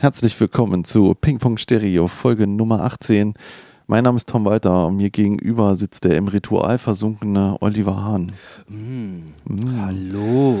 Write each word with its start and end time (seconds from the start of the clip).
Herzlich 0.00 0.40
willkommen 0.40 0.84
zu 0.84 1.14
Ping 1.14 1.38
Pong 1.38 1.58
Stereo, 1.58 2.08
Folge 2.08 2.46
Nummer 2.46 2.80
18. 2.84 3.34
Mein 3.86 4.04
Name 4.04 4.16
ist 4.16 4.30
Tom 4.30 4.46
Walter 4.46 4.86
und 4.86 4.96
mir 4.96 5.10
gegenüber 5.10 5.76
sitzt 5.76 6.04
der 6.04 6.16
im 6.16 6.28
Ritual 6.28 6.78
versunkene 6.78 7.58
Oliver 7.60 8.02
Hahn. 8.02 8.32
Mm. 8.66 9.24
Hallo. 9.78 10.56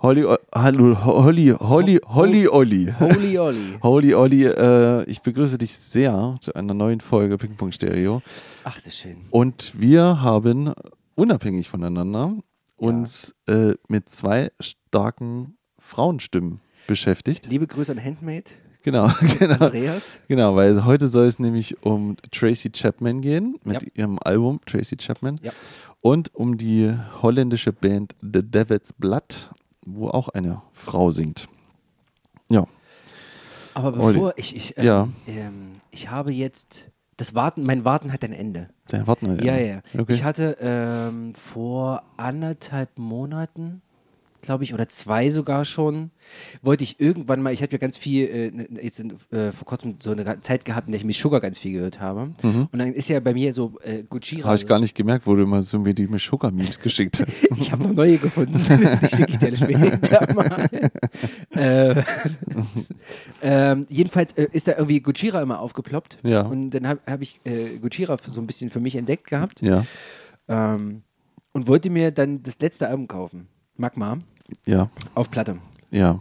Holly, 0.00 0.24
O- 0.24 0.36
hallo, 0.54 1.04
Holly, 1.04 1.54
Holly, 1.60 2.00
Holly, 2.06 2.48
Olli. 2.48 2.94
Holy 2.98 3.38
Olli. 3.38 3.78
Holly, 3.82 4.14
Olli, 4.14 4.44
äh, 4.46 5.04
ich 5.04 5.20
begrüße 5.20 5.58
dich 5.58 5.76
sehr 5.76 6.36
zu 6.40 6.54
einer 6.54 6.72
neuen 6.72 7.02
Folge 7.02 7.36
Ping 7.36 7.56
Pong 7.56 7.72
Stereo. 7.72 8.22
Ach, 8.64 8.74
das 8.76 8.86
ist 8.86 8.96
schön. 8.98 9.16
Und 9.30 9.74
wir 9.78 10.22
haben 10.22 10.72
unabhängig 11.14 11.68
voneinander 11.68 12.32
uns 12.76 13.34
äh, 13.48 13.74
mit 13.88 14.08
zwei 14.08 14.50
starken 14.60 15.58
Frauenstimmen 15.78 16.60
beschäftigt. 16.86 17.46
Liebe 17.50 17.66
Grüße 17.66 17.90
an 17.92 18.02
Handmade, 18.02 18.44
Genau, 18.84 19.08
genau. 19.38 19.54
Andreas. 19.66 20.18
Genau, 20.28 20.54
weil 20.56 20.84
heute 20.84 21.08
soll 21.08 21.26
es 21.26 21.38
nämlich 21.38 21.82
um 21.84 22.16
Tracy 22.30 22.70
Chapman 22.70 23.20
gehen 23.20 23.58
mit 23.64 23.82
Ja. 23.82 23.88
ihrem 23.94 24.18
Album 24.24 24.60
Tracy 24.66 24.96
Chapman 24.96 25.40
Ja. 25.42 25.52
und 26.02 26.34
um 26.34 26.56
die 26.56 26.94
holländische 27.22 27.72
Band 27.72 28.14
The 28.20 28.42
Devil's 28.42 28.92
Blood, 28.92 29.50
wo 29.84 30.08
auch 30.08 30.28
eine 30.28 30.62
Frau 30.72 31.10
singt. 31.10 31.48
Ja, 32.48 32.64
Aber 33.74 33.92
bevor 33.92 34.32
ich, 34.36 34.54
ich, 34.56 34.78
ähm, 34.78 34.84
Ja. 34.84 35.08
ähm, 35.26 35.72
ich 35.90 36.10
habe 36.10 36.32
jetzt, 36.32 36.86
das 37.16 37.34
Warten, 37.34 37.64
mein 37.64 37.84
Warten 37.84 38.12
hat 38.12 38.24
ein 38.24 38.32
Ende. 38.32 38.70
dann 38.88 39.06
warten 39.06 39.36
wir. 39.36 39.44
Ja, 39.44 39.56
ja. 39.56 39.80
Okay. 39.98 40.12
Ich 40.12 40.24
hatte 40.24 40.56
ähm, 40.60 41.34
vor 41.34 42.04
anderthalb 42.16 42.96
Monaten, 42.98 43.82
glaube 44.48 44.64
ich, 44.64 44.72
oder 44.72 44.88
zwei 44.88 45.30
sogar 45.30 45.66
schon, 45.66 46.10
wollte 46.62 46.82
ich 46.82 46.98
irgendwann 47.00 47.42
mal, 47.42 47.52
ich 47.52 47.60
hatte 47.62 47.72
ja 47.72 47.78
ganz 47.78 47.98
viel, 47.98 48.24
äh, 48.28 48.50
ne- 48.50 48.68
jetzt 48.82 48.98
äh, 49.30 49.52
vor 49.52 49.66
kurzem 49.66 49.96
so 50.00 50.10
eine 50.12 50.40
Zeit 50.40 50.64
gehabt, 50.64 50.88
in 50.88 50.92
der 50.92 50.98
ich 51.00 51.04
Miss 51.04 51.18
Sugar 51.18 51.38
ganz 51.42 51.58
viel 51.58 51.72
gehört 51.74 52.00
habe. 52.00 52.32
Und 52.42 52.70
dann 52.72 52.94
ist 52.94 53.10
ja 53.10 53.20
bei 53.20 53.34
mir 53.34 53.52
so 53.52 53.78
äh, 53.82 54.04
Gujira. 54.04 54.44
Habe 54.48 54.54
Mhm. 54.56 54.62
ich 54.62 54.66
gar 54.66 54.78
nicht 54.78 54.94
gemerkt, 54.94 55.26
wo 55.26 55.34
du 55.34 55.42
immer 55.42 55.62
so 55.62 55.78
mir 55.78 55.92
die 55.92 56.08
Sugar-Memes 56.18 56.78
geschickt 56.80 57.20
hast. 57.20 57.46
Ich 57.60 57.70
habe 57.72 57.82
noch 57.82 57.92
neue 57.92 58.16
gefunden. 58.16 58.54
Die 59.02 59.08
schicke 59.16 59.32
ich 59.32 59.38
dir 59.38 59.54
später 59.56 60.32
mal. 60.34 60.68
äh, 61.50 62.02
ähm, 63.42 63.86
jedenfalls 63.90 64.32
äh, 64.34 64.48
ist 64.52 64.68
da 64.68 64.72
irgendwie 64.72 65.00
Gujira 65.00 65.42
immer 65.42 65.60
aufgeploppt. 65.60 66.18
Ja. 66.22 66.42
Und 66.42 66.70
dann 66.70 66.86
habe 66.88 67.00
hab 67.06 67.20
ich 67.20 67.40
äh, 67.44 67.78
Gujira 67.78 68.16
so 68.18 68.40
ein 68.40 68.46
bisschen 68.46 68.70
für 68.70 68.80
mich 68.80 68.96
entdeckt 68.96 69.26
gehabt. 69.28 69.60
ja, 69.62 69.84
Ähm, 70.48 71.02
und 71.52 71.66
wollte 71.66 71.90
mir 71.90 72.10
dann 72.12 72.42
das 72.42 72.58
letzte 72.60 72.88
Album 72.88 73.08
kaufen. 73.08 73.48
Magma. 73.76 74.18
Ja, 74.66 74.90
Auf 75.14 75.30
Platte. 75.30 75.58
ja, 75.90 76.20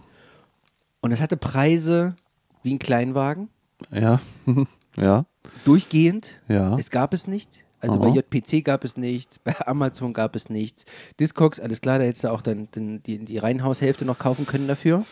Und 1.02 1.11
es 1.11 1.22
hatte 1.22 1.38
Preise 1.38 2.16
wie 2.64 2.73
ein 2.73 2.80
Kleinwagen. 2.80 3.50
ja, 3.92 4.20
ja, 4.97 5.25
Durchgehend. 5.66 6.39
ja. 6.48 6.78
Es 6.78 6.89
gab 6.89 7.14
es 7.14 7.28
nicht. 7.28 7.64
Also 7.80 8.02
Aha. 8.02 8.09
bei 8.09 8.16
JPC 8.16 8.66
gab 8.66 8.83
es 8.83 8.98
nichts, 8.98 9.38
bei 9.39 9.55
Amazon 9.67 10.11
gab 10.14 10.36
es 10.36 10.50
nichts. 10.50 10.86
Discogs, 11.20 11.59
alles 11.59 11.80
klar, 11.81 12.00
da 12.00 12.05
hättest 12.05 12.23
du 12.23 12.31
auch 12.31 12.42
dann, 12.42 12.67
dann 12.72 13.03
die, 13.03 13.23
die 13.23 13.38
Reihenhaushälfte 13.38 14.03
noch 14.03 14.17
kaufen 14.17 14.45
können 14.48 14.67
dafür. 14.67 15.05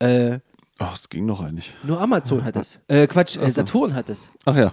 Äh, 0.00 0.40
Ach, 0.78 0.96
es 0.96 1.08
ging 1.08 1.26
noch 1.26 1.40
eigentlich. 1.40 1.72
nur 1.84 2.00
Amazon 2.00 2.42
hat 2.44 2.56
es. 2.56 2.80
Äh, 2.88 3.06
Quatsch, 3.06 3.36
äh, 3.36 3.48
Saturn 3.50 3.94
hat 3.94 4.10
es. 4.10 4.32
Ach 4.44 4.56
ja, 4.56 4.72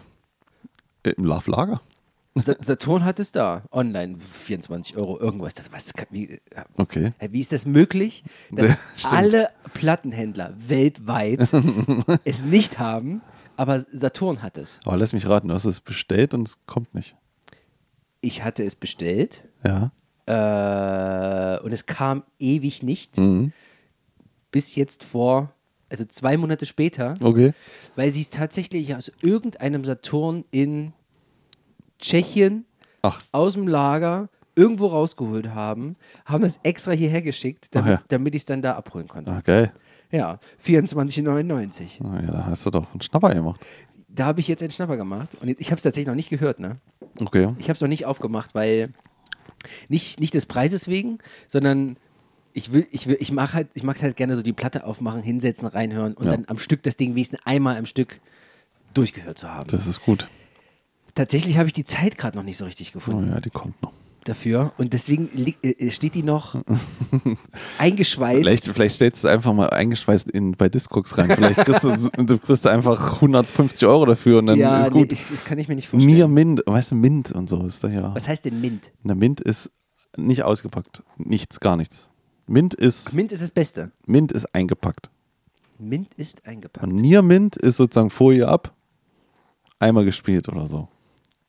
im 1.03 1.23
Love 1.23 1.51
Lager. 1.51 1.81
Sa 2.43 2.55
Saturn 2.59 3.03
hat 3.05 3.19
es 3.19 3.31
da. 3.31 3.63
Online, 3.71 4.17
24 4.19 4.95
Euro, 4.97 5.19
irgendwas. 5.19 5.53
Das, 5.53 5.71
was, 5.71 5.93
wie, 6.11 6.29
äh, 6.31 6.39
Okay. 6.77 7.11
wie 7.29 7.39
ist 7.39 7.51
das 7.51 7.65
möglich, 7.65 8.23
dass 8.51 8.67
Ja, 8.67 8.77
alle 9.11 9.49
Plattenhändler 9.73 10.53
weltweit 10.67 11.47
es 12.25 12.43
nicht 12.43 12.79
haben, 12.79 13.21
aber 13.57 13.83
Saturn 13.91 14.41
hat 14.41 14.57
es. 14.57 14.79
Aber 14.85 14.97
lass 14.97 15.13
mich 15.13 15.27
raten, 15.27 15.47
du 15.49 15.53
hast 15.53 15.65
es 15.65 15.81
bestellt 15.81 16.33
und 16.33 16.47
es 16.47 16.59
kommt 16.65 16.93
nicht. 16.95 17.15
Ich 18.21 18.43
hatte 18.43 18.63
es 18.63 18.75
bestellt 18.75 19.43
Ja. 19.63 19.91
äh, 20.25 21.59
und 21.63 21.71
es 21.71 21.85
kam 21.85 22.23
ewig 22.39 22.83
nicht. 22.83 23.17
Mhm. 23.17 23.51
bis 24.51 24.75
jetzt 24.75 25.03
vor, 25.03 25.53
also 25.89 26.05
zwei 26.05 26.35
Monate 26.35 26.65
später, 26.65 27.15
Okay. 27.21 27.53
weil 27.95 28.09
sie 28.11 28.21
es 28.21 28.29
tatsächlich 28.31 28.95
aus 28.95 29.11
irgendeinem 29.21 29.85
Saturn 29.85 30.43
in 30.51 30.93
Tschechien 31.99 32.65
Ach, 33.01 33.21
aus 33.31 33.53
dem 33.53 33.67
Lager 33.67 34.29
irgendwo 34.55 34.87
rausgeholt 34.87 35.49
haben, 35.49 35.95
haben 36.25 36.41
das 36.43 36.59
extra 36.63 36.91
hierher 36.91 37.21
geschickt, 37.21 37.67
damit, 37.71 37.91
ja. 37.91 38.01
damit 38.09 38.35
ich 38.35 38.41
es 38.41 38.45
dann 38.45 38.61
da 38.61 38.73
abholen 38.75 39.07
konnte. 39.07 39.31
ah, 39.31 39.41
geil. 39.41 39.71
Ja, 40.11 40.39
24,99. 40.65 42.03
Ah, 42.03 42.19
ja, 42.25 42.31
da 42.31 42.45
hast 42.45 42.65
du 42.65 42.71
doch 42.71 42.91
einen 42.91 43.01
Schnapper 43.01 43.33
gemacht. 43.33 43.61
Da 44.07 44.25
habe 44.25 44.39
ich 44.39 44.47
jetzt 44.47 44.61
einen 44.63 44.71
Schnapper 44.71 44.97
gemacht 44.97 45.37
und 45.39 45.49
ich 45.49 45.67
habe 45.67 45.77
es 45.77 45.83
tatsächlich 45.83 46.07
noch 46.07 46.15
nicht 46.15 46.29
gehört, 46.29 46.59
ne? 46.59 46.77
Okay. 47.21 47.53
Ich 47.59 47.65
habe 47.65 47.73
es 47.73 47.81
noch 47.81 47.87
nicht 47.87 48.05
aufgemacht, 48.05 48.55
weil 48.55 48.89
nicht, 49.87 50.19
nicht 50.19 50.33
des 50.33 50.45
Preises 50.45 50.87
wegen, 50.87 51.19
sondern 51.47 51.97
ich 52.53 52.73
will, 52.73 52.87
ich 52.91 53.07
will, 53.07 53.17
ich 53.19 53.31
mache 53.31 53.53
halt, 53.53 53.67
ich 53.75 53.83
mag 53.83 54.01
halt 54.01 54.15
gerne 54.17 54.35
so 54.35 54.41
die 54.41 54.51
Platte 54.53 54.83
aufmachen, 54.85 55.21
hinsetzen, 55.21 55.67
reinhören 55.67 56.15
und 56.15 56.25
Ja. 56.25 56.31
dann 56.31 56.45
am 56.47 56.57
Stück 56.57 56.81
das 56.83 56.97
Ding 56.97 57.11
wenigstens 57.11 57.39
einmal 57.45 57.77
am 57.77 57.85
Stück 57.85 58.19
durchgehört 58.93 59.37
zu 59.37 59.49
haben. 59.49 59.67
Das 59.69 59.85
ist 59.85 60.01
gut. 60.01 60.27
Tatsächlich 61.15 61.57
habe 61.57 61.67
ich 61.67 61.73
die 61.73 61.83
Zeit 61.83 62.17
gerade 62.17 62.37
noch 62.37 62.43
nicht 62.43 62.57
so 62.57 62.65
richtig 62.65 62.89
Oh 62.91 62.93
gefunden 62.99 63.31
ja, 63.31 63.39
die 63.39 63.49
kommt 63.49 63.81
noch. 63.81 63.91
dafür 64.25 64.73
und 64.77 64.93
deswegen 64.93 65.29
li- 65.33 65.55
äh, 65.61 65.91
steht 65.91 66.15
die 66.15 66.23
noch 66.23 66.55
eingeschweißt. 67.77 68.37
Vielleicht, 68.41 68.65
vielleicht 68.67 68.95
stellst 68.95 69.23
du 69.23 69.27
einfach 69.27 69.53
mal 69.53 69.69
eingeschweißt 69.69 70.29
in, 70.29 70.51
bei 70.53 70.69
Discogs 70.69 71.17
rein. 71.17 71.31
Vielleicht 71.31 71.57
kriegst 71.59 71.83
du, 71.83 72.23
du 72.23 72.37
kriegst 72.37 72.65
einfach 72.67 73.15
150 73.15 73.87
Euro 73.87 74.05
dafür 74.05 74.39
und 74.39 74.47
dann 74.47 74.59
ja, 74.59 74.79
ist 74.79 74.91
nee, 74.93 74.99
gut. 75.01 75.11
ich, 75.11 75.23
das 75.29 75.43
kann 75.45 75.57
ich 75.57 75.67
mir 75.67 75.75
nicht 75.75 75.87
vorstellen. 75.87 76.13
Mir 76.15 76.27
Mint, 76.27 76.63
weißt 76.65 76.91
du, 76.91 76.95
Mint 76.95 77.31
und 77.31 77.49
so 77.49 77.63
ist 77.65 77.83
da 77.83 77.87
ja. 77.89 78.13
Was 78.13 78.27
heißt 78.27 78.45
denn 78.45 78.59
Mint? 78.61 78.91
Eine 79.03 79.15
Mint 79.15 79.41
ist 79.41 79.71
nicht 80.17 80.43
ausgepackt. 80.43 81.03
Nichts, 81.17 81.59
gar 81.59 81.77
nichts. 81.77 82.09
Mint 82.47 82.73
ist, 82.73 83.13
Mint 83.13 83.31
ist 83.31 83.41
das 83.43 83.51
Beste. 83.51 83.91
Mint 84.05 84.31
ist 84.31 84.53
eingepackt. 84.55 85.09
Mint 85.77 86.13
ist 86.15 86.45
eingepackt. 86.47 86.85
Und 86.85 86.95
Nier 86.95 87.21
Mint 87.21 87.55
ist 87.55 87.77
sozusagen 87.77 88.09
Folie 88.09 88.47
ab, 88.47 88.73
einmal 89.77 90.03
gespielt 90.03 90.49
oder 90.49 90.65
so. 90.67 90.87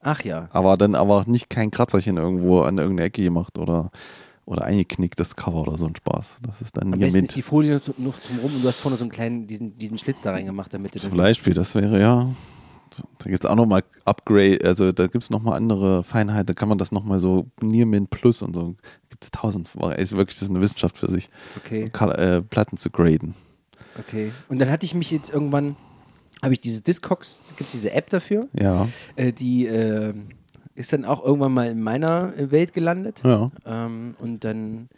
Ach 0.00 0.22
ja. 0.24 0.48
Aber 0.52 0.76
dann 0.76 0.94
aber 0.94 1.24
nicht 1.26 1.50
kein 1.50 1.70
Kratzerchen 1.70 2.16
irgendwo 2.16 2.62
an 2.62 2.78
irgendeine 2.78 3.06
Ecke 3.08 3.22
gemacht 3.22 3.58
oder, 3.58 3.90
oder 4.46 4.64
eingeknickt, 4.64 5.20
das 5.20 5.36
Cover 5.36 5.60
oder 5.62 5.76
so 5.78 5.86
ein 5.86 5.94
Spaß. 5.96 6.38
Das 6.42 6.62
ist 6.62 6.76
dann 6.76 6.92
Am 6.92 6.98
Nier 6.98 7.06
besten 7.08 7.24
ist 7.24 7.36
die. 7.36 7.42
Folie 7.42 7.80
noch, 7.98 8.16
zum 8.16 8.38
Rum 8.38 8.54
und 8.54 8.62
du 8.62 8.68
hast 8.68 8.76
vorne 8.80 8.96
so 8.96 9.04
einen 9.04 9.10
kleinen, 9.10 9.46
diesen, 9.46 9.76
diesen 9.76 9.98
Schlitz 9.98 10.22
da 10.22 10.30
reingemacht, 10.32 10.72
damit 10.72 10.94
du 10.94 10.98
Zum 10.98 11.16
Beispiel, 11.16 11.54
das 11.54 11.74
wäre 11.74 12.00
ja. 12.00 12.28
Da 13.18 13.30
gibt 13.30 13.44
es 13.44 13.48
auch 13.48 13.54
nochmal 13.54 13.84
Upgrade, 14.04 14.58
also 14.64 14.90
da 14.90 15.06
gibt 15.06 15.22
es 15.22 15.30
nochmal 15.30 15.56
andere 15.56 16.02
Feinheiten, 16.02 16.46
da 16.46 16.54
kann 16.54 16.68
man 16.68 16.76
das 16.76 16.90
nochmal 16.90 17.20
so 17.20 17.46
Near 17.60 17.86
Mint 17.86 18.10
Plus 18.10 18.42
und 18.42 18.52
so. 18.54 18.74
Gibt 19.10 19.22
es 19.22 19.30
tausend. 19.30 19.68
Ist 19.96 20.16
wirklich, 20.16 20.36
das 20.38 20.42
ist 20.42 20.50
eine 20.50 20.60
Wissenschaft 20.60 20.98
für 20.98 21.08
sich, 21.08 21.30
Okay, 21.58 21.84
äh, 21.84 22.42
Platten 22.42 22.76
zu 22.76 22.90
graden. 22.90 23.34
okay. 23.96 24.32
Und 24.48 24.58
dann 24.58 24.70
hatte 24.70 24.86
ich 24.86 24.94
mich 24.94 25.12
jetzt 25.12 25.30
irgendwann, 25.30 25.76
habe 26.42 26.52
ich 26.54 26.60
diese 26.60 26.82
Discogs, 26.82 27.42
gibt 27.56 27.68
es 27.68 27.72
diese 27.76 27.92
App 27.92 28.10
dafür, 28.10 28.46
Ja, 28.58 28.88
äh, 29.16 29.32
die 29.32 29.66
äh, 29.66 30.14
ist 30.74 30.92
dann 30.92 31.04
auch 31.04 31.24
irgendwann 31.24 31.52
mal 31.52 31.68
in 31.68 31.82
meiner 31.82 32.32
Welt 32.50 32.72
gelandet. 32.72 33.20
ja, 33.24 33.50
Ähm, 33.66 34.14
und 34.18 34.44
dann 34.44 34.88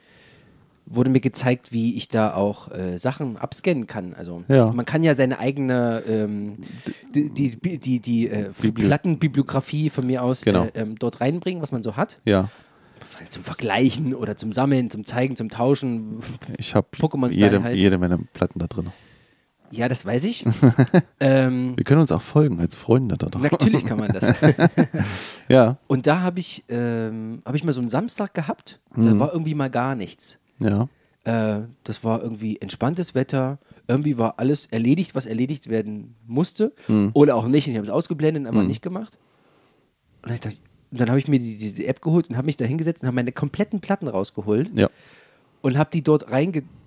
wurde 0.87 1.11
mir 1.11 1.21
gezeigt, 1.21 1.73
wie 1.73 1.97
ich 1.97 2.09
da 2.09 2.35
auch 2.35 2.71
äh, 2.71 2.99
Sachen 2.99 3.37
abscannen 3.37 3.87
kann. 3.87 4.15
Also 4.15 4.43
Ja. 4.49 4.73
man 4.73 4.85
kann 4.85 5.03
ja 5.05 5.15
seine 5.15 5.39
eigene 5.39 6.03
ähm, 6.07 6.59
die, 7.15 7.31
die, 7.31 7.79
die, 7.79 8.01
die, 8.01 8.29
äh, 8.29 8.51
Bibli- 8.61 8.85
Plattenbibliografie 8.87 9.91
von 9.91 10.07
mir 10.07 10.23
aus 10.23 10.43
Genau. 10.45 10.65
äh, 10.65 10.71
ähm, 10.75 10.97
dort 10.99 11.21
reinbringen, 11.21 11.63
was 11.63 11.73
man 11.73 11.83
so 11.83 11.97
hat. 11.97 12.21
ja. 12.25 12.49
Zum 13.31 13.45
Vergleichen 13.45 14.15
oder 14.15 14.37
zum 14.37 14.53
Sammeln, 14.53 14.91
zum 14.91 15.05
Zeigen, 15.05 15.37
zum 15.37 15.49
Tauschen. 15.49 16.19
Ich 16.59 16.75
habe 16.75 16.89
jede, 17.31 17.63
halt. 17.63 17.77
jede 17.77 17.97
Menge 17.97 18.19
Platten 18.33 18.59
da 18.59 18.67
drin. 18.67 18.89
Ja, 19.73 19.89
das 19.89 20.05
weiß 20.05 20.25
ich. 20.27 20.45
ähm, 21.21 21.73
Wir 21.77 21.85
können 21.85 22.03
uns 22.03 22.13
auch 22.13 22.21
folgen 22.21 22.61
als 22.61 22.75
Freunde 22.77 23.17
da 23.17 23.29
drin. 23.29 23.43
natürlich 23.51 23.85
kann 23.87 23.99
man 23.99 24.13
das. 24.13 24.23
Ja, 25.49 25.79
Und 25.87 26.07
da 26.07 26.21
habe 26.21 26.41
ich, 26.41 26.63
ähm, 26.69 27.43
hab 27.45 27.55
ich 27.55 27.65
mal 27.65 27.73
so 27.73 27.81
einen 27.81 27.89
Samstag 27.89 28.35
gehabt. 28.35 28.81
Mhm. 28.95 29.07
Da 29.07 29.19
war 29.19 29.33
irgendwie 29.33 29.55
mal 29.55 29.71
gar 29.71 29.95
nichts. 29.97 30.39
ja, 30.59 30.89
Äh, 31.25 31.63
das 31.85 32.05
war 32.05 32.23
irgendwie 32.23 32.61
entspanntes 32.61 33.15
Wetter. 33.15 33.59
Irgendwie 33.89 34.19
war 34.19 34.39
alles 34.39 34.67
erledigt, 34.67 35.15
was 35.15 35.25
erledigt 35.27 35.69
werden 35.69 36.15
musste. 36.27 36.73
Mhm. 36.89 37.11
Oder 37.15 37.35
auch 37.37 37.47
nicht. 37.49 37.67
Und 37.67 37.73
ich 37.73 37.79
habe 37.79 37.87
es 37.87 37.91
ausgeblendet, 37.93 38.47
aber 38.47 38.63
nicht 38.63 38.83
gemacht. 38.83 39.19
Und 40.23 40.31
dann, 40.31 40.39
dachte 40.41 40.57
dann 40.91 41.09
habe 41.09 41.19
ich 41.19 41.29
mir 41.29 41.39
die, 41.39 41.57
diese 41.57 41.87
App 41.87 42.03
geholt 42.03 42.29
und 42.29 42.37
habe 42.37 42.45
mich 42.47 42.59
da 42.59 42.65
hingesetzt 42.67 43.03
und 43.03 43.07
habe 43.07 43.15
meine 43.17 43.33
kompletten 43.33 43.81
Platten 43.81 44.07
rausgeholt 44.07 44.71
ja. 44.75 44.89
und 45.63 45.79
habe 45.79 45.91
die 45.93 46.03
dort 46.03 46.31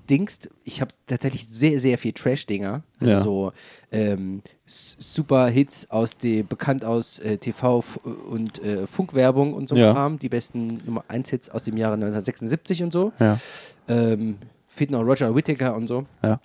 reingedingst. 0.10 0.50
Ich 0.64 0.82
habe 0.82 0.92
tatsächlich 1.08 1.48
sehr, 1.48 1.80
sehr 1.80 1.98
viel 1.98 2.14
Trash-Dinger. 2.14 2.84
Also 3.00 3.12
Ja. 3.12 3.20
so 3.22 3.52
ähm, 3.92 4.42
super 4.66 5.48
Hits 5.48 5.90
aus 5.90 6.18
dem, 6.18 6.48
bekannt 6.48 6.86
aus 6.86 7.20
äh, 7.20 7.38
TV 7.38 7.84
und 8.30 8.62
äh, 8.64 8.88
Funkwerbung 8.88 9.54
und 9.54 9.70
so 9.70 9.76
Ja. 9.76 9.94
Kram. 9.94 10.20
Die 10.20 10.30
besten 10.30 10.68
Nummer 10.86 11.04
1 11.08 11.30
Hits 11.30 11.50
aus 11.50 11.64
dem 11.64 11.78
Jahre 11.78 11.94
1976 11.96 12.84
und 12.84 12.92
so. 12.94 13.12
Ja, 13.20 13.40
Ähm, 13.88 14.38
fehlt 14.68 14.92
noch 14.92 15.02
Roger 15.02 15.34
Whittaker 15.36 15.76
und 15.76 15.88
so. 15.88 16.06
ja. 16.24 16.40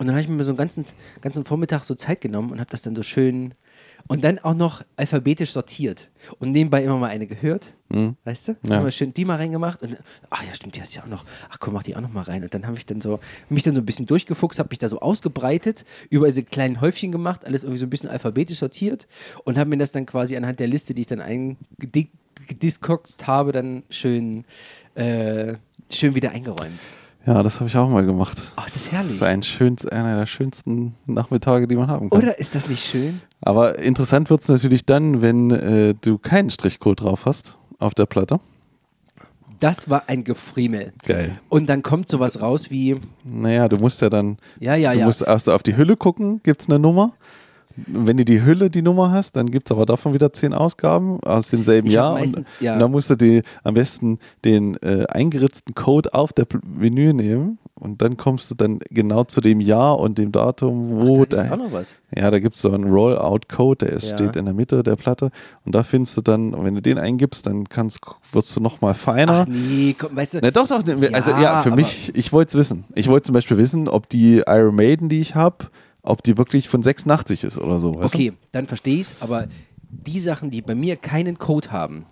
Und 0.00 0.06
dann 0.06 0.14
habe 0.14 0.22
ich 0.22 0.28
mir 0.28 0.44
so 0.44 0.52
einen 0.52 0.58
ganzen, 0.58 0.84
ganzen 1.22 1.44
Vormittag 1.44 1.82
so 1.82 1.96
Zeit 1.96 2.20
genommen 2.20 2.52
und 2.52 2.60
habe 2.60 2.70
das 2.70 2.82
dann 2.82 2.94
so 2.94 3.02
schön 3.02 3.54
und 4.08 4.24
dann 4.24 4.38
auch 4.38 4.54
noch 4.54 4.82
alphabetisch 4.96 5.52
sortiert 5.52 6.08
und 6.38 6.52
nebenbei 6.52 6.82
immer 6.82 6.96
mal 6.96 7.10
eine 7.10 7.26
gehört, 7.26 7.74
weißt 8.24 8.48
du? 8.48 8.52
Mhm. 8.52 8.70
Ja. 8.70 8.80
Immer 8.80 8.90
schön 8.90 9.14
die 9.14 9.24
mal 9.24 9.36
reingemacht 9.36 9.82
und 9.82 9.96
ach 10.30 10.42
ja, 10.42 10.54
stimmt, 10.54 10.76
die 10.76 10.80
hast 10.80 10.94
du 10.94 10.98
ja 10.98 11.04
auch 11.04 11.08
noch. 11.08 11.24
Ach 11.50 11.58
komm, 11.60 11.74
mach 11.74 11.82
die 11.82 11.94
auch 11.94 12.00
noch 12.00 12.12
mal 12.12 12.22
rein 12.22 12.42
und 12.42 12.52
dann 12.52 12.66
habe 12.66 12.76
ich 12.76 12.86
dann 12.86 13.00
so 13.00 13.20
mich 13.48 13.62
dann 13.62 13.74
so 13.74 13.82
ein 13.82 13.86
bisschen 13.86 14.06
durchgefuchst, 14.06 14.58
habe 14.58 14.70
mich 14.70 14.78
da 14.78 14.88
so 14.88 15.00
ausgebreitet, 15.00 15.84
überall 16.10 16.30
diese 16.30 16.42
kleinen 16.42 16.80
Häufchen 16.80 17.12
gemacht, 17.12 17.44
alles 17.44 17.62
irgendwie 17.62 17.78
so 17.78 17.86
ein 17.86 17.90
bisschen 17.90 18.08
alphabetisch 18.08 18.58
sortiert 18.58 19.06
und 19.44 19.58
habe 19.58 19.70
mir 19.70 19.78
das 19.78 19.92
dann 19.92 20.06
quasi 20.06 20.36
anhand 20.36 20.60
der 20.60 20.66
Liste, 20.66 20.94
die 20.94 21.02
ich 21.02 21.06
dann 21.06 21.20
eingediskokst 21.20 23.26
habe, 23.26 23.52
dann 23.52 23.84
schön 23.90 24.44
äh, 24.94 25.54
schön 25.90 26.14
wieder 26.14 26.32
eingeräumt. 26.32 26.80
Ja, 27.28 27.42
das 27.42 27.56
habe 27.56 27.68
ich 27.68 27.76
auch 27.76 27.90
mal 27.90 28.06
gemacht. 28.06 28.40
Ach, 28.56 28.64
das 28.64 28.76
ist 28.76 28.90
herrlich. 28.90 29.08
Das 29.08 29.16
ist 29.16 29.22
ein 29.22 29.42
schönst, 29.42 29.92
einer 29.92 30.16
der 30.16 30.24
schönsten 30.24 30.94
Nachmittage, 31.04 31.68
die 31.68 31.76
man 31.76 31.88
haben 31.88 32.08
kann. 32.08 32.22
Oder 32.22 32.38
ist 32.38 32.54
das 32.54 32.70
nicht 32.70 32.82
schön? 32.82 33.20
Aber 33.42 33.78
interessant 33.78 34.30
wird 34.30 34.40
es 34.40 34.48
natürlich 34.48 34.86
dann, 34.86 35.20
wenn 35.20 35.50
äh, 35.50 35.94
du 36.00 36.16
keinen 36.16 36.48
Strichcode 36.48 37.02
drauf 37.02 37.26
hast 37.26 37.58
auf 37.80 37.92
der 37.92 38.06
Platte. 38.06 38.40
Das 39.58 39.90
war 39.90 40.04
ein 40.06 40.24
Gefriemel. 40.24 40.94
Geil. 41.04 41.38
Und 41.50 41.68
dann 41.68 41.82
kommt 41.82 42.08
sowas 42.08 42.40
raus 42.40 42.70
wie, 42.70 42.98
Naja, 43.24 43.68
du 43.68 43.76
musst 43.76 44.00
ja 44.00 44.08
dann, 44.08 44.38
ja, 44.58 44.74
ja, 44.74 44.94
du 44.94 45.00
ja. 45.00 45.04
musst 45.04 45.20
erst 45.20 45.50
auf 45.50 45.62
die 45.62 45.76
Hülle 45.76 45.98
gucken, 45.98 46.40
gibt 46.42 46.62
es 46.62 46.68
eine 46.70 46.78
Nummer. 46.78 47.12
Wenn 47.86 48.16
du 48.16 48.24
die 48.24 48.44
Hülle 48.44 48.70
die 48.70 48.82
Nummer 48.82 49.10
hast, 49.12 49.36
dann 49.36 49.46
gibt 49.50 49.68
es 49.70 49.76
aber 49.76 49.86
davon 49.86 50.12
wieder 50.14 50.32
zehn 50.32 50.52
Ausgaben 50.52 51.20
aus 51.22 51.48
demselben 51.48 51.88
Ich 51.88 51.94
Jahr. 51.94 52.14
meistens- 52.14 52.48
und, 52.48 52.64
ja. 52.64 52.74
und 52.74 52.80
dann 52.80 52.90
musst 52.90 53.10
du 53.10 53.16
die, 53.16 53.42
am 53.64 53.74
besten 53.74 54.18
den 54.44 54.76
äh, 54.82 55.04
eingeritzten 55.08 55.74
Code 55.74 56.12
auf 56.14 56.32
der 56.32 56.46
Menü 56.66 57.12
nehmen 57.12 57.58
und 57.74 58.02
dann 58.02 58.16
kommst 58.16 58.50
du 58.50 58.54
dann 58.56 58.80
genau 58.90 59.24
zu 59.24 59.40
dem 59.40 59.60
Jahr 59.60 59.98
und 60.00 60.18
dem 60.18 60.32
Datum, 60.32 60.90
wo 61.00 61.24
da 61.24 61.36
gibt's 61.36 61.36
der, 61.36 61.52
auch 61.52 61.56
noch 61.58 61.72
was. 61.72 61.94
Ja, 62.16 62.30
da 62.30 62.38
gibt 62.40 62.56
es 62.56 62.60
so 62.62 62.72
einen 62.72 62.84
Rollout-Code, 62.90 63.86
der 63.86 63.96
ist, 63.96 64.10
Ja. 64.10 64.16
steht 64.16 64.36
in 64.36 64.46
der 64.46 64.54
Mitte 64.54 64.82
der 64.82 64.96
Platte. 64.96 65.30
Und 65.64 65.74
da 65.74 65.82
findest 65.84 66.16
du 66.16 66.22
dann, 66.22 66.52
wenn 66.64 66.74
du 66.74 66.82
den 66.82 66.98
eingibst, 66.98 67.46
dann 67.46 67.68
kannst, 67.68 68.00
wirst 68.32 68.56
du 68.56 68.60
nochmal 68.60 68.94
feiner. 68.94 69.42
Ach 69.42 69.46
nee, 69.48 69.94
komm, 69.98 70.16
weißt 70.16 70.34
du, 70.34 70.38
Ne, 70.40 70.50
doch, 70.50 70.66
doch. 70.66 70.84
ne, 70.84 71.10
Also 71.12 71.30
Ja, 71.32 71.40
ja, 71.42 71.58
für 71.62 71.70
mich, 71.70 72.12
ich 72.16 72.32
wollte 72.32 72.50
es 72.50 72.54
wissen. 72.58 72.84
Ich 72.94 73.08
wollte 73.08 73.26
zum 73.26 73.34
Beispiel 73.34 73.56
wissen, 73.58 73.86
ob 73.88 74.08
die 74.08 74.42
Iron 74.48 74.74
Maiden, 74.74 75.08
die 75.08 75.20
ich 75.20 75.34
habe, 75.36 75.66
ob 76.08 76.22
die 76.22 76.36
wirklich 76.36 76.68
von 76.68 76.82
86 76.82 77.44
ist 77.44 77.58
oder 77.58 77.78
so. 77.78 77.94
Okay, 77.94 78.32
dann 78.52 78.66
verstehe 78.66 78.94
ich 78.96 79.00
es, 79.12 79.14
aber 79.22 79.46
die 79.90 80.18
Sachen, 80.18 80.50
die 80.50 80.62
bei 80.62 80.74
mir 80.74 80.96
keinen 80.96 81.38
Code 81.38 81.70
haben, 81.70 82.06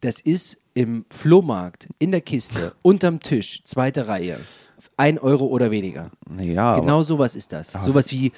das 0.00 0.20
ist 0.20 0.58
im 0.74 1.04
Flohmarkt, 1.10 1.88
in 1.98 2.10
der 2.10 2.20
Kiste, 2.20 2.74
unterm 2.82 3.20
Tisch, 3.20 3.62
zweite 3.64 4.08
Reihe, 4.08 4.38
ein 4.96 5.18
Euro 5.18 5.46
oder 5.46 5.70
weniger. 5.70 6.10
du? 6.28 6.44
Ja, 6.44 6.78
Genau 6.78 7.02
sowas 7.02 7.34
ist 7.34 7.52
das. 7.52 7.72
Sowas 7.72 8.10
wie 8.12 8.32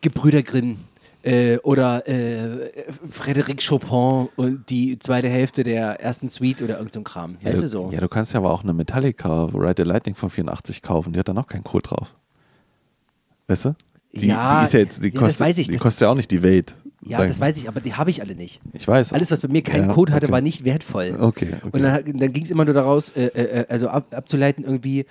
Gebrüder 0.00 0.42
Grimm 0.42 0.78
äh, 1.22 1.58
oder 1.58 2.06
äh, 2.08 2.70
Frédéric 3.10 3.66
Chopin 3.66 4.28
und 4.36 4.68
die 4.70 4.98
zweite 4.98 5.28
Hälfte 5.28 5.62
der 5.62 6.00
ersten 6.00 6.28
Suite 6.28 6.62
oder 6.62 6.78
irgend 6.78 6.92
so 6.94 7.02
Kram. 7.02 7.36
aber, 7.40 7.50
Weißt 7.50 7.62
du 7.62 7.68
so? 7.68 7.90
ja, 7.90 8.00
du 8.00 8.08
kannst 8.08 8.32
ja 8.34 8.40
aber 8.40 8.52
auch 8.52 8.62
eine 8.62 8.74
Metallica 8.74 9.44
Ride 9.46 9.84
the 9.84 9.88
Lightning 9.88 10.14
von 10.14 10.28
84 10.30 10.82
kaufen. 10.82 11.12
Die 11.12 11.18
hat 11.18 11.28
dann 11.28 11.38
auch 11.38 11.46
keinen 11.46 11.64
Code 11.64 11.88
drauf. 11.88 12.14
Weißt 13.46 13.66
du? 13.66 13.74
Die, 14.16 14.26
Ja, 14.28 14.60
die 14.60 14.66
ist 14.66 14.72
ja 14.74 14.80
jetzt, 14.80 15.02
die 15.02 15.08
ja, 15.08 15.12
das 15.14 15.20
kostet, 15.20 15.40
weiß 15.46 15.58
ich, 15.58 15.68
die 15.68 15.76
kostet 15.76 16.00
ja 16.02 16.10
auch 16.10 16.14
nicht 16.14 16.30
die 16.30 16.42
Welt. 16.42 16.74
Ja, 17.06 17.26
das 17.26 17.38
weiß 17.38 17.58
ich, 17.58 17.68
aber 17.68 17.80
die 17.80 17.92
habe 17.94 18.08
ich 18.08 18.22
alle 18.22 18.34
nicht. 18.34 18.60
Ich 18.72 18.88
weiß. 18.88 19.12
Alles, 19.12 19.30
was 19.30 19.42
bei 19.42 19.48
mir 19.48 19.62
keinen 19.62 19.88
Ja, 19.88 19.94
Code 19.94 20.12
hatte, 20.14 20.26
okay. 20.26 20.32
war 20.32 20.40
nicht 20.40 20.64
wertvoll. 20.64 21.14
Okay, 21.20 21.48
okay. 21.62 21.68
Und 21.72 21.82
dann, 21.82 22.18
dann 22.18 22.32
ging 22.32 22.44
es 22.44 22.50
immer 22.50 22.64
nur 22.64 22.72
daraus, 22.72 23.10
äh, 23.10 23.26
äh, 23.26 23.66
also 23.68 23.88
ab, 23.88 24.06
abzuleiten 24.14 24.64
irgendwie, 24.64 25.04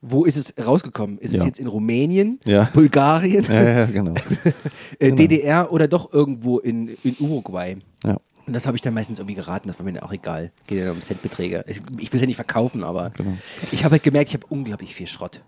wo 0.00 0.24
ist 0.24 0.36
es 0.36 0.54
rausgekommen? 0.66 1.18
Ist 1.18 1.34
es 1.34 1.40
Ja. 1.42 1.46
jetzt 1.46 1.58
in 1.60 1.66
Rumänien, 1.66 2.40
Ja. 2.46 2.70
Bulgarien, 2.72 3.44
genau. 3.92 4.14
äh, 4.98 5.12
DDR 5.12 5.70
oder 5.70 5.86
doch 5.86 6.12
irgendwo 6.14 6.58
in, 6.60 6.96
in 7.04 7.14
Uruguay? 7.20 7.76
Ja. 8.04 8.16
Und 8.46 8.52
das 8.54 8.66
habe 8.66 8.76
ich 8.76 8.82
dann 8.82 8.94
meistens 8.94 9.18
irgendwie 9.18 9.34
geraten, 9.36 9.68
das 9.68 9.78
war 9.78 9.84
mir 9.84 9.92
dann 9.94 10.02
auch 10.02 10.12
egal. 10.12 10.50
Geht 10.66 10.78
ja 10.78 10.92
um 10.92 11.00
Centbeträge. 11.02 11.64
Ich, 11.66 11.78
ich 11.98 12.10
will 12.12 12.16
es 12.16 12.20
ja 12.22 12.26
nicht 12.26 12.36
verkaufen, 12.36 12.84
aber 12.84 13.10
Genau. 13.10 13.36
ich 13.72 13.84
habe 13.84 13.92
halt 13.92 14.02
gemerkt, 14.02 14.28
ich 14.30 14.34
habe 14.34 14.46
unglaublich 14.48 14.94
viel 14.94 15.06
Schrott. 15.06 15.40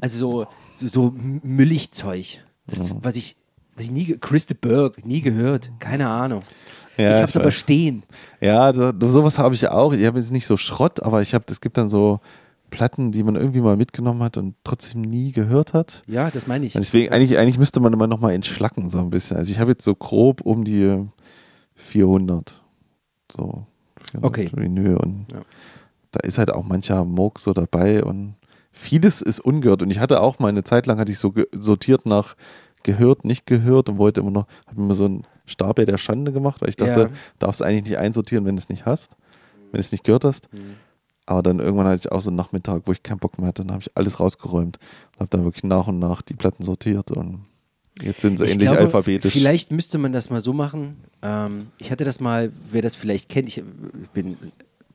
Also 0.00 0.18
so, 0.18 0.46
so, 0.80 0.88
so 0.88 1.14
Mülligzeug. 1.42 2.38
Das, 2.66 2.94
was 3.02 3.16
ich, 3.16 3.36
was 3.76 3.84
ich 3.84 3.90
nie, 3.90 4.16
Chris 4.18 4.46
de 4.46 4.56
Burgh, 4.60 4.96
nie 5.04 5.20
gehört. 5.20 5.70
Keine 5.78 6.08
Ahnung. 6.08 6.42
Ja, 6.96 7.08
ich 7.08 7.14
habe 7.16 7.24
es 7.24 7.30
ich 7.30 7.40
aber 7.40 7.50
stehen. 7.50 8.02
Ja, 8.40 8.72
da, 8.72 8.92
sowas 9.10 9.38
habe 9.38 9.54
ich 9.54 9.68
auch. 9.68 9.92
Ich 9.92 10.04
habe 10.06 10.18
jetzt 10.18 10.30
nicht 10.30 10.46
so 10.46 10.56
Schrott, 10.56 11.02
aber 11.02 11.22
ich 11.22 11.34
habe, 11.34 11.44
es 11.48 11.60
gibt 11.60 11.78
dann 11.78 11.88
so 11.88 12.20
Platten, 12.70 13.10
die 13.10 13.22
man 13.22 13.36
irgendwie 13.36 13.60
mal 13.60 13.76
mitgenommen 13.76 14.22
hat 14.22 14.36
und 14.36 14.54
trotzdem 14.64 15.00
nie 15.02 15.32
gehört 15.32 15.72
hat. 15.72 16.02
Ja, 16.06 16.30
das 16.30 16.46
meine 16.46 16.66
ich. 16.66 16.74
Und 16.74 16.82
deswegen, 16.82 17.12
eigentlich, 17.12 17.38
eigentlich 17.38 17.58
müsste 17.58 17.80
man 17.80 17.92
immer 17.92 18.06
noch 18.06 18.20
mal 18.20 18.32
entschlacken, 18.32 18.88
so 18.88 18.98
ein 18.98 19.10
bisschen. 19.10 19.36
Also 19.36 19.50
ich 19.50 19.58
habe 19.58 19.72
jetzt 19.72 19.84
so 19.84 19.94
grob 19.94 20.40
um 20.42 20.64
die 20.64 20.82
äh, 20.82 21.04
400. 21.74 22.60
So. 23.32 23.66
400 24.12 24.22
Okay. 24.22 24.50
Und 24.96 25.26
Ja. 25.32 25.40
da 26.12 26.20
ist 26.20 26.38
halt 26.38 26.52
auch 26.52 26.64
mancher 26.64 27.04
Moog 27.04 27.38
so 27.38 27.52
dabei 27.52 28.04
und 28.04 28.34
vieles 28.80 29.20
ist 29.20 29.40
ungehört. 29.40 29.82
Und 29.82 29.90
ich 29.90 29.98
hatte 30.00 30.20
auch 30.20 30.38
mal 30.38 30.48
eine 30.48 30.64
Zeit 30.64 30.86
lang, 30.86 30.98
hatte 30.98 31.12
ich 31.12 31.18
so 31.18 31.32
sortiert 31.52 32.06
nach 32.06 32.34
gehört, 32.82 33.24
nicht 33.24 33.46
gehört 33.46 33.88
und 33.90 33.98
wollte 33.98 34.20
immer 34.20 34.30
noch, 34.30 34.46
habe 34.66 34.80
mir 34.80 34.94
so 34.94 35.04
einen 35.04 35.24
Stapel 35.44 35.84
der 35.84 35.98
Schande 35.98 36.32
gemacht, 36.32 36.62
weil 36.62 36.70
ich 36.70 36.76
dachte, 36.76 37.00
Ja. 37.00 37.10
darfst 37.38 37.60
du 37.60 37.64
eigentlich 37.64 37.84
nicht 37.84 37.98
einsortieren, 37.98 38.46
wenn 38.46 38.56
du 38.56 38.60
es 38.60 38.70
nicht 38.70 38.86
hast, 38.86 39.16
wenn 39.70 39.78
du 39.78 39.80
es 39.80 39.92
nicht 39.92 40.04
gehört 40.04 40.24
hast. 40.24 40.52
Mhm. 40.52 40.76
Aber 41.26 41.42
dann 41.42 41.60
irgendwann 41.60 41.86
hatte 41.86 42.00
ich 42.06 42.12
auch 42.12 42.22
so 42.22 42.30
einen 42.30 42.36
Nachmittag, 42.36 42.82
wo 42.86 42.92
ich 42.92 43.02
keinen 43.02 43.18
Bock 43.18 43.38
mehr 43.38 43.48
hatte, 43.48 43.62
dann 43.62 43.72
habe 43.72 43.82
ich 43.82 43.96
alles 43.96 44.18
rausgeräumt 44.18 44.78
und 44.78 45.20
habe 45.20 45.28
dann 45.28 45.44
wirklich 45.44 45.64
nach 45.64 45.86
und 45.86 45.98
nach 45.98 46.22
die 46.22 46.34
Platten 46.34 46.62
sortiert 46.62 47.10
und 47.12 47.44
jetzt 48.00 48.22
sind 48.22 48.38
sie 48.38 48.46
Ich 48.46 48.52
endlich 48.52 48.70
glaube, 48.70 48.84
alphabetisch. 48.84 49.32
Vielleicht 49.32 49.70
müsste 49.72 49.98
man 49.98 50.12
das 50.14 50.30
mal 50.30 50.40
so 50.40 50.54
machen. 50.54 50.96
Ähm, 51.20 51.66
ich 51.78 51.90
hatte 51.92 52.04
das 52.04 52.18
mal, 52.18 52.50
wer 52.72 52.80
das 52.82 52.94
vielleicht 52.96 53.28
kennt, 53.28 53.48
ich 53.48 53.62
bin 54.14 54.38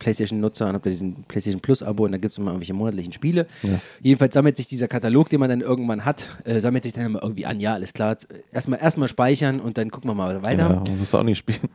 PlayStation-Nutzer 0.06 0.68
und 0.68 0.74
habe 0.74 0.84
da 0.84 0.90
diesen 0.90 1.24
PlayStation 1.28 1.62
Plus-Abo 1.62 2.06
und 2.06 2.12
da 2.12 2.18
gibt 2.18 2.34
es 2.34 2.38
immer 2.38 2.52
irgendwelche 2.52 2.74
monatlichen 2.74 3.12
Spiele. 3.12 3.48
Ja. 3.64 3.80
Jedenfalls 4.02 4.34
sammelt 4.34 4.56
sich 4.56 4.68
dieser 4.68 4.88
Katalog, 4.88 5.30
den 5.30 5.40
man 5.40 5.50
dann 5.50 5.62
irgendwann 5.62 6.06
hat, 6.06 6.28
äh, 6.46 6.60
sammelt 6.60 6.84
sich 6.84 6.94
dann 6.94 7.08
immer 7.08 7.24
irgendwie 7.24 7.46
an. 7.46 7.60
Ja, 7.60 7.74
alles 7.74 7.94
klar. 7.94 8.16
Erstmal 8.52 8.80
erstmal 8.80 9.08
speichern 9.08 9.60
und 9.60 9.78
dann 9.78 9.90
gucken 9.90 10.10
wir 10.10 10.14
mal 10.14 10.44
weiter. 10.44 10.70
Ja, 10.70 10.84
man 10.88 11.00
muss 11.00 11.14
auch 11.16 11.24
nicht 11.24 11.40
spielen. 11.40 11.70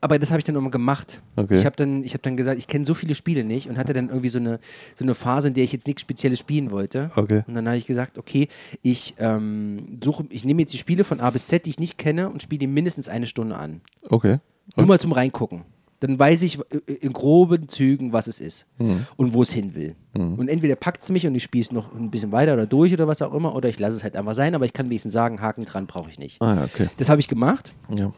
Aber 0.00 0.18
das 0.18 0.30
habe 0.32 0.40
ich 0.40 0.44
dann 0.44 0.56
immer 0.56 0.70
gemacht. 0.70 1.20
Okay. 1.36 1.58
Ich 1.58 1.64
habe 1.64 1.76
dann, 1.76 2.02
ich 2.02 2.14
hab 2.14 2.22
dann 2.22 2.36
gesagt, 2.36 2.58
ich 2.58 2.66
kenne 2.66 2.84
so 2.84 2.94
viele 2.94 3.14
Spiele 3.14 3.44
nicht 3.44 3.68
und 3.68 3.78
hatte 3.78 3.92
dann 3.92 4.08
irgendwie 4.08 4.30
so 4.30 4.40
eine, 4.40 4.58
so 4.96 5.04
eine 5.04 5.14
Phase, 5.14 5.46
in 5.46 5.54
der 5.54 5.62
ich 5.62 5.70
jetzt 5.70 5.86
nichts 5.86 6.02
Spezielles 6.02 6.40
spielen 6.40 6.72
wollte. 6.72 7.12
Okay. 7.14 7.44
Und 7.46 7.54
dann 7.54 7.68
habe 7.68 7.76
ich 7.76 7.86
gesagt, 7.86 8.18
okay, 8.18 8.48
ich 8.82 9.14
ähm, 9.18 10.00
suche, 10.02 10.26
ich 10.30 10.44
nehme 10.44 10.62
jetzt 10.62 10.74
die 10.74 10.78
Spiele 10.78 11.04
von 11.04 11.20
A 11.20 11.30
bis 11.30 11.46
Z, 11.46 11.66
die 11.66 11.70
ich 11.70 11.78
nicht 11.78 11.98
kenne 11.98 12.28
und 12.28 12.42
spiele 12.42 12.58
die 12.58 12.66
mindestens 12.66 13.08
eine 13.08 13.28
Stunde 13.28 13.56
an. 13.56 13.80
Okay. 14.02 14.38
Nur 14.74 14.86
mal 14.86 14.98
zum 14.98 15.12
Reingucken. 15.12 15.62
Dann 16.00 16.18
weiß 16.18 16.42
ich 16.42 16.58
äh, 16.58 16.92
in 17.00 17.12
groben 17.12 17.68
Zügen, 17.68 18.12
was 18.12 18.26
es 18.26 18.40
ist 18.40 18.66
Mhm. 18.78 19.06
und 19.16 19.32
wo 19.32 19.42
es 19.42 19.50
hin 19.52 19.74
will. 19.74 19.94
Und 20.14 20.48
entweder 20.48 20.76
packt 20.76 21.02
es 21.02 21.10
mich 21.10 21.26
und 21.26 21.34
ich 21.34 21.42
spiele 21.42 21.62
es 21.62 21.72
noch 21.72 21.94
ein 21.94 22.10
bisschen 22.10 22.32
weiter 22.32 22.54
oder 22.54 22.66
durch 22.66 22.92
oder 22.92 23.06
was 23.06 23.20
auch 23.20 23.34
immer, 23.34 23.54
oder 23.54 23.68
ich 23.68 23.78
lasse 23.78 23.96
es 23.98 24.02
halt 24.02 24.16
einfach 24.16 24.34
sein, 24.34 24.54
aber 24.54 24.64
ich 24.64 24.72
kann 24.72 24.86
wenigstens 24.88 25.12
sagen, 25.12 25.42
Haken 25.42 25.66
dran 25.66 25.86
brauche 25.86 26.08
ich 26.10 26.18
nicht. 26.18 26.40
Ah 26.40 26.64
okay. 26.64 26.88
Das 26.96 27.08
habe 27.10 27.20
ich 27.20 27.28
gemacht. 27.28 27.72
Ja. 27.94 28.12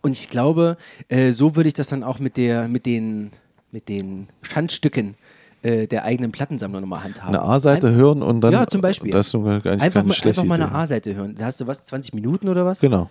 Und 0.00 0.12
ich 0.12 0.30
glaube, 0.30 0.78
äh, 1.08 1.32
so 1.32 1.54
würde 1.56 1.68
ich 1.68 1.74
das 1.74 1.88
dann 1.88 2.02
auch 2.02 2.18
mit, 2.18 2.36
der, 2.38 2.68
mit, 2.68 2.86
den, 2.86 3.32
mit 3.70 3.88
den 3.90 4.28
Schandstücken 4.40 5.14
äh, 5.62 5.86
der 5.86 6.04
eigenen 6.04 6.32
Plattensammlung 6.32 6.80
nochmal 6.80 7.04
handhaben. 7.04 7.34
Eine 7.34 7.42
A-Seite 7.44 7.92
hören 7.92 8.22
und 8.22 8.40
dann. 8.40 8.52
Ja, 8.52 8.66
zum 8.66 8.80
Beispiel. 8.80 9.12
Das 9.12 9.26
ist 9.28 9.32
gar 9.32 9.52
nicht 9.54 9.66
Einfach 9.66 10.02
mal, 10.04 10.14
einfach 10.24 10.44
mal 10.44 10.54
eine. 10.54 10.72
A-Seite 10.72 11.14
hören. 11.14 11.36
Da 11.38 11.44
hast 11.44 11.60
du 11.60 11.66
was, 11.66 11.84
20 11.84 12.14
Minuten 12.14 12.48
oder 12.48 12.64
was? 12.64 12.80
Genau. 12.80 13.10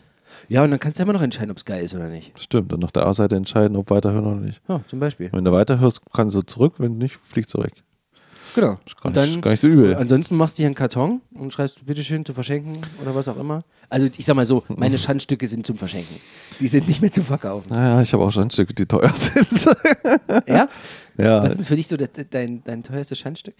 Ja, 0.50 0.64
und 0.64 0.72
dann 0.72 0.80
kannst 0.80 1.00
du 1.00 1.04
immer 1.04 1.14
noch 1.14 1.22
entscheiden, 1.22 1.52
ob 1.52 1.58
es 1.58 1.66
geil 1.66 1.84
ist 1.84 1.94
oder 1.94 2.10
nicht. 2.10 2.38
Stimmt. 2.40 2.74
Und 2.74 2.80
nach 2.80 2.92
der 2.92 3.06
A-Seite 3.06 3.36
entscheiden, 3.36 3.76
ob 3.78 3.90
weiterhören 3.90 4.26
oder 4.26 4.40
nicht. 4.40 4.62
Ja, 4.68 4.82
zum 4.88 5.00
Beispiel. 5.00 5.30
Wenn 5.32 5.44
du 5.46 5.52
weiterhörst, 5.52 6.02
kannst 6.14 6.36
du 6.36 6.42
zurück, 6.42 6.76
wenn 6.78 6.98
nicht, 6.98 7.16
fliegt 7.24 7.50
zurück. 7.50 7.72
Genau. 8.56 8.78
Ist 8.86 8.98
gar, 8.98 9.06
Und 9.06 9.16
nicht, 9.16 9.36
dann, 9.36 9.42
gar 9.42 9.52
nicht 9.52 9.62
so 9.62 9.68
übel. 9.68 9.96
ansonsten 9.96 10.36
machst 10.36 10.58
du 10.58 10.62
hier 10.64 10.68
einen 10.68 10.76
Karton 10.76 11.22
und 11.34 11.54
schreibst 11.54 11.86
bitteschön 11.86 12.26
zu 12.26 12.34
verschenken 12.34 12.78
oder 13.02 13.16
was 13.16 13.28
auch 13.30 13.38
immer. 13.38 13.64
Also 13.90 14.10
ich 14.18 14.26
sag 14.26 14.36
mal 14.36 14.46
so, 14.46 14.64
meine 14.68 14.98
Schandstücke 15.00 15.48
sind 15.48 15.66
zum 15.66 15.78
Verschenken. 15.78 16.18
Die 16.60 16.68
sind 16.68 16.88
nicht 16.88 17.02
mehr 17.02 17.12
zum 17.12 17.24
Verkaufen. 17.24 17.70
Naja, 17.70 18.02
ich 18.02 18.12
habe 18.12 18.24
auch 18.24 18.32
Schandstücke, 18.32 18.74
die 18.74 18.86
teuer 18.86 19.12
sind. 19.14 19.66
Ja? 20.48 20.68
ja. 21.18 21.44
Was 21.44 21.52
ist 21.52 21.58
denn 21.60 21.66
für 21.66 21.76
dich 21.78 21.88
so 21.88 21.96
das, 21.96 22.10
dein, 22.30 22.62
dein 22.64 22.84
teuerstes 22.84 23.18
Schandstück? 23.20 23.56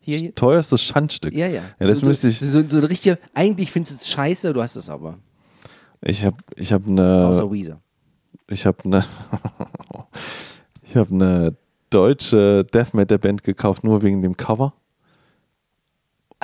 Hier, 0.00 0.18
hier? 0.18 0.34
Teuerstes 0.34 0.82
Schandstück. 0.82 1.32
Ja, 1.32 1.46
ja. 1.46 1.62
Ja, 1.78 1.86
das 1.86 1.98
so, 1.98 2.06
müsste 2.06 2.28
ich. 2.28 2.40
So, 2.40 2.66
so 2.66 2.78
ein 2.78 2.84
richtiger, 2.84 3.18
eigentlich 3.34 3.70
findest 3.70 3.92
du 3.92 3.96
es 4.02 4.08
scheiße, 4.08 4.52
du 4.52 4.62
hast 4.62 4.76
es 4.76 4.88
aber. 4.88 5.18
Ich 6.04 6.24
habe 6.24 6.36
ich 6.56 6.72
hab 6.72 6.86
eine. 6.86 7.26
Außer 7.28 7.50
Weezer. 7.52 7.80
Ich 8.48 8.66
habe 8.66 8.78
eine. 8.84 9.04
ich 10.82 10.96
habe 10.96 11.14
eine 11.14 11.56
deutsche 11.90 12.64
Death 12.64 12.94
Metal 12.94 13.18
Band 13.18 13.42
gekauft, 13.44 13.84
nur 13.84 14.02
wegen 14.02 14.22
dem 14.22 14.36
Cover. 14.36 14.72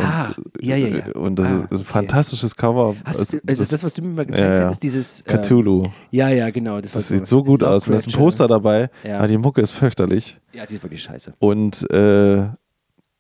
Ah, 0.01 0.31
ja, 0.61 0.77
ja, 0.77 0.87
ja. 0.99 1.13
Und 1.17 1.41
das 1.41 1.47
Ah, 1.49 1.57
ist 1.63 1.71
ein 1.73 1.75
okay. 1.77 1.85
fantastisches 1.85 2.55
Cover. 2.55 2.95
Hast, 3.05 3.33
du- 3.33 3.41
also 3.45 3.65
das, 3.69 3.83
was 3.83 3.95
du 3.95 4.03
mir 4.03 4.11
mal 4.15 4.27
gezeigt 4.27 4.49
ja, 4.49 4.61
ja. 4.61 4.69
hast, 4.69 4.81
dieses. 4.81 5.25
ähm, 5.27 5.41
Cthulhu. 5.43 5.83
Ja, 6.13 6.29
ja, 6.29 6.51
genau. 6.51 6.81
Das, 6.81 6.93
Das 6.93 7.09
sieht 7.09 7.27
so 7.27 7.43
gut 7.43 7.65
aus. 7.65 7.89
Und 7.89 7.95
da 7.95 7.99
ist 7.99 8.07
ein 8.07 8.13
Poster 8.13 8.47
dabei. 8.47 8.91
Ja. 9.03 9.19
Aber 9.19 9.27
die 9.27 9.39
Mucke 9.39 9.61
ist 9.61 9.73
fürchterlich. 9.73 10.39
Ja, 10.53 10.67
die 10.67 10.75
ist 10.75 10.85
wirklich 10.85 11.03
scheiße. 11.03 11.35
Und 11.41 11.91
äh, 11.91 12.47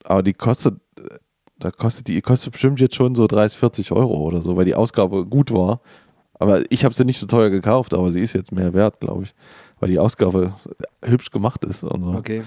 aber 0.04 0.22
die 0.22 0.34
kostet 0.34 0.76
da 1.58 1.72
kostet 1.72 2.06
die 2.06 2.20
kostet 2.20 2.52
bestimmt 2.52 2.78
jetzt 2.78 2.94
schon 2.94 3.16
so 3.16 3.26
30, 3.26 3.58
40 3.58 3.90
Euro 3.90 4.16
oder 4.18 4.40
so, 4.40 4.56
weil 4.56 4.64
die 4.64 4.76
Ausgabe 4.76 5.26
gut 5.26 5.52
war. 5.52 5.80
Aber 6.38 6.62
ich 6.70 6.84
habe 6.84 6.94
sie 6.94 7.04
nicht 7.04 7.18
so 7.18 7.26
teuer 7.26 7.50
gekauft, 7.50 7.94
aber 7.94 8.10
sie 8.10 8.20
ist 8.20 8.32
jetzt 8.32 8.52
mehr 8.52 8.72
wert, 8.74 9.00
glaube 9.00 9.24
ich, 9.24 9.34
weil 9.80 9.90
die 9.90 9.98
Ausgabe 9.98 10.54
hübsch 11.04 11.30
gemacht 11.30 11.64
ist 11.64 11.82
und 11.84 12.04
so. 12.04 12.12
Okay. 12.14 12.42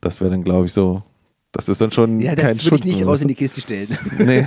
Das 0.00 0.20
wäre 0.20 0.30
dann, 0.30 0.42
glaube 0.44 0.66
ich, 0.66 0.72
so. 0.72 1.02
Das 1.52 1.68
ist 1.68 1.80
dann 1.80 1.90
schon 1.92 2.20
Ja, 2.20 2.34
kein 2.34 2.56
das 2.56 2.64
würde 2.66 2.76
ich 2.76 2.84
nicht 2.84 3.06
raus 3.06 3.22
in 3.22 3.28
die 3.28 3.34
Kiste 3.34 3.60
stellen. 3.60 3.88
Nee. 4.18 4.46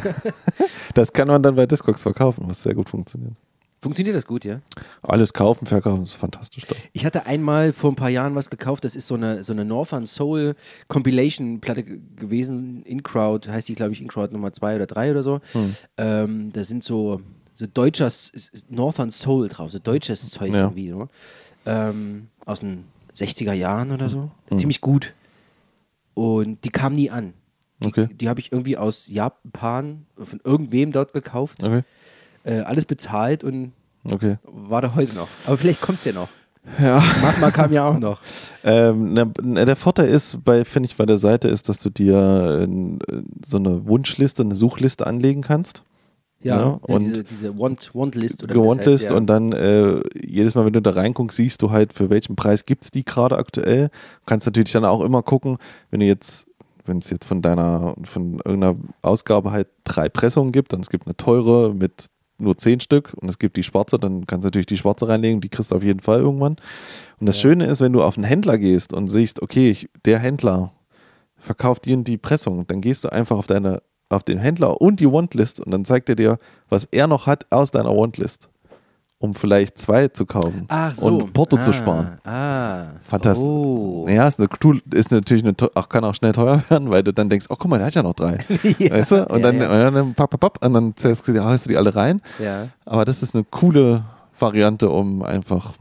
das 0.93 1.11
kann 1.11 1.27
man 1.27 1.41
dann 1.41 1.55
bei 1.55 1.65
Discogs 1.65 2.03
verkaufen, 2.03 2.43
was 2.47 2.61
sehr 2.63 2.75
gut 2.75 2.89
funktioniert. 2.89 3.33
Funktioniert 3.81 4.15
das 4.15 4.27
gut, 4.27 4.45
ja? 4.45 4.59
Alles 5.01 5.33
kaufen, 5.33 5.65
verkaufen, 5.65 6.03
ist 6.03 6.13
fantastisch. 6.13 6.65
Doch. 6.67 6.75
Ich 6.93 7.03
hatte 7.03 7.25
einmal 7.25 7.73
vor 7.73 7.91
ein 7.91 7.95
paar 7.95 8.11
Jahren 8.11 8.35
was 8.35 8.51
gekauft, 8.51 8.83
das 8.83 8.95
ist 8.95 9.07
so 9.07 9.15
eine, 9.15 9.43
so 9.43 9.53
eine 9.53 9.65
Northern 9.65 10.05
Soul 10.05 10.53
Compilation 10.87 11.59
Platte 11.61 11.83
ge- 11.83 11.99
gewesen. 12.15 12.83
In 12.83 13.01
Crowd 13.01 13.49
heißt 13.49 13.67
die, 13.69 13.73
glaube 13.73 13.93
ich, 13.93 14.01
In 14.01 14.07
Crowd 14.07 14.31
Nummer 14.33 14.53
2 14.53 14.75
oder 14.75 14.85
3 14.85 15.11
oder 15.11 15.23
so. 15.23 15.39
Hm. 15.53 15.75
Ähm, 15.97 16.49
da 16.53 16.63
sind 16.63 16.83
so, 16.83 17.21
so 17.61 17.67
deutscher 17.71 18.09
Northern 18.69 19.11
Soul 19.11 19.47
drauf, 19.49 19.71
so 19.71 19.77
deutsches 19.79 20.29
Zeug 20.31 20.51
Ja. 20.51 20.61
irgendwie. 20.61 20.89
So. 20.89 21.09
Ähm, 21.67 22.27
aus 22.45 22.61
den 22.61 22.85
60er 23.15 23.53
Jahren 23.53 23.91
oder 23.91 24.09
so. 24.09 24.31
Hm. 24.49 24.57
Ziemlich 24.57 24.81
gut. 24.81 25.13
Und 26.15 26.63
die 26.65 26.69
kam 26.69 26.93
nie 26.93 27.09
an. 27.11 27.33
Die, 27.83 27.87
Okay. 27.87 28.07
die 28.11 28.27
habe 28.29 28.39
ich 28.39 28.51
irgendwie 28.51 28.77
aus 28.77 29.07
Japan 29.07 30.05
von 30.17 30.39
irgendwem 30.43 30.91
dort 30.91 31.13
gekauft. 31.13 31.63
Okay. 31.63 31.83
Äh, 32.43 32.61
alles 32.61 32.85
bezahlt 32.85 33.43
und 33.43 33.73
Okay. 34.11 34.37
war 34.43 34.81
da 34.81 34.95
heute 34.95 35.15
noch. 35.15 35.27
Aber 35.45 35.57
vielleicht 35.57 35.81
kommt 35.81 35.99
es 35.99 36.05
ja 36.05 36.13
noch. 36.13 36.29
Ja. 36.79 37.03
Magma 37.21 37.49
kam 37.51 37.71
ja 37.73 37.85
auch 37.87 37.99
noch. 37.99 38.21
Ähm, 38.63 39.13
na, 39.13 39.25
na, 39.41 39.65
der 39.65 39.75
Vorteil 39.75 40.07
ist, 40.07 40.43
bei, 40.45 40.63
finde 40.63 40.85
ich, 40.87 40.95
bei 40.95 41.07
der 41.07 41.17
Seite 41.17 41.47
ist, 41.47 41.67
dass 41.67 41.79
du 41.79 41.89
dir 41.89 42.67
äh, 42.69 43.23
so 43.43 43.57
eine 43.57 43.87
Wunschliste, 43.87 44.43
eine 44.43 44.53
Suchliste 44.53 45.07
anlegen 45.07 45.41
kannst. 45.41 45.81
Ja, 46.43 46.59
ja, 46.59 46.79
und 46.81 47.01
diese, 47.01 47.23
diese 47.23 47.57
Want, 47.57 47.91
Want 47.93 48.15
List 48.15 48.43
oder 48.43 48.53
wie 48.53 48.57
das 48.57 48.63
Gewantlist 48.63 49.03
heißt, 49.03 49.11
ja. 49.11 49.17
und 49.17 49.27
dann 49.27 49.51
äh, 49.51 50.01
jedes 50.23 50.55
Mal, 50.55 50.65
wenn 50.65 50.73
du 50.73 50.81
da 50.81 50.91
reinguckst, 50.91 51.37
siehst 51.37 51.61
du 51.61 51.71
halt, 51.71 51.93
für 51.93 52.09
welchen 52.09 52.35
Preis 52.35 52.65
gibt 52.65 52.83
es 52.83 52.91
die 52.91 53.05
gerade 53.05 53.37
aktuell. 53.37 53.89
Du 53.89 54.25
kannst 54.25 54.47
natürlich 54.47 54.71
dann 54.71 54.85
auch 54.85 55.01
immer 55.01 55.21
gucken, 55.21 55.57
wenn 55.91 55.99
du 55.99 56.05
jetzt, 56.07 56.47
wenn 56.85 56.97
es 56.97 57.09
jetzt 57.11 57.25
von 57.25 57.41
deiner, 57.41 57.95
von 58.03 58.41
irgendeiner 58.43 58.75
Ausgabe 59.03 59.51
halt 59.51 59.67
drei 59.83 60.09
Pressungen 60.09 60.51
gibt, 60.51 60.73
dann 60.73 60.81
es 60.81 60.89
gibt 60.89 61.05
eine 61.05 61.15
teure 61.15 61.73
mit 61.75 62.05
nur 62.39 62.57
zehn 62.57 62.79
Stück 62.79 63.13
und 63.21 63.29
es 63.29 63.37
gibt 63.37 63.55
die 63.55 63.63
schwarze, 63.63 63.99
dann 63.99 64.25
kannst 64.25 64.43
du 64.43 64.47
natürlich 64.47 64.65
die 64.65 64.77
schwarze 64.77 65.07
reinlegen, 65.07 65.41
die 65.41 65.49
kriegst 65.49 65.71
du 65.71 65.75
auf 65.75 65.83
jeden 65.83 65.99
Fall 65.99 66.19
irgendwann. 66.19 66.55
Und 67.19 67.27
das 67.27 67.35
Ja. 67.35 67.43
Schöne 67.43 67.65
ist, 67.67 67.81
wenn 67.81 67.93
du 67.93 68.01
auf 68.01 68.17
einen 68.17 68.23
Händler 68.23 68.57
gehst 68.57 68.93
und 68.93 69.09
siehst, 69.09 69.41
okay, 69.43 69.69
ich, 69.69 69.89
der 70.05 70.17
Händler 70.17 70.71
verkauft 71.37 71.85
dir 71.85 71.97
die 71.97 72.17
Pressung, 72.17 72.65
dann 72.67 72.81
gehst 72.81 73.03
du 73.03 73.11
einfach 73.11 73.37
auf 73.37 73.47
deine 73.47 73.83
auf 74.13 74.23
den 74.23 74.37
Händler 74.39 74.81
und 74.81 74.99
die 74.99 75.11
Wantlist 75.11 75.59
und 75.59 75.71
dann 75.71 75.85
zeigt 75.85 76.09
er 76.09 76.15
dir, 76.15 76.39
was 76.69 76.87
er 76.91 77.07
noch 77.07 77.27
hat 77.27 77.45
aus 77.49 77.71
deiner 77.71 77.89
Wantlist, 77.95 78.49
um 79.19 79.33
vielleicht 79.35 79.77
zwei 79.77 80.07
zu 80.07 80.25
kaufen 80.25 80.67
so. 80.95 81.07
und 81.07 81.33
Porto 81.33 81.57
ah, 81.57 81.61
zu 81.61 81.73
sparen. 81.73 82.17
Ah. 82.23 82.85
Fantastisch. 83.03 83.47
Oh. 83.47 84.07
Ja, 84.09 84.27
ist, 84.27 84.39
eine, 84.39 84.49
ist 84.93 85.11
natürlich 85.11 85.43
eine, 85.43 85.55
auch, 85.75 85.89
kann 85.89 86.03
auch 86.03 86.15
schnell 86.15 86.31
teuer 86.31 86.63
werden, 86.69 86.89
weil 86.89 87.03
du 87.03 87.13
dann 87.13 87.29
denkst, 87.29 87.45
oh 87.49 87.55
guck 87.57 87.69
mal, 87.69 87.77
der 87.77 87.87
hat 87.87 87.93
ja 87.95 88.03
noch 88.03 88.13
drei. 88.13 88.39
ja, 88.79 88.91
Weißt 88.91 89.11
du? 89.11 89.27
Und 89.27 89.39
ja, 89.43 89.51
dann, 89.51 89.61
ja. 89.61 89.87
Und 89.87 89.93
dann 89.93 90.13
papp, 90.13 90.31
papp, 90.31 90.39
papp, 90.39 90.65
und 90.65 90.73
dann 90.73 90.95
zählst 90.95 91.27
du 91.27 91.33
die- 91.33 91.39
haust 91.39 91.65
du 91.65 91.69
die 91.69 91.77
alle 91.77 91.95
rein. 91.95 92.21
ja. 92.39 92.67
Aber 92.85 93.05
das 93.05 93.21
ist 93.21 93.35
eine 93.35 93.43
coole 93.43 94.03
Variante, 94.39 94.89
um 94.89 95.21
einfach 95.21 95.73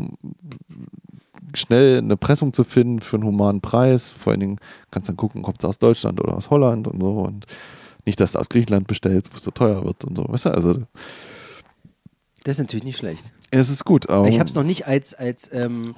schnell 1.54 1.98
eine 1.98 2.16
Pressung 2.16 2.52
zu 2.52 2.64
finden 2.64 3.00
für 3.00 3.16
einen 3.16 3.24
humanen 3.24 3.60
Preis. 3.60 4.10
Vor 4.10 4.32
allen 4.32 4.40
Dingen 4.40 4.58
kannst 4.90 5.08
du 5.08 5.12
dann 5.12 5.16
gucken, 5.16 5.42
kommt 5.42 5.62
es 5.62 5.68
aus 5.68 5.78
Deutschland 5.78 6.20
oder 6.20 6.36
aus 6.36 6.50
Holland 6.50 6.86
und 6.86 7.00
so. 7.00 7.08
Und 7.22 7.46
nicht, 8.06 8.20
dass 8.20 8.32
du 8.32 8.38
aus 8.38 8.48
Griechenland 8.48 8.86
bestellst, 8.86 9.32
wo 9.32 9.36
es 9.36 9.44
so 9.44 9.50
teuer 9.50 9.84
wird 9.84 10.04
und 10.04 10.16
so. 10.16 10.24
Weißt 10.28 10.46
du, 10.46 10.50
also 10.54 10.74
Das 12.44 12.56
ist 12.56 12.58
natürlich 12.60 12.84
nicht 12.84 12.98
schlecht. 12.98 13.22
es 13.50 13.68
ist 13.70 13.84
gut. 13.84 14.08
Aber 14.08 14.28
Ich 14.28 14.38
habe 14.38 14.48
es 14.48 14.54
noch 14.54 14.62
nicht 14.64 14.86
als, 14.86 15.14
als, 15.14 15.50
ähm, 15.52 15.94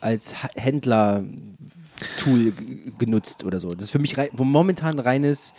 als 0.00 0.34
Händler-Tool 0.56 2.52
genutzt 2.98 3.44
oder 3.44 3.60
so. 3.60 3.74
Das 3.74 3.84
ist 3.84 3.90
für 3.90 3.98
mich 3.98 4.16
rei- 4.16 4.30
momentan 4.36 4.98
reines, 4.98 5.52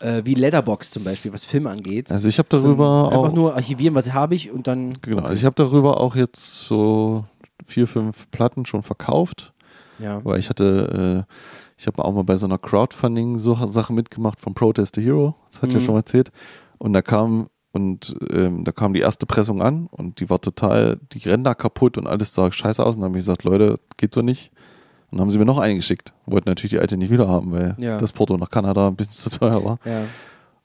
äh, 0.00 0.22
wie 0.24 0.34
Letterbox 0.34 0.90
zum 0.90 1.04
Beispiel, 1.04 1.32
was 1.32 1.44
Filme 1.44 1.70
angeht. 1.70 2.10
also 2.10 2.28
ich 2.28 2.38
habe 2.38 2.48
darüber 2.50 3.06
Einfach 3.08 3.30
auch. 3.30 3.32
nur 3.32 3.54
archivieren, 3.54 3.94
was 3.94 4.12
habe 4.12 4.34
ich 4.34 4.50
und 4.50 4.66
dann. 4.66 4.92
Genau, 5.02 5.22
also 5.22 5.34
ich 5.38 5.44
habe 5.44 5.54
darüber 5.56 6.00
auch 6.00 6.16
jetzt 6.16 6.64
so 6.66 7.24
vier, 7.66 7.86
fünf 7.86 8.30
Platten 8.30 8.66
schon 8.66 8.82
verkauft. 8.82 9.52
Ja. 9.98 10.24
Weil 10.24 10.38
ich 10.40 10.48
hatte, 10.48 11.26
äh, 11.28 11.32
ich 11.80 11.86
habe 11.86 12.04
auch 12.04 12.12
mal 12.12 12.24
bei 12.24 12.36
so 12.36 12.44
einer 12.46 12.58
Crowdfunding-Sache 12.58 13.92
mitgemacht 13.92 14.38
von 14.40 14.54
Protest 14.54 14.96
the 14.96 15.02
Hero, 15.02 15.34
das 15.50 15.62
hat 15.62 15.68
ich 15.68 15.74
ja 15.74 15.80
Mhm. 15.80 15.84
schon 15.84 15.94
mal 15.94 16.00
erzählt. 16.00 16.30
Und 16.78 16.92
da 16.92 17.02
kam 17.02 17.48
und 17.72 18.16
ähm, 18.32 18.64
da 18.64 18.72
kam 18.72 18.92
die 18.94 19.00
erste 19.00 19.26
Pressung 19.26 19.62
an 19.62 19.86
und 19.92 20.18
die 20.20 20.28
war 20.28 20.40
total, 20.40 20.98
die 21.12 21.26
Ränder 21.28 21.54
kaputt 21.54 21.96
und 21.98 22.06
alles 22.08 22.34
sah 22.34 22.50
scheiße 22.50 22.84
aus. 22.84 22.96
Und 22.96 23.02
dann 23.02 23.10
habe 23.10 23.18
ich 23.18 23.24
gesagt, 23.24 23.44
Leute, 23.44 23.78
geht 23.96 24.12
so 24.12 24.22
nicht. 24.22 24.50
Und 25.10 25.18
dann 25.18 25.20
haben 25.20 25.30
sie 25.30 25.38
mir 25.38 25.44
noch 25.44 25.58
eine 25.58 25.76
geschickt. 25.76 26.12
Wollten 26.26 26.48
natürlich 26.48 26.70
die 26.70 26.80
alte 26.80 26.96
nicht 26.96 27.10
wieder 27.10 27.28
haben, 27.28 27.52
weil 27.52 27.76
Ja. 27.78 27.96
das 27.96 28.12
Porto 28.12 28.36
nach 28.36 28.50
Kanada 28.50 28.88
ein 28.88 28.96
bisschen 28.96 29.30
zu 29.30 29.38
teuer 29.38 29.64
war. 29.64 29.78
Ja. 29.84 30.00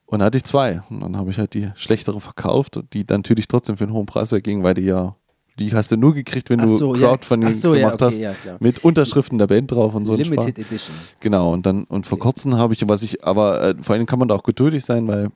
Und 0.08 0.20
dann 0.20 0.24
hatte 0.26 0.38
ich 0.38 0.46
zwei. 0.46 0.82
Und 0.90 1.02
dann 1.02 1.16
habe 1.16 1.30
ich 1.30 1.38
halt 1.38 1.54
die 1.54 1.70
schlechtere 1.76 2.20
verkauft, 2.20 2.80
die 2.94 3.06
dann 3.06 3.20
natürlich 3.20 3.48
trotzdem 3.48 3.78
für 3.78 3.84
einen 3.84 3.94
hohen 3.94 4.06
Preis 4.08 4.32
wegging, 4.32 4.64
weil 4.64 4.74
die 4.74 4.82
ja, 4.86 5.16
die 5.60 5.74
hast 5.74 5.92
du 5.92 5.98
nur 5.98 6.14
gekriegt, 6.14 6.50
wenn 6.50 6.60
du 6.60 6.68
so, 6.68 6.96
ja. 6.96 7.08
Crowdfunding 7.08 7.50
Ach 7.52 7.56
so, 7.56 7.74
ja, 7.76 7.88
gemacht 7.90 8.02
okay, 8.02 8.28
hast. 8.28 8.44
ja. 8.46 8.58
Mit 8.60 8.84
Unterschriften 8.84 9.38
der 9.38 9.48
Band 9.48 9.72
drauf 9.72 9.96
und 9.96 10.06
so. 10.06 10.16
Limited. 10.16 10.60
Edition. 10.60 10.96
Genau, 11.20 11.54
und 11.54 11.66
dann, 11.66 11.86
und 11.86 12.06
vor 12.08 12.20
kurzem 12.20 12.58
habe 12.58 12.74
ich, 12.74 12.88
was 12.88 13.04
ich, 13.04 13.24
aber 13.26 13.62
äh, 13.62 13.76
vor 13.82 13.96
allem 13.96 14.06
kann 14.06 14.20
man 14.20 14.28
da 14.28 14.36
auch 14.36 14.44
geduldig 14.44 14.84
sein, 14.84 15.08
weil 15.08 15.30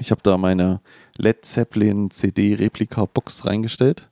ich 0.00 0.10
habe 0.10 0.20
da 0.22 0.36
meine 0.36 0.80
Led 1.16 1.44
Zeppelin 1.44 2.10
CD 2.10 2.54
Replika 2.54 3.04
Box 3.04 3.46
reingestellt. 3.46 4.08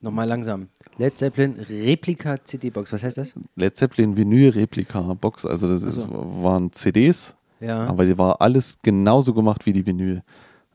Nochmal 0.00 0.28
langsam. 0.28 0.68
Led 0.96 1.16
Zeppelin 1.18 1.56
Replika 1.68 2.42
CD-Box. 2.44 2.92
Was 2.92 3.02
heißt 3.02 3.18
das? 3.18 3.32
Led 3.56 3.76
Zeppelin 3.76 4.16
Vinyl 4.16 4.50
Replika 4.50 5.00
Box, 5.14 5.44
also 5.44 5.68
das 5.68 5.84
Ach 5.84 5.88
ist, 5.88 5.94
so. 6.00 6.42
waren 6.42 6.72
CDs, 6.72 7.34
Ja. 7.60 7.86
aber 7.86 8.04
die 8.04 8.16
war 8.18 8.40
alles 8.40 8.78
genauso 8.82 9.32
gemacht 9.34 9.66
wie 9.66 9.72
die 9.72 9.84
Vinyl. 9.86 10.22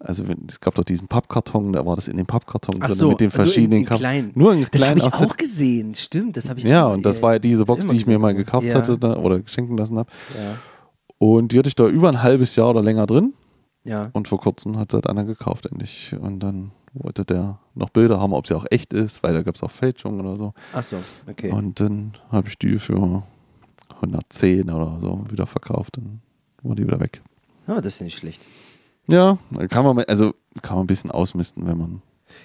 Also 0.05 0.27
wenn, 0.27 0.47
es 0.49 0.59
gab 0.59 0.75
doch 0.75 0.83
diesen 0.83 1.07
Pappkarton, 1.07 1.71
da 1.71 1.85
war 1.85 1.95
das 1.95 2.09
in 2.09 2.17
dem 2.17 2.25
Pappkarton 2.25 2.75
Ach 2.81 2.87
drin 2.87 2.95
so, 2.95 3.09
mit 3.09 3.21
den 3.21 3.31
verschiedenen 3.31 3.85
klein. 3.85 4.31
Nur 4.35 4.53
in 4.53 4.61
das 4.61 4.71
klein 4.71 4.89
habe 4.89 4.99
ich 4.99 5.13
auch 5.13 5.37
gesehen. 5.37 5.95
Stimmt, 5.95 6.35
das 6.35 6.49
habe 6.49 6.59
ich 6.59 6.65
Ja, 6.65 6.87
und 6.87 7.05
das 7.05 7.21
war 7.21 7.33
ja 7.33 7.39
diese 7.39 7.63
Box, 7.65 7.85
die 7.85 7.95
ich 7.95 8.05
mir 8.05 8.19
mal 8.19 8.33
gekauft 8.35 8.67
Ja. 8.67 8.75
hatte 8.75 8.97
da, 8.97 9.15
oder 9.15 9.39
geschenken 9.39 9.77
lassen 9.77 9.97
habe. 9.97 10.09
Ja. 10.35 10.57
Und 11.19 11.53
die 11.53 11.57
hatte 11.59 11.69
ich 11.69 11.75
da 11.75 11.87
über 11.87 12.09
ein 12.09 12.21
halbes 12.21 12.55
Jahr 12.57 12.69
oder 12.71 12.81
länger 12.83 13.05
drin. 13.07 13.33
ja. 13.85 14.09
Und 14.11 14.27
vor 14.27 14.41
kurzem 14.41 14.77
hat 14.77 14.91
sie 14.91 14.95
halt 14.97 15.07
einer 15.07 15.23
gekauft, 15.23 15.67
endlich. 15.67 16.13
Und 16.19 16.41
dann 16.41 16.71
wollte 16.93 17.23
der 17.23 17.59
noch 17.73 17.89
Bilder 17.89 18.19
haben, 18.19 18.33
ob 18.33 18.45
sie 18.45 18.55
auch 18.55 18.65
echt 18.69 18.91
ist, 18.91 19.23
weil 19.23 19.33
da 19.33 19.41
gab 19.41 19.55
es 19.55 19.63
auch 19.63 19.71
Fälschungen 19.71 20.19
oder 20.19 20.35
so. 20.37 20.53
Ach 20.73 20.83
so, 20.83 20.97
okay. 21.29 21.49
Und 21.49 21.79
dann 21.79 22.11
habe 22.29 22.49
ich 22.49 22.57
die 22.57 22.77
für 22.77 23.23
110 23.95 24.69
oder 24.69 24.97
so 24.99 25.25
wieder 25.29 25.47
verkauft. 25.47 25.95
Dann 25.97 26.21
war 26.61 26.75
die 26.75 26.85
wieder 26.85 26.99
weg. 26.99 27.21
Ja, 27.67 27.79
das 27.79 27.95
ist 27.95 28.01
nicht 28.01 28.17
schlecht. 28.17 28.41
Ja, 29.07 29.37
kann 29.69 29.83
man, 29.83 29.99
also 30.05 30.33
kann 30.61 30.77
man 30.77 30.85
ein 30.85 30.87
bisschen 30.87 31.11
ausmisten, 31.11 31.67
wenn 31.67 31.77
man. 31.77 32.01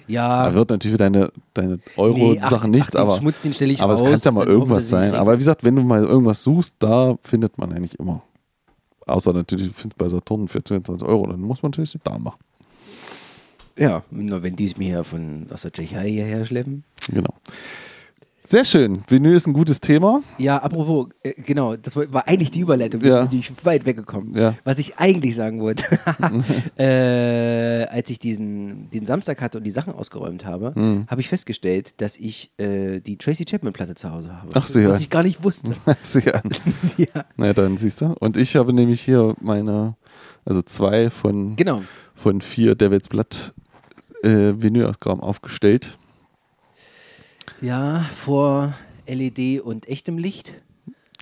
Ja, 0.07 0.45
Da 0.45 0.53
wird 0.53 0.69
natürlich 0.69 0.93
für 0.93 0.97
deine, 0.97 1.31
deine 1.53 1.75
nee, 1.75 1.81
ach, 1.93 1.97
Euro-Sachen 1.97 2.71
nichts, 2.71 2.95
ach, 2.95 3.01
den 3.01 3.01
aber, 3.01 3.17
Schmutz, 3.17 3.41
den 3.41 3.53
stelle 3.53 3.73
ich 3.73 3.81
aber 3.81 3.93
es 3.93 4.01
raus, 4.01 4.09
kann 4.09 4.19
ja 4.23 4.31
mal 4.31 4.47
irgendwas 4.47 4.89
sein. 4.89 5.15
Aber 5.15 5.33
wie 5.33 5.37
gesagt, 5.37 5.63
wenn 5.63 5.75
du 5.75 5.81
mal 5.83 6.03
irgendwas 6.03 6.43
suchst, 6.43 6.75
da 6.79 7.15
findet 7.23 7.57
man 7.57 7.71
eigentlich 7.71 7.97
immer. 7.99 8.21
Außer 9.07 9.33
natürlich, 9.33 9.67
du 9.69 9.73
findest 9.73 9.97
bei 9.97 10.07
Saturn 10.07 10.47
für 10.47 10.63
22 10.63 11.07
Euro, 11.07 11.27
dann 11.27 11.41
muss 11.41 11.63
man 11.63 11.71
natürlich 11.71 11.97
da 12.03 12.17
machen. 12.19 12.39
Ja, 13.75 14.03
nur 14.11 14.43
wenn 14.43 14.55
die 14.55 14.65
es 14.65 14.77
mir 14.77 15.03
von 15.03 15.47
aus 15.51 15.61
der 15.61 15.71
Tschechei 15.71 16.09
hierher 16.09 16.45
schleppen. 16.45 16.83
Genau. 17.07 17.33
Sehr 18.41 18.63
schön. 18.65 19.03
Vinyl 19.07 19.33
ist 19.35 19.47
ein 19.47 19.53
gutes 19.53 19.81
Thema. 19.81 20.21
Ja, 20.37 20.57
apropos, 20.57 21.09
äh, 21.23 21.33
genau, 21.41 21.75
das 21.75 21.95
war, 21.95 22.27
eigentlich 22.27 22.51
die 22.51 22.61
Überleitung, 22.61 23.01
Ja. 23.01 23.19
ja. 23.21 23.25
bin 23.25 23.39
ich 23.39 23.51
weit 23.65 23.85
weggekommen. 23.85 24.35
Ja. 24.35 24.55
Was 24.63 24.79
ich 24.79 24.97
eigentlich 24.97 25.35
sagen 25.35 25.59
wollte, 25.61 25.83
äh, 26.77 27.85
als 27.89 28.09
ich 28.09 28.19
diesen 28.19 28.89
den 28.91 29.05
Samstag 29.05 29.41
hatte 29.41 29.57
und 29.57 29.63
die 29.65 29.69
Sachen 29.71 29.93
ausgeräumt 29.93 30.45
habe, 30.45 30.73
Mhm. 30.75 31.05
habe 31.07 31.21
ich 31.21 31.27
festgestellt, 31.29 31.99
dass 32.01 32.17
ich 32.17 32.51
äh, 32.57 32.99
die 33.01 33.17
Tracy 33.17 33.45
Chapman 33.45 33.73
Platte 33.73 33.95
zu 33.95 34.11
Hause 34.11 34.31
habe. 34.35 34.49
Ach 34.53 34.69
ja. 34.69 34.89
Was 34.89 35.01
ich 35.01 35.09
gar 35.09 35.23
nicht 35.23 35.43
wusste. 35.43 35.75
Sehr. 36.01 36.41
ja. 36.97 37.25
Na, 37.37 37.53
dann 37.53 37.77
siehst 37.77 38.01
du. 38.01 38.15
Und 38.19 38.37
ich 38.37 38.55
habe 38.55 38.73
nämlich 38.73 39.01
hier 39.01 39.35
meine, 39.41 39.95
also 40.45 40.61
zwei 40.61 41.09
von, 41.09 41.55
Genau. 41.55 41.81
von 42.15 42.41
vier 42.41 42.75
Devils 42.75 43.09
Blatt 43.09 43.53
äh, 44.23 44.53
Vinylausgaben 44.57 45.21
aufgestellt. 45.21 45.97
Ja, 47.61 48.01
vor 48.15 48.73
LED 49.07 49.61
und 49.61 49.87
echtem 49.87 50.17
Licht. 50.17 50.53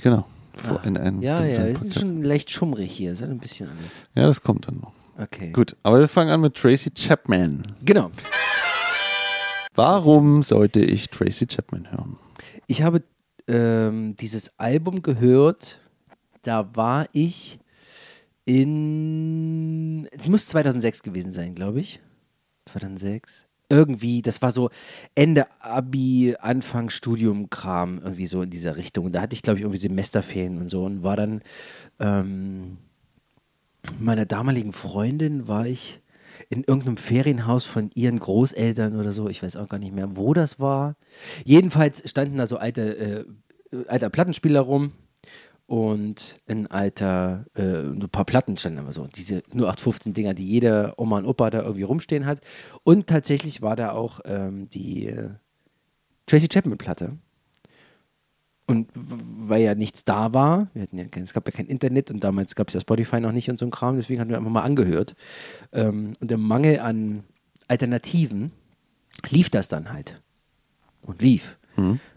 Genau. 0.01 0.25
Vor- 0.53 0.79
Ah. 0.84 0.88
in 0.88 0.98
einem 0.98 1.22
Ja, 1.22 1.44
ja, 1.46 1.65
es 1.67 1.84
ist 1.84 2.00
schon 2.00 2.22
leicht 2.24 2.50
schummrig 2.51 2.91
hier. 2.91 3.13
Ist 3.13 3.24
ein 3.24 3.38
bisschen 3.39 3.70
anders. 3.70 3.91
Ja, 4.15 4.25
das 4.27 4.41
kommt 4.41 4.67
dann 4.67 4.79
noch. 4.79 4.94
Okay. 5.20 5.51
Gut, 5.51 5.75
aber 5.84 6.00
wir 6.00 6.08
fangen 6.08 6.29
an 6.29 6.41
mit 6.41 6.56
Tracy 6.56 6.91
Chapman. 6.91 7.63
Genau. 7.84 8.12
Warum 9.74 10.44
sollte 10.44 10.79
ich 10.79 11.10
Tracy 11.10 11.48
Chapman 11.48 11.91
hören? 11.91 12.17
Ich 12.67 12.82
habe 12.84 13.03
ähm, 13.48 14.15
dieses 14.15 14.51
Album 14.60 15.01
gehört, 15.01 15.79
da 16.44 16.70
war 16.75 17.08
ich 17.13 17.60
in. 18.46 20.08
Es 20.12 20.27
muss 20.27 20.48
2006 20.48 21.01
gewesen 21.03 21.32
sein, 21.32 21.56
glaube 21.56 21.79
ich. 21.79 22.00
2006. 22.65 23.47
Irgendwie, 23.70 24.22
das 24.22 24.42
war 24.42 24.52
so 24.52 24.70
Ende 25.14 25.46
Abi, 25.60 26.36
Anfang 26.40 26.90
Studium-Kram, 26.90 28.00
irgendwie 28.02 28.28
so 28.28 28.42
in 28.42 28.50
dieser 28.50 28.78
Richtung. 28.78 29.12
Da 29.12 29.22
hatte 29.22 29.34
ich, 29.34 29.42
glaube 29.42 29.60
ich, 29.60 29.64
irgendwie 29.64 29.80
Semesterferien 29.80 30.58
und 30.60 30.70
so 30.70 30.86
und 30.86 31.04
war 31.04 31.18
dann 31.18 31.42
ähm, 32.00 32.78
meiner 34.00 34.26
damaligen 34.26 34.74
Freundin 34.74 35.48
war 35.48 35.66
ich 35.66 36.02
in 36.50 36.64
irgendeinem 36.64 36.98
Ferienhaus 36.98 37.66
von 37.66 37.90
ihren 37.94 38.20
Großeltern 38.20 39.00
oder 39.00 39.12
so. 39.14 39.28
Ich 39.28 39.44
weiß 39.44 39.58
auch 39.58 39.70
gar 39.70 39.80
nicht 39.80 39.94
mehr, 39.94 40.16
wo 40.16 40.34
das 40.34 40.60
war. 40.60 40.96
Jedenfalls 41.44 42.10
standen 42.10 42.38
da 42.38 42.48
so 42.48 42.58
alte, 42.58 43.26
äh, 43.72 43.86
alter 43.88 44.10
Plattenspieler 44.10 44.62
rum 44.62 44.92
und 45.68 46.40
ein 46.48 46.68
alter, 46.68 47.46
äh, 47.54 47.62
ein 47.62 48.10
paar 48.10 48.26
Platten 48.26 48.58
standen 48.58 48.80
aber 48.80 48.94
so. 48.94 49.08
Diese 49.08 49.44
0815 49.52 50.14
Dinger, 50.14 50.34
die 50.34 50.46
jede 50.46 50.94
Oma 50.98 51.18
und 51.20 51.26
Opa 51.26 51.50
da 51.50 51.62
irgendwie 51.62 51.84
rumstehen 51.84 52.26
hat. 52.26 52.40
Und 52.84 53.08
tatsächlich 53.08 53.62
war 53.62 53.76
da 53.76 53.92
auch 53.92 54.22
ähm, 54.26 54.70
die 54.70 55.08
äh, 55.08 55.30
Tracy 56.26 56.48
Chapman 56.48 56.78
Platte. 56.78 57.18
Und 58.66 58.90
weil 58.94 59.62
ja 59.62 59.76
nichts 59.76 60.04
da 60.04 60.34
war, 60.34 60.68
wir 60.74 60.84
hatten 60.84 60.98
ja 60.98 61.06
es 61.24 61.34
gab 61.34 61.48
ja 61.48 61.54
kein 61.54 61.68
Internet 61.68 62.12
und 62.12 62.24
damals 62.24 62.56
gab 62.56 62.68
es 62.68 62.74
ja 62.74 62.82
Spotify 62.82 63.22
noch 63.22 63.32
nicht 63.32 63.50
und 63.50 63.60
so 63.60 63.66
ein 63.66 63.72
Kram, 63.72 63.96
deswegen 63.96 64.20
hatten 64.20 64.30
wir 64.30 64.38
einfach 64.38 64.52
mal 64.52 64.64
angehört. 64.64 65.16
Ähm, 65.72 66.16
und 66.20 66.32
im 66.32 66.42
Mangel 66.42 66.80
an 66.80 67.24
Alternativen 67.68 68.52
lief 69.30 69.50
das 69.50 69.68
dann 69.68 69.92
halt. 69.92 70.22
Und 71.02 71.22
lief. 71.22 71.57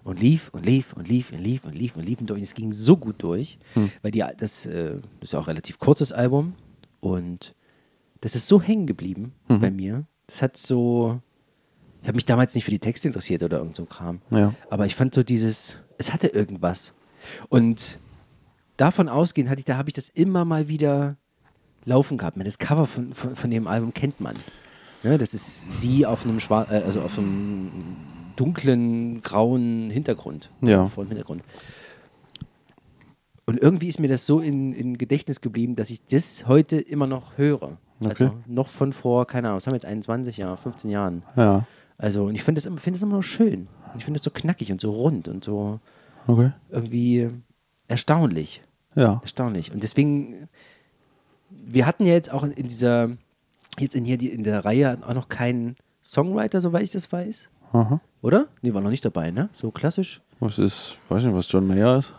Und 0.05 0.21
lief 0.21 0.49
und 0.53 0.65
lief 0.65 0.93
und 0.95 1.09
lief 1.09 1.33
und 1.33 1.39
lief 1.39 1.65
und 1.65 1.75
lief 1.75 1.97
und 1.97 2.05
lief 2.05 2.21
und 2.21 2.31
durch. 2.31 2.43
Es 2.43 2.55
ging 2.55 2.73
so 2.73 2.97
gut 2.97 3.23
durch, 3.23 3.59
weil 4.03 4.11
die, 4.11 4.25
das, 4.39 4.67
äh, 4.67 4.97
das 5.21 5.29
ist 5.29 5.33
ja 5.33 5.39
auch 5.39 5.45
ein 5.45 5.51
relativ 5.51 5.79
kurzes 5.79 6.13
Album 6.13 6.55
und 7.01 7.55
das 8.21 8.35
ist 8.37 8.49
so 8.49 8.61
hängen 8.61 8.87
geblieben 8.87 9.33
bei 9.49 9.71
mir. 9.71 10.05
Das 10.27 10.43
hat 10.43 10.57
so, 10.57 11.21
ich 12.03 12.09
habe 12.09 12.17
mich 12.17 12.25
damals 12.25 12.55
nicht 12.55 12.65
für 12.65 12.71
die 12.71 12.79
Texte 12.79 13.09
interessiert 13.09 13.43
oder 13.43 13.59
irgend 13.59 13.77
so 13.77 13.85
Kram. 13.85 14.21
Ja. 14.31 14.55
Aber 14.71 14.87
ich 14.87 14.95
fand 14.95 15.15
so 15.15 15.23
dieses, 15.23 15.77
es 15.99 16.13
hatte 16.13 16.29
irgendwas. 16.29 16.93
Und 17.49 17.99
davon 18.77 19.09
ausgehend 19.09 19.51
hatte 19.51 19.61
ich, 19.61 19.65
da 19.65 19.77
habe 19.77 19.91
ich 19.91 19.95
das 19.95 20.09
immer 20.09 20.45
mal 20.45 20.69
wieder 20.69 21.17
laufen 21.85 22.19
gehabt. 22.19 22.37
Das 22.45 22.59
Cover 22.59 22.87
von, 22.87 23.15
von, 23.15 23.37
von 23.37 23.51
dem 23.51 23.67
Album 23.67 23.93
kennt 23.93 24.21
man. 24.21 24.35
Ne, 25.03 25.17
das 25.17 25.33
ist 25.33 25.81
sie 25.81 26.05
auf 26.05 26.25
einem 26.25 26.41
schwar 26.41 26.71
äh, 26.71 26.83
also 26.83 27.01
auf 27.01 27.19
einem 27.19 27.71
dunklen, 28.37 29.21
grauen 29.23 29.91
Hintergrund. 29.91 30.51
Ja. 30.63 30.87
Vor 30.87 31.05
dem 31.05 31.09
Hintergrund. 31.09 31.43
Und 33.47 33.59
irgendwie 33.61 33.89
ist 33.89 33.99
mir 33.99 34.09
das 34.09 34.27
so 34.27 34.41
in, 34.41 34.73
in 34.73 34.97
Gedächtnis 34.99 35.41
geblieben, 35.41 35.75
dass 35.77 35.91
ich 35.91 36.05
das 36.07 36.47
heute 36.47 36.79
immer 36.81 37.07
noch 37.07 37.37
höre. 37.37 37.79
Also 38.05 38.25
Okay. 38.27 38.31
noch 38.47 38.69
von 38.69 38.93
vor, 38.93 39.27
keine 39.27 39.49
Ahnung, 39.49 39.57
was 39.57 39.67
haben 39.67 39.73
wir 39.73 39.77
jetzt 39.77 39.87
21 39.87 40.37
Jahre, 40.37 40.57
15 40.57 40.91
Jahren. 40.91 41.23
Ja. 41.37 41.67
Also, 41.99 42.25
und 42.25 42.35
ich 42.35 42.43
finde 42.43 42.61
das, 42.61 42.67
immer- 42.67 42.79
finde 42.79 42.99
das 42.99 43.03
immer 43.03 43.17
noch 43.17 43.23
schön. 43.23 43.69
Und 43.93 43.99
ich 43.99 44.05
finde 44.05 44.19
es 44.19 44.25
so 44.25 44.31
knackig 44.31 44.71
und 44.73 44.81
so 44.81 44.91
rund 44.93 45.27
und 45.29 45.45
so 45.45 45.81
Okay. 46.27 46.53
irgendwie 46.71 47.29
erstaunlich. 47.89 48.63
Ja. 48.95 49.19
Erstaunlich. 49.23 49.73
Und 49.73 49.83
deswegen, 49.83 50.49
wir 51.51 51.87
hatten 51.87 52.07
ja 52.07 52.13
jetzt 52.15 52.33
auch 52.33 52.45
in 52.45 52.69
dieser, 52.69 53.11
jetzt 53.79 53.97
in 53.97 54.05
hier 54.05 54.17
die, 54.17 54.29
in 54.31 54.45
der 54.45 54.65
Reihe 54.65 54.97
auch 55.07 55.15
noch 55.15 55.29
keinen 55.29 55.75
Songwriter, 56.03 56.61
soweit 56.61 56.85
ich 56.85 56.93
das 56.93 57.11
weiß. 57.13 57.49
Aha. 57.73 58.01
Oder? 58.23 58.49
Nee, 58.63 58.75
war 58.75 58.81
noch 58.81 58.91
nicht 58.91 59.05
dabei, 59.05 59.31
ne? 59.31 59.49
So 59.57 59.71
klassisch. 59.71 60.21
Was 60.41 60.59
ist, 60.59 60.99
weiß 61.09 61.25
nicht, 61.25 61.35
was 61.35 61.51
John 61.51 61.67
Mayer 61.67 61.99
ist? 61.99 62.15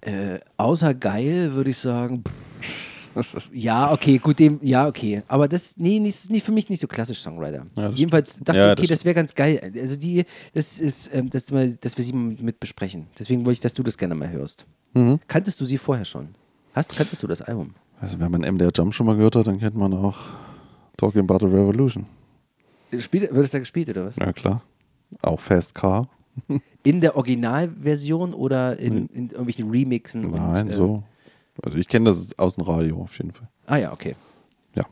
Äh, 0.00 0.40
außer 0.56 0.94
geil 0.94 1.52
würde 1.52 1.70
ich 1.70 1.78
sagen. 1.78 2.22
pff, 2.24 3.48
ja, 3.52 3.92
okay, 3.92 4.18
gut, 4.18 4.38
dem, 4.38 4.58
ja, 4.62 4.86
okay. 4.86 5.22
Aber 5.28 5.48
das, 5.48 5.76
nee, 5.76 5.98
nicht, 5.98 6.30
nicht 6.30 6.44
für 6.44 6.52
mich 6.52 6.68
nicht 6.68 6.80
so 6.80 6.86
klassisch 6.86 7.20
Songwriter. 7.20 7.62
Ja, 7.76 7.90
Jedenfalls 7.90 8.38
dachte 8.42 8.58
Ja, 8.58 8.66
ich, 8.66 8.72
okay, 8.72 8.86
das 8.86 8.98
das, 9.00 9.04
wäre 9.04 9.14
ganz 9.14 9.34
geil. 9.34 9.72
Also 9.80 9.96
die, 9.96 10.24
das 10.52 10.80
ist, 10.80 11.10
ähm, 11.14 11.30
das 11.30 11.50
mal, 11.50 11.70
dass 11.76 11.96
wir 11.96 12.04
sie 12.04 12.12
mal 12.12 12.36
mit 12.40 12.60
besprechen. 12.60 13.06
Deswegen 13.18 13.46
wollte 13.46 13.54
ich, 13.54 13.60
dass 13.60 13.74
du 13.74 13.82
das 13.82 13.96
gerne 13.96 14.14
mal 14.14 14.30
hörst. 14.30 14.66
Mhm. 14.94 15.20
Kanntest 15.26 15.60
du 15.60 15.64
sie 15.64 15.78
vorher 15.78 16.04
schon? 16.04 16.28
Hast, 16.74 16.96
kanntest 16.96 17.22
du 17.22 17.26
das 17.26 17.40
Album? 17.40 17.74
Also, 18.00 18.18
wenn 18.20 18.30
man 18.30 18.40
MDR 18.42 18.72
Jump 18.74 18.92
schon 18.92 19.06
mal 19.06 19.16
gehört 19.16 19.36
hat, 19.36 19.46
dann 19.46 19.58
kennt 19.60 19.76
man 19.76 19.94
auch 19.94 20.16
Talking 20.96 21.22
About 21.22 21.46
the 21.46 21.52
Revolution. 21.52 22.06
Spielt, 23.00 23.32
wird 23.34 23.44
es 23.44 23.50
da 23.50 23.58
gespielt 23.58 23.88
oder 23.88 24.06
was? 24.06 24.16
Ja, 24.16 24.32
klar. 24.32 24.62
Auch 25.22 25.40
Fast 25.40 25.74
Car. 25.74 26.08
In 26.82 27.00
der 27.00 27.16
Originalversion 27.16 28.34
oder 28.34 28.78
in, 28.78 29.06
in 29.08 29.30
irgendwelchen 29.30 29.70
Remixen? 29.70 30.30
Nein, 30.32 30.66
und, 30.66 30.72
äh, 30.72 30.74
so. 30.74 31.02
Also, 31.62 31.78
ich 31.78 31.86
kenne 31.88 32.06
das 32.10 32.36
aus 32.38 32.56
dem 32.56 32.64
Radio 32.64 33.00
auf 33.00 33.16
jeden 33.16 33.30
Fall. 33.32 33.48
Ah 33.66 33.76
ja, 33.76 33.92
okay. 33.92 34.16
Ja. 34.74 34.84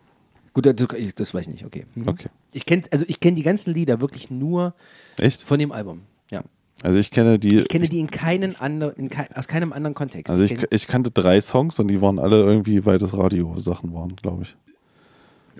Gut, 0.55 0.65
das, 0.65 0.77
das 1.17 1.35
weiß 1.35 1.49
ich 1.49 1.53
nicht, 1.53 1.67
okay. 1.67 1.85
Mhm. 1.97 2.09
Okay. 2.09 2.29
Ich 2.53 2.65
kenne 2.65 2.83
also 2.93 3.05
ich 3.09 3.19
kenne 3.21 3.35
die 3.35 3.43
ganzen 3.43 3.75
Lieder 3.75 4.01
wirklich 4.01 4.31
nur 4.31 4.73
Echt? 5.19 5.43
von 5.43 5.59
dem 5.59 5.73
Album. 5.73 6.03
Ja. 6.31 6.43
Also, 6.83 6.97
ich 6.99 7.11
kenne 7.11 7.39
die. 7.39 7.59
Ich 7.59 7.69
kenne 7.69 7.89
die 7.89 7.99
in 7.99 8.11
keinen 8.11 8.57
anderen, 8.57 8.95
in 8.97 9.11
kei 9.11 9.29
aus 9.35 9.49
keinem 9.49 9.73
anderen 9.73 9.95
Kontext. 9.95 10.31
also, 10.31 10.43
ich, 10.45 10.53
kenn- 10.53 10.69
ich 10.71 10.87
kannte 10.87 11.11
drei 11.11 11.41
Songs 11.41 11.79
und 11.81 11.89
die 11.89 12.01
waren 12.01 12.19
alle 12.21 12.41
irgendwie, 12.43 12.87
weil 12.87 12.99
das 12.99 13.17
Radio-Sachen 13.17 13.93
waren, 13.93 14.15
glaube 14.17 14.45
ich. 14.45 14.57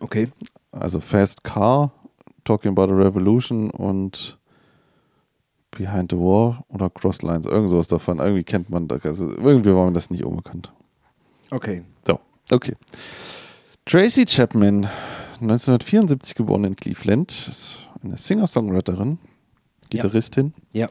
okay. 0.01 0.29
Also, 0.71 1.01
Fast 1.01 1.45
Car, 1.45 1.93
Talking 2.45 2.71
About 2.73 2.87
the 2.89 3.01
Revolution 3.01 3.71
und 3.71 4.39
Behind 5.71 6.11
the 6.11 6.19
War 6.19 6.65
oder 6.69 6.91
Cross 6.91 7.23
Lines. 7.23 7.47
Irgend 7.47 7.71
sowas 7.71 7.89
davon. 7.89 8.19
Irgendwie 8.19 8.45
kennt 8.45 8.69
man 8.69 8.89
das. 8.89 9.05
Also, 9.07 9.29
irgendwie 9.31 9.75
war 9.75 9.87
mir 9.87 9.93
das 9.93 10.11
nicht 10.11 10.25
unbekannt. 10.25 10.73
Okay. 11.51 11.83
So, 12.07 12.21
okay. 12.51 12.75
Tracy 13.87 14.25
Chapman, 14.27 14.89
1974 15.41 16.35
geboren 16.35 16.65
in 16.65 16.77
Cleveland, 16.77 17.31
ist 17.49 17.89
eine 18.03 18.17
Singer-Songwriterin, 18.17 19.19
Gitarristin 19.91 20.53
Ja. 20.73 20.89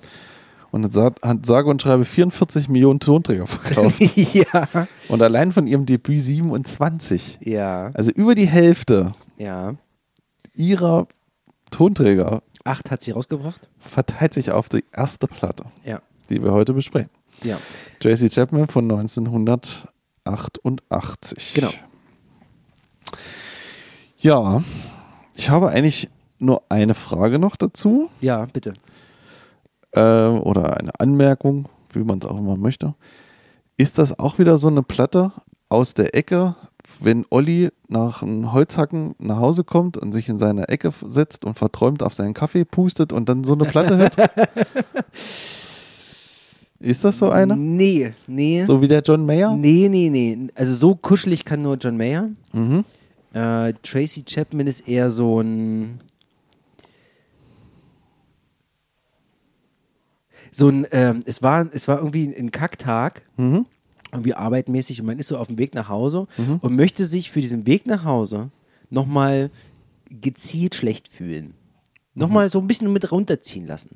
und 0.71 0.83
hat, 0.85 0.93
sa- 0.93 1.11
hat 1.21 1.45
sage 1.45 1.69
und 1.69 1.81
schreibe 1.81 2.03
44 2.05 2.67
Millionen 2.69 2.99
Tonträger 2.99 3.47
verkauft. 3.47 3.99
ja. 4.33 4.67
und 5.09 5.21
allein 5.21 5.51
von 5.51 5.67
ihrem 5.67 5.85
Debüt 5.85 6.19
27. 6.19 7.39
Ja. 7.41 7.91
Also 7.93 8.11
über 8.11 8.35
die 8.35 8.47
Hälfte 8.47 9.13
Ja. 9.37 9.75
ihrer 10.53 11.07
Tonträger 11.71 12.43
Acht 12.63 12.91
hat 12.91 13.01
sie 13.01 13.10
rausgebracht? 13.12 13.60
verteilt 13.79 14.34
sich 14.36 14.51
auf 14.51 14.69
die 14.69 14.84
erste 14.93 15.25
Platte, 15.27 15.63
Ja. 15.84 15.99
die 16.29 16.43
wir 16.43 16.51
heute 16.51 16.73
besprechen. 16.73 17.10
Ja. 17.43 17.57
Tracy 17.99 18.29
Chapman 18.29 18.67
von 18.67 18.84
1988. 18.91 21.53
Genau. 21.55 21.71
Ja, 24.19 24.63
ich 25.36 25.49
habe 25.49 25.69
eigentlich 25.69 26.10
nur 26.38 26.62
eine 26.69 26.93
Frage 26.93 27.39
noch 27.39 27.55
dazu 27.55 28.12
Ja, 28.19 28.45
bitte. 28.45 28.73
äh, 29.93 29.99
oder 30.01 30.77
eine 30.77 30.91
Anmerkung, 30.99 31.67
wie 31.93 32.03
man 32.03 32.19
es 32.19 32.25
auch 32.25 32.38
immer 32.38 32.57
möchte. 32.57 32.93
Ist 33.77 33.97
das 33.97 34.19
auch 34.19 34.38
wieder 34.38 34.60
so 34.60 34.67
eine 34.67 34.84
Platte 34.84 35.31
aus 35.69 35.93
der 35.95 36.13
Ecke, 36.15 36.55
wenn 37.03 37.25
Olli 37.29 37.69
nach 37.87 38.21
einem 38.21 38.53
Holzhacken 38.53 39.15
nach 39.19 39.37
Hause 39.37 39.63
kommt 39.63 39.97
und 39.97 40.13
sich 40.13 40.29
in 40.29 40.37
seine 40.37 40.69
Ecke 40.69 40.91
setzt 41.07 41.43
und 41.45 41.57
verträumt 41.57 42.03
auf 42.03 42.13
seinen 42.13 42.33
Kaffee 42.33 42.63
pustet 42.65 43.11
und 43.11 43.27
dann 43.27 43.43
so 43.43 43.53
eine 43.53 43.65
Platte 43.65 43.97
hört? 43.97 44.15
Ist 46.79 47.03
das 47.03 47.19
so 47.19 47.29
eine? 47.29 47.55
Nee, 47.55 48.13
nee. 48.25 48.63
So 48.65 48.81
wie 48.81 48.87
der 48.87 49.01
John 49.01 49.25
Mayer? 49.25 49.55
Nee, 49.55 49.87
nee, 49.89 50.09
nee. 50.09 50.47
Also 50.55 50.73
so 50.73 50.95
kuschelig 50.95 51.45
kann 51.45 51.61
nur 51.61 51.75
John 51.77 51.95
Mayer. 51.95 52.29
Mhm. 52.53 52.83
Äh, 53.33 53.73
Tracy 53.83 54.23
Chapman 54.23 54.65
ist 54.67 54.87
eher 54.87 55.11
so 55.11 55.41
ein. 55.41 55.99
So 60.51 60.67
ein, 60.69 60.85
ähm, 60.91 61.21
es 61.25 61.41
war, 61.41 61.67
es 61.71 61.87
war 61.87 61.97
irgendwie 61.99 62.33
ein 62.35 62.51
Kacktag, 62.51 63.21
Mhm. 63.37 63.65
Irgendwie 64.12 64.34
arbeitmäßig 64.34 65.00
und 65.02 65.08
man 65.08 65.19
ist 65.19 65.28
so 65.28 65.38
auf 65.38 65.47
dem 65.47 65.58
Weg 65.58 65.74
nach 65.76 65.89
Hause 65.89 66.28
und 66.62 66.76
möchte 66.76 67.06
sich 67.06 67.32
für 67.32 67.41
diesen 67.41 67.65
Weg 67.65 67.86
nach 67.86 68.04
Hause 68.04 68.50
nochmal 68.89 69.50
gezielt 70.10 70.76
schlecht 70.76 71.08
fühlen. 71.08 71.54
Nochmal 72.13 72.50
so 72.50 72.60
ein 72.60 72.67
bisschen 72.67 72.91
mit 72.91 73.10
runterziehen 73.10 73.65
lassen. 73.65 73.95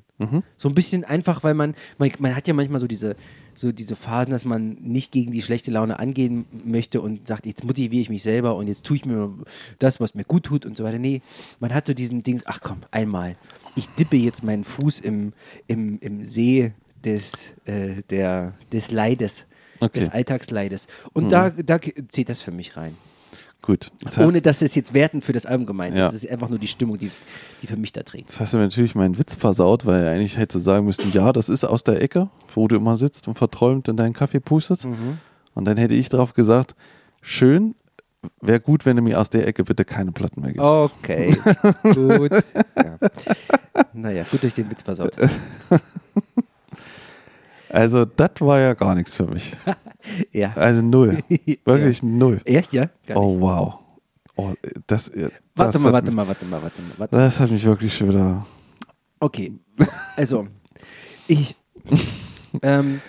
So 0.58 0.70
ein 0.70 0.76
bisschen 0.76 1.04
einfach, 1.04 1.44
weil 1.44 1.54
man, 1.54 1.76
man, 1.98 2.10
man 2.20 2.34
hat 2.34 2.48
ja 2.48 2.54
manchmal 2.54 2.80
so 2.80 2.88
diese, 2.88 3.18
so 3.56 3.74
diese 3.74 3.98
Phasen, 3.98 4.32
dass 4.32 4.46
man 4.46 4.76
nicht 4.76 5.12
gegen 5.12 5.34
die 5.34 5.42
schlechte 5.42 5.70
Laune 5.70 6.00
angehen 6.00 6.46
möchte 6.64 7.02
und 7.02 7.28
sagt, 7.28 7.46
jetzt 7.46 7.66
motiviere 7.66 8.02
ich 8.02 8.10
mich 8.10 8.24
selber 8.24 8.56
und 8.56 8.68
jetzt 8.68 8.86
tue 8.86 8.96
ich 8.96 9.06
mir 9.06 9.34
das, 9.80 10.00
was 10.00 10.16
mir 10.16 10.24
gut 10.24 10.44
tut 10.44 10.66
und 10.66 10.78
so 10.78 10.86
weiter. 10.86 10.98
Nee, 10.98 11.22
man 11.60 11.74
hat 11.74 11.88
so 11.88 11.94
diesen 11.94 12.24
Dings, 12.24 12.44
ach 12.46 12.62
komm, 12.62 12.78
einmal. 12.92 13.34
Ich 13.76 13.90
dippe 13.90 14.16
jetzt 14.16 14.44
meinen 14.44 14.64
Fuß 14.64 15.02
im, 15.02 15.34
im, 15.68 16.00
im 16.00 16.24
See 16.24 16.72
des, 17.04 17.52
äh, 17.66 18.02
der, 18.10 18.54
des 18.72 18.92
Leides, 18.92 19.46
Okay. 19.80 20.00
des 20.02 20.10
Alltagsleides. 20.10 20.88
Und 21.14 21.30
da, 21.32 21.50
da 21.50 21.80
zählt 22.10 22.30
das 22.30 22.42
für 22.42 22.52
mich 22.52 22.78
rein. 22.78 22.96
Gut. 23.62 23.92
Das 24.04 24.18
heißt, 24.18 24.28
Ohne 24.28 24.42
dass 24.44 24.62
es 24.62 24.76
jetzt 24.76 24.94
wertend 24.94 25.24
für 25.24 25.34
das 25.34 25.46
Album 25.48 25.66
gemeint 25.66 25.96
Ja. 25.96 26.08
ist. 26.08 26.14
Es 26.14 26.24
ist 26.24 26.30
einfach 26.30 26.50
nur 26.50 26.60
die 26.60 26.68
Stimmung, 26.68 26.98
die, 26.98 27.10
die 27.64 27.68
für 27.68 27.78
mich 27.78 27.92
da 27.92 28.04
trägt. 28.04 28.30
Jetzt 28.30 28.40
hast 28.40 28.54
du 28.54 28.58
mir 28.58 28.64
natürlich 28.64 28.94
meinen 28.94 29.18
Witz 29.18 29.34
versaut, 29.36 29.88
weil 29.88 30.06
eigentlich 30.08 30.38
hätte 30.38 30.60
sagen 30.60 30.86
müssen, 30.86 31.12
ja, 31.12 31.34
das 31.34 31.50
ist 31.50 31.64
aus 31.64 31.84
der 31.84 32.00
Ecke, 32.02 32.30
wo 32.54 32.68
du 32.68 32.76
immer 32.76 32.96
sitzt 32.96 33.28
und 33.28 33.38
verträumt 33.40 33.88
in 33.88 33.98
deinen 33.98 34.14
Kaffee 34.14 34.40
pustet. 34.40 34.86
Und 35.56 35.66
dann 35.66 35.78
hätte 35.78 35.96
ich 35.96 36.10
drauf 36.10 36.34
gesagt, 36.36 36.76
schön. 37.22 37.74
Wäre 38.42 38.60
gut, 38.60 38.86
wenn 38.86 38.96
du 38.98 39.02
mir 39.04 39.20
aus 39.20 39.30
der 39.30 39.48
Ecke 39.48 39.64
bitte 39.64 39.84
keine 39.86 40.12
Platten 40.12 40.42
mehr 40.42 40.52
gibst. 40.52 40.66
Okay, 40.66 41.36
gut. 41.94 42.32
Ja. 42.76 42.98
Naja, 43.94 44.26
gut 44.30 44.44
durch 44.44 44.54
den 44.54 44.70
Witz 44.70 44.84
versaut. 44.84 45.16
Also, 47.70 48.06
das 48.06 48.32
war 48.40 48.60
ja 48.60 48.74
gar 48.74 48.96
nichts 48.96 49.16
für 49.16 49.28
mich. 49.28 49.56
Ja. 50.32 50.54
Also 50.56 50.84
null. 50.84 51.24
Wirklich 51.66 52.04
null. 52.04 52.40
Echt, 52.46 52.74
ja? 52.74 52.92
Oh, 53.16 53.40
wow. 53.42 53.80
Oh, 54.36 54.54
das, 54.86 55.10
das, 55.10 55.32
warte 55.56 55.80
mal, 55.80 55.94
warte 55.94 56.12
mich, 56.12 56.16
mal, 56.16 56.28
warte 56.28 56.46
mal, 56.46 56.62
warte 56.62 56.82
mal. 56.84 56.92
Warte. 56.98 57.18
Das 57.18 57.40
hat 57.40 57.50
mich 57.50 57.66
wirklich 57.66 57.98
schon 57.98 58.10
wieder. 58.10 58.46
Okay, 59.20 59.54
also, 60.16 60.46
ich, 61.28 61.56
ähm, 62.62 63.02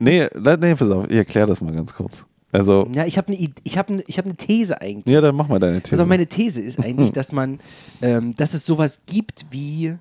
Nee, 0.00 0.26
nee, 0.34 0.74
pass 0.74 0.90
auf, 0.90 1.08
ich 1.10 1.16
erkläre 1.16 1.46
das 1.46 1.60
mal 1.60 1.72
ganz 1.72 1.94
kurz. 1.94 2.26
Also, 2.52 2.88
ja, 2.92 3.04
ich 3.04 3.16
habe 3.18 3.28
eine 3.28 3.50
ich 3.62 3.78
hab 3.78 3.90
ne, 3.90 4.02
ich 4.06 4.18
hab 4.18 4.26
ne 4.26 4.34
These 4.34 4.80
eigentlich. 4.80 5.14
ja, 5.14 5.20
dann 5.20 5.36
mach 5.36 5.46
mal 5.46 5.60
deine 5.60 5.82
These. 5.82 5.92
Also 5.92 6.08
meine 6.08 6.26
These 6.26 6.60
ist 6.62 6.82
eigentlich, 6.82 7.12
dass 7.12 7.30
man, 7.32 7.60
ähm, 8.02 8.34
dass 8.34 8.54
es 8.54 8.66
sowas 8.66 9.02
gibt 9.06 9.46
wie, 9.50 9.96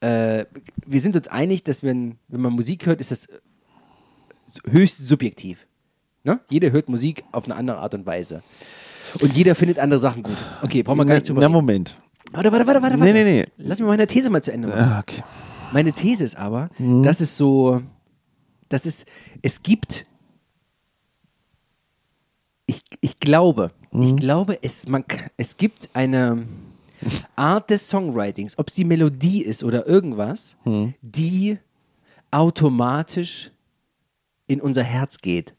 äh, 0.00 0.46
wir 0.86 1.00
sind 1.00 1.16
uns 1.16 1.28
einig, 1.28 1.62
dass 1.64 1.82
wenn, 1.82 2.16
wenn 2.28 2.40
man 2.40 2.52
Musik 2.52 2.86
hört, 2.86 3.00
ist 3.00 3.10
das 3.10 3.26
äh, 3.26 3.38
höchst 4.70 4.98
subjektiv. 5.06 5.66
Ne? 6.24 6.40
Jeder 6.48 6.70
hört 6.72 6.88
Musik 6.88 7.24
auf 7.32 7.44
eine 7.44 7.54
andere 7.56 7.78
Art 7.78 7.94
und 7.94 8.04
Weise. 8.06 8.42
Und 9.20 9.32
jeder 9.34 9.54
findet 9.54 9.78
andere 9.78 9.98
Sachen 10.00 10.22
gut. 10.22 10.36
Okay, 10.62 10.82
brauchen 10.82 10.98
wir 10.98 11.04
gar 11.04 11.14
nicht 11.14 11.28
drüber 11.28 11.40
Na, 11.40 11.46
reden. 11.46 11.52
Moment. 11.54 11.98
Warte, 12.32 12.52
warte, 12.52 12.66
warte, 12.66 12.82
warte. 12.82 12.96
Nee, 12.98 13.12
nee, 13.12 13.24
nee. 13.24 13.44
Lass 13.56 13.80
mir 13.80 13.86
meine 13.86 14.06
These 14.06 14.30
mal 14.30 14.42
zu 14.42 14.52
Ende 14.52 14.68
machen. 14.68 14.80
Ah, 14.80 15.00
okay. 15.00 15.22
Meine 15.72 15.92
These 15.92 16.24
ist 16.24 16.36
aber, 16.36 16.68
Mhm. 16.78 17.02
dass 17.02 17.20
es 17.20 17.36
so, 17.36 17.82
dass 18.68 18.86
es, 18.86 19.04
es 19.42 19.62
gibt, 19.62 20.06
ich, 22.66 22.82
ich 23.00 23.18
glaube, 23.18 23.72
Mhm. 23.92 24.02
ich 24.02 24.16
glaube, 24.16 24.62
es, 24.62 24.86
man, 24.88 25.04
es 25.36 25.56
gibt 25.56 25.90
eine 25.94 26.46
Art 27.36 27.70
des 27.70 27.88
Songwritings, 27.88 28.58
ob 28.58 28.68
es 28.68 28.74
die 28.74 28.84
Melodie 28.84 29.42
ist 29.42 29.64
oder 29.64 29.86
irgendwas, 29.86 30.56
Mhm. 30.64 30.94
die 31.02 31.58
automatisch 32.30 33.50
in 34.46 34.60
unser 34.60 34.82
Herz 34.82 35.18
geht. 35.18 35.54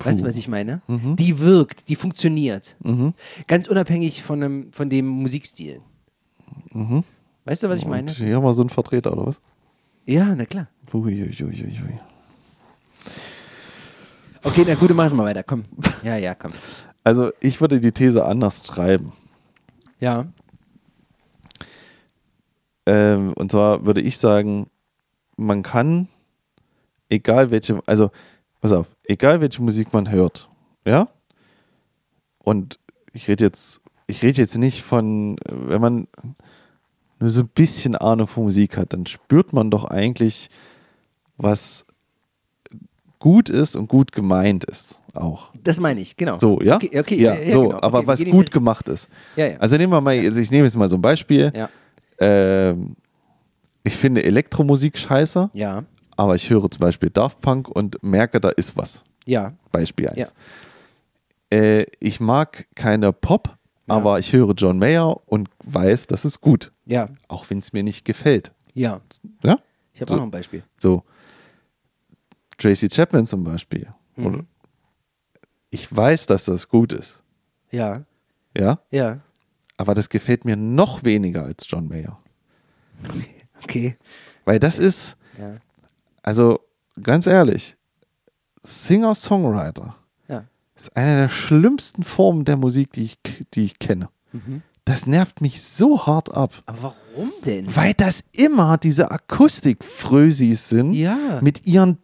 Weißt 0.00 0.20
du, 0.20 0.24
was 0.26 0.36
ich 0.36 0.48
meine? 0.48 0.82
Mhm. 0.88 1.16
Die 1.16 1.38
wirkt, 1.38 1.88
die 1.88 1.96
funktioniert. 1.96 2.76
Ganz 3.46 3.68
unabhängig 3.68 4.22
von, 4.22 4.42
einem, 4.42 4.72
von 4.72 4.90
dem 4.90 5.06
Musikstil. 5.06 5.80
Weißt 7.44 7.62
du, 7.62 7.68
was 7.68 7.80
ich 7.80 7.86
meine? 7.86 8.10
Und 8.10 8.16
hier 8.16 8.34
haben 8.36 8.42
wir 8.44 8.54
so 8.54 8.62
einen 8.62 8.70
Vertreter, 8.70 9.12
oder 9.12 9.26
was? 9.26 9.40
Ja, 10.06 10.34
na 10.34 10.44
klar. 10.46 10.66
Uiuiuiui. 10.92 11.98
Okay, 14.42 14.64
na 14.66 14.74
gut, 14.74 14.90
du 14.90 14.94
machst 14.94 15.14
mal 15.14 15.24
weiter, 15.24 15.42
komm. 15.42 15.64
Ja, 16.02 16.16
ja, 16.16 16.34
komm. 16.34 16.52
Also, 17.02 17.30
ich 17.40 17.60
würde 17.60 17.80
die 17.80 17.92
These 17.92 18.24
anders 18.24 18.66
schreiben. 18.66 19.12
Ja. 20.00 20.26
Ähm, 22.86 23.32
und 23.34 23.50
zwar 23.50 23.86
würde 23.86 24.00
ich 24.00 24.18
sagen, 24.18 24.68
man 25.36 25.62
kann, 25.62 26.08
egal 27.08 27.50
welche, 27.50 27.80
also, 27.86 28.10
pass 28.60 28.72
auf, 28.72 28.86
egal 29.04 29.40
welche 29.40 29.62
Musik 29.62 29.92
man 29.92 30.10
hört, 30.10 30.48
ja? 30.86 31.08
Und 32.38 32.78
ich 33.12 33.28
rede 33.28 33.44
jetzt, 33.44 33.80
ich 34.06 34.22
rede 34.22 34.40
jetzt 34.40 34.58
nicht 34.58 34.82
von, 34.82 35.36
wenn 35.50 35.80
man 35.80 36.08
nur 37.20 37.30
so 37.30 37.40
ein 37.40 37.48
bisschen 37.48 37.96
Ahnung 37.96 38.28
von 38.28 38.44
Musik 38.44 38.76
hat, 38.76 38.92
dann 38.92 39.06
spürt 39.06 39.52
man 39.52 39.70
doch 39.70 39.84
eigentlich, 39.84 40.50
was 41.36 41.86
gut 43.18 43.48
ist 43.48 43.76
und 43.76 43.88
gut 43.88 44.12
gemeint 44.12 44.64
ist 44.64 45.00
auch. 45.14 45.52
Das 45.62 45.80
meine 45.80 46.00
ich, 46.00 46.16
genau. 46.16 46.38
So, 46.38 46.60
ja? 46.60 46.76
Okay, 46.76 46.98
okay 46.98 47.16
ja, 47.16 47.34
ja, 47.34 47.42
ja, 47.42 47.50
so, 47.50 47.68
genau. 47.68 47.80
aber 47.80 47.98
Okay, 48.00 48.06
was 48.06 48.24
gut 48.26 48.50
gemacht 48.50 48.88
ist. 48.88 49.08
Ja, 49.36 49.46
ja. 49.46 49.56
Also 49.58 49.76
nehmen 49.76 49.92
wir 49.92 50.00
mal, 50.00 50.18
also 50.18 50.38
ich 50.40 50.50
nehme 50.50 50.66
jetzt 50.66 50.76
mal 50.76 50.88
so 50.88 50.96
ein 50.96 51.02
Beispiel. 51.02 51.50
ja. 51.54 51.70
Ähm, 52.18 52.96
ich 53.82 53.96
finde 53.96 54.22
Elektromusik 54.24 54.96
scheiße, 54.98 55.50
Ja. 55.52 55.84
aber 56.16 56.34
ich 56.34 56.48
höre 56.50 56.70
zum 56.70 56.80
Beispiel 56.80 57.10
Daft 57.10 57.40
Punk 57.40 57.68
und 57.68 58.02
merke, 58.02 58.40
da 58.40 58.50
ist 58.50 58.76
was. 58.76 59.04
Ja. 59.26 59.52
Beispiel 59.72 60.08
1. 60.08 60.34
Äh, 61.50 61.84
ich 62.00 62.20
mag 62.20 62.66
keine 62.74 63.12
Pop, 63.12 63.48
Ja. 63.88 63.96
aber 63.96 64.18
ich 64.18 64.32
höre 64.32 64.52
John 64.54 64.78
Mayer 64.78 65.20
und 65.26 65.48
weiß, 65.64 66.06
das 66.06 66.24
ist 66.24 66.40
gut. 66.40 66.70
Ja. 66.86 67.08
Auch 67.28 67.48
wenn 67.50 67.58
es 67.58 67.72
mir 67.72 67.82
nicht 67.82 68.04
gefällt. 68.04 68.52
Ja. 68.74 69.00
Ja? 69.42 69.58
Ich 69.92 70.00
habe 70.00 70.10
So. 70.10 70.14
auch 70.16 70.20
noch 70.20 70.26
ein 70.26 70.30
Beispiel. 70.30 70.62
So. 70.78 71.02
Tracy 72.58 72.88
Chapman 72.88 73.26
zum 73.26 73.44
Beispiel. 73.44 73.88
Mhm. 74.16 74.46
Ich 75.70 75.94
weiß, 75.94 76.26
dass 76.26 76.44
das 76.44 76.68
gut 76.68 76.92
ist. 76.92 77.22
Ja. 77.70 78.04
Ja? 78.56 78.78
Ja. 78.90 79.18
Aber 79.76 79.94
das 79.94 80.08
gefällt 80.08 80.44
mir 80.44 80.56
noch 80.56 81.04
weniger 81.04 81.42
als 81.44 81.64
John 81.68 81.88
Mayer. 81.88 82.18
Okay. 83.62 83.96
Weil 84.44 84.58
das 84.58 84.78
ist, 84.78 85.16
Ja. 85.38 85.54
also 86.22 86.60
ganz 87.02 87.26
ehrlich, 87.26 87.76
Singer-Songwriter 88.62 89.96
Ja. 90.28 90.44
ist 90.76 90.96
eine 90.96 91.16
der 91.22 91.28
schlimmsten 91.28 92.02
Formen 92.02 92.44
der 92.44 92.56
Musik, 92.56 92.92
die 92.92 93.04
ich, 93.04 93.18
die 93.54 93.64
ich 93.64 93.78
kenne. 93.78 94.08
Mhm. 94.32 94.62
Das 94.84 95.06
nervt 95.06 95.40
mich 95.40 95.62
so 95.62 96.06
hart 96.06 96.34
ab. 96.36 96.52
Aber 96.66 96.94
warum 97.16 97.32
denn? 97.46 97.74
Weil 97.74 97.94
das 97.94 98.22
immer 98.32 98.76
diese 98.76 99.10
Akustik-Frösis 99.10 100.68
sind 100.68 100.92
Ja. 100.92 101.40
mit 101.40 101.66
ihren 101.66 101.98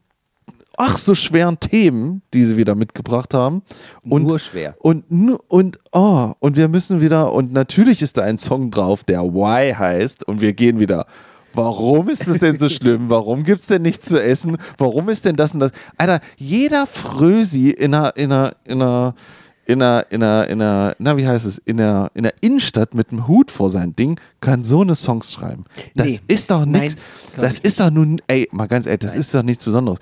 ach 0.81 0.97
so 0.97 1.15
schweren 1.15 1.61
Themen, 1.61 2.23
die 2.33 2.43
sie 2.43 2.57
wieder 2.57 2.75
mitgebracht 2.75 3.35
haben. 3.35 3.61
Und, 4.03 4.23
Nur 4.23 4.39
schwer. 4.39 4.75
Und, 4.79 5.05
und, 5.49 5.79
oh, 5.93 6.33
und 6.39 6.57
wir 6.57 6.69
müssen 6.69 7.03
wieder, 7.03 7.33
und 7.35 7.53
natürlich 7.53 8.01
ist 8.01 8.17
da 8.17 8.23
ein 8.23 8.39
Song 8.39 8.71
drauf, 8.71 9.05
der 9.05 9.23
Why 9.23 9.75
heißt, 9.75 10.27
und 10.27 10.41
wir 10.41 10.55
gehen 10.55 10.81
wieder. 10.81 11.07
Warum 11.53 12.09
ist 12.09 12.27
es 12.29 12.39
denn 12.39 12.57
so 12.59 12.69
schlimm? 12.71 13.11
Warum 13.11 13.43
gibt 13.45 13.61
es 13.61 13.67
denn 13.67 13.83
nichts 13.83 14.07
zu 14.09 14.23
essen? 14.23 14.57
Warum 14.79 15.11
ist 15.11 15.25
denn 15.27 15.37
das 15.37 15.53
und 15.53 15.61
das? 15.61 15.73
Alter, 15.99 16.21
jeder 16.37 16.87
Frösi 16.87 17.71
in 17.71 17.93
einer, 17.95 18.17
in 18.17 18.33
einer, 18.33 18.55
in 18.65 18.81
einer, 18.81 19.15
in 19.67 19.83
einer, 19.83 20.07
in 20.11 20.23
einer, 20.23 20.49
in 20.49 20.63
einer, 20.63 20.95
na, 20.99 21.17
wie 21.19 21.27
heißt 21.27 21.45
es, 21.45 21.59
in 21.59 21.77
der, 21.77 22.11
in 22.15 22.23
der 22.23 22.35
Innenstadt 22.41 22.95
mit 22.95 23.11
einem 23.11 23.29
Hut 23.29 23.51
vor 23.51 23.69
sein 23.69 23.95
Ding, 23.95 24.19
kann 24.41 24.65
so 24.65 24.81
eine 24.81 24.95
Songs 24.97 25.33
schreiben. 25.33 25.65
Das 25.95 26.07
Nee. 26.07 26.21
ist 26.29 26.51
doch 26.51 26.65
nichts. 26.65 27.01
Das 27.37 27.59
ist 27.59 27.79
doch 27.81 27.91
nun, 27.91 28.21
ey, 28.29 28.49
mal 28.53 28.67
ganz 28.67 28.87
ehrlich, 28.87 29.01
das 29.01 29.13
Nein. 29.13 29.21
ist 29.21 29.35
doch 29.35 29.43
nichts 29.43 29.65
Besonderes. 29.65 29.99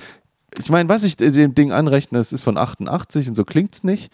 Ich 0.58 0.70
meine, 0.70 0.88
was 0.88 1.02
ich 1.04 1.16
dem 1.16 1.54
Ding 1.54 1.72
anrechne, 1.72 2.18
es 2.18 2.32
ist 2.32 2.42
von 2.42 2.56
88 2.56 3.28
und 3.28 3.34
so 3.34 3.44
klingt 3.44 3.74
es 3.74 3.84
nicht. 3.84 4.10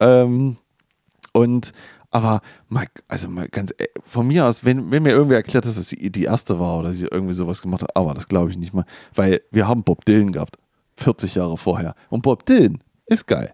Ähm, 0.00 0.56
und, 1.32 1.72
aber 2.10 2.40
mal, 2.68 2.86
also 3.08 3.28
mal 3.28 3.48
ganz, 3.48 3.72
e- 3.78 3.86
von 4.04 4.26
mir 4.26 4.46
aus, 4.46 4.64
wenn, 4.64 4.90
wenn 4.90 5.02
mir 5.02 5.10
irgendwer 5.10 5.36
erklärt, 5.36 5.66
dass 5.66 5.76
es 5.76 5.88
die 5.90 6.10
die 6.10 6.24
erste 6.24 6.58
war 6.58 6.78
oder 6.78 6.92
sie 6.92 7.06
irgendwie 7.10 7.34
sowas 7.34 7.60
gemacht 7.62 7.82
hat, 7.82 7.94
aber 7.96 8.14
das 8.14 8.26
glaube 8.28 8.50
ich 8.50 8.56
nicht 8.58 8.72
mal, 8.74 8.84
weil 9.14 9.42
wir 9.50 9.68
haben 9.68 9.82
Bob 9.84 10.04
Dylan 10.06 10.32
gehabt, 10.32 10.56
40 10.96 11.34
Jahre 11.34 11.58
vorher. 11.58 11.94
Und 12.08 12.22
Bob 12.22 12.46
Dylan 12.46 12.78
ist 13.06 13.26
geil. 13.26 13.52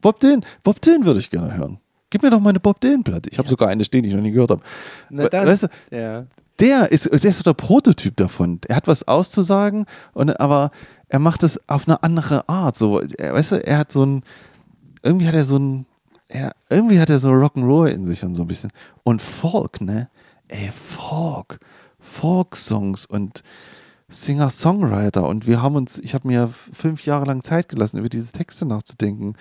Bob 0.00 0.18
Dylan, 0.20 0.44
Bob 0.62 0.80
Dylan 0.80 1.04
würde 1.04 1.20
ich 1.20 1.28
gerne 1.30 1.54
hören. 1.56 1.78
Gib 2.08 2.22
mir 2.22 2.30
doch 2.30 2.40
meine 2.40 2.58
Bob 2.58 2.80
Dylan-Platte. 2.80 3.28
Ich 3.30 3.38
habe 3.38 3.48
sogar 3.48 3.68
eine 3.68 3.84
stehen, 3.84 4.02
die 4.02 4.08
ich 4.08 4.14
noch 4.16 4.22
nie 4.22 4.32
gehört 4.32 4.50
habe. 4.50 4.62
Weißt 5.10 5.64
du, 5.64 5.68
Ja. 5.96 6.26
der 6.58 6.90
ist, 6.90 7.04
der 7.06 7.30
ist 7.30 7.36
so 7.38 7.44
der 7.44 7.52
Prototyp 7.54 8.16
davon. 8.16 8.60
Er 8.66 8.74
hat 8.76 8.88
was 8.88 9.06
auszusagen, 9.06 9.84
und, 10.12 10.40
aber 10.40 10.72
er 11.10 11.18
macht 11.18 11.42
es 11.42 11.60
auf 11.68 11.86
eine 11.88 12.02
andere 12.02 12.48
Art. 12.48 12.76
So, 12.76 13.00
er, 13.00 13.34
weißt 13.34 13.52
du, 13.52 13.66
er 13.66 13.78
hat 13.78 13.92
so 13.92 14.04
ein, 14.06 14.22
irgendwie 15.02 15.26
hat 15.28 15.34
er 15.34 15.44
so 15.44 15.58
ein, 15.58 15.86
er, 16.28 16.52
irgendwie 16.68 17.00
hat 17.00 17.10
er 17.10 17.18
so 17.18 17.30
Rock'n'Roll 17.30 17.88
in 17.88 18.04
sich 18.04 18.24
und 18.24 18.34
so 18.36 18.42
ein 18.42 18.48
bisschen. 18.48 18.70
Und 19.02 19.20
Folk, 19.20 19.80
ne? 19.80 20.08
Ey, 20.48 20.70
Folk. 20.70 21.58
Folk-Songs 21.98 23.06
und 23.06 23.42
Singer-Songwriter. 24.08 25.26
Und 25.28 25.46
wir 25.46 25.62
haben 25.62 25.76
uns, 25.76 25.98
ich 25.98 26.14
habe 26.14 26.28
mir 26.28 26.48
fünf 26.48 27.04
Jahre 27.04 27.26
lang 27.26 27.42
Zeit 27.42 27.68
gelassen, 27.68 27.98
über 27.98 28.08
diese 28.08 28.32
Texte 28.32 28.64
nachzudenken. 28.66 29.34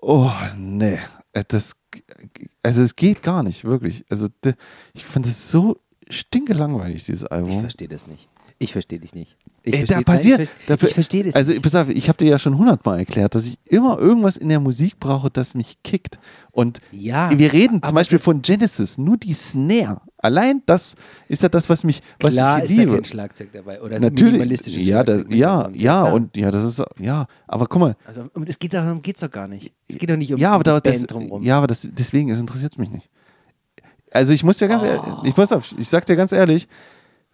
Oh, 0.00 0.30
nee. 0.56 0.98
Äh, 1.32 1.44
Das, 1.48 1.74
also 2.62 2.82
es 2.82 2.96
geht 2.96 3.22
gar 3.22 3.42
nicht, 3.42 3.64
wirklich. 3.64 4.04
Also 4.10 4.28
ich 4.94 5.04
fand 5.04 5.26
es 5.26 5.50
so 5.50 5.78
stinke 6.08 6.52
langweilig, 6.54 7.04
dieses 7.04 7.22
Ich 7.24 7.32
Album. 7.32 7.60
verstehe 7.60 7.88
das 7.88 8.06
nicht. 8.06 8.28
Ich 8.58 8.72
verstehe 8.72 8.98
dich 8.98 9.14
nicht. 9.14 9.36
Ich 9.64 9.74
Ey, 9.74 9.78
verstehe, 9.86 9.96
da 9.98 10.02
passiert, 10.02 10.38
Nein, 10.38 10.48
ich, 10.58 10.66
da, 10.66 10.76
ver- 10.76 10.86
ich 10.88 10.94
verstehe 10.94 11.22
das 11.22 11.34
Also 11.36 11.52
pass 11.60 11.74
auf, 11.76 11.88
ich 11.88 12.08
habe 12.08 12.18
dir 12.18 12.30
ja 12.30 12.38
schon 12.40 12.58
hundertmal 12.58 12.98
erklärt, 12.98 13.36
dass 13.36 13.46
ich 13.46 13.58
immer 13.68 13.96
irgendwas 13.96 14.36
in 14.36 14.48
der 14.48 14.58
Musik 14.58 14.98
brauche, 14.98 15.30
das 15.30 15.54
mich 15.54 15.78
kickt. 15.84 16.18
Und 16.50 16.80
Ja, 16.90 17.30
wir 17.38 17.52
reden 17.52 17.80
zum 17.80 17.94
Beispiel 17.94 18.18
das- 18.18 18.24
von 18.24 18.42
Genesis, 18.42 18.98
nur 18.98 19.16
die 19.18 19.32
Snare. 19.34 20.00
Allein 20.18 20.62
das 20.66 20.96
ist 21.28 21.42
ja 21.42 21.48
das, 21.48 21.68
was 21.70 21.84
mich, 21.84 22.00
was 22.18 22.34
Klar 22.34 22.58
ich 22.58 22.64
ist 22.70 22.76
da 22.76 22.80
liebe. 22.82 22.94
kein 22.96 23.04
Schlagzeug 23.04 23.50
dabei. 23.52 23.80
Oder 23.80 24.00
Natürlich, 24.00 24.32
minimalistisches 24.32 24.84
ja, 24.86 25.04
das, 25.04 25.14
Schlagzeug 25.16 25.30
mit 25.30 25.38
ja, 25.38 25.62
dabei. 25.62 25.76
ja, 25.76 26.00
Klar. 26.02 26.12
und 26.14 26.36
ja, 26.36 26.50
das 26.50 26.64
ist, 26.64 26.82
ja, 26.98 27.26
aber 27.46 27.66
guck 27.66 27.80
mal, 27.80 27.96
Also, 28.04 28.28
um, 28.34 28.42
es 28.42 28.58
geht 28.58 28.74
darum 28.74 29.00
geht 29.00 29.16
es 29.16 29.20
doch 29.20 29.30
gar 29.30 29.46
nicht. 29.46 29.72
Es 29.86 29.96
geht 29.98 30.10
doch 30.10 30.16
nicht 30.16 30.32
um 30.32 30.40
ja, 30.40 30.50
aber 30.50 30.64
da, 30.64 30.80
das, 30.80 31.02
drumherum. 31.02 31.40
ja, 31.44 31.56
aber 31.58 31.68
das, 31.68 31.86
deswegen, 31.88 32.30
es 32.30 32.40
interessiert 32.40 32.76
mich 32.78 32.90
nicht. 32.90 33.08
Also 34.10 34.32
ich 34.32 34.42
muss 34.42 34.58
ja 34.60 34.66
ganz 34.66 34.82
Oh. 34.82 34.86
ehrlich, 34.86 35.04
ich 35.24 35.34
pass 35.36 35.52
auf, 35.52 35.72
ich 35.78 35.88
sag 35.88 36.04
dir 36.06 36.16
ganz 36.16 36.32
ehrlich, 36.32 36.66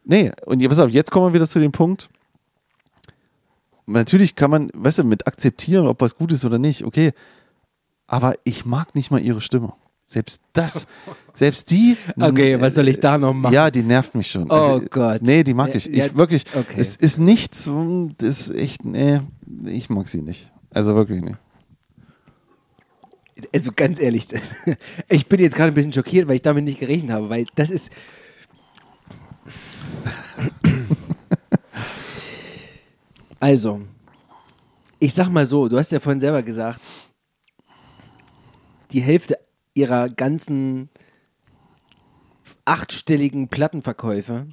nee, 0.04 0.30
und 0.46 0.60
ja, 0.60 0.68
pass 0.68 0.78
auf, 0.78 0.90
jetzt 0.90 1.10
kommen 1.10 1.28
wir 1.28 1.32
wieder 1.34 1.46
zu 1.46 1.58
dem 1.58 1.72
Punkt, 1.72 2.08
natürlich 3.88 4.34
kann 4.34 4.50
man, 4.50 4.70
weißt 4.74 4.98
du, 4.98 5.04
mit 5.04 5.26
akzeptieren, 5.26 5.86
ob 5.86 6.00
was 6.00 6.16
gut 6.16 6.32
ist 6.32 6.44
oder 6.44 6.58
nicht, 6.58 6.84
okay, 6.84 7.12
aber 8.06 8.34
ich 8.44 8.64
mag 8.64 8.94
nicht 8.94 9.10
mal 9.10 9.20
ihre 9.20 9.40
Stimme. 9.40 9.72
Selbst 10.04 10.40
das, 10.54 10.86
selbst 11.34 11.70
die. 11.70 11.96
Okay, 12.18 12.58
was 12.60 12.74
soll 12.74 12.88
ich 12.88 12.98
da 12.98 13.18
noch 13.18 13.34
machen? 13.34 13.52
Ja, 13.52 13.70
die 13.70 13.82
nervt 13.82 14.14
mich 14.14 14.30
schon. 14.30 14.50
Oh 14.50 14.80
Gott. 14.90 15.20
Nee, 15.22 15.44
die 15.44 15.52
mag 15.52 15.74
ich. 15.74 15.84
Ja, 15.86 16.06
Ich 16.06 16.16
wirklich, 16.16 16.44
okay. 16.54 16.76
es 16.78 16.96
ist 16.96 17.18
nichts, 17.18 17.70
das 18.16 18.48
ist 18.48 18.54
echt, 18.54 18.86
nee, 18.86 19.20
ich 19.66 19.90
mag 19.90 20.08
sie 20.08 20.22
nicht. 20.22 20.50
Also 20.70 20.94
wirklich 20.94 21.22
nicht. 21.22 21.36
Also 23.52 23.70
ganz 23.74 24.00
ehrlich, 24.00 24.26
ich 25.08 25.28
bin 25.28 25.40
jetzt 25.40 25.54
gerade 25.54 25.70
ein 25.70 25.74
bisschen 25.74 25.92
schockiert, 25.92 26.26
weil 26.26 26.36
ich 26.36 26.42
damit 26.42 26.64
nicht 26.64 26.80
gerechnet 26.80 27.12
habe, 27.12 27.28
weil 27.28 27.44
das 27.54 27.70
ist. 27.70 27.90
Also, 33.40 33.82
ich 34.98 35.14
sag 35.14 35.28
mal 35.28 35.46
so, 35.46 35.68
du 35.68 35.78
hast 35.78 35.92
ja 35.92 36.00
vorhin 36.00 36.20
selber 36.20 36.42
gesagt, 36.42 36.80
die 38.92 39.00
Hälfte 39.00 39.38
ihrer 39.74 40.08
ganzen 40.08 40.88
achtstelligen 42.64 43.48
Plattenverkäufe 43.48 44.48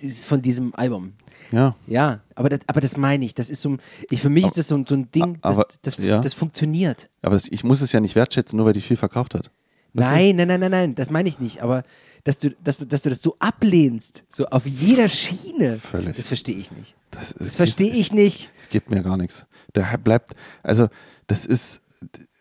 ist 0.00 0.26
von 0.26 0.42
diesem 0.42 0.74
Album. 0.74 1.14
Ja. 1.50 1.74
Ja, 1.86 2.20
aber 2.34 2.48
das, 2.48 2.60
aber 2.66 2.80
das 2.80 2.96
meine 2.96 3.24
ich. 3.24 3.34
Das 3.34 3.50
ist 3.50 3.62
so, 3.62 3.70
ein- 3.70 3.80
ich, 4.10 4.20
für 4.20 4.30
mich 4.30 4.44
ist 4.44 4.56
das 4.58 4.68
so, 4.68 4.76
ein- 4.76 4.86
so 4.86 4.94
ein 4.94 5.10
Ding, 5.10 5.38
das, 5.42 5.52
Aber- 5.58 5.66
das, 5.82 5.98
ja. 5.98 6.20
das 6.20 6.34
funktioniert. 6.34 7.10
Aber 7.22 7.34
das, 7.34 7.46
ich 7.50 7.64
muss 7.64 7.80
es 7.80 7.92
ja 7.92 8.00
nicht 8.00 8.14
wertschätzen, 8.14 8.56
nur 8.56 8.66
weil 8.66 8.72
die 8.72 8.80
viel 8.80 8.96
verkauft 8.96 9.34
hat. 9.34 9.50
Weißt? 9.92 10.10
Nein, 10.10 10.36
nein, 10.36 10.48
nein, 10.48 10.60
nein, 10.60 10.70
nein, 10.70 10.94
das 10.94 11.10
meine 11.10 11.28
ich 11.28 11.38
nicht. 11.38 11.62
Aber 11.62 11.84
dass 12.24 12.38
du, 12.38 12.50
dass, 12.62 12.78
du, 12.78 12.86
dass 12.86 13.02
du 13.02 13.10
das 13.10 13.22
so 13.22 13.36
ablehnst, 13.38 14.24
so 14.30 14.46
auf 14.46 14.66
jeder 14.66 15.08
Schiene, 15.08 15.76
Völlig. 15.76 16.16
das 16.16 16.28
verstehe 16.28 16.56
ich 16.56 16.70
nicht. 16.72 16.94
Das, 17.14 17.32
ist- 17.32 17.40
Das 17.40 17.56
verstehe 17.56 17.90
ich 17.92 18.12
nicht. 18.12 18.50
Es 18.58 18.68
gibt 18.68 18.90
mir 18.90 19.02
gar 19.02 19.16
nichts. 19.16 19.46
Der 19.74 19.96
bleibt, 19.98 20.34
also, 20.62 20.88
das 21.26 21.44
ist. 21.46 21.80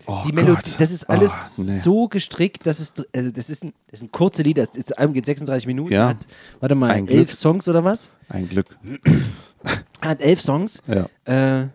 Oh 0.06 0.22
Die 0.28 0.34
Melodie, 0.34 0.56
Gott. 0.56 0.76
das 0.80 0.92
ist 0.92 1.10
alles 1.10 1.32
Ah, 1.32 1.62
nee. 1.62 1.80
so 1.80 2.10
gestrickt, 2.10 2.66
dass 2.66 2.82
es, 2.82 2.94
also 3.14 3.32
das 3.32 3.50
ist 3.50 3.64
ein, 3.64 3.72
das 3.88 4.02
ist 4.02 4.04
ein 4.04 4.12
kurze 4.12 4.42
Lied, 4.44 4.58
das, 4.58 4.72
das 4.72 4.92
Album 4.92 5.14
geht 5.14 5.26
36 5.26 5.66
Minuten, 5.66 5.94
Ja. 5.94 6.10
hat, 6.10 6.18
warte 6.60 6.76
mal, 6.76 6.92
Ein 6.92 7.08
elf 7.08 7.28
Glück. 7.30 7.40
Songs 7.40 7.70
oder 7.70 7.86
was? 7.86 8.10
Ein 8.28 8.50
Glück. 8.50 8.78
Hat 10.02 10.22
elf 10.22 10.42
Songs. 10.42 10.80
Ja. 10.88 11.04
Äh, 11.24 11.70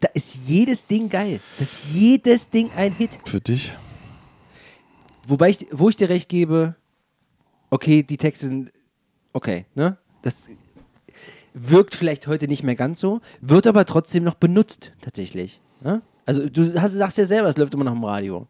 da 0.00 0.08
ist 0.14 0.36
jedes 0.46 0.86
Ding 0.86 1.10
geil. 1.10 1.40
Das 1.58 1.72
ist 1.72 1.80
jedes 1.92 2.48
Ding 2.48 2.70
ein 2.74 2.94
Hit. 2.94 3.10
Für 3.26 3.40
dich? 3.40 3.74
Wobei 5.28 5.50
ich, 5.50 5.66
wo 5.72 5.90
ich 5.90 5.96
dir 5.96 6.08
recht 6.08 6.30
gebe, 6.30 6.74
okay, 7.68 8.02
die 8.02 8.16
Texte 8.16 8.46
sind 8.46 8.72
okay, 9.34 9.66
ne? 9.74 9.98
Das 10.22 10.48
wirkt 11.54 11.94
vielleicht 11.94 12.26
heute 12.26 12.48
nicht 12.48 12.62
mehr 12.62 12.76
ganz 12.76 13.00
so, 13.00 13.20
wird 13.40 13.66
aber 13.66 13.84
trotzdem 13.84 14.24
noch 14.24 14.34
benutzt, 14.34 14.92
tatsächlich. 15.00 15.60
Ne? 15.82 16.02
Also 16.26 16.48
du 16.48 16.80
hast, 16.80 16.92
sagst 16.92 17.18
ja 17.18 17.24
selber, 17.26 17.48
es 17.48 17.56
läuft 17.56 17.74
immer 17.74 17.84
noch 17.84 17.92
im 17.94 18.04
Radio. 18.04 18.46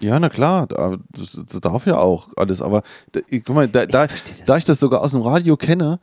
Ja, 0.00 0.18
na 0.18 0.28
klar, 0.28 0.66
da- 0.66 0.96
das, 1.12 1.40
das 1.48 1.60
darf 1.60 1.86
ja 1.86 1.98
auch 1.98 2.28
alles, 2.36 2.60
aber 2.60 2.82
da, 3.12 3.20
ich, 3.30 3.44
guck 3.44 3.54
mal, 3.54 3.68
da, 3.68 3.86
da, 3.86 4.06
das. 4.06 4.24
da 4.46 4.56
ich 4.56 4.64
das 4.64 4.80
sogar 4.80 5.00
aus 5.02 5.12
dem 5.12 5.22
Radio 5.22 5.56
kenne, 5.56 6.00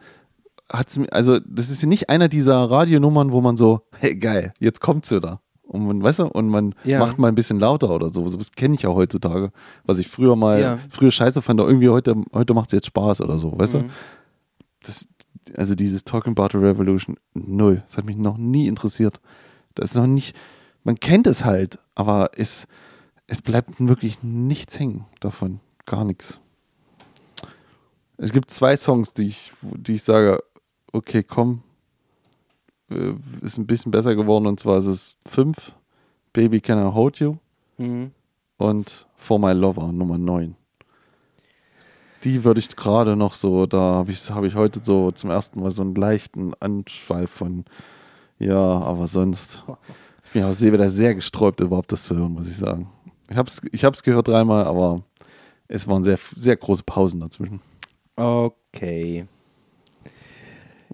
hat's 0.72 0.98
mir, 0.98 1.12
also 1.12 1.40
das 1.46 1.70
ist 1.70 1.86
nicht 1.86 2.10
einer 2.10 2.30
dieser 2.30 2.70
Radionummern, 2.70 3.32
wo 3.32 3.42
man 3.42 3.58
so, 3.58 3.82
hey 4.00 4.16
geil, 4.16 4.54
jetzt 4.60 4.80
kommt's 4.82 5.12
wieder. 5.12 5.42
Und 5.64 5.86
man, 5.86 6.02
weißt 6.02 6.20
du, 6.20 6.28
und 6.28 6.48
man 6.48 6.74
Ja. 6.84 7.00
macht 7.00 7.20
mal 7.20 7.28
ein 7.28 7.36
bisschen 7.36 7.60
lauter 7.60 7.90
oder 7.92 8.10
so. 8.10 8.28
Das 8.28 8.52
kenne 8.54 8.74
ich 8.76 8.82
ja 8.84 8.90
heutzutage. 8.90 9.52
Was 9.86 10.00
ich 10.00 10.08
früher 10.08 10.36
mal, 10.36 10.60
Ja. 10.62 10.80
früher 10.90 11.12
scheiße 11.12 11.42
fand, 11.44 11.60
aber 11.60 11.70
irgendwie 11.70 11.90
heute, 11.90 12.16
heute 12.34 12.54
macht 12.56 12.70
es 12.70 12.74
jetzt 12.74 12.88
Spaß 12.88 13.22
oder 13.22 13.38
so, 13.38 13.54
weißt 13.60 13.76
Mhm. 13.76 13.80
du? 13.82 13.90
Das, 14.84 15.08
also 15.56 15.76
dieses 15.76 16.04
Talking 16.04 16.32
About 16.38 16.50
the 16.58 16.64
Revolution, 16.64 17.18
null. 17.34 17.84
Das 17.86 17.98
hat 17.98 18.06
mich 18.06 18.18
noch 18.18 18.38
nie 18.38 18.68
interessiert. 18.68 19.20
Das 19.76 19.92
ist 19.92 19.96
noch 19.96 20.08
nicht, 20.08 20.36
man 20.84 21.00
kennt 21.00 21.28
es 21.28 21.46
halt, 21.46 21.80
aber 21.96 22.32
es, 22.36 22.68
es 23.28 23.42
bleibt 23.42 23.80
wirklich 23.80 24.22
nichts 24.24 24.80
hängen 24.80 25.06
davon. 25.20 25.60
Gar 25.86 26.06
nichts. 26.06 26.40
Es 28.18 28.32
gibt 28.34 28.52
zwei 28.52 28.76
Songs, 28.76 29.14
die 29.14 29.28
ich, 29.28 29.54
die 29.62 29.94
ich 29.94 30.04
sage, 30.04 30.40
okay, 30.92 31.24
komm, 31.24 31.62
äh, 32.92 33.14
ist 33.42 33.58
ein 33.58 33.68
bisschen 33.68 33.92
besser 33.92 34.16
geworden 34.16 34.46
und 34.48 34.60
zwar 34.60 34.80
ist 34.80 34.86
es 34.88 35.16
fünf, 35.26 35.74
Baby 36.34 36.60
Can 36.62 36.78
I 36.80 36.92
Hold 36.94 37.20
You 37.20 37.38
Mhm. 37.78 38.12
und 38.58 39.08
For 39.16 39.40
My 39.40 39.54
Lover 39.54 39.92
Nummer 39.94 40.18
9. 40.18 40.56
Die 42.24 42.44
würde 42.44 42.60
ich 42.60 42.76
gerade 42.76 43.16
noch 43.16 43.34
so, 43.34 43.66
da 43.66 43.80
habe 43.80 44.12
ich, 44.12 44.30
hab 44.30 44.44
ich 44.44 44.56
heute 44.56 44.82
so 44.84 45.12
zum 45.12 45.30
ersten 45.30 45.62
Mal 45.62 45.72
so 45.72 45.82
einen 45.82 45.96
leichten 45.96 46.54
Anschwall 46.60 47.28
von, 47.28 47.66
ja, 48.40 48.58
aber 48.58 49.08
sonst. 49.08 49.64
Ich 50.26 50.32
bin 50.34 50.44
auch 50.44 50.60
wieder 50.60 50.90
sehr 50.90 51.16
gesträubt, 51.16 51.62
überhaupt 51.62 51.92
das 51.92 52.04
zu 52.04 52.16
hören, 52.16 52.34
muss 52.34 52.48
ich 52.48 52.58
sagen. 52.58 52.90
Ich 53.30 53.38
habe 53.38 53.48
es 53.48 53.62
ich 53.72 53.84
hab's 53.84 54.04
gehört 54.04 54.28
dreimal, 54.28 54.66
aber 54.66 55.04
es 55.68 55.88
waren 55.88 56.04
sehr, 56.04 56.20
sehr 56.36 56.58
große 56.58 56.84
Pausen 56.84 57.20
dazwischen. 57.20 57.62
Okay. 58.16 59.26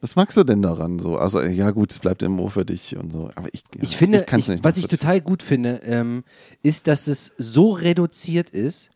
Was 0.01 0.15
magst 0.15 0.37
du 0.37 0.43
denn 0.43 0.61
daran 0.61 0.99
so? 0.99 1.17
Also, 1.17 1.41
ja, 1.41 1.71
gut, 1.71 1.91
es 1.91 1.99
bleibt 1.99 2.21
im 2.21 2.39
Ohr 2.39 2.51
für 2.51 2.65
dich 2.65 2.95
und 2.95 3.11
so. 3.11 3.31
Aber 3.35 3.47
ich, 3.53 3.63
ja, 3.75 3.81
Ich 3.81 3.97
finde, 3.97 4.23
kann's 4.23 4.45
ich, 4.45 4.55
nicht 4.55 4.63
was 4.63 4.77
ich 4.77 4.87
total 4.87 5.21
gut 5.21 5.41
finde, 5.41 5.81
ähm, 5.83 6.23
ist, 6.61 6.87
dass 6.87 7.07
es 7.07 7.33
so 7.37 7.71
reduziert 7.71 8.49
ist 8.51 8.91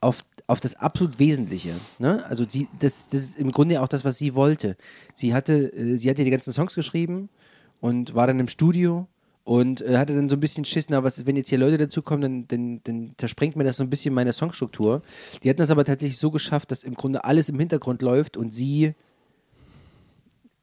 auf, 0.00 0.24
auf 0.46 0.60
das 0.60 0.74
absolut 0.74 1.18
Wesentliche. 1.18 1.74
Ne? 1.98 2.24
Also 2.28 2.44
sie, 2.48 2.68
das, 2.78 3.08
das 3.08 3.22
ist 3.22 3.38
im 3.38 3.50
Grunde 3.50 3.80
auch 3.80 3.88
das, 3.88 4.04
was 4.04 4.18
sie 4.18 4.34
wollte. 4.34 4.76
Sie 5.14 5.34
hatte, 5.34 5.72
äh, 5.72 5.96
sie 5.96 6.10
hatte 6.10 6.24
die 6.24 6.30
ganzen 6.30 6.52
Songs 6.52 6.74
geschrieben 6.74 7.28
und 7.80 8.14
war 8.14 8.26
dann 8.26 8.40
im 8.40 8.48
Studio 8.48 9.06
und 9.44 9.80
äh, 9.80 9.96
hatte 9.96 10.14
dann 10.14 10.28
so 10.28 10.36
ein 10.36 10.40
bisschen 10.40 10.64
Schiss, 10.64 10.88
na, 10.88 11.02
was, 11.02 11.24
wenn 11.24 11.36
jetzt 11.36 11.48
hier 11.48 11.58
Leute 11.58 11.78
dazukommen, 11.78 12.22
dann, 12.22 12.48
dann, 12.48 12.80
dann 12.84 13.14
zersprengt 13.16 13.56
mir 13.56 13.64
das 13.64 13.78
so 13.78 13.82
ein 13.82 13.90
bisschen 13.90 14.12
meine 14.12 14.32
Songstruktur. 14.32 15.02
Die 15.42 15.48
hatten 15.48 15.60
das 15.60 15.70
aber 15.70 15.84
tatsächlich 15.84 16.18
so 16.18 16.30
geschafft, 16.30 16.70
dass 16.70 16.82
im 16.82 16.94
Grunde 16.94 17.24
alles 17.24 17.48
im 17.48 17.58
Hintergrund 17.58 18.02
läuft 18.02 18.36
und 18.36 18.52
sie 18.52 18.94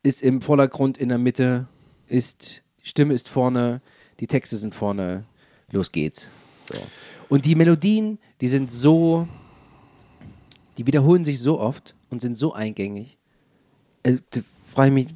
ist 0.03 0.21
im 0.21 0.41
Vordergrund, 0.41 0.97
in 0.97 1.09
der 1.09 1.19
Mitte, 1.19 1.67
ist, 2.07 2.63
die 2.83 2.87
Stimme 2.87 3.13
ist 3.13 3.29
vorne, 3.29 3.81
die 4.19 4.27
Texte 4.27 4.57
sind 4.57 4.75
vorne, 4.75 5.25
los 5.71 5.91
geht's. 5.91 6.27
So. 6.71 6.79
Und 7.29 7.45
die 7.45 7.55
Melodien, 7.55 8.19
die 8.41 8.47
sind 8.47 8.71
so, 8.71 9.27
die 10.81 10.87
wiederholen 10.87 11.25
sich 11.25 11.39
so 11.39 11.59
oft 11.59 11.93
und 12.09 12.21
sind 12.23 12.35
so 12.35 12.53
eingängig. 12.53 13.19
Also, 14.03 14.19
da 14.31 14.39
frage 14.65 14.87
ich 14.87 14.93
mich, 14.95 15.07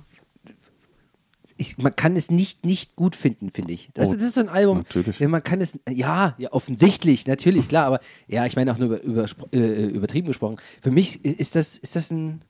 ich, 1.58 1.78
man 1.80 1.96
kann 1.96 2.16
es 2.16 2.30
nicht, 2.30 2.66
nicht 2.66 2.96
gut 2.96 3.16
finden, 3.16 3.50
finde 3.50 3.72
ich. 3.74 3.90
Das, 3.96 4.10
Oh, 4.10 4.14
das 4.14 4.22
ist 4.22 4.36
so 4.36 4.42
ein 4.42 4.50
Album. 4.50 4.78
natürlich. 4.80 5.18
Ja, 5.20 5.28
man 5.28 5.42
kann 5.42 5.62
es, 5.62 5.80
ja, 5.90 6.36
ja, 6.38 6.54
offensichtlich, 6.54 7.26
natürlich, 7.26 7.68
klar, 7.68 7.88
aber 7.88 8.00
ja, 8.28 8.46
ich 8.46 8.56
meine 8.56 8.72
auch 8.74 8.78
nur 8.78 8.98
über, 9.00 9.26
über, 9.26 9.54
äh, 9.54 9.86
übertrieben 9.88 10.28
gesprochen. 10.28 10.58
Für 10.82 10.92
mich 10.92 11.26
ist 11.26 11.56
das, 11.56 11.80
ist 11.80 11.96
das 11.96 12.12
ein, 12.12 12.42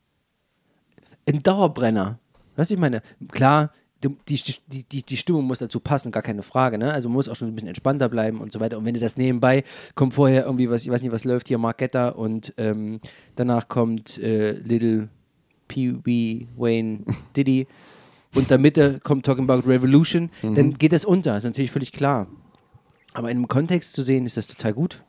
ein 1.25 1.41
Dauerbrenner. 1.41 2.19
Weißt 2.57 2.71
du, 2.71 2.73
ich 2.73 2.79
meine, 2.81 3.01
klar, 3.31 3.71
die, 4.09 4.41
die, 4.67 4.83
die, 4.83 5.03
die 5.03 5.17
Stimmung 5.17 5.45
muss 5.45 5.59
dazu 5.59 5.79
passen, 5.79 6.11
gar 6.11 6.23
keine 6.23 6.43
Frage, 6.43 6.77
ne? 6.77 6.93
Also 6.93 7.09
man 7.09 7.15
muss 7.15 7.29
auch 7.29 7.35
schon 7.35 7.47
ein 7.47 7.55
bisschen 7.55 7.69
entspannter 7.69 8.09
bleiben 8.09 8.39
und 8.39 8.51
so 8.51 8.59
weiter. 8.59 8.77
Und 8.77 8.85
wenn 8.85 8.93
du 8.93 8.99
das 8.99 9.17
nebenbei, 9.17 9.63
kommt 9.95 10.13
vorher 10.13 10.45
irgendwie 10.45 10.69
was, 10.69 10.83
ich 10.83 10.91
weiß 10.91 11.01
nicht, 11.01 11.11
was 11.11 11.23
läuft 11.23 11.47
hier, 11.47 11.57
Marketta 11.57 12.09
und 12.09 12.53
ähm, 12.57 12.99
danach 13.35 13.67
kommt 13.67 14.17
äh, 14.17 14.53
Little 14.53 15.09
Pee 15.67 15.95
Wee 16.03 16.47
Wayne 16.57 16.99
Diddy 17.35 17.67
und 18.35 18.49
der 18.49 18.57
Mitte 18.57 18.99
kommt 19.03 19.25
Talking 19.25 19.49
About 19.49 19.67
Revolution, 19.67 20.29
dann 20.41 20.73
geht 20.73 20.93
das 20.93 21.05
unter, 21.05 21.37
ist 21.37 21.43
natürlich 21.43 21.71
völlig 21.71 21.91
klar. 21.91 22.27
Aber 23.13 23.31
in 23.31 23.37
einem 23.37 23.47
Kontext 23.47 23.93
zu 23.93 24.03
sehen, 24.03 24.25
ist 24.25 24.35
das 24.35 24.47
total 24.47 24.73
gut. 24.73 25.01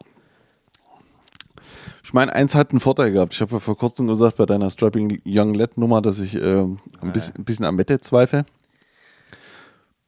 Ich 2.07 2.15
meine, 2.15 2.33
eins 2.33 2.55
hat 2.55 2.71
einen 2.71 2.79
Vorteil 2.79 3.11
gehabt. 3.11 3.35
Ich 3.35 3.41
habe 3.41 3.55
ja 3.55 3.59
vor 3.59 3.77
kurzem 3.77 4.07
gesagt 4.07 4.37
bei 4.37 4.47
deiner 4.47 4.71
Strapping 4.71 5.21
Young 5.27 5.55
Lad 5.55 5.77
Nummer, 5.77 6.01
dass 6.01 6.21
ich 6.21 6.37
ähm, 6.37 6.79
ein, 7.01 7.13
bisschen, 7.13 7.35
ein 7.35 7.45
bisschen 7.45 7.65
am 7.65 7.75
Metal 7.75 7.99
zweifle. 7.99 8.47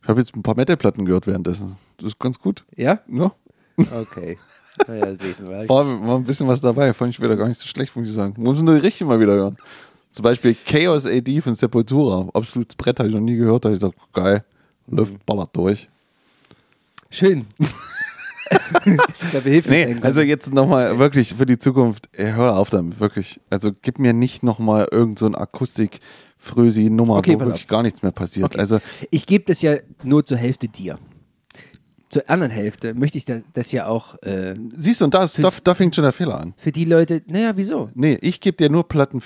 Ich 0.08 0.10
habe 0.10 0.20
jetzt 0.20 0.34
ein 0.34 0.42
paar 0.42 0.56
Metal-Platten 0.56 1.04
gehört 1.04 1.26
währenddessen. 1.26 1.76
Das 1.98 2.06
ist 2.06 2.18
ganz 2.18 2.38
gut. 2.38 2.64
Ja? 2.74 3.00
Ja. 3.12 3.30
Okay. 3.76 4.38
Ja. 4.86 5.68
War, 5.68 6.08
war 6.08 6.16
ein 6.16 6.24
bisschen 6.24 6.48
was 6.48 6.62
dabei. 6.62 6.94
Fand 6.94 7.12
ich 7.12 7.20
wieder 7.20 7.36
gar 7.36 7.46
nicht 7.46 7.60
so 7.60 7.66
schlecht, 7.66 7.94
muss 7.94 8.08
ich 8.08 8.14
sagen. 8.14 8.32
Muss 8.38 8.56
man 8.56 8.64
nur 8.64 8.82
richtig 8.82 9.06
mal 9.06 9.20
wieder 9.20 9.34
hören. 9.34 9.58
Zum 10.10 10.22
Beispiel 10.22 10.56
Chaos 10.66 11.04
AD 11.04 11.42
von 11.42 11.54
Sepultura. 11.54 12.26
Absolutes 12.32 12.74
Brett 12.74 12.98
habe 12.98 13.10
ich 13.10 13.14
noch 13.14 13.20
nie 13.20 13.36
gehört. 13.36 13.66
Da 13.66 13.68
hab 13.68 13.74
ich 13.74 13.80
gedacht, 13.80 13.98
geil. 14.14 14.42
Läuft, 14.86 15.26
ballert 15.26 15.54
durch. 15.54 15.90
Schön. 17.10 17.44
das 18.48 19.44
ist. 19.44 19.68
Nee, 19.68 19.94
also 20.00 20.22
jetzt 20.22 20.54
nochmal 20.54 20.98
wirklich 20.98 21.34
für 21.34 21.44
die 21.44 21.58
Zukunft, 21.58 22.08
hör 22.14 22.56
auf 22.56 22.70
damit, 22.70 22.98
wirklich. 22.98 23.42
Also 23.50 23.72
gib 23.82 23.98
mir 23.98 24.14
nicht 24.14 24.42
nochmal 24.42 24.88
irgend 24.90 25.18
so 25.18 25.26
ein 25.26 25.34
Akustik-Frösi-Nummer, 26.38 27.16
Okay, 27.16 27.34
wo 27.34 27.40
wirklich 27.40 27.62
auf. 27.64 27.68
gar 27.68 27.82
nichts 27.82 28.02
mehr 28.02 28.12
passiert. 28.12 28.46
Okay. 28.46 28.58
Also 28.60 28.78
ich 29.10 29.26
gebe 29.26 29.44
das 29.44 29.62
ja 29.62 29.76
nur 30.04 30.24
zur 30.24 30.38
Hälfte 30.38 30.68
dir. 30.68 30.98
Zur 32.10 32.28
anderen 32.30 32.50
Hälfte 32.50 32.94
möchte 32.94 33.18
ich 33.18 33.26
da- 33.26 33.42
das 33.52 33.70
ja 33.70 33.86
auch 33.86 34.14
äh, 34.22 34.54
siehst 34.74 35.02
du, 35.02 35.04
und 35.04 35.12
da, 35.12 35.24
ist, 35.24 35.38
da, 35.44 35.52
da 35.62 35.74
fängt 35.74 35.94
schon 35.94 36.04
der 36.04 36.12
Fehler 36.12 36.40
an. 36.40 36.54
für 36.56 36.72
die 36.72 36.86
Leute, 36.86 37.22
naja, 37.26 37.52
wieso? 37.54 37.90
Nee, 37.94 38.16
ich 38.22 38.40
gebe 38.40 38.56
dir 38.56 38.70
nur 38.70 38.88
Platten, 38.88 39.20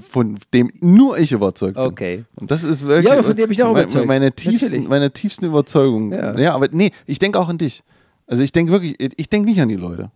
von 0.00 0.38
dem 0.54 0.70
nur 0.80 1.18
ich 1.18 1.32
überzeugt 1.32 1.74
bin. 1.74 1.82
Okay. 1.84 2.24
Und 2.36 2.52
das 2.52 2.62
ist 2.62 2.86
wirklich 2.86 3.06
Ja, 3.06 3.14
aber 3.14 3.24
von 3.24 3.34
dem 3.36 3.50
ich 3.50 3.60
auch 3.64 3.72
meine, 3.72 3.82
überzeugt. 3.82 4.06
meine, 4.06 4.30
tiefsten, 4.32 4.66
Natürlich. 4.66 4.88
meine 4.88 5.10
tiefsten 5.12 5.46
Überzeugungen. 5.46 6.12
Ja. 6.12 6.38
Ja. 6.38 6.54
aber 6.54 6.68
nee, 6.70 6.92
ich 7.06 7.18
denke 7.18 7.40
auch 7.40 7.48
an 7.48 7.58
dich. 7.58 7.82
Also 8.28 8.44
ich 8.44 8.52
denke 8.52 8.70
wirklich, 8.70 8.94
ich 9.16 9.28
denke 9.28 9.50
nicht 9.50 9.60
an 9.60 9.68
die 9.68 9.74
Leute. 9.74 10.12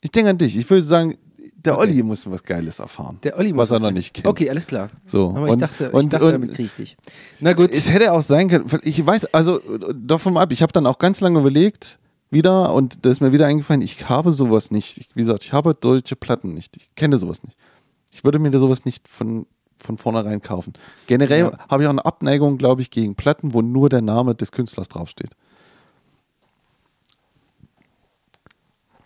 Ich 0.00 0.10
denke 0.10 0.30
an 0.30 0.38
dich. 0.38 0.56
Ich 0.56 0.70
würde 0.70 0.82
sagen, 0.84 1.18
der 1.64 1.74
Okay. 1.78 1.82
Olli 1.82 2.02
muss 2.02 2.28
was 2.30 2.42
Geiles 2.42 2.78
erfahren. 2.78 3.18
Der 3.22 3.38
Olli 3.38 3.52
muss 3.52 3.70
was 3.70 3.70
er 3.72 3.80
noch 3.80 3.90
nicht 3.90 4.14
kennt. 4.14 4.26
Okay, 4.26 4.48
alles 4.50 4.66
klar. 4.66 4.90
So, 5.04 5.30
Aber 5.30 5.46
ich 5.46 5.52
und- 5.52 5.62
dachte, 5.62 5.86
ich 5.86 5.92
und- 5.92 6.12
dachte 6.12 6.26
und- 6.26 6.32
damit 6.32 6.52
kriege 6.54 6.64
ich 6.66 6.72
dich. 6.74 6.96
Na 7.40 7.52
gut. 7.52 7.70
Es 7.72 7.90
hätte 7.90 8.12
auch 8.12 8.22
sein 8.22 8.48
können, 8.48 8.64
ich 8.82 9.04
weiß, 9.04 9.26
also 9.34 9.60
davon 9.94 10.36
ab, 10.36 10.50
ich 10.52 10.62
habe 10.62 10.72
dann 10.72 10.86
auch 10.86 10.98
ganz 10.98 11.20
lange 11.20 11.38
überlegt, 11.40 11.98
wieder, 12.30 12.72
und 12.74 13.04
da 13.04 13.10
ist 13.10 13.20
mir 13.20 13.32
wieder 13.32 13.46
eingefallen, 13.46 13.82
ich 13.82 14.08
habe 14.08 14.32
sowas 14.32 14.70
nicht. 14.70 14.96
Ich, 14.98 15.08
wie 15.14 15.20
gesagt, 15.22 15.44
ich 15.44 15.52
habe 15.52 15.74
deutsche 15.74 16.16
Platten 16.16 16.54
nicht. 16.54 16.76
Ich 16.76 16.94
kenne 16.94 17.18
sowas 17.18 17.42
nicht. 17.42 17.56
Ich 18.10 18.24
würde 18.24 18.38
mir 18.38 18.50
da 18.50 18.58
sowas 18.58 18.84
nicht 18.86 19.06
von, 19.06 19.46
von 19.78 19.98
vornherein 19.98 20.40
kaufen. 20.40 20.72
Generell 21.06 21.40
Ja. 21.52 21.58
habe 21.68 21.82
ich 21.82 21.86
auch 21.86 21.92
eine 21.92 22.04
Abneigung, 22.06 22.56
glaube 22.56 22.80
ich, 22.80 22.90
gegen 22.90 23.14
Platten, 23.16 23.52
wo 23.52 23.60
nur 23.62 23.88
der 23.90 24.00
Name 24.02 24.34
des 24.34 24.50
Künstlers 24.52 24.88
draufsteht. 24.88 25.32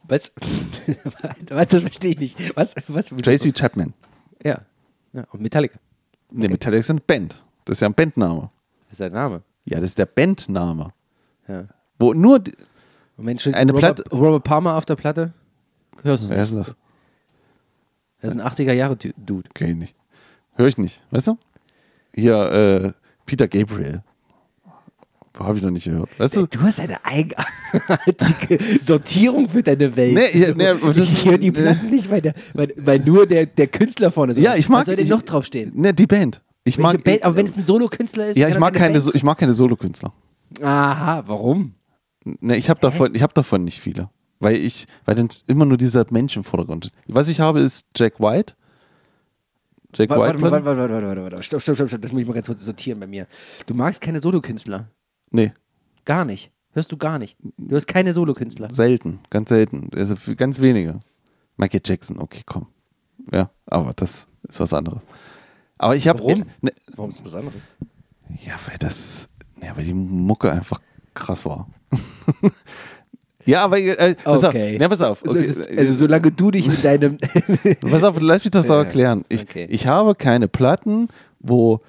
Was? 0.09 0.33
was? 1.49 1.69
Das 1.69 1.83
verstehe 1.83 2.11
ich 2.13 2.19
nicht. 2.19 2.57
Was? 2.57 2.75
was 2.89 3.09
Tracy 3.09 3.53
Chapman. 3.53 3.93
Ja. 4.45 4.63
ja. 5.13 5.25
Und 5.33 5.41
Metallica. 5.41 5.79
Nee, 6.31 6.49
Metallica 6.49 6.81
ist 6.81 6.91
eine 6.91 7.01
Band. 7.01 7.43
Das 7.65 7.79
ist 7.79 7.81
ja 7.81 7.89
ein 7.89 7.95
Bandname. 7.95 8.51
Das 8.85 8.93
ist 8.93 8.99
sein 8.99 9.13
Name. 9.13 9.43
Ja, 9.65 9.81
das 9.81 9.91
ist 9.91 9.99
der 9.99 10.07
Bandname. 10.07 10.93
Ja. 11.49 11.67
Wo 11.99 12.13
nur. 12.13 12.43
Moment, 13.17 13.47
Eine 13.55 13.73
Robert, 13.73 13.97
Platte- 14.05 14.17
Robert 14.17 14.45
Palmer 14.45 14.77
auf 14.77 14.85
der 14.85 14.97
Platte? 14.97 15.33
Hörst 16.03 16.25
du 16.25 16.27
es 16.27 16.31
wer 16.31 16.43
ist 16.43 16.55
das? 16.55 16.77
Das 18.21 18.33
ist 18.33 18.41
ein 18.41 18.47
80er-Jahre-Dude. 18.47 19.49
Kenn 19.55 19.71
ich 19.71 19.77
nicht. 19.77 19.97
Höre 20.55 20.69
ich 20.69 20.79
nicht. 20.79 21.01
Weißt 21.11 21.29
du? 21.29 21.39
Hier, 22.15 22.37
äh, 22.53 22.93
Peter 23.25 23.49
Gabriel. 23.49 24.03
Habe 25.39 25.59
ich 25.59 25.63
noch 25.63 25.71
nicht 25.71 25.85
gehört. 25.85 26.09
Weißt 26.19 26.35
du? 26.37 26.47
Du 26.47 26.61
hast 26.63 26.81
eine 26.81 27.05
eigenartige 27.05 28.59
Sortierung 28.81 29.49
für 29.49 29.63
deine 29.63 29.95
Welt. 29.97 30.15
Nee, 30.15 30.53
nee, 30.57 30.75
das- 30.83 30.99
ich 30.99 31.25
höre 31.27 31.39
die 31.39 31.51
Platten 31.53 31.91
nicht, 31.91 32.11
weil, 32.11 32.23
der, 32.23 32.35
weil, 32.55 32.73
weil 32.77 32.99
nur 33.01 33.27
der, 33.27 33.47
der 33.47 33.67
Künstler 33.67 34.11
vorne 34.11 34.35
drauf 34.35 34.43
Ja, 34.43 34.55
ich 34.55 34.69
mag. 34.69 34.81
Was 34.81 34.87
soll 34.87 34.97
denn 34.97 35.09
noch 35.09 35.23
draufstehen? 35.23 35.73
Ne, 35.75 35.93
die 35.93 36.07
Band. 36.07 36.43
Ich 36.65 36.79
Welche 36.79 36.83
mag. 36.97 37.05
Band? 37.05 37.23
Aber 37.23 37.37
wenn 37.37 37.47
es 37.47 37.57
ein 37.57 37.65
Solokünstler 37.67 38.29
ist, 38.29 38.37
ja, 38.37 38.49
ich 38.49 38.55
er 38.55 38.61
mag 38.61 38.75
keine 38.75 38.99
so, 39.01 39.15
ich 39.15 39.23
mag 39.23 39.39
keine 39.39 39.55
Solokünstler. 39.55 40.13
Aha, 40.63 41.23
warum? 41.27 41.75
Ne, 42.25 42.57
ich 42.57 42.71
habe 42.71 42.81
davon, 42.81 43.15
ich 43.15 43.23
habe 43.23 43.35
davon 43.35 43.63
nicht 43.65 43.81
viele, 43.81 44.09
weil 44.41 44.57
ich, 44.57 44.87
weil 45.05 45.15
dann 45.15 45.29
immer 45.47 45.65
nur 45.65 45.77
dieser 45.77 46.05
Mensch 46.11 46.37
im 46.37 46.45
Vordergrund. 46.45 46.87
ist. 46.87 46.93
Was 47.07 47.29
ich 47.29 47.41
habe, 47.41 47.61
ist 47.61 47.87
Jack 47.95 48.19
White. 48.21 48.55
Jack 49.95 50.11
Warte, 50.11 50.35
White. 50.41 50.43
warte, 50.51 50.65
warte, 50.67 50.79
warte, 50.81 50.93
warte, 50.93 51.07
warte, 51.07 51.23
warte. 51.23 51.43
Stopp, 51.43 51.63
stopp, 51.63 51.77
stopp, 51.77 51.89
stopp. 51.89 52.03
Das 52.03 52.13
muss 52.13 52.21
ich 52.21 52.27
mal 52.27 52.35
ganz 52.35 52.47
kurz 52.49 52.65
sortieren 52.65 52.99
bei 53.01 53.07
mir. 53.07 53.27
Du 53.67 53.75
magst 53.75 54.01
keine 54.01 54.21
Solokünstler. 54.21 54.89
Nee, 55.31 55.53
Gar 56.05 56.25
nicht. 56.25 56.51
Hörst 56.73 56.93
du 56.93 56.97
gar 56.99 57.19
nicht. 57.19 57.37
Du 57.59 57.75
hast 57.75 57.87
keine 57.87 58.13
Solokünstler. 58.13 58.71
selten, 58.73 59.19
ganz 59.31 59.49
selten. 59.49 59.91
Also 59.95 60.15
ganz 60.37 60.61
wenige. 60.61 61.01
Michael 61.57 61.81
Jackson, 61.85 62.19
okay, 62.21 62.43
komm. 62.47 62.67
Ja, 63.33 63.51
aber 63.67 63.93
das 63.97 64.29
ist 64.49 64.61
was 64.61 64.73
anderes. 64.73 65.01
Aber 65.79 65.97
ich 65.97 66.07
habe. 66.07 66.21
Warum? 66.21 66.45
Ne, 66.61 66.71
Warum 66.95 67.11
ist 67.11 67.19
das 67.21 67.27
was 67.27 67.35
anderes? 67.35 67.55
Ja, 68.45 68.53
weil 68.69 68.77
das, 68.79 69.29
ja, 69.63 69.77
weil 69.77 69.85
die 69.85 69.95
Mucke 69.95 70.53
einfach 70.53 70.81
krass 71.15 71.45
war. 71.47 71.67
ja, 73.47 73.65
aber 73.65 73.79
äh, 73.79 74.15
pass 74.17 74.45
Okay. 74.45 74.75
auf, 74.75 74.79
ne, 74.81 74.89
pass 74.89 75.01
auf. 75.03 75.23
Okay. 75.25 75.47
Also, 75.49 75.63
also 75.63 75.93
solange 75.95 76.31
du 76.31 76.51
dich 76.51 76.67
in 76.67 76.83
deinem... 76.83 77.19
pass 77.81 78.03
auf, 78.05 78.21
lass 78.21 78.45
mich 78.45 78.51
das 78.51 78.71
auch 78.71 78.75
Ja, 78.79 78.83
erklären. 78.83 79.25
Ich, 79.29 79.43
okay. 79.43 79.67
ich 79.71 79.87
habe 79.87 80.15
keine 80.15 80.47
Platten, 80.49 81.09
wo 81.41 81.81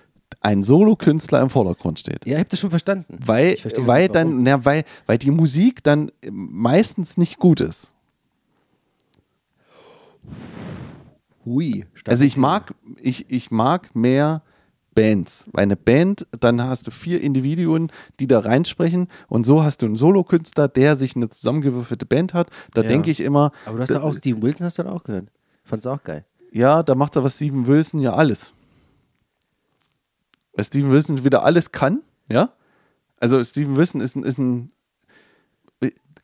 ein 0.47 0.63
Solokünstler 0.63 1.41
im 1.41 1.49
Vordergrund 1.49 1.99
steht. 1.99 2.25
ja, 2.25 2.35
ich 2.35 2.39
hab 2.39 2.49
das 2.49 2.59
schon 2.59 2.69
verstanden. 2.69 3.17
Weil, 3.25 3.57
weil 3.79 4.07
dann, 4.07 4.43
na, 4.43 4.63
weil, 4.63 4.83
weil 5.05 5.17
die 5.17 5.31
Musik 5.31 5.83
dann 5.83 6.09
meistens 6.31 7.17
nicht 7.17 7.37
gut 7.37 7.59
ist. 7.59 7.93
Hui. 11.45 11.85
Also 12.07 12.23
ich 12.23 12.37
mag, 12.37 12.73
ich, 13.01 13.29
ich 13.29 13.51
mag 13.51 13.95
mehr 13.95 14.41
Bands. 14.95 15.45
Weil 15.51 15.63
eine 15.63 15.75
Band, 15.77 16.25
dann 16.39 16.61
hast 16.63 16.87
du 16.87 16.91
vier 16.91 17.21
Individuen, 17.21 17.91
die 18.19 18.27
da 18.27 18.39
reinsprechen 18.39 19.07
und 19.27 19.45
so 19.45 19.63
hast 19.63 19.81
du 19.81 19.85
einen 19.85 19.95
Solokünstler, 19.95 20.67
der 20.67 20.95
sich 20.95 21.15
eine 21.15 21.29
zusammengewürfelte 21.29 22.05
Band 22.05 22.33
hat. 22.33 22.49
Da 22.73 22.81
Ja. 22.81 22.87
denke 22.87 23.11
ich 23.11 23.19
immer, 23.19 23.51
Aber 23.65 23.77
du 23.77 23.83
hast 23.83 23.93
doch 23.93 24.03
auch 24.03 24.15
Steven 24.15 24.41
Wilson 24.41 24.65
hast 24.65 24.79
du 24.79 24.83
auch 24.89 25.03
gehört. 25.03 25.27
Fand's 25.63 25.85
auch 25.85 26.03
geil. 26.03 26.25
ja, 26.51 26.81
da 26.83 26.95
macht 26.95 27.15
aber 27.17 27.29
Steven 27.29 27.67
Wilson 27.67 27.99
ja 27.99 28.13
alles. 28.13 28.53
Weil 30.57 30.65
Steven 30.65 30.91
Wilson 30.91 31.23
wieder 31.23 31.43
alles 31.45 31.71
kann, 31.71 32.01
ja. 32.29 32.51
Also 33.19 33.41
Steven 33.43 33.77
Wilson 33.77 34.01
ist 34.01 34.15
ein, 34.15 34.23
ist 34.23 34.37
ein 34.37 34.71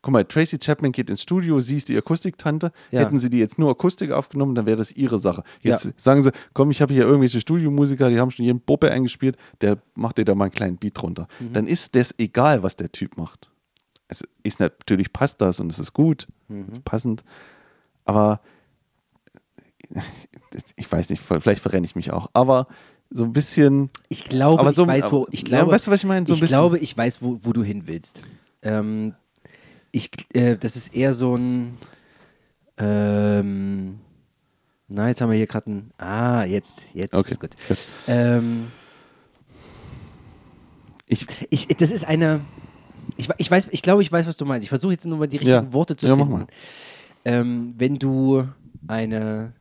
guck 0.06 0.12
mal, 0.12 0.26
Tracy 0.26 0.58
Chapman 0.58 0.91
geht 0.91 1.10
ins 1.10 1.22
Studio, 1.22 1.62
sie 1.62 1.78
ist 1.78 1.88
die 1.88 1.98
Akustiktante. 1.98 2.74
Ja. 2.91 3.00
Hätten 3.00 3.19
sie 3.19 3.30
die 3.30 3.38
jetzt 3.39 3.58
nur 3.58 3.69
Akustik 3.72 4.12
aufgenommen, 4.12 4.54
dann 4.54 4.65
wäre 4.65 4.76
das 4.76 4.91
ihre 4.91 5.17
Sache. 5.17 5.43
Jetzt 5.62 5.86
Ja. 5.86 5.91
sagen 5.96 6.22
sie, 6.22 6.32
komm, 6.54 6.72
ich 6.72 6.82
habe 6.82 6.93
hier 6.93 7.04
irgendwelche 7.04 7.39
Studiomusiker, 7.39 8.10
die 8.10 8.19
haben 8.19 8.30
schon 8.30 8.43
jeden 8.43 8.60
Boppe 8.60 8.91
eingespielt, 8.91 9.38
der 9.62 9.78
macht 9.96 10.17
dir 10.17 10.26
da 10.26 10.36
mal 10.36 10.46
einen 10.46 10.52
kleinen 10.54 10.76
Beat 10.76 11.02
drunter. 11.02 11.30
Mhm. 11.39 11.54
Dann 11.54 11.67
ist 11.67 11.96
das 11.96 12.13
egal, 12.17 12.63
was 12.63 12.76
der 12.76 12.91
Typ 12.91 13.15
macht. 13.15 13.50
Es 14.10 14.26
ist 14.43 14.60
natürlich 14.60 15.13
passt 15.13 15.39
das 15.41 15.62
und 15.62 15.72
es 15.72 15.80
ist 15.80 15.93
gut, 15.93 16.28
Mhm. 16.50 16.82
passend, 16.84 17.24
aber 18.04 18.41
ich 20.76 20.91
weiß 20.91 21.10
nicht, 21.10 21.22
vielleicht 21.22 21.62
verrenne 21.62 21.86
ich 21.86 21.96
mich 21.96 22.12
auch, 22.12 22.30
aber 22.34 22.67
so 23.15 23.23
ein 23.26 23.32
bisschen, 23.34 23.89
Ich 24.10 24.23
glaube, 24.26 24.60
Aber 24.60 24.71
ich 24.71 24.76
so- 24.76 24.88
weiß, 24.88 25.12
wo. 25.12 25.28
Ich 25.32 25.41
ja, 25.41 25.47
glaube, 25.60 25.71
weißt 25.71 25.88
du, 25.88 25.91
was 25.91 25.99
ich 26.02 26.06
meine? 26.08 26.26
So 26.26 26.34
ich 26.34 26.39
bisschen. 26.41 26.56
glaube, 26.58 26.80
ich 26.80 26.97
weiß, 26.97 27.21
wo, 27.21 27.39
wo 27.43 27.54
du 27.54 27.63
hin 27.63 27.84
willst. 27.86 28.23
Ähm, 28.63 29.13
ich, 29.91 30.10
äh, 30.34 30.58
das 30.58 30.76
ist 30.76 30.95
eher 30.95 31.13
so 31.13 31.36
ein. 31.36 31.78
Ähm, 32.78 33.99
na, 34.88 35.08
jetzt 35.10 35.21
haben 35.21 35.30
wir 35.30 35.38
hier 35.38 35.47
gerade 35.47 35.69
ein. 35.71 35.91
Ah, 35.97 36.43
jetzt, 36.43 36.82
jetzt 36.93 37.13
Okay. 37.13 37.32
ist 37.32 37.39
gut. 37.39 37.52
Ähm, 38.08 38.67
ich, 41.08 41.28
ich, 41.49 41.67
das 41.67 41.91
ist 41.91 42.06
eine. 42.06 42.41
Ich, 43.17 43.30
ich 43.38 43.52
weiß, 43.52 43.67
ich 43.71 43.82
glaube, 43.84 44.02
ich 44.02 44.12
weiß, 44.12 44.26
was 44.26 44.38
du 44.38 44.45
meinst. 44.45 44.63
Ich 44.63 44.69
versuche 44.69 44.93
jetzt 44.93 45.06
nur 45.06 45.17
mal 45.19 45.28
die 45.28 45.38
richtigen 45.38 45.65
Ja. 45.67 45.73
Worte 45.73 45.95
zu 45.95 46.08
Ja, 46.08 46.15
mach 46.15 46.26
finden. 46.26 46.39
mal. 46.39 46.47
Ähm, 47.26 47.73
wenn 47.78 47.99
du 47.99 48.47
eine, 48.88 49.54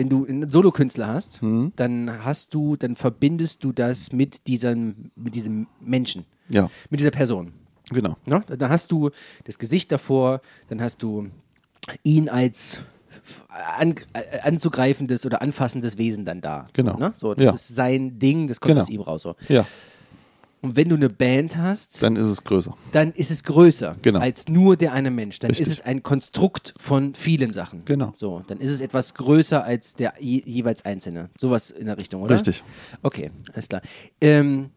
wenn 0.00 0.08
du 0.08 0.24
einen 0.24 0.48
Solokünstler 0.48 1.06
hast, 1.08 1.42
Mhm. 1.42 1.72
dann 1.76 2.24
hast 2.24 2.54
du, 2.54 2.74
dann 2.76 2.96
verbindest 2.96 3.62
du 3.64 3.72
das 3.72 4.12
mit 4.12 4.46
diesem, 4.46 5.10
mit 5.14 5.34
diesem 5.34 5.66
Menschen, 5.80 6.24
ja, 6.48 6.70
mit 6.88 7.00
dieser 7.00 7.10
Person. 7.10 7.52
genau. 7.90 8.16
Ne? 8.24 8.40
Dann 8.46 8.70
hast 8.70 8.90
du 8.92 9.10
das 9.44 9.58
Gesicht 9.58 9.92
davor, 9.92 10.40
dann 10.68 10.80
hast 10.80 11.02
du 11.02 11.28
ihn 12.02 12.28
als 12.30 12.78
an, 13.78 13.94
äh, 14.14 14.40
anzugreifendes 14.42 15.26
oder 15.26 15.42
anfassendes 15.42 15.98
Wesen 15.98 16.24
dann 16.24 16.40
da. 16.40 16.66
Genau. 16.72 16.96
Ne? 16.96 17.12
So, 17.16 17.34
das 17.34 17.44
Ja. 17.44 17.52
ist 17.52 17.68
sein 17.74 18.18
Ding, 18.18 18.46
das 18.48 18.60
kommt 18.60 18.70
Genau. 18.70 18.82
aus 18.82 18.88
ihm 18.88 19.00
raus. 19.02 19.22
So. 19.22 19.34
Ja, 19.48 19.66
Und 20.62 20.76
wenn 20.76 20.90
du 20.90 20.96
eine 20.96 21.08
Band 21.08 21.56
hast, 21.56 22.02
dann 22.02 22.16
ist 22.16 22.26
es 22.26 22.44
größer. 22.44 22.76
dann 22.92 23.12
ist 23.12 23.30
es 23.30 23.44
größer 23.44 23.96
Genau. 24.02 24.20
als 24.20 24.46
nur 24.48 24.76
der 24.76 24.92
eine 24.92 25.10
Mensch. 25.10 25.38
Dann 25.38 25.50
Richtig. 25.50 25.66
ist 25.66 25.72
es 25.72 25.80
ein 25.80 26.02
Konstrukt 26.02 26.74
von 26.76 27.14
vielen 27.14 27.52
Sachen. 27.52 27.84
Genau. 27.86 28.12
So, 28.14 28.42
dann 28.46 28.58
ist 28.60 28.70
es 28.70 28.82
etwas 28.82 29.14
größer 29.14 29.64
als 29.64 29.94
der 29.94 30.14
je, 30.20 30.42
jeweils 30.44 30.84
Einzelne. 30.84 31.30
Sowas 31.38 31.70
in 31.70 31.86
der 31.86 31.96
Richtung, 31.96 32.20
oder? 32.22 32.34
Richtig. 32.34 32.62
Okay, 33.02 33.30
alles 33.54 33.68
klar. 33.68 33.80
Ähm, 34.20 34.68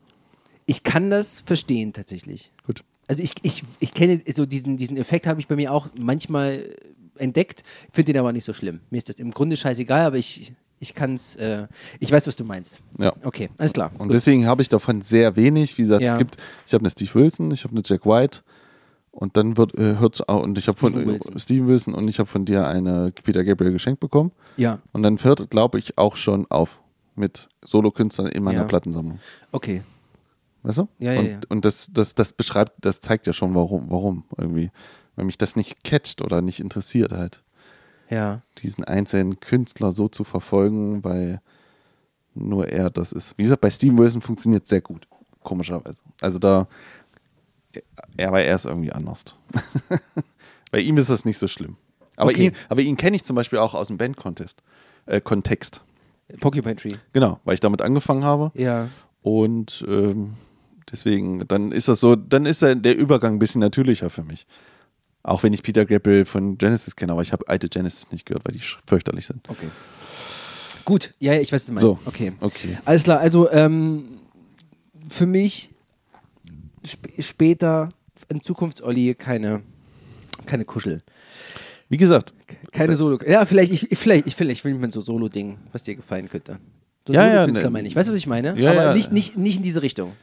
ich 0.66 0.84
kann 0.84 1.10
das 1.10 1.42
verstehen 1.42 1.92
tatsächlich. 1.92 2.52
Gut. 2.66 2.84
Also 3.08 3.22
ich, 3.22 3.34
ich, 3.42 3.64
ich 3.80 3.94
kenne 3.94 4.22
so 4.32 4.46
diesen, 4.46 4.78
diesen 4.78 4.96
Effekt 4.96 5.28
habe 5.28 5.42
ich 5.42 5.48
bei 5.48 5.58
mir 5.58 5.74
auch 5.74 5.90
manchmal 6.00 6.74
entdeckt, 7.18 7.64
finde 7.92 8.14
den 8.14 8.20
aber 8.20 8.32
nicht 8.32 8.46
so 8.46 8.54
schlimm. 8.54 8.80
Mir 8.90 8.98
ist 9.00 9.10
das 9.10 9.18
im 9.18 9.32
Grunde 9.32 9.58
scheißegal, 9.58 10.06
aber 10.06 10.18
ich, 10.18 10.54
ich 10.84 10.94
kann 10.94 11.16
es, 11.16 11.36
äh, 11.36 11.68
ich 12.00 12.12
weiß, 12.12 12.28
was 12.28 12.36
du 12.36 12.44
meinst. 12.44 12.80
Ja. 13.00 13.14
Okay, 13.24 13.50
alles 13.58 13.74
klar. 13.74 13.90
Und 13.94 14.08
Gut. 14.10 14.14
deswegen 14.14 14.46
habe 14.48 14.62
ich 14.62 14.70
davon 14.70 15.02
sehr 15.02 15.36
wenig. 15.36 15.78
Wie 15.78 15.84
gesagt, 15.84 16.04
Ja. 16.04 16.14
es 16.14 16.18
gibt, 16.20 16.38
ich 16.68 16.74
habe 16.74 16.82
eine 16.84 16.90
Steve 16.92 17.14
Wilson, 17.16 17.52
ich 17.52 17.64
habe 17.64 17.74
eine 17.74 17.82
Jack 17.86 18.06
White 18.06 18.40
und 19.12 19.38
dann 19.38 19.56
wird 19.58 19.76
äh, 19.78 19.98
hört's 20.00 20.22
auch 20.28 20.44
und 20.44 20.58
ich 20.58 20.68
habe 20.68 20.78
von 20.78 20.92
Steven 20.94 21.08
Wilson. 21.08 21.40
Steven 21.40 21.68
Wilson 21.68 21.94
und 21.94 22.08
ich 22.08 22.20
habe 22.20 22.28
von 22.28 22.46
dir 22.46 22.68
eine 22.68 23.12
Peter 23.24 23.44
Gabriel 23.44 23.72
geschenkt 23.72 24.00
bekommen 24.00 24.32
Ja, 24.58 24.80
und 24.92 25.04
dann 25.04 25.18
hört, 25.24 25.50
glaube 25.50 25.80
ich, 25.80 25.98
auch 25.98 26.16
schon 26.16 26.46
auf 26.52 26.82
mit 27.16 27.48
Solokünstlern 27.64 28.28
in 28.28 28.44
meiner 28.44 28.60
Ja. 28.62 28.64
Plattensammlung. 28.66 29.20
okay. 29.52 29.84
Weißt 30.66 30.78
du? 30.78 30.88
Ja, 30.98 31.12
ja, 31.14 31.20
und 31.20 31.28
ja. 31.30 31.40
und 31.50 31.66
das, 31.66 31.90
das, 31.92 32.16
das 32.16 32.32
beschreibt, 32.34 32.74
das 32.86 33.02
zeigt 33.02 33.28
ja 33.28 33.34
schon, 33.34 33.54
warum, 33.54 33.90
warum 33.90 34.24
irgendwie. 34.38 34.72
Wenn 35.16 35.26
mich 35.28 35.38
das 35.38 35.56
nicht 35.58 35.84
catcht 35.84 36.22
oder 36.22 36.42
nicht 36.42 36.60
interessiert 36.62 37.12
halt, 37.12 37.44
Ja. 38.14 38.42
diesen 38.60 38.84
einzelnen 38.84 39.40
Künstler 39.40 39.92
so 39.92 40.08
zu 40.08 40.24
verfolgen, 40.24 41.04
weil 41.04 41.42
nur 42.36 42.68
er 42.68 42.90
das 42.90 43.12
ist. 43.12 43.38
Wie 43.38 43.44
gesagt, 43.44 43.62
bei 43.62 43.70
Steven 43.70 43.98
Wilson 43.98 44.22
funktioniert 44.22 44.68
sehr 44.68 44.82
gut, 44.82 45.08
komischerweise. 45.44 46.02
Also 46.22 46.40
da, 46.40 46.68
er, 48.18 48.28
aber 48.28 48.42
er 48.42 48.56
ist 48.56 48.66
irgendwie 48.66 48.92
anders. 48.92 49.24
bei 50.72 50.80
ihm 50.80 50.98
ist 50.98 51.10
das 51.10 51.26
nicht 51.26 51.38
so 51.38 51.48
schlimm. 51.48 51.78
Aber 52.16 52.32
Okay. 52.32 52.48
ihn, 52.48 52.52
aber 52.70 52.82
ihn 52.82 52.98
kenne 52.98 53.16
ich 53.16 53.24
zum 53.24 53.36
Beispiel 53.36 53.60
auch 53.60 53.74
aus 53.74 53.88
dem 53.88 53.98
Band-Contest. 53.98 54.62
Äh, 55.06 55.20
Kontext. 55.22 55.82
Porcupine 56.40 56.76
Tree. 56.76 56.96
Genau, 57.12 57.40
weil 57.44 57.56
ich 57.56 57.60
damit 57.60 57.82
angefangen 57.82 58.24
habe. 58.24 58.52
Ja. 58.56 58.90
Und 59.22 59.84
ähm, 59.88 60.36
Deswegen, 60.92 61.48
dann 61.48 61.72
ist 61.72 61.88
das 61.88 62.00
so, 62.00 62.16
dann 62.16 62.46
ist 62.46 62.62
der 62.62 62.76
der 62.76 62.96
Übergang 62.96 63.34
ein 63.36 63.40
bisschen 63.40 63.62
natürlicher 63.62 64.10
für 64.12 64.24
mich. 64.24 64.46
Auch 65.24 65.42
wenn 65.44 65.54
ich 65.54 65.64
Peter 65.64 65.86
Gabriel 65.86 66.26
von 66.26 66.58
Genesis 66.58 66.96
kenne, 66.96 67.14
aber 67.14 67.22
ich 67.22 67.32
habe 67.32 67.48
alte 67.48 67.70
Genesis 67.70 68.12
nicht 68.12 68.26
gehört, 68.26 68.44
weil 68.46 68.54
die 68.56 68.62
fürchterlich 68.86 69.26
sind. 69.26 69.50
Okay. 69.50 69.70
Gut, 70.86 71.14
ja, 71.20 71.34
ich 71.34 71.52
weiß, 71.52 71.62
was 71.62 71.66
du 71.68 71.72
meinst. 71.74 71.82
So. 71.84 72.00
Okay. 72.06 72.34
Okay. 72.42 72.78
Alles 72.84 73.04
klar, 73.04 73.20
also 73.20 73.50
ähm, 73.50 74.20
für 75.08 75.26
mich 75.26 75.70
sp 76.84 77.08
später 77.20 77.90
in 78.28 78.42
Zukunfts-Olli 78.42 79.16
keine, 79.16 79.62
keine 80.46 80.66
Kuschel. 80.66 81.02
Wie 81.90 81.98
gesagt, 81.98 82.34
Keine 82.72 82.96
Solo. 82.96 83.20
Ja, 83.26 83.46
vielleicht, 83.46 83.72
ich, 83.72 83.98
vielleicht, 83.98 84.26
ich, 84.26 84.36
vielleicht 84.36 84.66
will 84.66 84.74
ich 84.74 84.80
mal 84.80 84.92
so 84.92 85.00
Solo-Ding, 85.00 85.58
was 85.72 85.84
dir 85.84 85.96
gefallen 85.96 86.28
könnte. 86.28 86.58
So 87.08 87.14
Ja, 87.14 87.28
ja, 87.28 87.34
Solo-Künstler 87.34 87.64
ne- 87.66 87.74
meine 87.74 87.88
ich. 87.88 87.96
Weißt 87.96 88.10
du, 88.10 88.14
was 88.14 88.20
ich 88.20 88.28
meine? 88.28 88.60
Ja, 88.60 88.72
Aber 88.72 88.84
ja. 88.84 88.94
Nicht, 88.94 89.12
nicht, 89.12 89.38
nicht 89.38 89.58
in 89.58 89.64
diese 89.64 89.82
Richtung. 89.82 90.14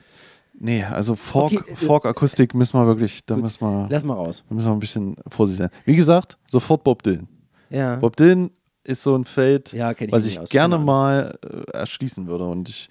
Nee, 0.60 0.84
also 0.84 1.16
Fork, 1.16 1.52
Okay, 1.52 1.72
äh, 1.72 1.74
Fork-Akustik 1.76 2.54
müssen 2.54 2.78
wir 2.78 2.86
wirklich, 2.86 3.24
da 3.26 3.34
Gut. 3.34 3.42
müssen 3.44 3.60
wir, 3.64 3.88
Lass 3.90 4.04
mal 4.04 4.14
raus. 4.14 4.44
da 4.48 4.54
müssen 4.54 4.68
wir 4.68 4.72
ein 4.72 4.78
bisschen 4.80 5.16
vorsichtig 5.28 5.66
sein. 5.66 5.80
Wie 5.84 5.96
gesagt, 5.96 6.38
sofort 6.48 6.84
Bob 6.84 7.02
Dylan. 7.02 7.26
Ja. 7.70 7.96
Bob 7.96 8.14
Dylan 8.16 8.50
ist 8.84 9.02
so 9.02 9.16
ein 9.16 9.24
Feld, 9.24 9.72
Ja, 9.72 9.90
ich 9.92 10.12
was 10.12 10.24
ich 10.26 10.38
aus, 10.38 10.48
gerne 10.48 10.76
keine 10.76 10.84
mal 10.84 11.38
äh, 11.44 11.70
erschließen 11.76 12.26
würde. 12.28 12.46
Und 12.46 12.68
ich, 12.68 12.88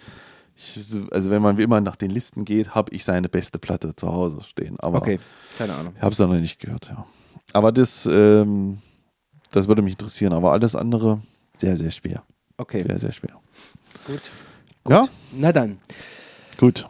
ich, 0.56 0.78
also 1.12 1.30
wenn 1.32 1.42
man 1.42 1.58
wie 1.58 1.64
immer 1.64 1.80
nach 1.82 1.96
den 1.96 2.12
Listen 2.12 2.44
geht, 2.46 2.76
habe 2.76 2.92
ich 2.94 3.04
seine 3.06 3.30
beste 3.30 3.60
Platte 3.60 3.96
zu 3.96 4.08
Hause 4.12 4.42
stehen. 4.48 4.80
Aber 4.80 4.98
Okay, 5.00 5.20
keine 5.58 5.74
Ahnung. 5.76 5.94
ich 5.96 6.02
habe 6.02 6.12
es 6.12 6.20
noch 6.20 6.28
nicht 6.28 6.60
gehört, 6.60 6.88
ja. 6.90 7.06
Aber 7.54 7.72
das, 7.72 8.08
ähm, 8.12 8.78
das 9.52 9.68
würde 9.68 9.82
mich 9.82 9.94
interessieren. 9.94 10.34
Aber 10.34 10.52
alles 10.52 10.76
andere 10.76 11.22
sehr, 11.58 11.76
sehr 11.78 11.92
schwer. 11.92 12.24
Okay, 12.58 12.84
Sehr, 12.84 13.00
sehr 13.00 13.12
schwer. 13.14 13.32
gut. 14.06 14.22
Ja, 14.88 15.08
Na 15.34 15.52
dann. 15.52 15.80
gut. 16.58 16.88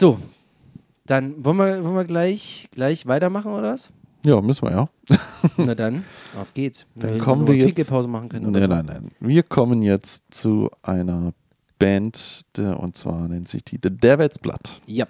So, 0.00 0.18
dann 1.04 1.44
wollen 1.44 1.58
wir, 1.58 1.84
wollen 1.84 1.94
wir 1.94 2.04
gleich, 2.06 2.68
gleich 2.70 3.04
weitermachen 3.04 3.52
oder 3.52 3.74
was? 3.74 3.90
Ja, 4.24 4.40
müssen 4.40 4.66
wir 4.66 4.70
ja. 4.70 4.88
Na 5.58 5.74
dann, 5.74 6.06
auf 6.40 6.54
geht's. 6.54 6.86
Dann 6.94 7.10
Wenn 7.10 7.18
kommen 7.18 7.46
wir 7.46 7.54
jetzt- 7.54 7.66
Pinkelpause 7.66 8.08
machen 8.08 8.30
können. 8.30 8.50
Nein, 8.50 8.62
so. 8.62 8.68
nein, 8.68 8.86
nein. 8.86 9.10
Wir 9.20 9.42
kommen 9.42 9.82
jetzt 9.82 10.22
zu 10.30 10.70
einer 10.80 11.34
Band, 11.78 12.46
der, 12.56 12.80
und 12.80 12.96
zwar 12.96 13.28
nennt 13.28 13.48
sich 13.48 13.62
die 13.62 13.78
The 13.82 13.90
Devil's 13.90 14.38
Blood. 14.38 14.80
Ja. 14.86 15.04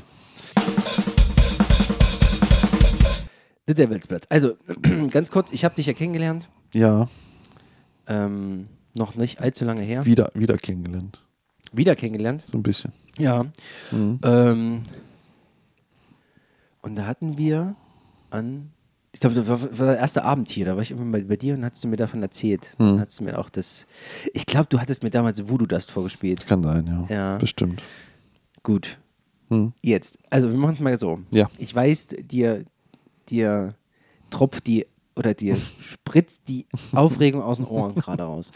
The 3.68 3.74
Devil's 3.74 4.09
Blood. 4.09 4.22
Also, 4.28 4.55
ganz 5.12 5.30
kurz, 5.30 5.53
ich 5.53 5.64
habe 5.64 5.76
dich 5.76 5.86
ja 5.86 5.93
kennengelernt. 5.93 6.49
Ja, 6.74 7.09
Ähm, 8.09 8.66
noch 8.97 9.14
nicht 9.14 9.41
allzu 9.41 9.64
lange 9.64 9.82
her. 9.82 10.05
wieder, 10.05 10.32
wieder 10.34 10.57
kennengelernt. 10.59 11.22
Wieder 11.72 11.95
kennengelernt. 11.95 12.43
So 12.45 12.59
ein 12.59 12.64
bisschen. 12.64 12.93
Ja. 13.19 13.45
Mhm. 13.91 14.19
Ähm, 14.23 14.83
und 16.83 16.97
da 16.97 17.07
hatten 17.07 17.37
wir 17.37 17.75
an, 18.31 18.71
ich 19.13 19.21
glaube, 19.21 19.35
das 19.37 19.49
war, 19.49 19.61
war 19.79 19.87
der 19.89 19.99
erste 19.99 20.25
Abend 20.25 20.49
hier, 20.49 20.65
da 20.65 20.75
war 20.77 20.83
ich 20.83 20.91
immer 20.91 21.05
bei, 21.13 21.23
bei 21.25 21.37
dir 21.37 21.55
und 21.55 21.65
hast 21.65 21.83
du 21.85 21.89
mir 21.89 21.97
davon 21.97 22.23
erzählt. 22.23 22.71
Mhm. 22.79 22.85
Dann 22.85 23.01
hast 23.01 23.21
du 23.21 23.25
mir 23.25 23.39
auch 23.39 23.51
das, 23.51 23.87
ich 24.33 24.47
glaube, 24.47 24.67
du 24.69 24.81
hattest 24.81 25.03
mir 25.03 25.11
damals 25.11 25.49
Voodoo 25.49 25.67
Dust 25.67 25.91
vorgespielt. 25.91 26.47
Kann 26.47 26.63
sein, 26.63 26.87
ja. 26.87 27.15
Ja. 27.15 27.37
Bestimmt. 27.39 27.83
Gut, 28.63 28.99
Hm. 29.49 29.73
jetzt. 29.83 30.17
Also 30.31 30.51
wir 30.51 30.57
machen 30.59 30.75
es 30.75 30.81
mal 30.81 30.99
so. 30.99 31.19
Ja. 31.33 31.51
Ich 31.59 31.75
weiß, 31.75 32.07
dir, 32.23 32.65
dir 33.29 33.75
tropft 34.31 34.67
die 34.69 34.87
oder 35.17 35.35
dir 35.35 35.57
spritzt 35.81 36.43
die 36.49 36.67
Aufregung 36.93 37.43
aus 37.43 37.57
den 37.57 37.67
Ohren 37.67 37.97
gerade 37.97 38.23
raus. 38.23 38.53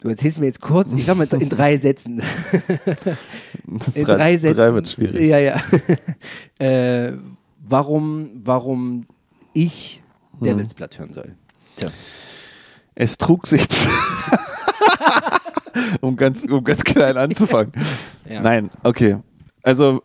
Du 0.00 0.08
erzählst 0.08 0.38
mir 0.38 0.46
jetzt 0.46 0.60
kurz, 0.60 0.92
ich 0.92 1.04
sag 1.04 1.16
mal 1.16 1.26
in 1.26 1.48
drei 1.48 1.76
Sätzen. 1.76 2.22
In 3.94 4.04
drei, 4.04 4.38
Sätzen. 4.38 4.56
Drei 4.56 4.72
wird 4.72 4.88
schwierig. 4.88 5.26
Ja, 5.26 5.38
ja. 5.38 5.60
äh, 6.64 7.12
warum, 7.58 8.30
warum 8.44 9.04
ich 9.52 10.02
Hm. 10.38 10.46
Devil's 10.46 10.74
Blood 10.74 10.98
hören 10.98 11.12
soll. 11.12 11.34
Tja. 11.76 11.90
Es 12.94 13.16
trug 13.16 13.46
sich. 13.46 13.66
um, 16.00 16.16
ganz, 16.16 16.44
um 16.44 16.64
ganz 16.64 16.82
klein 16.82 17.16
anzufangen. 17.16 17.72
Ja. 18.28 18.40
Nein, 18.42 18.70
okay. 18.82 19.18
Also, 19.62 20.02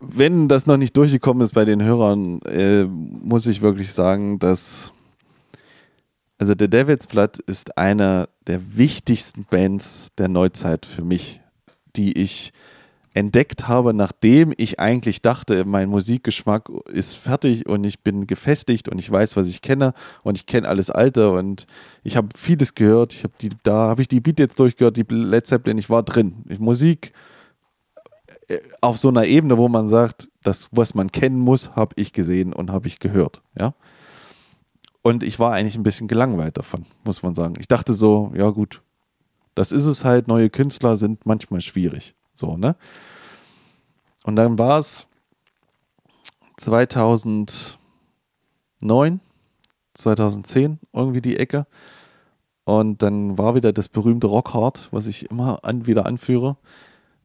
wenn 0.00 0.48
das 0.48 0.66
noch 0.66 0.76
nicht 0.76 0.96
durchgekommen 0.96 1.42
ist 1.42 1.54
bei 1.54 1.64
den 1.64 1.82
Hörern, 1.82 2.40
äh, 2.42 2.84
muss 2.84 3.46
ich 3.46 3.62
wirklich 3.62 3.92
sagen, 3.92 4.38
dass. 4.38 4.92
Also, 6.38 6.54
The 6.58 6.68
Devil's 6.68 7.06
Blood 7.06 7.38
ist 7.46 7.78
eine 7.78 8.28
der 8.46 8.76
wichtigsten 8.76 9.44
Bands 9.44 10.08
der 10.18 10.28
Neuzeit 10.28 10.84
für 10.84 11.02
mich, 11.02 11.40
die 11.96 12.16
ich 12.18 12.52
entdeckt 13.16 13.66
habe, 13.66 13.94
nachdem 13.94 14.52
ich 14.58 14.78
eigentlich 14.78 15.22
dachte, 15.22 15.64
mein 15.64 15.88
Musikgeschmack 15.88 16.68
ist 16.92 17.14
fertig 17.14 17.66
und 17.66 17.84
ich 17.84 18.00
bin 18.00 18.26
gefestigt 18.26 18.90
und 18.90 18.98
ich 18.98 19.10
weiß, 19.10 19.36
was 19.36 19.46
ich 19.46 19.62
kenne 19.62 19.94
und 20.22 20.36
ich 20.36 20.44
kenne 20.44 20.68
alles 20.68 20.90
Alte 20.90 21.30
und 21.30 21.66
ich 22.04 22.18
habe 22.18 22.28
vieles 22.36 22.74
gehört. 22.74 23.14
Ich 23.14 23.24
habe 23.24 23.32
die, 23.40 23.48
da 23.62 23.88
habe 23.88 24.02
ich 24.02 24.08
die 24.08 24.20
Beat 24.20 24.38
jetzt 24.38 24.58
durchgehört, 24.60 24.98
die 24.98 25.06
Led 25.08 25.46
Zeppelin, 25.46 25.78
ich 25.78 25.88
war 25.88 26.02
drin. 26.02 26.44
Ich, 26.50 26.60
Musik 26.60 27.14
äh, 28.48 28.58
auf 28.82 28.98
so 28.98 29.08
einer 29.08 29.24
Ebene, 29.24 29.56
wo 29.56 29.68
man 29.68 29.88
sagt, 29.88 30.28
das, 30.42 30.68
was 30.72 30.94
man 30.94 31.10
kennen 31.10 31.38
muss, 31.38 31.70
habe 31.74 31.94
ich 31.96 32.12
gesehen 32.12 32.52
und 32.52 32.70
habe 32.70 32.86
ich 32.86 32.98
gehört. 32.98 33.40
Ja. 33.58 33.72
Und 35.06 35.22
ich 35.22 35.38
war 35.38 35.52
eigentlich 35.52 35.76
ein 35.76 35.84
bisschen 35.84 36.08
gelangweilt 36.08 36.58
davon, 36.58 36.84
muss 37.04 37.22
man 37.22 37.36
sagen. 37.36 37.54
Ich 37.60 37.68
dachte 37.68 37.94
so, 37.94 38.32
ja 38.34 38.50
gut, 38.50 38.82
das 39.54 39.70
ist 39.70 39.84
es 39.84 40.04
halt, 40.04 40.26
neue 40.26 40.50
Künstler 40.50 40.96
sind 40.96 41.24
manchmal 41.24 41.60
schwierig. 41.60 42.16
So, 42.34 42.56
ne? 42.56 42.74
Und 44.24 44.34
dann 44.34 44.58
war 44.58 44.80
es 44.80 45.06
2009, 46.56 47.78
2010 49.94 50.80
irgendwie 50.92 51.20
die 51.20 51.36
Ecke. 51.36 51.68
Und 52.64 53.00
dann 53.00 53.38
war 53.38 53.54
wieder 53.54 53.72
das 53.72 53.88
berühmte 53.88 54.26
Rockhard, 54.26 54.88
was 54.90 55.06
ich 55.06 55.30
immer 55.30 55.64
an, 55.64 55.86
wieder 55.86 56.06
anführe, 56.06 56.56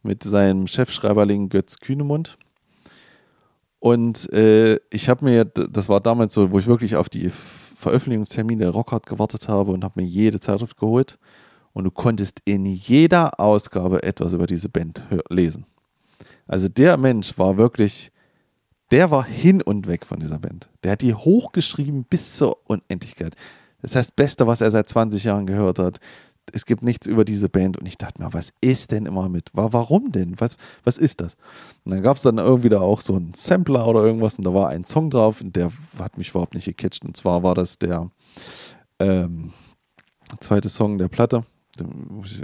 mit 0.04 0.22
seinem 0.22 0.68
Chefschreiberling 0.68 1.50
Götz 1.50 1.80
Kühnemund. 1.80 2.38
Und 3.80 4.32
äh, 4.34 4.76
ich 4.92 5.10
habe 5.10 5.26
mir, 5.26 5.46
das 5.46 5.90
war 5.90 6.00
damals 6.00 6.36
so, 6.36 6.52
wo 6.52 6.60
ich 6.60 6.68
wirklich 6.68 6.96
auf 6.96 7.10
die 7.10 7.32
Veröffentlichungstermine 7.82 8.64
der 8.64 8.72
Rockhard 8.72 9.06
gewartet 9.06 9.50
habe 9.50 9.72
und 9.72 9.84
habe 9.84 10.02
mir 10.02 10.08
jede 10.08 10.40
Zeitschrift 10.40 10.78
geholt. 10.78 11.18
Und 11.74 11.86
du 11.86 11.92
konntest 11.92 12.40
in 12.46 12.66
jeder 12.66 13.40
Ausgabe 13.40 14.04
etwas 14.04 14.34
über 14.34 14.46
diese 14.46 14.70
Band 14.70 15.04
lesen. 15.30 15.66
Also 16.48 16.68
der 16.68 16.98
Mensch 16.98 17.38
war 17.38 17.58
wirklich, 17.58 18.12
der 18.92 19.10
war 19.10 19.26
hin 19.26 19.62
und 19.62 19.88
weg 19.88 20.06
von 20.06 20.20
dieser 20.20 20.40
Band. 20.40 20.70
Der 20.84 20.94
hat 20.94 21.02
die 21.02 21.14
hochgeschrieben 21.14 22.04
bis 22.04 22.38
zur 22.38 22.58
Unendlichkeit. 22.70 23.36
Das 23.82 23.96
heißt, 23.96 24.16
Beste, 24.16 24.46
was 24.48 24.62
er 24.62 24.70
seit 24.70 24.90
20 24.90 25.24
Jahren 25.24 25.48
gehört 25.48 25.80
hat. 25.80 26.00
Es 26.54 26.66
gibt 26.66 26.84
nichts 26.84 27.08
über 27.08 27.24
diese 27.24 27.48
Band. 27.50 27.78
Und 27.78 27.86
ich 27.88 27.98
dachte 27.98 28.22
mir, 28.22 28.34
was 28.34 28.52
ist 28.62 28.92
denn 28.92 29.06
immer 29.06 29.30
mit? 29.30 29.50
Wa- 29.54 29.70
Warum 29.72 30.12
denn? 30.12 30.36
Was, 30.40 30.58
was 30.84 30.98
ist 30.98 31.22
das? 31.22 31.36
Und 31.86 31.94
dann 31.94 32.02
gab 32.02 32.18
es 32.18 32.24
dann 32.24 32.38
irgendwie 32.40 32.70
da 32.70 32.82
auch 32.82 33.00
so 33.02 33.16
einen 33.16 33.34
Sampler 33.34 33.88
oder 33.88 34.04
irgendwas 34.04 34.38
und 34.38 34.44
da 34.46 34.54
war 34.54 34.70
ein 34.70 34.84
Song 34.84 35.10
drauf 35.10 35.42
und 35.42 35.56
der 35.56 35.72
hat 36.00 36.18
mich 36.18 36.30
überhaupt 36.32 36.54
nicht 36.56 36.66
gecatcht. 36.66 37.06
Und 37.06 37.16
zwar 37.16 37.44
war 37.44 37.56
das 37.56 37.78
der 37.80 38.10
ähm, 39.00 39.54
zweite 40.40 40.70
Song 40.70 40.98
der 40.98 41.08
Platte. 41.08 41.44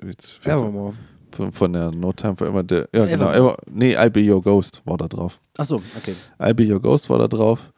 Jetzt 0.05 0.39
Evermore. 0.45 0.93
von, 1.31 1.51
von 1.51 1.73
der 1.73 1.91
No 1.91 2.13
Time 2.13 2.35
for 2.37 2.47
Ever. 2.47 2.63
Der, 2.63 2.87
ja, 2.93 3.05
genau. 3.05 3.29
Evermore. 3.29 3.53
Ever, 3.53 3.57
nee, 3.69 3.97
I'll 3.97 4.09
Be 4.09 4.21
Your 4.33 4.41
Ghost 4.41 4.81
war 4.85 4.97
da 4.97 5.07
drauf. 5.07 5.39
Achso, 5.57 5.81
okay. 5.97 6.15
I'll 6.39 6.53
Be 6.53 6.71
Your 6.71 6.79
Ghost 6.79 7.09
war 7.09 7.19
da 7.19 7.27
drauf. 7.27 7.73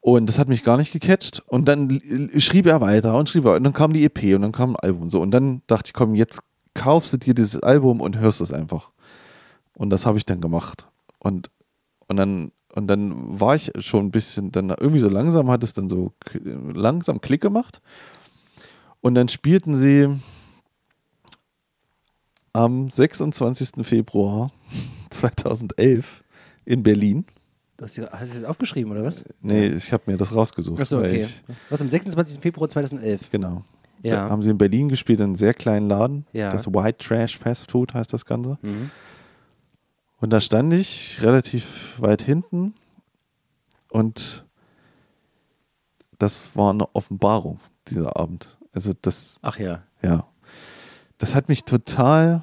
Und 0.00 0.26
das 0.26 0.38
hat 0.38 0.48
mich 0.48 0.62
gar 0.62 0.76
nicht 0.76 0.92
gecatcht. 0.92 1.42
Und 1.46 1.66
dann 1.66 2.00
schrieb 2.38 2.66
er 2.66 2.80
weiter 2.80 3.16
und 3.16 3.28
schrieb 3.28 3.44
weiter. 3.44 3.56
Und 3.56 3.64
dann 3.64 3.72
kam 3.72 3.92
die 3.92 4.04
EP 4.04 4.34
und 4.34 4.42
dann 4.42 4.52
kam 4.52 4.70
ein 4.70 4.76
Album. 4.76 5.10
So. 5.10 5.20
Und 5.20 5.32
dann 5.32 5.62
dachte 5.66 5.88
ich, 5.88 5.92
komm, 5.92 6.14
jetzt 6.14 6.40
kaufst 6.74 7.12
du 7.12 7.16
dir 7.16 7.34
dieses 7.34 7.62
Album 7.62 8.00
und 8.00 8.18
hörst 8.18 8.40
es 8.40 8.52
einfach. 8.52 8.90
Und 9.74 9.90
das 9.90 10.06
habe 10.06 10.18
ich 10.18 10.26
dann 10.26 10.40
gemacht. 10.40 10.88
Und, 11.18 11.50
und 12.06 12.16
dann. 12.16 12.52
Und 12.74 12.86
dann 12.86 13.40
war 13.40 13.56
ich 13.56 13.72
schon 13.80 14.06
ein 14.06 14.10
bisschen, 14.12 14.52
dann 14.52 14.68
irgendwie 14.68 15.00
so 15.00 15.08
langsam 15.08 15.50
hat 15.50 15.64
es 15.64 15.72
dann 15.72 15.88
so 15.88 16.12
langsam 16.44 17.20
Klick 17.20 17.40
gemacht. 17.40 17.80
Und 19.00 19.14
dann 19.14 19.28
spielten 19.28 19.74
sie 19.74 20.20
am 22.52 22.90
26. 22.90 23.70
Februar 23.82 24.52
2011 25.10 26.22
in 26.66 26.82
Berlin. 26.82 27.24
Du 27.78 27.84
hast, 27.84 27.96
dir- 27.96 28.10
hast 28.12 28.34
du 28.34 28.40
das 28.40 28.48
aufgeschrieben, 28.48 28.92
oder 28.92 29.04
was? 29.04 29.24
Nee, 29.40 29.68
ich 29.68 29.92
habe 29.92 30.02
mir 30.10 30.16
das 30.18 30.34
rausgesucht. 30.34 30.80
Achso, 30.80 30.98
okay. 30.98 31.22
Ich, 31.22 31.42
Was 31.70 31.80
am 31.80 31.88
26. 31.88 32.40
Februar 32.40 32.68
2011. 32.68 33.30
genau. 33.30 33.64
Ja. 34.02 34.14
Da 34.26 34.30
haben 34.30 34.42
sie 34.42 34.50
in 34.50 34.58
Berlin 34.58 34.88
gespielt, 34.88 35.18
in 35.20 35.24
einem 35.26 35.34
sehr 35.36 35.54
kleinen 35.54 35.88
Laden. 35.88 36.26
Ja. 36.32 36.50
Das 36.50 36.66
White 36.68 36.98
Trash 36.98 37.36
Fast 37.38 37.70
Food 37.70 37.94
heißt 37.94 38.12
das 38.12 38.24
Ganze. 38.26 38.58
Mhm. 38.62 38.90
Und 40.20 40.32
da 40.32 40.40
stand 40.40 40.72
ich 40.74 41.22
relativ 41.22 41.94
weit 42.00 42.22
hinten 42.22 42.74
und 43.90 44.44
das 46.18 46.56
war 46.56 46.70
eine 46.70 46.92
Offenbarung, 46.94 47.58
dieser 47.88 48.16
Abend. 48.16 48.58
Also 48.72 48.92
das, 49.00 49.38
Ach 49.42 49.58
ja. 49.58 49.82
ja, 50.02 50.26
das 51.18 51.34
hat 51.34 51.48
mich 51.48 51.64
total 51.64 52.42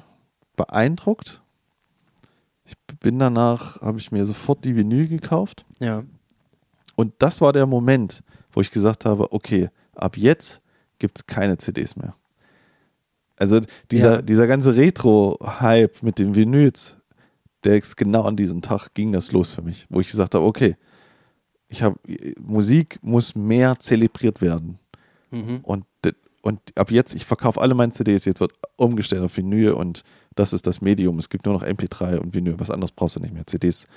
beeindruckt, 0.56 1.42
Ich 2.66 2.74
bin 2.98 3.18
danach, 3.18 3.80
habe 3.80 3.98
ich 3.98 4.10
mir 4.12 4.26
sofort 4.26 4.64
die 4.64 4.74
Vinyl 4.76 5.08
gekauft. 5.08 5.64
Ja. 5.78 6.04
Und 6.96 7.14
das 7.18 7.40
war 7.40 7.52
der 7.52 7.66
Moment, 7.66 8.22
wo 8.52 8.60
ich 8.60 8.70
gesagt 8.70 9.04
habe, 9.04 9.32
okay, 9.32 9.68
ab 9.94 10.16
jetzt 10.16 10.60
gibt 10.98 11.18
es 11.18 11.26
keine 11.26 11.58
CDs 11.58 11.94
mehr. 11.96 12.14
Also 13.36 13.60
dieser, 13.90 14.14
Ja. 14.16 14.22
dieser 14.22 14.46
ganze 14.46 14.74
Retro-Hype 14.76 16.02
mit 16.02 16.18
den 16.18 16.34
Vinyls, 16.34 16.96
der 17.64 17.76
ist 17.76 17.96
genau 17.96 18.22
an 18.22 18.36
diesem 18.36 18.62
Tag 18.62 18.94
ging 18.94 19.12
das 19.12 19.32
los 19.32 19.50
für 19.50 19.62
mich, 19.62 19.86
wo 19.90 20.00
ich 20.00 20.10
gesagt 20.10 20.34
habe, 20.34 20.44
okay, 20.44 20.76
ich 21.68 21.82
habe 21.82 21.98
Musik 22.40 22.98
muss 23.02 23.34
mehr 23.34 23.78
zelebriert 23.78 24.40
werden. 24.40 24.78
Mhm. 25.30 25.60
Und, 25.62 25.84
und 26.42 26.60
ab 26.76 26.90
jetzt, 26.90 27.14
ich 27.14 27.26
verkaufe 27.26 27.60
alle 27.60 27.74
meine 27.74 27.92
CDs, 27.92 28.24
jetzt 28.24 28.40
wird 28.40 28.52
umgestellt 28.76 29.22
auf 29.22 29.36
Vinyl 29.36 29.72
und 29.72 30.02
das 30.36 30.52
ist 30.52 30.66
das 30.66 30.80
Medium. 30.80 31.18
Es 31.18 31.28
gibt 31.28 31.46
nur 31.46 31.54
noch 31.54 31.64
MP3 31.64 32.18
und 32.18 32.34
Vinyl, 32.34 32.58
was 32.58 32.70
anderes 32.70 32.92
brauchst 32.92 33.16
du 33.16 33.20
nicht 33.20 33.34
mehr. 33.34 33.46
CDs 33.46 33.88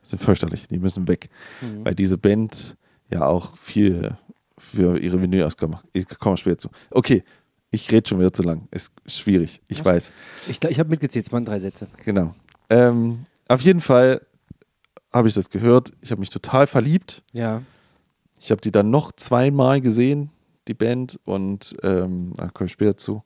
sind 0.00 0.22
fürchterlich, 0.22 0.68
die 0.68 0.78
müssen 0.78 1.06
weg. 1.06 1.28
Mhm. 1.60 1.84
Weil 1.84 1.94
diese 1.94 2.16
Band 2.16 2.76
ja 3.12 3.26
auch 3.26 3.56
viel 3.58 4.16
für 4.56 4.98
ihre 4.98 5.20
Vinyl-Ausgaben 5.20 5.72
macht. 5.72 5.86
Ich 5.92 6.06
komme 6.18 6.36
später 6.36 6.58
zu. 6.58 6.70
Okay, 6.90 7.22
ich 7.70 7.90
rede 7.90 8.08
schon 8.08 8.18
wieder 8.18 8.32
zu 8.32 8.42
lang. 8.42 8.68
Ist 8.70 8.92
schwierig, 9.06 9.60
ich 9.68 9.84
weiß. 9.84 10.10
Ich, 10.48 10.62
ich 10.64 10.78
habe 10.78 10.88
mitgezählt, 10.88 11.26
es 11.26 11.32
waren 11.32 11.44
drei 11.44 11.58
Sätze. 11.58 11.88
Genau. 12.04 12.34
Ähm, 12.70 13.24
auf 13.48 13.60
jeden 13.60 13.80
Fall 13.80 14.22
habe 15.12 15.28
ich 15.28 15.34
das 15.34 15.50
gehört. 15.50 15.90
Ich 16.00 16.10
habe 16.10 16.20
mich 16.20 16.30
total 16.30 16.66
verliebt. 16.66 17.22
Ja. 17.32 17.62
Ich 18.40 18.50
habe 18.50 18.60
die 18.60 18.70
dann 18.70 18.90
noch 18.90 19.12
zweimal 19.12 19.80
gesehen, 19.80 20.30
die 20.68 20.74
Band, 20.74 21.18
und 21.24 21.76
ähm, 21.82 22.32
da 22.36 22.48
komme 22.48 22.66
ich 22.66 22.72
später 22.72 22.96
zu. 22.96 23.22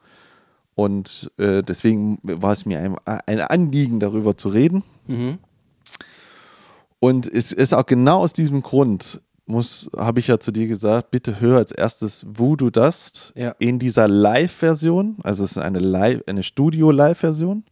Und 0.74 1.30
äh, 1.38 1.62
deswegen 1.62 2.18
war 2.22 2.52
es 2.52 2.64
mir 2.66 2.80
ein, 2.80 2.96
ein 3.26 3.40
Anliegen, 3.40 4.00
darüber 4.00 4.36
zu 4.36 4.48
reden. 4.48 4.82
Mhm. 5.06 5.38
Und 6.98 7.26
es 7.32 7.52
ist 7.52 7.74
auch 7.74 7.86
genau 7.86 8.18
aus 8.20 8.32
diesem 8.32 8.62
Grund, 8.62 9.20
muss, 9.46 9.90
habe 9.96 10.20
ich 10.20 10.28
ja 10.28 10.38
zu 10.38 10.52
dir 10.52 10.68
gesagt, 10.68 11.10
bitte 11.10 11.40
hör 11.40 11.58
als 11.58 11.72
erstes 11.72 12.24
Voodoo 12.28 12.70
Dust 12.70 13.32
Ja. 13.36 13.54
in 13.58 13.78
dieser 13.78 14.06
Live-Version. 14.08 15.16
Also 15.24 15.44
es 15.44 15.52
ist 15.52 15.58
eine, 15.58 15.80
Live, 15.80 16.22
eine 16.26 16.42
Studio-Live-Version. 16.44 17.64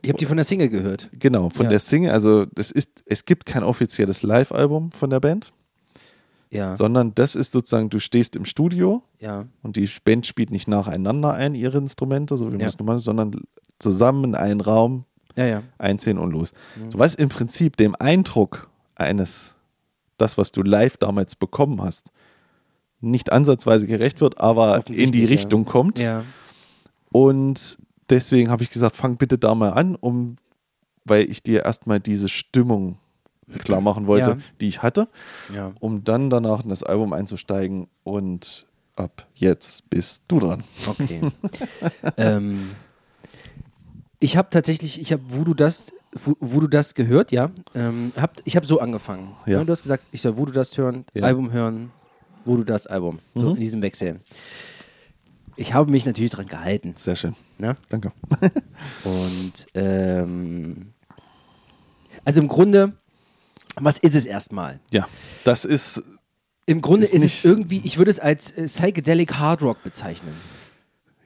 Ich 0.00 0.08
habe 0.10 0.18
die 0.18 0.26
von 0.26 0.36
der 0.36 0.44
Single 0.44 0.68
gehört. 0.68 1.10
Genau, 1.18 1.50
von 1.50 1.64
Ja. 1.64 1.70
der 1.70 1.80
Single. 1.80 2.12
Also 2.12 2.46
das 2.46 2.70
ist, 2.70 3.02
es 3.04 3.24
gibt 3.24 3.46
kein 3.46 3.64
offizielles 3.64 4.22
Live-Album 4.22 4.92
von 4.92 5.10
der 5.10 5.18
Band, 5.20 5.52
Ja. 6.54 6.74
sondern 6.76 7.14
das 7.14 7.34
ist 7.34 7.52
sozusagen, 7.52 7.90
du 7.90 7.98
stehst 7.98 8.36
im 8.36 8.44
Studio 8.44 9.02
Ja. 9.20 9.44
und 9.62 9.76
die 9.76 9.88
Band 10.04 10.26
spielt 10.26 10.50
nicht 10.50 10.68
nacheinander 10.68 11.34
ein, 11.34 11.54
ihre 11.54 11.78
Instrumente, 11.78 12.36
so 12.38 12.46
wie 12.46 12.52
man 12.52 12.60
Ja. 12.60 12.68
es 12.68 12.78
normal 12.78 12.96
ist, 12.96 13.04
sondern 13.04 13.32
zusammen 13.78 14.24
in 14.24 14.34
einen 14.34 14.60
Raum 14.60 15.04
einziehen 15.78 16.16
und 16.18 16.30
los. 16.30 16.52
Du 16.90 16.96
weißt 16.98 17.18
im 17.18 17.28
Prinzip 17.28 17.76
dem 17.76 17.94
Eindruck 17.98 18.70
eines, 18.94 19.56
das, 20.16 20.38
was 20.38 20.52
du 20.52 20.62
live 20.62 20.96
damals 20.96 21.34
bekommen 21.34 21.82
hast, 21.82 22.12
nicht 23.00 23.32
ansatzweise 23.32 23.86
gerecht 23.88 24.20
wird, 24.20 24.38
aber 24.38 24.86
in 24.88 25.10
die. 25.10 25.24
Richtung 25.24 25.64
kommt. 25.64 25.98
Und 27.12 27.78
deswegen 28.10 28.50
habe 28.50 28.62
ich 28.62 28.70
gesagt, 28.70 28.96
fang 28.96 29.16
bitte 29.16 29.38
da 29.38 29.54
mal 29.54 29.70
an, 29.70 29.94
um, 29.96 30.36
weil 31.04 31.28
ich 31.30 31.42
dir 31.42 31.64
erstmal 31.64 32.00
diese 32.00 32.28
Stimmung 32.28 32.98
klar 33.58 33.80
machen 33.80 34.06
wollte, 34.06 34.30
Ja. 34.30 34.36
die 34.60 34.68
ich 34.68 34.82
hatte, 34.82 35.08
Ja. 35.54 35.72
um 35.80 36.04
dann 36.04 36.30
danach 36.30 36.62
in 36.64 36.70
das 36.70 36.82
Album 36.82 37.12
einzusteigen 37.12 37.88
und 38.02 38.66
ab 38.96 39.26
jetzt 39.34 39.88
bist 39.90 40.24
du 40.28 40.40
dran. 40.40 40.64
Okay. 40.86 41.20
ähm, 42.16 42.70
ich 44.20 44.36
habe 44.36 44.48
tatsächlich, 44.50 45.00
ich 45.00 45.12
habe 45.12 45.22
Voodoo 45.28 45.54
das, 45.54 45.92
Vo- 46.16 46.36
Voodoo 46.40 46.68
das 46.68 46.94
gehört, 46.94 47.32
ja. 47.32 47.50
Ähm, 47.74 48.12
hab, 48.16 48.40
ich 48.44 48.56
habe 48.56 48.64
so 48.66 48.78
angefangen. 48.80 49.34
Ja. 49.46 49.62
Du 49.64 49.72
hast 49.72 49.82
gesagt, 49.82 50.04
ich 50.12 50.22
soll 50.22 50.36
Voodoo 50.36 50.52
das 50.52 50.76
hören. 50.78 51.04
Album 51.20 51.50
hören, 51.52 51.90
Voodoo 52.44 52.64
das 52.64 52.86
Album. 52.86 53.18
So 53.34 53.50
Mhm. 53.50 53.54
in 53.56 53.60
diesem 53.60 53.82
Wechsel. 53.82 54.20
Ich 55.56 55.72
habe 55.74 55.90
mich 55.90 56.04
natürlich 56.06 56.30
dran 56.32 56.46
gehalten. 56.46 56.94
Sehr 56.96 57.16
schön. 57.16 57.34
Ne? 57.58 57.74
Danke. 57.88 58.12
Und 59.04 59.66
ähm, 59.74 60.92
also 62.24 62.40
im 62.40 62.48
Grunde, 62.48 62.94
was 63.80 63.98
ist 63.98 64.14
es 64.16 64.24
erstmal? 64.26 64.80
Ja, 64.90 65.06
das 65.44 65.64
ist 65.64 66.02
Im 66.66 66.80
Grunde 66.80 67.04
Ist 67.06 67.14
ist, 67.14 67.24
es 67.24 67.44
irgendwie, 67.44 67.80
ich 67.84 67.98
würde 67.98 68.10
es 68.10 68.18
als 68.20 68.50
äh, 68.52 68.64
Psychedelic 68.66 69.34
Hard 69.34 69.62
Rock 69.62 69.82
bezeichnen. 69.82 70.32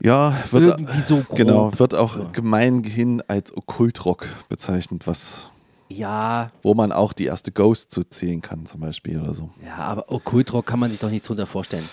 Ja, 0.01 0.37
wird, 0.53 0.67
Irgendwie 0.67 1.01
so 1.01 1.19
grob. 1.23 1.37
Genau, 1.37 1.73
wird 1.79 1.95
auch 1.95 2.17
So. 2.17 2.29
gemeinhin 2.33 3.21
als 3.27 3.57
Okkultrock 3.57 4.27
bezeichnet, 4.49 5.07
was, 5.09 5.49
Ja, 5.89 6.53
wo 6.63 6.75
man 6.75 6.93
auch 6.93 7.13
die 7.13 7.25
erste 7.27 7.51
Ghost 7.51 7.91
zu 7.91 8.05
zählen 8.05 8.41
kann, 8.41 8.65
zum 8.67 8.81
Beispiel 8.81 9.21
oder 9.21 9.35
so. 9.35 9.51
ja, 9.65 9.77
aber 9.77 10.11
Okkultrock 10.11 10.67
kann 10.67 10.79
man 10.79 10.91
sich 10.91 11.01
doch 11.01 11.11
nichts 11.11 11.27
drunter 11.27 11.47
vorstellen. 11.47 11.85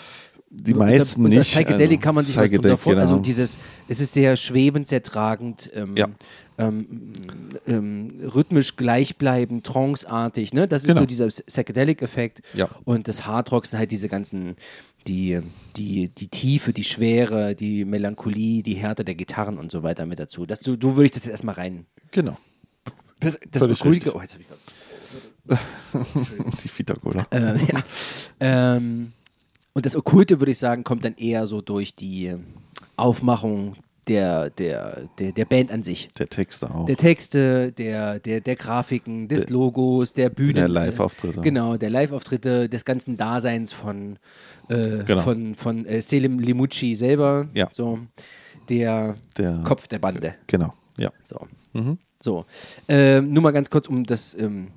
Die 0.51 0.73
Unter- 0.73 0.85
meisten 0.85 1.25
unter 1.25 1.39
nicht. 1.39 1.51
Psychedelic 1.51 1.97
also 1.97 1.99
kann 1.99 2.15
man 2.15 2.23
sich 2.23 2.37
was 2.37 2.49
drunter 2.51 2.77
vorstellen. 2.77 2.99
Also 2.99 3.13
genau. 3.15 3.23
dieses, 3.23 3.57
es 3.87 3.99
ist 3.99 4.13
sehr 4.13 4.35
schwebend, 4.37 4.87
sehr 4.87 5.01
tragend, 5.03 5.69
ähm, 5.73 5.97
Ja. 5.97 6.07
Ähm, 6.57 7.11
ähm, 7.67 8.19
rhythmisch 8.33 8.75
gleichbleibend, 8.77 9.65
tranceartig. 9.65 10.53
Ne? 10.53 10.67
Das 10.67 10.83
ist 10.83 10.87
Genau. 10.87 11.01
so 11.01 11.05
dieser 11.05 11.27
Psychedelic-Effekt. 11.27 12.41
Ja. 12.53 12.69
Und 12.85 13.07
das 13.07 13.25
Hardrock 13.25 13.65
sind 13.65 13.79
halt 13.79 13.91
diese 13.91 14.07
ganzen, 14.09 14.55
die, 15.07 15.39
die, 15.75 16.09
die 16.09 16.27
Tiefe, 16.29 16.71
die 16.73 16.83
Schwere, 16.83 17.55
die 17.55 17.83
Melancholie, 17.85 18.63
die 18.63 18.75
Härte 18.75 19.03
der 19.03 19.15
Gitarren 19.15 19.57
und 19.57 19.71
so 19.71 19.83
weiter 19.83 20.05
mit 20.05 20.19
dazu. 20.19 20.45
Das, 20.45 20.61
du, 20.61 20.75
du 20.77 20.95
würde 20.95 21.05
ich 21.05 21.11
das 21.11 21.25
jetzt 21.25 21.31
erstmal 21.31 21.55
rein. 21.55 21.85
Genau. 22.11 22.37
Das, 23.19 23.37
das 23.51 23.63
richtig. 23.67 24.13
oh, 24.15 24.21
jetzt 24.21 24.33
hab 24.35 24.41
ich 24.41 24.47
grad- 24.47 24.59
Die 26.63 26.69
Vita-Cola. 26.75 27.27
äh, 27.31 27.57
ja. 27.65 27.83
ähm, 28.39 29.11
und 29.73 29.85
das 29.85 29.95
Okkulte, 29.95 30.39
würde 30.39 30.51
ich 30.51 30.57
sagen, 30.57 30.83
kommt 30.83 31.05
dann 31.05 31.15
eher 31.15 31.45
so 31.47 31.61
durch 31.61 31.95
die 31.95 32.35
Aufmachung 32.95 33.73
der, 34.07 34.49
der, 34.51 35.07
der, 35.19 35.31
der 35.31 35.45
Band 35.45 35.71
an 35.71 35.83
sich. 35.83 36.09
Der 36.17 36.27
Texte 36.29 36.69
auch. 36.73 36.85
Der 36.85 36.97
Texte, 36.97 37.71
der, 37.71 38.19
der, 38.19 38.41
der 38.41 38.55
Grafiken, 38.55 39.27
des 39.27 39.49
Logos, 39.49 40.13
der 40.13 40.29
Bühne. 40.29 40.53
Der 40.53 40.67
Live-Auftritte. 40.67 41.41
Genau, 41.41 41.77
der 41.77 41.89
Live-Auftritte, 41.89 42.69
des 42.69 42.85
ganzen 42.85 43.17
Daseins 43.17 43.73
von, 43.73 44.17
äh, 44.69 45.03
Genau. 45.03 45.21
von, 45.21 45.55
von 45.55 45.85
äh, 45.85 46.01
Selim 46.01 46.39
Limucci 46.39 46.95
selber. 46.95 47.47
Ja. 47.53 47.67
So, 47.71 47.99
der, 48.69 49.15
Der- 49.37 49.61
Kopf 49.63 49.87
der 49.87 49.99
Bande. 49.99 50.35
Genau, 50.47 50.73
ja. 50.97 51.11
So. 51.23 51.47
Mhm. 51.73 51.97
So. 52.21 52.45
Ähm, 52.87 53.33
nur 53.33 53.43
mal 53.43 53.51
ganz 53.51 53.69
kurz, 53.69 53.87
um 53.87 54.03
das, 54.05 54.33
ähm, 54.39 54.69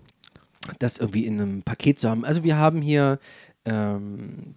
das 0.79 0.99
irgendwie 0.99 1.25
in 1.27 1.41
einem 1.41 1.63
Paket 1.63 1.99
zu 2.01 2.09
haben. 2.11 2.25
Also 2.25 2.43
wir 2.45 2.57
haben 2.57 2.83
hier 2.83 3.19
ähm, 3.65 4.55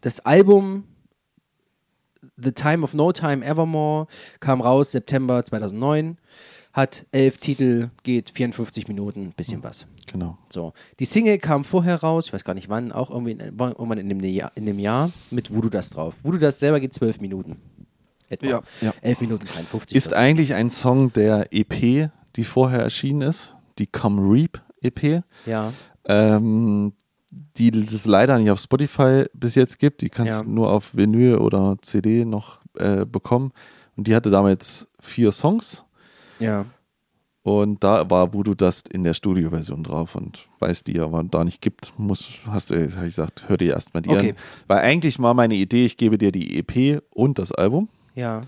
das 0.00 0.20
Album 0.20 0.84
The 2.36 2.52
Time 2.52 2.82
of 2.82 2.94
No 2.94 3.12
Time 3.12 3.44
Evermore 3.44 4.06
kam 4.40 4.60
raus 4.60 4.92
September 4.92 5.44
2009, 5.44 6.18
hat 6.72 7.06
elf 7.12 7.38
Titel, 7.38 7.90
geht 8.02 8.30
54 8.30 8.88
Minuten, 8.88 9.32
bisschen 9.36 9.62
was. 9.62 9.86
Genau. 10.06 10.38
So. 10.50 10.72
Die 10.98 11.04
Single 11.04 11.38
kam 11.38 11.64
vorher 11.64 11.96
raus, 12.02 12.26
ich 12.26 12.32
weiß 12.32 12.44
gar 12.44 12.54
nicht 12.54 12.68
wann, 12.68 12.92
auch 12.92 13.10
irgendwie 13.10 13.32
in, 13.32 13.40
irgendwann 13.40 13.98
in 13.98 14.08
dem, 14.08 14.20
Jahr, 14.20 14.52
in 14.54 14.66
dem 14.66 14.78
Jahr 14.78 15.10
mit 15.30 15.52
Voodoo 15.52 15.68
Das 15.70 15.90
drauf. 15.90 16.14
Voodoo 16.22 16.38
Das 16.38 16.58
selber 16.58 16.80
geht 16.80 16.94
zwölf 16.94 17.20
Minuten. 17.20 17.56
Etwa. 18.28 18.46
Ja, 18.46 18.62
ja. 18.80 18.94
11 19.02 19.20
Minuten 19.20 19.46
53. 19.46 19.96
Ist 19.96 20.12
eigentlich 20.12 20.54
ein 20.54 20.68
Song 20.68 21.12
der 21.12 21.52
EP, 21.52 22.10
die 22.34 22.44
vorher 22.44 22.80
erschienen 22.80 23.22
ist, 23.22 23.54
die 23.78 23.86
Come 23.86 24.20
Reap 24.20 24.60
EP, 24.82 25.22
ja. 25.46 25.72
ähm, 26.06 26.92
die 27.30 27.70
es 27.76 28.06
leider 28.06 28.38
nicht 28.38 28.50
auf 28.50 28.60
Spotify 28.60 29.24
bis 29.34 29.54
jetzt 29.54 29.78
gibt. 29.78 30.00
Die 30.00 30.08
kannst 30.10 30.34
Ja. 30.34 30.42
du 30.42 30.48
nur 30.50 30.70
auf 30.72 30.94
Vinyl 30.96 31.36
oder 31.36 31.76
CD 31.82 32.24
noch 32.24 32.60
äh, 32.78 33.04
bekommen. 33.04 33.52
Und 33.96 34.06
die 34.06 34.14
hatte 34.14 34.30
damals 34.30 34.86
vier 35.00 35.32
Songs. 35.32 35.84
Ja. 36.38 36.66
Und 37.42 37.84
da 37.84 38.08
war 38.10 38.34
Voodoo 38.34 38.54
Dust 38.54 38.88
in 38.88 39.04
der 39.04 39.14
Studioversion 39.14 39.84
drauf 39.84 40.16
und 40.16 40.48
weil 40.58 40.72
es 40.72 40.82
die 40.82 40.98
aber 40.98 41.22
da 41.22 41.44
nicht 41.44 41.60
gibt, 41.62 41.92
muss, 41.96 42.28
hast 42.48 42.70
du, 42.70 42.74
habe 42.74 43.06
ich 43.06 43.14
gesagt, 43.14 43.48
hör 43.48 43.56
dir 43.56 43.74
erstmal 43.74 44.02
die 44.02 44.10
Okay. 44.10 44.30
an. 44.30 44.36
Weil 44.66 44.78
eigentlich 44.80 45.18
war 45.20 45.32
meine 45.32 45.54
Idee, 45.54 45.86
ich 45.86 45.96
gebe 45.96 46.18
dir 46.18 46.32
die 46.32 46.58
EP 46.58 47.00
und 47.10 47.38
das 47.38 47.52
Album, 47.52 47.88
Ja. 48.16 48.40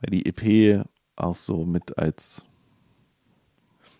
weil 0.00 0.10
die 0.10 0.26
EP 0.26 0.84
auch 1.16 1.36
so 1.36 1.64
mit 1.64 1.96
als 1.96 2.44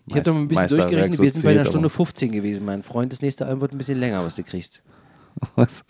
Ich 0.07 0.13
habe 0.13 0.21
da 0.23 0.33
mal 0.33 0.39
ein 0.41 0.47
bisschen 0.47 0.61
Meisterwerk 0.63 0.87
durchgerechnet, 0.89 1.17
so 1.17 1.23
wir 1.23 1.29
sind 1.31 1.43
bei 1.43 1.51
einer 1.51 1.65
Stunde 1.65 1.85
aber- 1.87 1.89
15 1.95 2.31
gewesen. 2.31 2.65
Mein 2.65 2.83
Freund, 2.83 3.11
das 3.11 3.21
nächste 3.21 3.45
Album 3.45 3.61
wird 3.61 3.71
ein 3.73 3.77
bisschen 3.77 3.99
länger, 3.99 4.23
was 4.23 4.35
du 4.35 4.43
kriegst. 4.43 4.81
Was? 5.55 5.83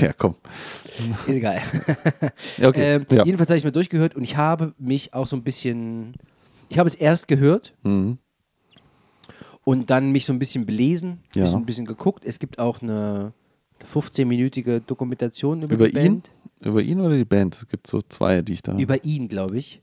Ja, 0.00 0.12
komm. 0.12 0.36
Ist 1.26 1.28
egal. 1.28 1.60
Okay. 2.62 2.94
ähm, 2.96 3.06
ja. 3.10 3.24
Jedenfalls 3.24 3.50
habe 3.50 3.56
ich 3.56 3.62
es 3.62 3.64
mir 3.64 3.72
durchgehört 3.72 4.14
und 4.14 4.22
ich 4.22 4.36
habe 4.36 4.74
mich 4.78 5.12
auch 5.12 5.26
so 5.26 5.34
ein 5.34 5.42
bisschen. 5.42 6.14
Ich 6.68 6.78
habe 6.78 6.86
es 6.86 6.94
erst 6.94 7.26
gehört 7.28 7.74
Mhm. 7.82 8.18
und 9.64 9.90
dann 9.90 10.12
mich 10.12 10.24
so 10.26 10.32
ein 10.32 10.38
bisschen 10.38 10.66
belesen, 10.66 11.18
Ja. 11.34 11.42
bisschen, 11.42 11.60
ein 11.60 11.66
bisschen 11.66 11.84
geguckt. 11.86 12.24
Es 12.24 12.38
gibt 12.38 12.58
auch 12.60 12.80
eine 12.80 13.32
15-minütige 13.92 14.80
Dokumentation 14.80 15.62
über, 15.62 15.74
Über 15.74 15.88
die 15.88 15.96
ihn? 15.96 16.02
Band. 16.04 16.30
Über 16.60 16.80
ihn 16.82 17.00
oder 17.00 17.16
die 17.16 17.24
Band? 17.24 17.56
Es 17.56 17.66
gibt 17.68 17.86
so 17.88 18.00
zwei, 18.02 18.42
die 18.42 18.52
ich 18.54 18.62
da. 18.62 18.76
Über 18.78 19.04
ihn, 19.04 19.26
glaube 19.28 19.58
ich. 19.58 19.82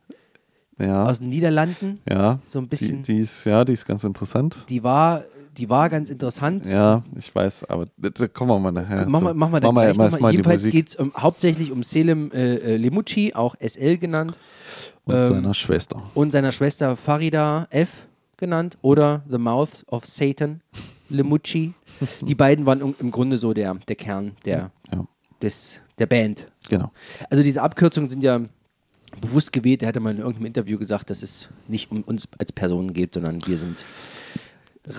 Ja. 0.80 1.06
aus 1.06 1.20
den 1.20 1.30
Niederlanden. 1.30 2.00
ja. 2.10 2.40
So 2.46 2.60
ein 2.60 2.64
Die, 2.66 2.70
bisschen. 2.70 3.04
die 3.04 3.20
ist, 3.20 3.46
ja, 3.46 3.64
die 3.66 3.74
ist 3.74 3.86
ganz 3.86 4.04
interessant. 4.04 4.66
Die 4.70 4.84
war, 4.84 5.24
die 5.58 5.70
war 5.70 5.88
ganz 5.90 6.10
interessant. 6.10 6.66
Ja, 6.66 7.04
ich 7.16 7.34
weiß, 7.34 7.66
aber 7.70 7.86
da 7.98 8.28
kommen 8.28 8.50
wir 8.52 8.60
mal 8.60 8.72
nachher. 8.72 9.08
Machen 9.08 9.26
wir, 9.26 9.34
machen 9.36 9.54
wir 9.54 9.60
dann 9.60 9.74
gleich 9.76 9.96
mal. 9.98 10.10
mal 10.20 10.30
die 10.32 10.38
Jedenfalls 10.38 10.64
geht 10.64 10.90
es 10.90 10.96
um, 10.96 11.14
hauptsächlich 11.16 11.72
um 11.72 11.84
Selim 11.84 12.32
äh, 12.34 12.56
äh, 12.56 12.78
Lemucci, 12.78 13.34
auch 13.36 13.56
SL 13.60 13.98
genannt, 13.98 14.38
und 15.06 15.14
ähm, 15.16 15.30
seiner 15.30 15.54
Schwester. 15.54 16.02
und 16.16 16.32
seiner 16.32 16.52
Schwester 16.52 16.96
Farida 16.96 17.68
F. 17.70 18.08
genannt 18.38 18.78
oder 18.82 19.22
The 19.30 19.38
Mouth 19.38 19.84
of 19.88 20.06
Satan 20.06 20.62
Lemucci. 21.10 21.74
Die 22.22 22.36
beiden 22.36 22.66
waren 22.66 22.82
im- 22.82 22.96
im 23.00 23.12
Grunde 23.12 23.38
so 23.38 23.54
der, 23.54 23.76
der 23.88 23.96
Kern 23.96 24.32
der, 24.46 24.72
Ja, 24.92 25.06
des, 25.42 25.80
der 26.00 26.08
Band. 26.08 26.48
genau. 26.68 26.92
Also 27.30 27.44
diese 27.44 27.62
Abkürzungen 27.62 28.10
sind 28.10 28.24
ja 28.24 28.40
bewusst 29.22 29.52
gewählt. 29.54 29.82
Er 29.84 29.90
hatte 29.90 30.00
mal 30.00 30.12
in 30.12 30.18
irgendeinem 30.20 30.46
Interview 30.48 30.78
gesagt, 30.78 31.10
dass 31.10 31.24
es 31.24 31.50
nicht 31.68 31.92
um 31.92 32.02
uns 32.04 32.28
als 32.38 32.52
Personen 32.52 32.94
geht, 32.94 33.14
sondern 33.14 33.40
wir 33.46 33.58
sind 33.58 33.84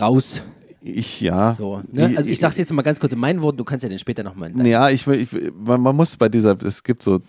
raus. 0.00 0.42
Ich, 0.80 1.20
ja. 1.22 1.54
So, 1.58 1.82
ne? 1.90 2.12
Also 2.16 2.28
ich 2.28 2.38
sag's 2.38 2.58
jetzt 2.58 2.70
mal 2.72 2.82
ganz 2.82 3.00
kurz 3.00 3.12
in 3.14 3.18
meinen 3.18 3.40
Worten, 3.40 3.56
du 3.56 3.64
kannst 3.64 3.82
ja 3.84 3.88
dann 3.88 3.98
später 3.98 4.22
nochmal. 4.22 4.52
Ja, 4.66 4.90
ich, 4.90 5.06
ich 5.06 5.32
will- 5.32 5.52
man, 5.58 5.80
man 5.80 5.96
muss 5.96 6.16
bei 6.16 6.28
dieser, 6.28 6.62
es 6.62 6.82
gibt 6.82 7.02
so, 7.02 7.20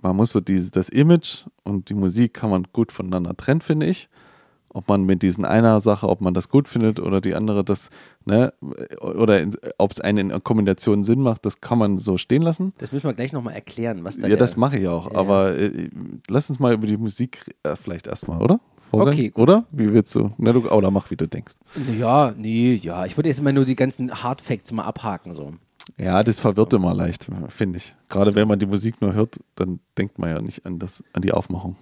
man 0.00 0.16
muss 0.16 0.32
so 0.32 0.40
dieses, 0.40 0.70
das 0.70 0.88
Image 0.88 1.44
und 1.64 1.90
die 1.90 1.94
Musik 1.94 2.32
kann 2.34 2.48
man 2.50 2.64
gut 2.72 2.90
voneinander 2.90 3.36
trennen, 3.36 3.60
finde 3.60 3.86
ich. 3.86 4.08
Ob 4.70 4.88
man 4.88 5.04
mit 5.04 5.22
diesen 5.22 5.44
einer 5.44 5.80
Sache, 5.80 6.08
ob 6.08 6.20
man 6.20 6.34
das 6.34 6.48
gut 6.48 6.68
findet 6.68 7.00
oder 7.00 7.20
die 7.20 7.34
andere, 7.34 7.64
das, 7.64 7.90
ne, 8.26 8.52
oder 9.00 9.46
ob 9.78 9.92
es 9.92 10.00
einen 10.00 10.30
in 10.30 10.44
Kombination 10.44 11.04
Sinn 11.04 11.20
macht, 11.20 11.46
das 11.46 11.60
kann 11.60 11.78
man 11.78 11.96
so 11.96 12.18
stehen 12.18 12.42
lassen. 12.42 12.74
Das 12.78 12.92
müssen 12.92 13.06
wir 13.06 13.14
gleich 13.14 13.32
nochmal 13.32 13.54
erklären, 13.54 14.04
was 14.04 14.18
da 14.18 14.28
Ja, 14.28 14.36
das 14.36 14.56
mache 14.56 14.78
ich 14.78 14.88
auch. 14.88 15.10
Ja, 15.12 15.18
aber 15.18 15.56
äh, 15.56 15.88
lass 16.28 16.50
uns 16.50 16.58
mal 16.58 16.74
über 16.74 16.86
die 16.86 16.98
Musik 16.98 17.54
äh, 17.62 17.76
vielleicht 17.76 18.06
erstmal, 18.06 18.42
oder? 18.42 18.60
Vorgehen? 18.90 19.12
Okay, 19.12 19.28
gut. 19.30 19.42
Oder? 19.42 19.64
Wie 19.70 19.92
willst 19.92 20.14
du? 20.14 20.32
Na, 20.38 20.52
du, 20.52 20.68
oder 20.70 20.90
mach, 20.90 21.10
wie 21.10 21.16
du 21.16 21.26
denkst. 21.26 21.54
Ja, 21.98 22.32
nee, 22.36 22.74
ja. 22.74 23.04
Ich 23.06 23.16
würde 23.16 23.28
jetzt 23.28 23.42
mal 23.42 23.52
nur 23.52 23.64
die 23.64 23.76
ganzen 23.76 24.22
Hard 24.22 24.40
Facts 24.40 24.72
mal 24.72 24.84
abhaken. 24.84 25.34
So. 25.34 25.54
Ja, 25.96 26.22
das 26.22 26.40
verwirrt 26.40 26.72
immer 26.72 26.94
leicht, 26.94 27.28
finde 27.48 27.78
ich. 27.78 27.94
Gerade 28.08 28.34
wenn 28.34 28.48
man 28.48 28.58
die 28.58 28.66
Musik 28.66 29.00
nur 29.00 29.14
hört, 29.14 29.40
dann 29.56 29.80
denkt 29.96 30.18
man 30.18 30.30
ja 30.30 30.40
nicht 30.40 30.64
an, 30.66 30.78
das, 30.78 31.02
an 31.12 31.22
die 31.22 31.32
Aufmachung. 31.32 31.76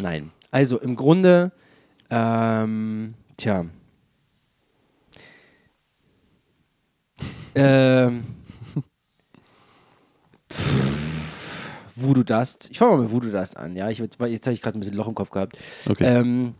Nein. 0.00 0.30
Also 0.50 0.78
im 0.78 0.96
Grunde, 0.96 1.52
ähm, 2.10 3.14
tja. 3.36 3.66
ähm, 7.54 8.24
pff, 10.52 11.68
Voodoo 11.96 12.22
Dust. 12.22 12.68
Ich 12.70 12.78
fange 12.78 12.96
mal 12.96 13.02
mit 13.04 13.10
Voodoo 13.12 13.30
Dust 13.30 13.56
an. 13.56 13.74
Ja, 13.76 13.90
ich, 13.90 13.98
jetzt 13.98 14.20
jetzt 14.20 14.46
habe 14.46 14.54
ich 14.54 14.62
gerade 14.62 14.78
ein 14.78 14.80
bisschen 14.80 14.96
Loch 14.96 15.08
im 15.08 15.14
Kopf 15.14 15.30
gehabt. 15.30 15.58
Okay. 15.88 16.04
Ähm, 16.04 16.54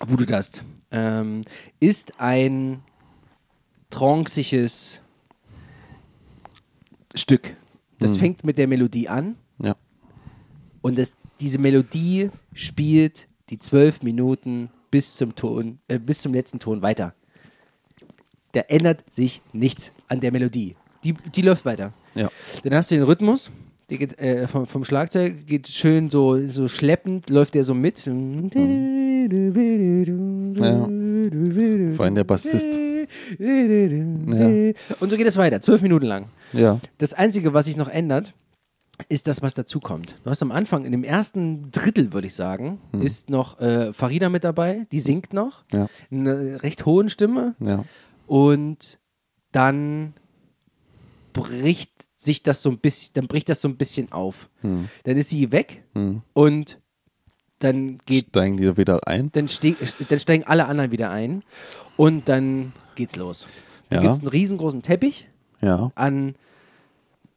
Voodoo 0.00 0.26
Dust 0.26 0.64
ähm, 0.90 1.44
ist 1.80 2.18
ein 2.20 2.82
tranceisches 3.90 5.00
Stück. 7.14 7.54
Das 8.00 8.14
Hm. 8.14 8.18
fängt 8.20 8.44
mit 8.44 8.58
der 8.58 8.66
Melodie 8.66 9.08
an 9.08 9.36
Ja. 9.62 9.76
und 10.82 10.98
das, 10.98 11.14
diese 11.40 11.58
Melodie 11.58 12.30
spielt 12.52 13.28
die 13.50 13.58
zwölf 13.58 14.02
Minuten 14.02 14.70
bis 14.90 15.16
zum 15.16 15.34
Ton, 15.34 15.78
äh, 15.88 15.98
bis 15.98 16.20
zum 16.20 16.32
letzten 16.32 16.58
Ton 16.58 16.82
weiter. 16.82 17.14
Da 18.52 18.60
ändert 18.68 19.02
sich 19.12 19.42
nichts 19.52 19.90
an 20.08 20.20
der 20.20 20.30
Melodie. 20.32 20.76
Die, 21.02 21.12
die 21.12 21.42
läuft 21.42 21.64
weiter. 21.64 21.92
Ja. 22.14 22.28
Dann 22.62 22.74
hast 22.74 22.90
du 22.90 22.94
den 22.94 23.04
Rhythmus, 23.04 23.50
der 23.90 23.98
geht, 23.98 24.18
äh, 24.18 24.46
vom, 24.48 24.66
vom 24.66 24.84
Schlagzeug 24.84 25.46
geht 25.46 25.68
schön 25.68 26.10
so, 26.10 26.46
so 26.46 26.68
schleppend, 26.68 27.28
läuft 27.28 27.54
der 27.54 27.64
so 27.64 27.74
mit. 27.74 27.98
Vor 28.00 28.14
allem 32.04 32.14
der 32.14 32.24
Bassist. 32.24 32.78
Und 35.00 35.10
so 35.10 35.16
geht 35.16 35.26
es 35.26 35.36
weiter, 35.36 35.60
zwölf 35.60 35.82
Minuten 35.82 36.06
lang. 36.06 36.26
Ja. 36.52 36.80
Das 36.98 37.12
Einzige, 37.12 37.52
was 37.52 37.66
sich 37.66 37.76
noch 37.76 37.88
ändert, 37.88 38.32
ist 39.08 39.26
das, 39.26 39.42
was 39.42 39.54
dazukommt. 39.54 40.16
Du 40.24 40.30
hast 40.30 40.42
am 40.42 40.52
Anfang, 40.52 40.84
in 40.84 40.92
dem 40.92 41.04
ersten 41.04 41.70
Drittel, 41.72 42.12
würde 42.12 42.26
ich 42.28 42.34
sagen, 42.34 42.80
ist 43.00 43.28
noch 43.30 43.60
äh, 43.60 43.92
Farida 43.92 44.28
mit 44.28 44.44
dabei, 44.44 44.86
die 44.92 45.00
singt 45.00 45.32
noch, 45.32 45.64
Ja. 45.72 45.88
in 46.10 46.26
einer 46.28 46.62
recht 46.62 46.86
hohen 46.86 47.08
Stimme 47.10 47.54
Ja. 47.60 47.84
und 48.26 48.98
dann 49.52 50.14
bricht 51.32 51.90
sich 52.16 52.42
das 52.42 52.62
so 52.62 52.70
ein 52.70 52.78
bisschen, 52.78 53.10
dann 53.14 53.26
bricht 53.26 53.48
das 53.48 53.60
so 53.60 53.68
ein 53.68 53.76
bisschen 53.76 54.12
auf. 54.12 54.48
Hm. 54.60 54.88
Dann 55.04 55.16
ist 55.16 55.30
sie 55.30 55.50
weg 55.52 55.84
Hm. 55.94 56.22
und 56.32 56.78
dann 57.58 57.98
geht 58.06 58.28
Steigen 58.28 58.56
die 58.56 58.76
wieder 58.76 59.06
ein? 59.06 59.30
dann, 59.32 59.48
ste 59.48 59.74
dann 60.08 60.20
steigen 60.20 60.44
alle 60.44 60.66
anderen 60.66 60.90
wieder 60.90 61.10
ein 61.10 61.42
und 61.96 62.28
dann 62.28 62.72
geht's 62.94 63.16
los. 63.16 63.46
Da 63.90 63.96
Ja. 63.96 64.02
gibt 64.02 64.14
es 64.14 64.20
einen 64.20 64.28
riesengroßen 64.28 64.82
Teppich 64.82 65.28
Ja. 65.60 65.90
an 65.94 66.34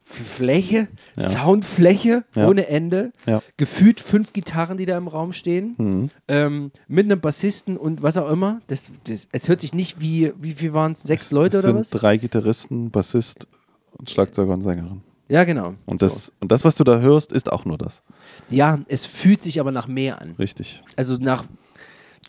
Fläche, 0.10 0.88
Ja. 1.18 1.24
Soundfläche 1.30 2.24
Ja. 2.34 2.48
ohne 2.48 2.68
Ende, 2.68 3.12
Ja. 3.26 3.42
gefühlt 3.58 4.00
fünf 4.00 4.32
Gitarren, 4.34 4.78
die 4.78 4.86
da 4.86 4.98
im 4.98 5.08
Raum 5.08 5.34
stehen, 5.34 5.76
Mhm. 5.78 6.10
ähm, 6.30 6.72
mit 6.88 7.06
einem 7.06 7.20
Bassisten 7.20 7.76
und 7.78 8.02
was 8.02 8.16
auch 8.18 8.30
immer. 8.30 8.62
Das, 8.68 8.90
das, 9.04 9.28
es 9.32 9.50
hört 9.50 9.60
sich 9.62 9.74
nicht 9.74 10.00
wie, 10.00 10.32
wie 10.40 10.54
viel 10.54 10.74
waren 10.74 10.94
es, 10.94 11.04
sechs 11.04 11.32
Leute 11.32 11.58
es 11.58 11.64
oder 11.66 11.74
sind 11.74 11.80
was? 11.82 11.90
drei 11.90 12.18
Gitarristen, 12.18 12.90
Bassist 12.90 13.48
und 13.92 14.10
Schlagzeuger 14.10 14.54
und 14.54 14.62
Sängerin. 14.64 15.02
Ja, 15.30 15.44
genau. 15.44 15.74
Und 15.86 16.02
das, 16.02 16.32
und 16.40 16.54
das, 16.54 16.64
was 16.64 16.76
du 16.78 16.86
da 16.86 17.00
hörst, 17.02 17.34
ist 17.34 17.52
auch 17.52 17.66
nur 17.66 17.78
das. 17.78 18.02
Ja, 18.50 18.80
es 18.88 19.06
fühlt 19.06 19.44
sich 19.44 19.60
aber 19.60 19.74
nach 19.74 19.88
mehr 19.90 20.22
an. 20.22 20.36
Richtig. 20.40 20.84
Also 20.96 21.18
nach, 21.18 21.44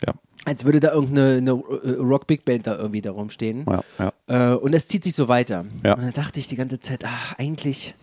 Ja. 0.05 0.13
Als 0.49 0.65
würde 0.65 0.79
da 0.79 0.91
irgendeine 0.91 1.37
eine 1.37 1.51
äh, 1.51 1.99
Rock-Big-Band 1.99 2.65
da 2.65 2.75
irgendwie 2.75 3.01
da 3.01 3.11
rumstehen. 3.11 3.65
Ja. 3.67 3.83
ja. 4.27 4.53
Äh, 4.53 4.55
und 4.55 4.73
es 4.73 4.87
zieht 4.87 5.03
sich 5.03 5.13
so 5.13 5.27
weiter. 5.27 5.65
Ja. 5.83 5.93
Und 5.93 6.01
dann 6.01 6.13
dachte 6.13 6.39
ich 6.39 6.47
die 6.47 6.55
ganze 6.55 6.79
Zeit, 6.79 7.03
ach, 7.05 7.37
eigentlich, 7.37 7.93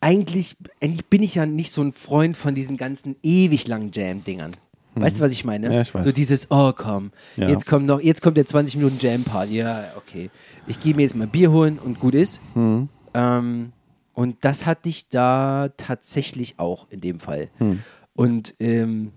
eigentlich, 0.00 0.56
eigentlich 0.80 1.04
bin 1.06 1.22
ich 1.22 1.34
ja 1.34 1.44
nicht 1.44 1.72
so 1.72 1.82
ein 1.82 1.92
Freund 1.92 2.38
von 2.38 2.54
diesen 2.54 2.78
ganzen 2.78 3.16
ewig 3.22 3.68
langen 3.68 3.90
Jam-Dingern. 3.92 4.52
Weißt 4.94 5.18
du, 5.18 5.22
was 5.22 5.32
ich 5.32 5.44
meine? 5.44 5.68
Mhm. 5.68 5.74
Ja, 5.74 5.80
ich 5.82 5.94
weiß. 5.94 6.06
So 6.06 6.12
dieses, 6.12 6.50
oh 6.50 6.72
komm, 6.74 7.10
jetzt 7.36 7.66
kommt 7.66 7.84
noch, 7.84 8.00
jetzt 8.00 8.22
kommt 8.22 8.38
der 8.38 8.46
20 8.46 8.76
Minuten 8.76 8.96
Jam-Part. 8.98 9.50
Ja, 9.50 9.92
okay. 9.98 10.30
Ich 10.66 10.80
gehe 10.80 10.94
mir 10.94 11.02
jetzt 11.02 11.14
mal 11.14 11.26
Bier 11.26 11.52
holen 11.52 11.78
und 11.78 12.00
gut 12.00 12.14
ist. 12.14 12.40
Mhm. 12.54 12.88
Ähm, 13.12 13.72
und 14.14 14.38
das 14.40 14.64
hatte 14.64 14.88
ich 14.88 15.10
da 15.10 15.68
tatsächlich 15.76 16.54
auch 16.56 16.86
in 16.88 17.02
dem 17.02 17.20
Fall. 17.20 17.50
Hm. 17.58 17.80
Und 18.14 18.54
ähm, 18.58 19.12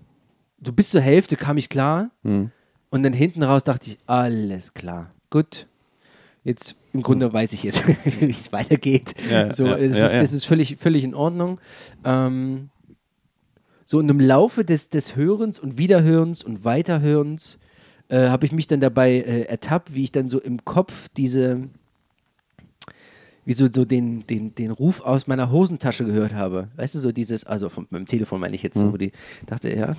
so 0.64 0.72
bis 0.72 0.90
zur 0.90 1.00
Hälfte 1.00 1.36
kam 1.36 1.56
ich 1.56 1.68
klar. 1.68 2.10
Hm. 2.22 2.50
Und 2.90 3.02
dann 3.02 3.12
hinten 3.12 3.42
raus 3.42 3.64
dachte 3.64 3.90
ich, 3.90 3.98
alles 4.06 4.74
klar, 4.74 5.12
gut. 5.30 5.66
Jetzt 6.42 6.76
im 6.92 7.02
Grunde 7.02 7.32
weiß 7.32 7.52
ich 7.52 7.62
jetzt, 7.62 7.86
wie 8.20 8.30
es 8.30 8.52
weitergeht. 8.52 9.14
Hm. 9.16 9.30
Ja, 9.30 9.54
so, 9.54 9.66
ja, 9.66 9.76
das, 9.76 9.98
ja, 9.98 10.06
ist, 10.06 10.22
das 10.22 10.32
ist 10.32 10.44
völlig, 10.44 10.76
völlig 10.76 11.04
in 11.04 11.14
Ordnung. 11.14 11.60
Ähm, 12.04 12.70
so 13.84 13.98
und 13.98 14.08
im 14.08 14.20
Laufe 14.20 14.64
des, 14.64 14.88
des 14.88 15.16
Hörens 15.16 15.58
und 15.58 15.76
Wiederhörens 15.76 16.44
und 16.44 16.64
Weiterhörens 16.64 17.58
äh, 18.08 18.28
habe 18.28 18.46
ich 18.46 18.52
mich 18.52 18.66
dann 18.66 18.80
dabei 18.80 19.12
äh, 19.12 19.42
ertappt, 19.42 19.94
wie 19.94 20.04
ich 20.04 20.12
dann 20.12 20.28
so 20.28 20.40
im 20.40 20.64
Kopf 20.64 21.08
diese, 21.16 21.68
wie 23.50 23.54
so, 23.54 23.66
so 23.72 23.84
den, 23.84 24.24
den, 24.28 24.54
den 24.54 24.70
Ruf 24.70 25.00
aus 25.00 25.26
meiner 25.26 25.50
Hosentasche 25.50 26.04
gehört 26.04 26.32
habe. 26.32 26.68
Weißt 26.76 26.94
du, 26.94 27.00
so 27.00 27.10
dieses, 27.10 27.42
also 27.42 27.68
vom, 27.68 27.88
mit 27.90 27.98
dem 27.98 28.06
Telefon 28.06 28.38
meine 28.38 28.54
ich 28.54 28.62
jetzt, 28.62 28.76
Mhm. 28.76 28.92
wo 28.92 28.96
die 28.96 29.10
dachte, 29.46 29.76
ja, 29.76 29.92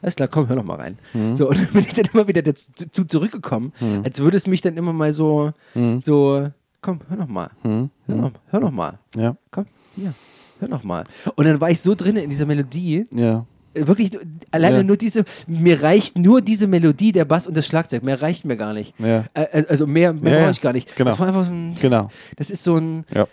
alles 0.00 0.14
klar, 0.16 0.28
komm, 0.28 0.48
hör 0.48 0.56
noch 0.56 0.64
mal 0.64 0.76
rein. 0.76 0.98
Mhm. 1.12 1.36
So, 1.36 1.48
und 1.50 1.58
dann 1.58 1.66
bin 1.72 1.82
ich 1.82 1.92
dann 1.92 2.06
immer 2.14 2.26
wieder 2.28 2.40
dazu 2.40 3.04
zurückgekommen, 3.04 3.72
als 4.02 4.20
würde 4.20 4.38
es 4.38 4.46
mich 4.46 4.62
dann 4.62 4.78
immer 4.78 4.94
mal 4.94 5.12
so, 5.12 5.52
Mhm. 5.74 6.00
so, 6.00 6.48
komm, 6.80 7.00
hör 7.08 7.18
noch 7.18 7.28
mal, 7.28 7.50
Hm. 7.62 7.90
hör 8.06 8.16
noch, 8.16 8.30
hör 8.46 8.60
noch 8.60 8.70
mal, 8.72 8.98
Ja. 9.16 9.36
komm, 9.50 9.66
hier, 9.96 10.14
hör 10.60 10.68
noch 10.68 10.82
mal. 10.82 11.04
Und 11.34 11.44
dann 11.44 11.60
war 11.60 11.70
ich 11.70 11.80
so 11.82 11.94
drin 11.94 12.16
in 12.16 12.30
dieser 12.30 12.46
Melodie, 12.46 13.04
Ja. 13.12 13.44
Äh, 13.74 13.86
wirklich 13.86 14.10
alleine 14.50 14.78
Ja. 14.78 14.82
nur 14.82 14.96
diese, 14.96 15.24
mir 15.46 15.82
reicht 15.82 16.18
nur 16.18 16.40
diese 16.42 16.66
Melodie, 16.66 17.12
der 17.12 17.24
Bass 17.24 17.46
und 17.46 17.56
das 17.56 17.66
Schlagzeug, 17.66 18.02
mehr 18.02 18.20
reicht 18.20 18.44
mir 18.44 18.56
gar 18.56 18.72
nicht. 18.74 18.94
Ja. 18.98 19.24
Also 19.34 19.86
mehr, 19.86 20.12
mehr 20.12 20.32
Ja, 20.34 20.40
brauche 20.42 20.50
ich 20.52 20.60
gar 20.60 20.72
nicht. 20.72 20.94
Genau. 20.96 21.10
Das 21.10 21.18
war 21.18 21.28
einfach 21.28 21.44
so 21.44 21.50
ein, 21.52 21.74
Genau. 21.80 22.08
das 22.36 22.50
ist 22.50 22.64
so 22.64 22.76
ein, 22.76 23.04
Ja. 23.14 23.26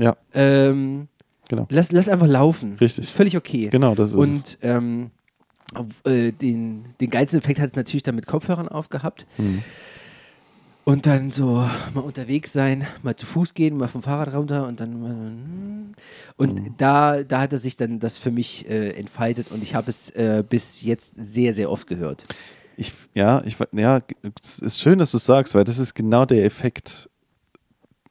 Ja. 0.00 0.16
ähm, 0.34 1.08
Genau. 1.48 1.66
lass, 1.70 1.92
lass 1.92 2.08
einfach 2.08 2.26
laufen. 2.26 2.76
Richtig. 2.80 3.04
Ist 3.04 3.12
völlig 3.12 3.36
okay. 3.36 3.68
Genau, 3.70 3.94
das 3.94 4.10
ist. 4.10 4.16
Und 4.16 4.58
ähm, 4.62 5.10
äh, 6.04 6.32
den, 6.32 6.84
den 7.00 7.10
geilsten 7.10 7.38
Effekt 7.40 7.58
hat 7.60 7.70
es 7.70 7.76
natürlich 7.76 8.02
dann 8.02 8.14
mit 8.14 8.26
Kopfhörern 8.26 8.68
aufgehabt. 8.68 9.26
Mhm. 9.38 9.62
Und 10.88 11.04
dann 11.04 11.32
so 11.32 11.68
mal 11.92 12.00
unterwegs 12.00 12.50
sein, 12.50 12.86
mal 13.02 13.14
zu 13.14 13.26
Fuß 13.26 13.52
gehen, 13.52 13.76
mal 13.76 13.88
vom 13.88 14.00
Fahrrad 14.02 14.32
runter 14.32 14.66
und 14.66 14.80
dann 14.80 15.02
mal, 15.02 15.32
und 16.38 16.54
Mhm. 16.54 16.74
da, 16.78 17.22
da 17.24 17.42
hat 17.42 17.52
es 17.52 17.60
sich 17.62 17.76
dann 17.76 18.00
das 18.00 18.16
für 18.16 18.30
mich 18.30 18.66
äh, 18.70 18.92
entfaltet 18.92 19.50
und 19.50 19.62
ich 19.62 19.74
habe 19.74 19.90
es 19.90 20.08
äh, 20.10 20.42
bis 20.48 20.80
jetzt 20.80 21.12
sehr, 21.18 21.52
sehr 21.52 21.70
oft 21.70 21.86
gehört. 21.88 22.24
Ich, 22.78 22.94
ja, 23.12 23.42
ich, 23.44 23.58
ja, 23.72 24.00
es 24.42 24.60
ist 24.60 24.78
schön, 24.80 24.98
dass 24.98 25.10
du 25.10 25.18
es 25.18 25.26
sagst, 25.26 25.54
weil 25.54 25.64
das 25.64 25.78
ist 25.78 25.92
genau 25.92 26.24
der 26.24 26.46
Effekt, 26.46 27.10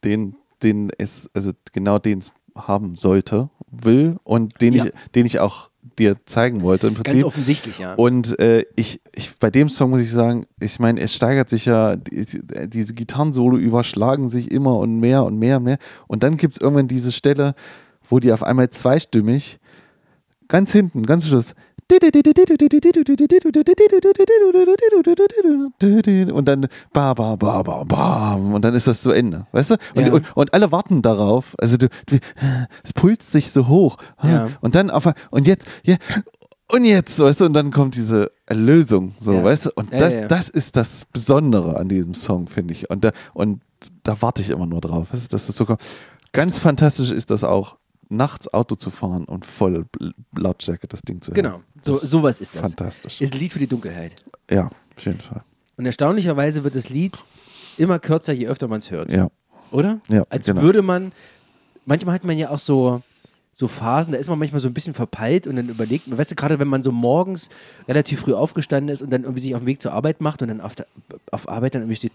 den, 0.03 0.35
den 0.61 0.91
es, 0.99 1.31
also 1.33 1.53
genau 1.73 1.97
den 1.97 2.19
es 2.19 2.31
haben 2.55 2.95
sollte 2.95 3.49
will 3.71 4.17
und 4.23 4.61
den, 4.61 4.73
Ja. 4.75 4.85
ich, 4.85 4.91
den 5.15 5.25
ich 5.25 5.39
auch 5.39 5.66
dir 5.97 6.17
zeigen 6.25 6.61
wollte 6.61 6.87
im 6.87 6.93
Ganz 6.93 7.05
Prinzip. 7.05 7.25
offensichtlich, 7.25 7.79
ja. 7.79 7.93
Und 7.95 8.39
äh, 8.39 8.65
ich, 8.75 9.01
ich, 9.15 9.37
bei 9.37 9.49
dem 9.49 9.69
Song 9.69 9.91
muss 9.91 10.01
ich 10.01 10.11
sagen, 10.11 10.45
ich 10.59 10.79
meine, 10.79 10.99
es 11.01 11.13
steigert 11.13 11.49
sich 11.49 11.65
ja, 11.65 11.95
die, 11.95 12.25
diese 12.67 12.93
Gitarrensolo 12.93 13.57
überschlagen 13.57 14.29
sich 14.29 14.51
immer 14.51 14.77
und 14.77 14.99
mehr 14.99 15.23
und 15.23 15.37
mehr 15.37 15.57
und 15.57 15.63
mehr. 15.63 15.77
Und 16.07 16.23
dann 16.23 16.37
gibt 16.37 16.55
es 16.55 16.61
irgendwann 16.61 16.87
diese 16.87 17.11
Stelle, 17.11 17.55
wo 18.09 18.19
die 18.19 18.31
auf 18.31 18.43
einmal 18.43 18.69
zweistimmig, 18.69 19.59
ganz 20.47 20.71
hinten, 20.71 21.05
ganz 21.05 21.27
Schluss, 21.27 21.55
und 26.31 26.45
dann 26.47 26.67
ba 26.93 27.13
ba 27.13 27.35
ba 27.35 27.63
ba 27.63 27.83
bam 27.83 28.53
und 28.53 28.61
dann 28.65 28.73
ist 28.73 28.87
das 28.87 29.01
zu 29.01 29.11
Ende, 29.11 29.47
weißt 29.51 29.71
du? 29.71 29.75
Und, 29.95 30.05
Ja. 30.05 30.13
und, 30.13 30.35
und 30.35 30.53
alle 30.53 30.71
warten 30.71 31.01
darauf. 31.01 31.55
Also 31.59 31.77
du, 31.77 31.87
du, 32.07 32.17
es 32.83 32.93
pulst 32.93 33.31
sich 33.31 33.51
so 33.51 33.67
hoch 33.67 33.97
Ja. 34.21 34.49
und 34.61 34.75
dann 34.75 34.89
auf 34.89 35.07
und 35.31 35.47
jetzt 35.47 35.67
ja, 35.83 35.95
und 36.69 36.83
jetzt, 36.83 37.17
weißt 37.19 37.39
du, 37.41 37.45
und 37.45 37.53
dann 37.53 37.71
kommt 37.71 37.95
diese 37.95 38.31
Erlösung, 38.45 39.15
so, 39.19 39.31
Ja. 39.33 39.43
weißt 39.43 39.67
du? 39.67 39.69
Und 39.75 39.93
das, 39.93 40.13
ja, 40.13 40.21
ja. 40.21 40.27
das 40.27 40.49
ist 40.49 40.75
das 40.75 41.05
Besondere 41.05 41.77
an 41.77 41.87
diesem 41.87 42.13
Song, 42.13 42.47
finde 42.49 42.73
ich. 42.73 42.89
Und 42.89 43.05
da, 43.05 43.11
und 43.33 43.61
da 44.03 44.21
warte 44.21 44.41
ich 44.41 44.49
immer 44.49 44.65
nur 44.65 44.81
drauf. 44.81 45.07
Weißt 45.13 45.23
du, 45.23 45.27
das 45.29 45.47
ist 45.47 45.55
sogar 45.55 45.77
ganz 46.33 46.59
fantastisch 46.59 47.11
ist 47.11 47.31
das 47.31 47.45
auch, 47.45 47.77
nachts 48.09 48.53
Auto 48.53 48.75
zu 48.75 48.89
fahren 48.89 49.25
und 49.25 49.45
voll 49.45 49.85
Lautstärke 50.35 50.87
das 50.87 51.01
Ding 51.01 51.21
zu 51.21 51.31
hören. 51.31 51.35
genau, 51.35 51.61
so, 51.81 51.95
sowas 51.95 52.39
ist 52.39 52.55
das. 52.55 52.61
Fantastisch. 52.61 53.21
Ist 53.21 53.33
ein 53.33 53.39
Lied 53.39 53.53
für 53.53 53.59
die 53.59 53.67
Dunkelheit. 53.67 54.13
Ja, 54.49 54.67
auf 54.95 55.05
jeden 55.05 55.19
Fall. 55.21 55.43
Und 55.77 55.85
erstaunlicherweise 55.85 56.63
wird 56.63 56.75
das 56.75 56.89
Lied 56.89 57.23
immer 57.77 57.99
kürzer, 57.99 58.33
je 58.33 58.47
öfter 58.47 58.67
man 58.67 58.79
es 58.79 58.89
hört. 58.91 59.11
Ja. 59.11 59.27
Oder? 59.71 59.99
Ja, 60.09 60.23
Als 60.29 60.45
genau. 60.45 60.61
würde 60.61 60.81
man, 60.81 61.11
manchmal 61.85 62.15
hat 62.15 62.23
man 62.23 62.37
ja 62.37 62.49
auch 62.49 62.59
so, 62.59 63.01
so 63.51 63.67
Phasen, 63.67 64.13
da 64.13 64.19
ist 64.19 64.29
man 64.29 64.39
manchmal 64.39 64.61
so 64.61 64.67
ein 64.69 64.73
bisschen 64.73 64.93
verpeilt 64.93 65.45
und 65.45 65.55
dann 65.57 65.67
überlegt 65.69 66.07
man, 66.07 66.17
weißt 66.17 66.31
du, 66.31 66.35
gerade 66.35 66.57
wenn 66.59 66.67
man 66.67 66.83
so 66.83 66.91
morgens 66.91 67.49
relativ 67.87 68.21
früh 68.21 68.33
aufgestanden 68.33 68.93
ist 68.93 69.01
und 69.01 69.09
dann 69.11 69.23
irgendwie 69.23 69.41
sich 69.41 69.53
auf 69.55 69.61
den 69.61 69.67
Weg 69.67 69.81
zur 69.81 69.91
Arbeit 69.93 70.21
macht 70.21 70.41
und 70.41 70.47
dann 70.47 70.61
auf, 70.61 70.75
der, 70.75 70.87
auf 71.31 71.49
Arbeit 71.49 71.75
dann 71.75 71.81
irgendwie 71.81 71.97
steht, 71.97 72.13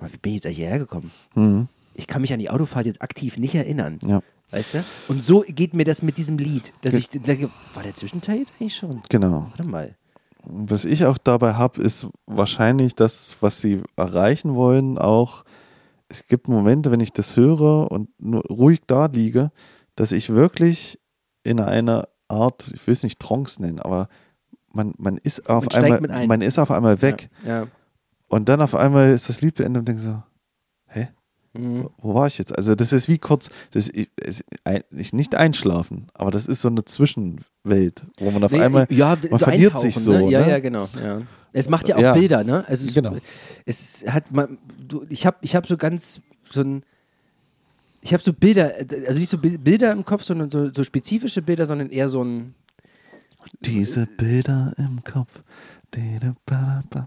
"Mal, 0.00 0.12
wie 0.12 0.16
bin 0.18 0.30
ich 0.32 0.36
jetzt 0.36 0.46
eigentlich 0.46 0.58
hierher 0.58 0.78
gekommen? 0.78 1.10
Mhm. 1.34 1.68
Ich 1.94 2.06
kann 2.06 2.22
mich 2.22 2.32
an 2.32 2.38
die 2.38 2.48
Autofahrt 2.50 2.86
jetzt 2.86 3.02
aktiv 3.02 3.36
nicht 3.36 3.54
erinnern. 3.54 3.98
Ja. 4.06 4.22
Weißt 4.52 4.74
du? 4.74 4.84
Und 5.08 5.24
so 5.24 5.44
geht 5.48 5.72
mir 5.72 5.84
das 5.84 6.02
mit 6.02 6.18
diesem 6.18 6.36
Lied, 6.36 6.72
dass 6.82 6.92
ich 6.92 7.08
denke, 7.08 7.48
war 7.72 7.82
der 7.82 7.94
Zwischenteil 7.94 8.40
jetzt 8.40 8.52
eigentlich 8.60 8.76
schon? 8.76 9.02
Genau. 9.08 9.46
Warte 9.48 9.66
mal. 9.66 9.96
Was 10.44 10.84
ich 10.84 11.06
auch 11.06 11.16
dabei 11.16 11.54
habe, 11.54 11.80
ist 11.82 12.06
wahrscheinlich 12.26 12.94
das, 12.94 13.38
was 13.40 13.60
sie 13.60 13.82
erreichen 13.96 14.54
wollen, 14.54 14.98
auch, 14.98 15.44
es 16.08 16.26
gibt 16.26 16.48
Momente, 16.48 16.90
wenn 16.90 17.00
ich 17.00 17.12
das 17.12 17.36
höre 17.36 17.90
und 17.90 18.10
nur 18.20 18.42
ruhig 18.42 18.80
da 18.86 19.06
liege, 19.06 19.52
dass 19.96 20.12
ich 20.12 20.28
wirklich 20.30 21.00
in 21.44 21.58
einer 21.58 22.08
Art, 22.28 22.70
ich 22.74 22.86
will 22.86 22.92
es 22.92 23.02
nicht 23.02 23.20
Trance 23.20 23.62
nennen, 23.62 23.80
aber 23.80 24.08
man, 24.70 24.92
man 24.98 25.16
ist 25.16 25.48
auf 25.48 25.64
Man 25.72 25.84
einmal, 25.84 26.10
ein. 26.10 26.28
man 26.28 26.40
ist 26.42 26.58
auf 26.58 26.70
einmal 26.70 27.00
weg. 27.00 27.30
Ja. 27.46 27.62
ja. 27.62 27.66
Und 28.28 28.48
dann 28.48 28.60
auf 28.60 28.74
einmal 28.74 29.12
ist 29.12 29.28
das 29.30 29.40
Lied 29.40 29.54
beendet 29.54 29.80
und 29.80 29.88
denke 29.88 30.02
so? 30.02 30.22
Mhm. 31.54 31.88
Wo 31.98 32.14
war 32.14 32.26
ich 32.26 32.38
jetzt? 32.38 32.56
Also 32.56 32.74
das 32.74 32.92
ist 32.92 33.08
wie 33.08 33.18
kurz, 33.18 33.50
das 33.72 33.88
ist 33.88 34.44
nicht 35.12 35.34
einschlafen, 35.34 36.06
aber 36.14 36.30
das 36.30 36.46
ist 36.46 36.62
so 36.62 36.68
eine 36.68 36.84
Zwischenwelt, 36.84 38.06
wo 38.18 38.30
man 38.30 38.42
auf 38.42 38.52
Nee, 38.52 38.60
einmal, 38.62 38.86
ja, 38.90 39.16
man 39.30 39.38
verliert 39.38 39.78
sich 39.78 39.96
so. 39.96 40.12
Ne? 40.12 40.30
Ja, 40.30 40.40
ne? 40.44 40.50
ja, 40.50 40.58
genau. 40.60 40.88
Ja. 41.02 41.22
Es 41.52 41.68
macht 41.68 41.88
ja 41.88 41.96
auch 41.96 42.00
Ja. 42.00 42.14
Bilder, 42.14 42.44
ne? 42.44 42.64
Also 42.66 42.88
es, 42.88 42.94
Genau. 42.94 43.16
es 43.66 44.04
hat 44.08 44.32
man, 44.32 44.56
du, 44.88 45.04
ich 45.10 45.26
habe 45.26 45.36
ich 45.42 45.54
hab 45.54 45.66
so 45.66 45.76
ganz 45.76 46.20
so 46.50 46.62
ein 46.62 46.82
ich 48.04 48.12
habe 48.12 48.22
so 48.22 48.32
Bilder, 48.32 48.72
also 49.06 49.18
nicht 49.20 49.28
so 49.28 49.38
Bi- 49.38 49.58
Bilder 49.58 49.92
im 49.92 50.04
Kopf, 50.04 50.24
sondern 50.24 50.50
so, 50.50 50.70
so 50.74 50.82
spezifische 50.82 51.40
Bilder, 51.40 51.66
sondern 51.66 51.90
eher 51.90 52.08
so 52.08 52.24
ein 52.24 52.54
Diese 53.60 54.06
Bilder 54.06 54.72
im 54.78 55.04
Kopf. 55.04 55.42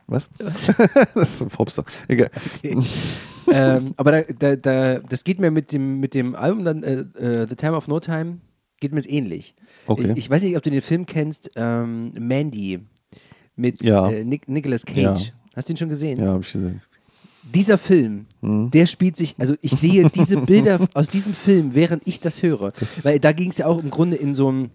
Was? 0.07 0.29
das 0.37 1.15
ist 1.15 1.41
ein 1.41 1.49
Popsong. 1.49 1.85
Egal. 2.07 2.29
Ähm, 3.55 3.93
aber 3.97 4.11
da, 4.11 4.21
da, 4.21 4.55
da, 4.55 4.99
das 4.99 5.23
geht 5.23 5.39
mir 5.39 5.51
mit 5.51 5.71
dem, 5.71 5.99
mit 5.99 6.13
dem 6.13 6.35
Album 6.35 6.63
dann, 6.65 6.83
äh, 6.83 6.99
äh, 7.19 7.47
The 7.47 7.55
Time 7.55 7.73
of 7.75 7.87
No 7.87 7.99
Time, 7.99 8.39
geht 8.79 8.91
mir 8.91 8.99
jetzt 8.99 9.09
ähnlich. 9.09 9.55
Okay. 9.87 10.11
Ich, 10.11 10.17
ich 10.17 10.29
weiß 10.29 10.43
nicht, 10.43 10.55
ob 10.57 10.63
du 10.63 10.69
den 10.71 10.81
Film 10.81 11.05
kennst, 11.05 11.51
ähm, 11.55 12.11
Mandy 12.19 12.79
mit 13.55 13.83
Ja. 13.83 14.09
äh, 14.09 14.23
Nic 14.23 14.47
Nicolas 14.47 14.85
Cage. 14.85 14.97
Ja. 15.01 15.15
Hast 15.55 15.69
du 15.69 15.73
ihn 15.73 15.77
schon 15.77 15.89
gesehen? 15.89 16.19
Ja, 16.19 16.27
habe 16.33 16.41
ich 16.43 16.51
gesehen. 16.51 16.81
Dieser 17.53 17.77
Film, 17.77 18.25
Mhm. 18.41 18.71
der 18.71 18.85
spielt 18.87 19.15
sich, 19.17 19.35
also 19.37 19.53
ich 19.61 19.71
sehe 19.71 20.09
diese 20.15 20.37
Bilder 20.37 20.79
aus 20.93 21.09
diesem 21.09 21.33
Film, 21.33 21.75
während 21.75 22.01
ich 22.07 22.19
das 22.19 22.41
höre. 22.41 22.73
Weil 23.03 23.19
da 23.19 23.31
ging 23.33 23.51
es 23.51 23.59
ja 23.59 23.67
auch 23.67 23.81
im 23.81 23.91
Grunde 23.91 24.17
in 24.17 24.33
so 24.35 24.47
einem 24.49 24.71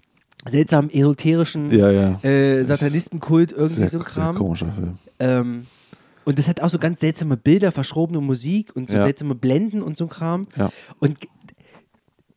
seltsamen 0.49 0.89
esoterischen 0.91 1.71
Ja, 1.77 1.91
ja. 1.91 2.21
äh, 2.25 2.63
Satanistenkult, 2.63 3.53
irgendwie 3.53 3.75
Sehr, 3.75 3.91
so 3.91 3.99
ein 3.99 4.05
sehr 4.05 4.13
Kram. 4.23 4.37
komischer 4.37 4.73
Film. 4.73 4.99
Ähm, 5.19 5.67
und 6.31 6.39
das 6.39 6.49
hat 6.49 6.61
auch 6.61 6.71
so 6.71 6.79
ganz 6.79 7.01
seltsame 7.01 7.37
Bilder, 7.37 7.73
verschrobene 7.73 8.21
Musik 8.21 8.75
und 8.77 8.89
so 8.89 8.97
Ja. 8.97 9.03
seltsame 9.03 9.35
Blenden 9.35 9.83
und 9.83 9.97
so 9.97 10.05
ein 10.05 10.09
Kram. 10.11 10.43
Ja. 10.57 10.71
Und 10.99 11.19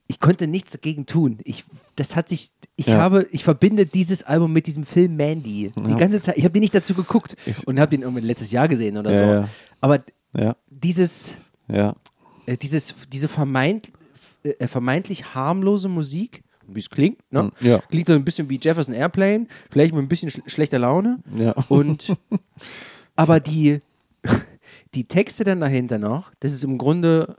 ich 0.08 0.20
konnte 0.20 0.48
nichts 0.48 0.72
dagegen 0.72 1.06
tun. 1.06 1.38
Ich, 1.44 1.64
das 1.96 2.16
hat 2.16 2.28
sich, 2.28 2.52
ich 2.76 2.88
Ja. 2.88 2.98
habe, 2.98 3.28
ich 3.32 3.44
verbinde 3.44 3.86
dieses 3.86 4.24
Album 4.24 4.52
mit 4.52 4.68
diesem 4.68 4.84
Film 4.84 5.16
Mandy. 5.16 5.72
Die 5.76 5.96
ganze 5.96 6.22
Zeit. 6.22 6.38
Ich 6.38 6.44
habe 6.44 6.52
den 6.54 6.62
nicht 6.62 6.76
dazu 6.76 6.94
geguckt 6.94 7.36
Ich- 7.46 7.66
und 7.68 7.80
habe 7.80 7.92
den 7.92 8.02
irgendwann 8.02 8.24
letztes 8.26 8.52
Jahr 8.52 8.68
gesehen 8.68 8.98
oder 8.98 9.16
so. 9.16 9.50
Aber 9.80 10.04
dieses, 10.70 11.36
äh, 11.68 12.58
dieses, 12.58 12.96
diese 13.12 13.28
vermeint, 13.28 13.92
äh, 14.44 14.68
vermeintlich 14.68 15.34
harmlose 15.34 15.88
Musik, 15.88 16.44
wie 16.68 16.80
es 16.80 16.90
klingt, 16.90 17.20
ne? 17.32 17.52
Ja. 17.60 17.80
Klingt 17.90 18.08
so 18.08 18.14
ein 18.14 18.24
bisschen 18.26 18.50
wie 18.50 18.60
Jefferson 18.62 18.94
Airplane, 18.94 19.48
vielleicht 19.70 19.94
mit 19.94 20.04
ein 20.04 20.08
bisschen 20.08 20.32
schl 20.32 20.42
schlechter 20.48 20.80
Laune. 20.80 21.20
Ja. 21.38 21.52
Und 21.70 22.16
aber 23.16 23.40
die, 23.40 23.80
die 24.94 25.04
Texte 25.06 25.44
dann 25.44 25.60
dahinter 25.60 25.98
noch, 25.98 26.32
das 26.40 26.52
ist 26.52 26.64
im 26.64 26.78
Grunde 26.78 27.36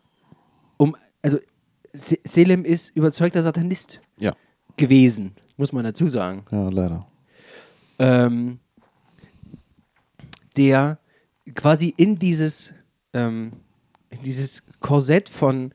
um, 0.76 0.96
also 1.22 1.38
Se- 1.92 2.18
Selim 2.24 2.64
ist 2.64 2.94
überzeugter 2.96 3.42
Satanist 3.42 4.00
Ja. 4.18 4.32
gewesen, 4.76 5.32
muss 5.56 5.72
man 5.72 5.84
dazu 5.84 6.08
sagen. 6.08 6.44
Ja, 6.50 6.68
leider. 6.68 7.06
Ähm, 8.00 8.58
der 10.56 10.98
quasi 11.54 11.94
in 11.96 12.16
dieses, 12.16 12.72
ähm, 13.12 13.52
in 14.10 14.22
dieses 14.22 14.62
Korsett 14.80 15.28
von 15.28 15.72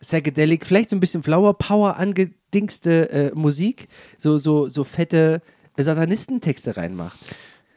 Psychedelic, 0.00 0.66
vielleicht 0.66 0.90
so 0.90 0.96
ein 0.96 1.00
bisschen 1.00 1.22
Flower 1.22 1.54
Power 1.54 1.96
angedingste 1.98 3.10
äh, 3.10 3.30
Musik, 3.34 3.88
so, 4.18 4.38
so, 4.38 4.68
so 4.68 4.84
fette 4.84 5.40
Satanistentexte 5.76 6.76
reinmacht. 6.76 7.18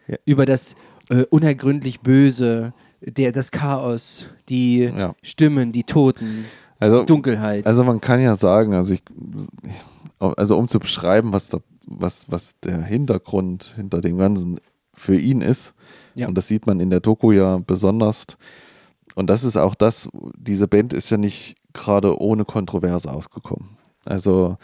Ja. 0.08 0.18
Über 0.26 0.46
das 0.46 0.76
äh, 1.10 1.24
unergründlich 1.30 2.00
Böse, 2.02 2.74
der, 3.02 3.32
das 3.32 3.52
Chaos, 3.52 4.28
die 4.50 4.80
Ja. 4.80 5.14
Stimmen, 5.24 5.72
die 5.72 5.84
Toten, 5.84 6.46
Also, 6.80 7.00
die 7.02 7.06
Dunkelheit. 7.06 7.66
also 7.68 7.84
man 7.84 8.02
kann 8.02 8.22
ja 8.22 8.36
sagen, 8.36 8.74
also 8.74 8.94
ich, 8.94 9.04
also 10.20 10.58
um 10.58 10.68
zu 10.68 10.80
beschreiben, 10.80 11.34
was 11.34 11.50
der, 11.50 11.62
was, 11.86 12.30
was 12.32 12.60
der 12.62 12.82
Hintergrund 12.84 13.74
hinter 13.76 14.02
dem 14.02 14.18
Ganzen 14.18 14.60
für 14.94 15.18
ihn 15.20 15.42
ist, 15.42 15.74
Ja. 16.16 16.28
und 16.28 16.36
das 16.38 16.48
sieht 16.48 16.66
man 16.68 16.80
in 16.80 16.90
der 16.90 17.00
Doku 17.00 17.32
ja 17.32 17.58
besonders, 17.66 18.26
und 19.16 19.30
das 19.30 19.44
ist 19.44 19.58
auch 19.58 19.76
das, 19.76 20.10
diese 20.38 20.68
Band 20.68 20.94
ist 20.94 21.10
ja 21.10 21.18
nicht 21.18 21.56
gerade 21.74 22.20
ohne 22.22 22.46
Kontroverse 22.46 23.12
ausgekommen. 23.12 23.78
Also, 24.06 24.58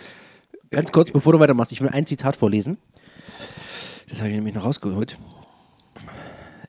Ganz 0.71 0.91
kurz, 0.93 1.11
bevor 1.11 1.33
du 1.33 1.39
weitermachst, 1.39 1.73
ich 1.73 1.81
will 1.81 1.89
ein 1.89 2.05
Zitat 2.05 2.35
vorlesen. 2.37 2.77
Das 4.11 4.19
habe 4.19 4.29
ich 4.29 4.35
nämlich 4.35 4.53
noch 4.53 4.65
rausgeholt. 4.65 5.17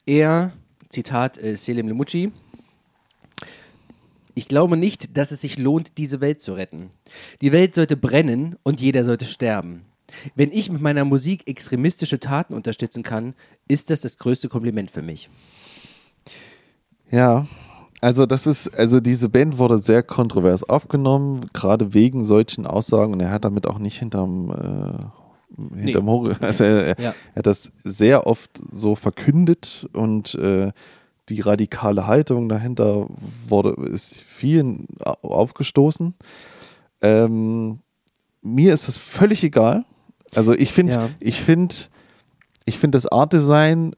Er, 0.07 0.53
Zitat 0.88 1.36
äh, 1.36 1.57
Selim 1.57 1.88
Lemucci, 1.88 2.32
ich 4.34 4.49
glaube 4.49 4.76
nicht, 4.76 5.16
dass 5.16 5.32
es 5.32 5.43
sich 5.43 5.59
lohnt, 5.59 5.99
diese 5.99 6.20
Welt 6.20 6.40
zu 6.40 6.55
retten. 6.55 6.90
Die 7.40 7.53
Welt 7.53 7.74
sollte 7.74 7.97
brennen 7.97 8.57
und 8.62 8.80
jeder 8.80 9.05
sollte 9.05 9.26
sterben. 9.26 9.82
Wenn 10.34 10.53
ich 10.53 10.70
mit 10.70 10.80
meiner 10.80 11.05
Musik 11.05 11.49
extremistische 11.49 12.20
Taten 12.20 12.55
unterstützen 12.55 13.03
kann, 13.03 13.34
ist 13.68 13.90
das 13.90 14.01
das 14.01 14.18
größte 14.18 14.49
Kompliment 14.49 14.90
für 14.90 15.03
mich. 15.03 15.28
Ja, 17.11 17.47
also 18.01 18.24
das 18.24 18.47
ist, 18.47 18.68
also 18.68 19.01
diese 19.01 19.28
Band 19.28 19.59
wurde 19.59 19.78
sehr 19.78 20.03
kontrovers 20.03 20.62
aufgenommen, 20.62 21.47
gerade 21.53 21.93
wegen 21.93 22.24
solchen 22.24 22.66
Aussagen 22.66 23.12
und 23.12 23.20
er 23.20 23.30
hat 23.30 23.45
damit 23.45 23.66
auch 23.66 23.78
nicht 23.78 23.99
hinterm, 23.99 24.51
äh, 24.51 25.22
hinterm 25.75 26.07
Hor- 26.07 26.37
also 26.41 26.65
er, 26.65 26.87
er, 26.99 27.01
Ja. 27.05 27.15
hat 27.37 27.47
das 27.47 27.73
sehr 27.85 28.27
oft 28.27 28.51
so 28.73 28.95
verkündet 28.97 29.89
und 29.93 30.35
äh, 30.35 30.73
die 31.29 31.41
radikale 31.41 32.07
Haltung 32.07 32.49
dahinter 32.49 33.07
wurde, 33.49 33.71
ist 33.91 34.21
vielen 34.21 34.87
au- 35.05 35.29
aufgestoßen. 35.29 36.15
Ähm, 37.01 37.79
mir 38.43 38.75
ist 38.75 38.89
es 38.89 38.99
völlig 38.99 39.45
egal. 39.45 39.85
Also 40.35 40.53
ich 40.55 40.73
finde, 40.73 40.95
Ja. 40.95 41.09
ich 41.21 41.41
finde, 41.41 41.75
ich 42.65 42.79
finde 42.79 42.97
das 42.97 43.07
Art 43.07 43.33
Design, 43.33 43.95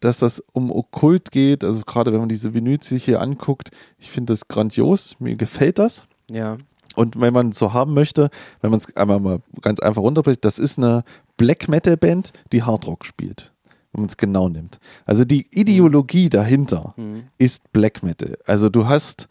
dass 0.00 0.18
das 0.18 0.42
um 0.52 0.70
Okkult 0.72 1.30
geht, 1.30 1.62
also 1.62 1.80
gerade 1.82 2.12
wenn 2.12 2.20
man 2.20 2.28
diese 2.28 2.54
sich 2.84 3.04
hier 3.04 3.20
anguckt, 3.20 3.70
ich 3.98 4.10
finde 4.10 4.32
das 4.32 4.48
grandios, 4.48 5.16
mir 5.20 5.36
gefällt 5.36 5.78
das. 5.78 6.06
Ja. 6.30 6.58
Und 6.96 7.20
wenn 7.20 7.32
man 7.32 7.50
es 7.50 7.58
so 7.58 7.72
haben 7.72 7.94
möchte, 7.94 8.30
wenn 8.60 8.70
man 8.70 8.78
es 8.78 8.94
einmal 8.96 9.20
mal 9.20 9.38
ganz 9.60 9.80
einfach 9.80 10.02
runterbricht, 10.02 10.44
das 10.44 10.58
ist 10.58 10.78
eine 10.78 11.04
Black 11.36 11.68
Metal 11.68 11.96
Band, 11.96 12.32
die 12.52 12.62
Hard 12.62 12.86
Rock 12.86 13.04
spielt. 13.04 13.52
Wenn 13.92 14.02
man 14.02 14.08
es 14.08 14.16
genau 14.16 14.48
nimmt. 14.48 14.78
Also 15.04 15.24
die 15.24 15.46
Ideologie 15.50 16.28
dahinter 16.30 16.94
Mhm. 16.96 17.24
ist 17.38 17.72
Black 17.72 18.02
Metal. 18.02 18.38
Also 18.46 18.68
du 18.68 18.86
hast 18.88 19.28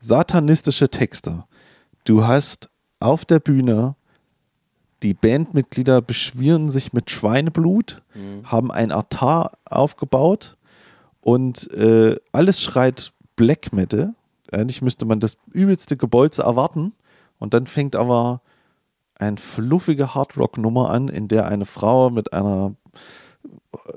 satanistische 0.00 0.88
Texte. 0.88 1.44
Du 2.04 2.24
hast 2.26 2.68
auf 3.00 3.24
der 3.24 3.40
Bühne 3.40 3.96
die 5.02 5.12
Bandmitglieder 5.12 6.00
beschweren 6.00 6.70
sich 6.70 6.94
mit 6.94 7.10
Schweineblut, 7.10 8.02
haben 8.44 8.70
ein 8.72 8.90
Altar 8.92 9.58
aufgebaut 9.66 10.56
und 11.20 11.70
äh, 11.72 12.16
alles 12.32 12.62
schreit 12.62 13.12
Black 13.36 13.74
Metal. 13.74 14.14
Eigentlich 14.52 14.82
müsste 14.82 15.04
man 15.04 15.20
das 15.20 15.36
übelste 15.52 15.96
Gebolze 15.96 16.42
erwarten. 16.42 16.92
Und 17.38 17.54
dann 17.54 17.66
fängt 17.66 17.96
aber 17.96 18.42
eine 19.18 19.36
fluffige 19.38 20.14
Hardrock-Nummer 20.14 20.90
an, 20.90 21.08
in 21.08 21.28
der 21.28 21.46
eine 21.46 21.64
Frau 21.64 22.10
mit 22.10 22.32
einer 22.32 22.74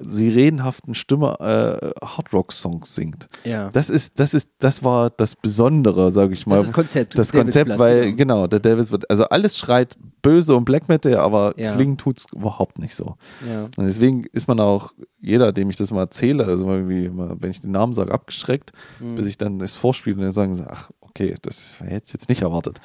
sirenhaften 0.01 0.93
Stimme 0.93 1.35
äh, 1.39 2.05
Hardrock-Songs 2.05 2.93
singt. 2.95 3.27
Ja. 3.43 3.69
Das 3.69 3.89
ist, 3.89 4.19
das 4.19 4.33
ist, 4.33 4.49
das 4.59 4.83
war 4.83 5.09
das 5.09 5.35
Besondere, 5.35 6.11
sage 6.11 6.33
ich 6.33 6.45
mal. 6.47 6.55
Das 6.57 6.67
das 6.67 6.73
Konzept. 6.73 7.17
Das 7.17 7.29
Davis 7.29 7.41
Konzept, 7.41 7.65
Blatt, 7.67 7.79
weil, 7.79 8.01
genau. 8.13 8.15
genau, 8.17 8.47
der 8.47 8.59
Davis 8.59 8.91
wird, 8.91 9.09
also 9.09 9.25
alles 9.25 9.57
schreit 9.57 9.97
böse 10.21 10.55
und 10.55 10.65
Black 10.65 10.89
Metal, 10.89 11.15
aber 11.15 11.53
Ja. 11.57 11.73
klingen 11.73 11.97
tut's 11.97 12.25
überhaupt 12.33 12.79
nicht 12.79 12.95
so. 12.95 13.15
Ja. 13.49 13.63
Und 13.77 13.85
deswegen 13.85 14.25
ist 14.33 14.47
man 14.47 14.59
auch, 14.59 14.91
jeder, 15.21 15.51
dem 15.53 15.69
ich 15.69 15.75
das 15.77 15.91
mal 15.91 16.01
erzähle, 16.01 16.45
also 16.45 16.69
immer, 16.73 17.35
wenn 17.41 17.51
ich 17.51 17.61
den 17.61 17.71
Namen 17.71 17.93
sage, 17.93 18.11
abgeschreckt, 18.13 18.71
Mhm. 18.99 19.15
bis 19.15 19.25
ich 19.27 19.37
dann 19.37 19.59
das 19.59 19.75
vorspiele 19.75 20.15
und 20.17 20.23
dann 20.23 20.31
sagen 20.31 20.55
sie, 20.55 20.65
ach, 20.69 20.89
okay, 21.01 21.35
das 21.41 21.75
hätte 21.79 22.05
ich 22.07 22.13
jetzt 22.13 22.29
nicht 22.29 22.41
erwartet. 22.41 22.79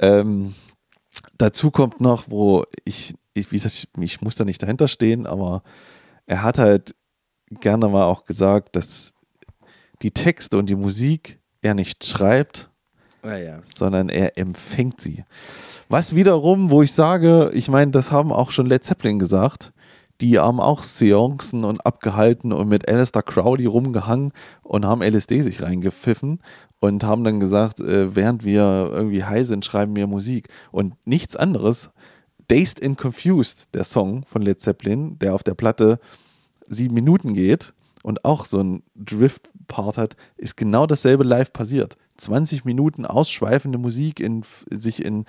Ja. 0.00 0.20
Ähm, 0.20 0.54
dazu 1.38 1.70
kommt 1.70 2.00
noch, 2.00 2.24
wo 2.28 2.64
ich, 2.84 3.14
ich 3.40 3.52
wie 3.52 3.56
gesagt, 3.56 3.88
ich, 3.98 4.20
muss 4.20 4.34
da 4.34 4.44
nicht 4.44 4.62
dahinter 4.62 4.88
stehen, 4.88 5.26
aber 5.26 5.62
er 6.26 6.42
hat 6.42 6.58
halt 6.58 6.94
gerne 7.60 7.88
mal 7.88 8.04
auch 8.04 8.24
gesagt, 8.24 8.76
dass 8.76 9.12
die 10.02 10.12
Texte 10.12 10.56
und 10.56 10.66
die 10.66 10.76
Musik 10.76 11.38
er 11.62 11.74
nicht 11.74 12.04
schreibt, 12.04 12.70
Ja, 13.24 13.36
ja. 13.36 13.58
sondern 13.74 14.08
er 14.08 14.38
empfängt 14.38 15.00
sie. 15.00 15.24
Was 15.88 16.14
wiederum, 16.14 16.70
wo 16.70 16.82
ich 16.82 16.92
sage, 16.92 17.50
ich 17.52 17.68
meine, 17.68 17.90
das 17.90 18.12
haben 18.12 18.32
auch 18.32 18.50
schon 18.50 18.66
Led 18.66 18.84
Zeppelin 18.84 19.18
gesagt, 19.18 19.72
die 20.20 20.38
haben 20.38 20.60
auch 20.60 20.82
Seancen 20.82 21.64
und 21.64 21.84
abgehalten 21.86 22.52
und 22.52 22.68
mit 22.68 22.88
Alistair 22.88 23.22
Crowley 23.22 23.66
rumgehangen 23.66 24.32
und 24.62 24.84
haben 24.84 25.02
LSD 25.02 25.40
sich 25.40 25.62
reingepfiffen 25.62 26.40
und 26.78 27.04
haben 27.04 27.24
dann 27.24 27.40
gesagt, 27.40 27.80
äh, 27.80 28.14
während 28.14 28.44
wir 28.44 28.90
irgendwie 28.92 29.24
high 29.24 29.46
sind, 29.46 29.64
schreiben 29.64 29.96
wir 29.96 30.06
Musik. 30.06 30.48
Und 30.70 30.94
nichts 31.06 31.36
anderes. 31.36 31.90
Dazed 32.50 32.82
and 32.82 32.98
Confused, 32.98 33.72
der 33.74 33.84
Song 33.84 34.24
von 34.26 34.42
Led 34.42 34.60
Zeppelin, 34.60 35.18
der 35.20 35.34
auf 35.34 35.44
der 35.44 35.54
Platte 35.54 36.00
sieben 36.66 36.94
Minuten 36.94 37.32
geht 37.32 37.72
und 38.02 38.24
auch 38.24 38.44
so 38.44 38.60
ein 38.60 38.82
Drift-Part 38.96 39.96
hat, 39.96 40.16
ist 40.36 40.56
genau 40.56 40.86
dasselbe 40.86 41.22
live 41.22 41.52
passiert. 41.52 41.96
20 42.16 42.64
Minuten 42.64 43.06
ausschweifende 43.06 43.78
Musik, 43.78 44.18
in, 44.18 44.42
sich 44.68 45.04
in 45.04 45.26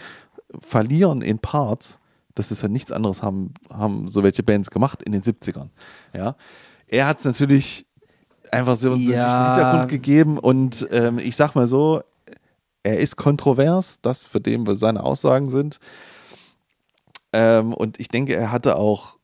verlieren 0.62 1.22
in 1.22 1.38
Parts, 1.38 2.00
das 2.34 2.52
ist 2.52 2.64
ja 2.64 2.70
nichts 2.70 2.92
anderes, 2.92 3.22
haben, 3.22 3.54
haben 3.72 4.08
so 4.08 4.24
welche 4.24 4.42
Bands 4.42 4.72
gemacht 4.72 5.04
in 5.04 5.12
den 5.12 5.22
70ern. 5.22 5.70
Ja. 6.16 6.36
Er 6.88 7.08
hat 7.08 7.20
es 7.20 7.26
natürlich 7.26 7.86
einfach 8.52 8.78
so, 8.78 8.96
sich 8.96 9.10
einen 9.10 9.14
Ja. 9.14 9.56
Hintergrund 9.56 9.90
gegeben 9.90 10.40
und 10.40 10.88
ähm, 10.92 11.20
ich 11.20 11.36
sag 11.36 11.54
mal 11.54 11.68
so, 11.68 12.02
er 12.84 13.00
ist 13.00 13.16
kontrovers, 13.16 14.02
das 14.02 14.26
für 14.26 14.42
dem, 14.42 14.66
was 14.66 14.80
seine 14.80 15.04
Aussagen 15.04 15.52
sind. 15.52 15.80
Ähm, 17.34 17.74
und 17.74 18.00
ich 18.00 18.10
denke, 18.10 18.36
er 18.36 18.52
hatte 18.52 18.78
auch 18.78 19.18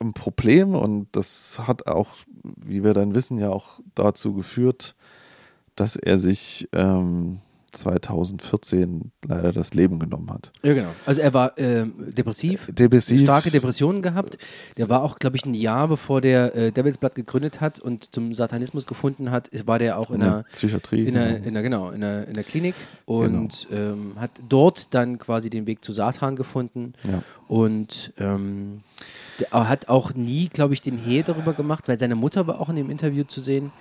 ein 0.00 0.12
Problem 0.12 0.74
und 0.74 1.08
das 1.12 1.60
hat 1.66 1.86
auch, 1.86 2.08
wie 2.42 2.84
wir 2.84 2.94
dann 2.94 3.14
wissen, 3.14 3.38
ja 3.38 3.50
auch 3.50 3.80
dazu 3.94 4.34
geführt, 4.34 4.94
dass 5.76 5.96
er 5.96 6.18
sich 6.18 6.68
ähm, 6.72 7.40
2014 7.74 9.12
leider 9.26 9.52
das 9.52 9.74
Leben 9.74 9.98
genommen 9.98 10.30
hat. 10.30 10.52
ja, 10.62 10.72
genau. 10.74 10.88
Also 11.06 11.20
er 11.20 11.34
war 11.34 11.52
ähm, 11.58 11.94
depressiv, 12.16 12.68
Depressiv. 12.72 13.20
starke 13.20 13.50
Depressionen 13.50 14.02
gehabt. 14.02 14.38
Der 14.78 14.88
war 14.88 15.02
auch, 15.02 15.18
glaube 15.18 15.36
ich, 15.36 15.44
ein 15.44 15.54
Jahr 15.54 15.88
bevor 15.88 16.20
der 16.20 16.54
äh, 16.54 16.72
Devils-Blatt 16.72 17.14
gegründet 17.14 17.60
hat 17.60 17.78
und 17.80 18.14
zum 18.14 18.34
Satanismus 18.34 18.86
gefunden 18.86 19.30
hat, 19.30 19.50
war 19.66 19.78
der 19.78 19.98
auch 19.98 20.10
in 20.10 20.16
in 20.16 20.22
einer 20.22 20.36
der 20.36 20.42
Psychiatrie. 20.52 21.04
in 21.06 21.14
der, 21.14 21.40
genau. 21.40 21.46
in 21.48 21.54
der, 21.54 21.62
genau, 21.62 21.90
in 21.90 22.00
der, 22.00 22.28
in 22.28 22.34
der 22.34 22.44
Klinik 22.44 22.74
und 23.04 23.66
ähm, 23.70 24.12
hat 24.18 24.30
dort 24.48 24.94
dann 24.94 25.18
quasi 25.18 25.50
den 25.50 25.66
Weg 25.66 25.84
zu 25.84 25.92
Satan 25.92 26.36
gefunden 26.36 26.94
Ja. 27.04 27.22
und 27.48 28.12
ähm, 28.18 28.80
hat 29.50 29.88
auch 29.88 30.14
nie, 30.14 30.48
glaube 30.48 30.74
ich, 30.74 30.82
den 30.82 30.96
Hehl 30.96 31.22
darüber 31.24 31.52
gemacht, 31.52 31.88
weil 31.88 31.98
seine 31.98 32.14
Mutter 32.14 32.46
war 32.46 32.60
auch 32.60 32.68
in 32.68 32.76
dem 32.76 32.90
Interview 32.90 33.24
zu 33.24 33.40
sehen, 33.40 33.72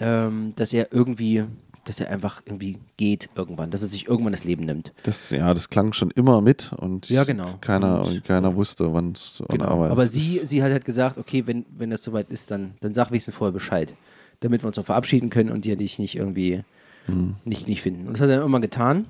ähm, 0.00 0.52
dass 0.56 0.72
er 0.72 0.92
irgendwie, 0.92 1.44
dass 1.84 1.98
er 2.00 2.10
einfach 2.10 2.42
irgendwie 2.46 2.78
geht 2.96 3.28
irgendwann, 3.34 3.70
dass 3.70 3.82
er 3.82 3.88
sich 3.88 4.06
irgendwann 4.06 4.32
das 4.32 4.44
Leben 4.44 4.64
nimmt. 4.64 4.92
Das, 5.02 5.30
ja, 5.30 5.52
das 5.52 5.68
klang 5.68 5.92
schon 5.92 6.10
immer 6.12 6.40
mit 6.40 6.72
und 6.74 7.08
Ja, 7.10 7.24
genau. 7.24 7.54
keiner, 7.60 8.06
Und- 8.06 8.24
keiner 8.24 8.54
wusste, 8.54 8.92
wann 8.94 9.12
es 9.12 9.42
Genau. 9.48 9.64
aber, 9.66 9.90
Aber 9.90 10.06
sie, 10.06 10.40
sie 10.44 10.62
hat 10.62 10.70
halt 10.70 10.84
gesagt, 10.84 11.18
okay, 11.18 11.46
wenn, 11.46 11.66
wenn 11.76 11.90
das 11.90 12.02
soweit 12.04 12.30
ist, 12.30 12.50
dann, 12.50 12.74
dann 12.80 12.92
sag 12.92 13.10
wenigstens 13.10 13.34
vorher 13.34 13.52
Bescheid, 13.52 13.94
damit 14.40 14.62
wir 14.62 14.68
uns 14.68 14.78
auch 14.78 14.84
verabschieden 14.84 15.28
können 15.30 15.50
und 15.50 15.64
die 15.64 15.74
dich 15.76 15.98
nicht 15.98 16.14
irgendwie 16.16 16.62
Mhm. 17.08 17.34
nicht, 17.44 17.66
nicht 17.68 17.82
finden. 17.82 18.06
Und 18.06 18.12
das 18.12 18.20
hat 18.20 18.28
er 18.28 18.34
dann 18.36 18.40
irgendwann 18.42 18.62
getan. 18.62 19.06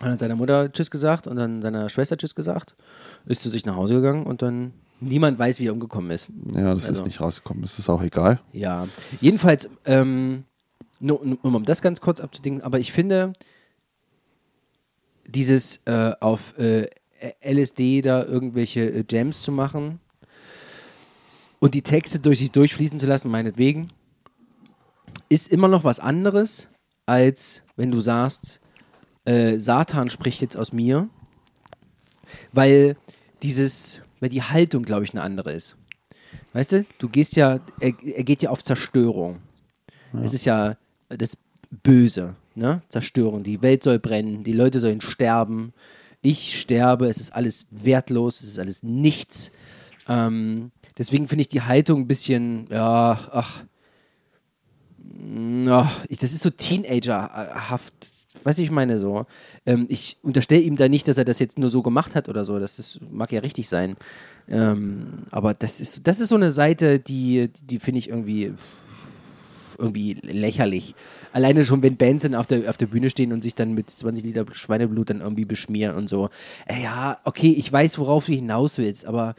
Hat 0.00 0.08
dann 0.08 0.16
seiner 0.18 0.36
Mutter 0.36 0.72
Tschüss 0.72 0.90
gesagt 0.90 1.26
und 1.26 1.36
dann 1.36 1.60
seiner 1.60 1.90
Schwester 1.90 2.16
Tschüss 2.16 2.34
gesagt, 2.34 2.74
ist 3.26 3.42
zu 3.42 3.50
sich 3.50 3.66
nach 3.66 3.76
Hause 3.76 3.94
gegangen 3.96 4.24
und 4.24 4.40
dann 4.40 4.72
niemand 5.00 5.38
weiß, 5.38 5.60
wie 5.60 5.66
er 5.66 5.74
umgekommen 5.74 6.10
ist. 6.10 6.28
ja, 6.54 6.72
das 6.72 6.86
also- 6.86 7.00
ist 7.02 7.04
nicht 7.06 7.20
rausgekommen. 7.20 7.62
Das 7.62 7.78
ist 7.78 7.90
auch 7.90 8.00
egal. 8.02 8.40
Ja, 8.54 8.88
jedenfalls, 9.20 9.68
ähm, 9.84 10.44
nur, 11.00 11.24
nur 11.24 11.38
um 11.42 11.64
das 11.64 11.82
ganz 11.82 12.00
kurz 12.00 12.20
abzudenken, 12.20 12.62
aber 12.62 12.78
ich 12.78 12.92
finde, 12.92 13.32
dieses 15.26 15.82
äh, 15.84 16.12
auf 16.20 16.56
äh, 16.58 16.88
LSD 17.42 18.02
da 18.02 18.24
irgendwelche 18.24 18.80
äh, 18.90 19.04
Jams 19.08 19.42
zu 19.42 19.52
machen 19.52 20.00
und 21.60 21.74
die 21.74 21.82
Texte 21.82 22.18
durch 22.18 22.38
sich 22.38 22.52
durchfließen 22.52 22.98
zu 22.98 23.06
lassen, 23.06 23.30
meinetwegen, 23.30 23.88
ist 25.28 25.48
immer 25.48 25.68
noch 25.68 25.84
was 25.84 26.00
anderes, 26.00 26.68
als 27.06 27.62
wenn 27.76 27.90
du 27.90 28.00
sagst, 28.00 28.60
äh, 29.24 29.58
Satan 29.58 30.10
spricht 30.10 30.40
jetzt 30.40 30.56
aus 30.56 30.72
mir, 30.72 31.08
weil 32.52 32.96
dieses, 33.42 34.02
weil 34.20 34.28
die 34.28 34.42
Haltung, 34.42 34.82
glaube 34.82 35.04
ich, 35.04 35.12
eine 35.12 35.22
andere 35.22 35.52
ist. 35.52 35.76
Weißt 36.52 36.72
du, 36.72 36.86
du 36.98 37.08
gehst 37.08 37.36
ja, 37.36 37.60
er, 37.80 37.92
er 38.02 38.24
geht 38.24 38.42
ja 38.42 38.50
auf 38.50 38.62
Zerstörung. 38.62 39.40
Es 40.22 40.32
ist 40.32 40.46
ja 40.46 40.76
das 41.08 41.36
Böse, 41.82 42.34
ne? 42.54 42.82
Zerstörung. 42.88 43.42
Die 43.42 43.62
Welt 43.62 43.82
soll 43.82 43.98
brennen, 43.98 44.44
die 44.44 44.52
Leute 44.52 44.80
sollen 44.80 45.00
sterben. 45.00 45.72
Ich 46.20 46.60
sterbe, 46.60 47.06
es 47.06 47.18
ist 47.18 47.32
alles 47.32 47.66
wertlos, 47.70 48.40
es 48.40 48.48
ist 48.48 48.58
alles 48.58 48.82
nichts. 48.82 49.50
Ähm, 50.08 50.72
deswegen 50.96 51.28
finde 51.28 51.42
ich 51.42 51.48
die 51.48 51.62
Haltung 51.62 52.02
ein 52.02 52.08
bisschen, 52.08 52.66
ja, 52.70 53.18
ach, 53.30 53.62
mm, 54.98 55.68
ach, 55.68 56.06
das 56.06 56.32
ist 56.32 56.42
so 56.42 56.50
Teenagerhaft. 56.50 57.94
Weiß 58.44 58.58
ich 58.60 58.70
meine 58.70 58.98
so. 58.98 59.26
Ähm, 59.66 59.86
ich 59.88 60.16
unterstelle 60.22 60.62
ihm 60.62 60.76
da 60.76 60.88
nicht, 60.88 61.08
dass 61.08 61.18
er 61.18 61.24
das 61.24 61.38
jetzt 61.38 61.58
nur 61.58 61.70
so 61.70 61.82
gemacht 61.82 62.14
hat 62.14 62.28
oder 62.28 62.44
so. 62.44 62.58
Das 62.58 62.78
ist, 62.78 63.00
mag 63.10 63.32
ja 63.32 63.40
richtig 63.40 63.68
sein. 63.68 63.96
Ähm, 64.48 65.26
aber 65.30 65.54
das 65.54 65.80
ist, 65.80 66.06
das 66.06 66.20
ist 66.20 66.28
so 66.30 66.36
eine 66.36 66.50
Seite, 66.50 66.98
die, 66.98 67.50
die 67.62 67.78
finde 67.78 67.98
ich 67.98 68.08
irgendwie, 68.08 68.54
irgendwie 69.78 70.14
lächerlich. 70.22 70.94
Alleine 71.32 71.64
schon, 71.64 71.82
wenn 71.82 71.96
Bands 71.96 72.22
dann 72.24 72.34
auf 72.34 72.46
der, 72.46 72.68
auf 72.68 72.76
der 72.76 72.86
Bühne 72.86 73.10
stehen 73.10 73.32
und 73.32 73.42
sich 73.42 73.54
dann 73.54 73.72
mit 73.72 73.90
20 73.90 74.24
Liter 74.24 74.44
Schweineblut 74.52 75.10
dann 75.10 75.20
irgendwie 75.20 75.44
beschmieren 75.44 75.96
und 75.96 76.08
so. 76.08 76.28
Äh, 76.66 76.82
ja, 76.82 77.18
okay, 77.24 77.52
ich 77.52 77.72
weiß, 77.72 77.98
worauf 77.98 78.26
du 78.26 78.32
hinaus 78.32 78.78
willst, 78.78 79.06
aber 79.06 79.34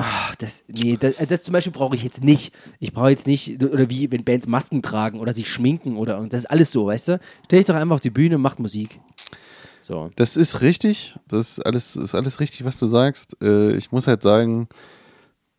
Ach, 0.00 0.36
das, 0.36 0.62
nee, 0.68 0.96
das, 0.96 1.16
das 1.16 1.42
zum 1.42 1.52
Beispiel 1.52 1.72
brauche 1.72 1.96
ich 1.96 2.04
jetzt 2.04 2.22
nicht. 2.22 2.54
Ich 2.78 2.92
brauche 2.92 3.10
jetzt 3.10 3.26
nicht, 3.26 3.60
oder 3.64 3.90
wie, 3.90 4.08
wenn 4.12 4.22
Bands 4.22 4.46
Masken 4.46 4.80
tragen 4.80 5.18
oder 5.18 5.34
sich 5.34 5.48
schminken 5.52 5.96
oder 5.96 6.14
irgend- 6.14 6.32
das 6.32 6.42
ist 6.42 6.50
alles 6.50 6.70
so, 6.70 6.86
weißt 6.86 7.08
du? 7.08 7.20
Stell 7.46 7.58
dich 7.58 7.66
doch 7.66 7.74
einfach 7.74 7.96
auf 7.96 8.00
die 8.00 8.10
Bühne, 8.10 8.38
macht 8.38 8.60
Musik. 8.60 9.00
So. 9.82 10.10
Das 10.14 10.36
ist 10.36 10.60
richtig. 10.60 11.18
Das 11.26 11.50
ist 11.58 11.66
alles, 11.66 11.96
ist 11.96 12.14
alles 12.14 12.38
richtig, 12.38 12.64
was 12.64 12.78
du 12.78 12.86
sagst. 12.86 13.36
Äh, 13.42 13.72
ich 13.72 13.90
muss 13.90 14.06
halt 14.06 14.22
sagen, 14.22 14.68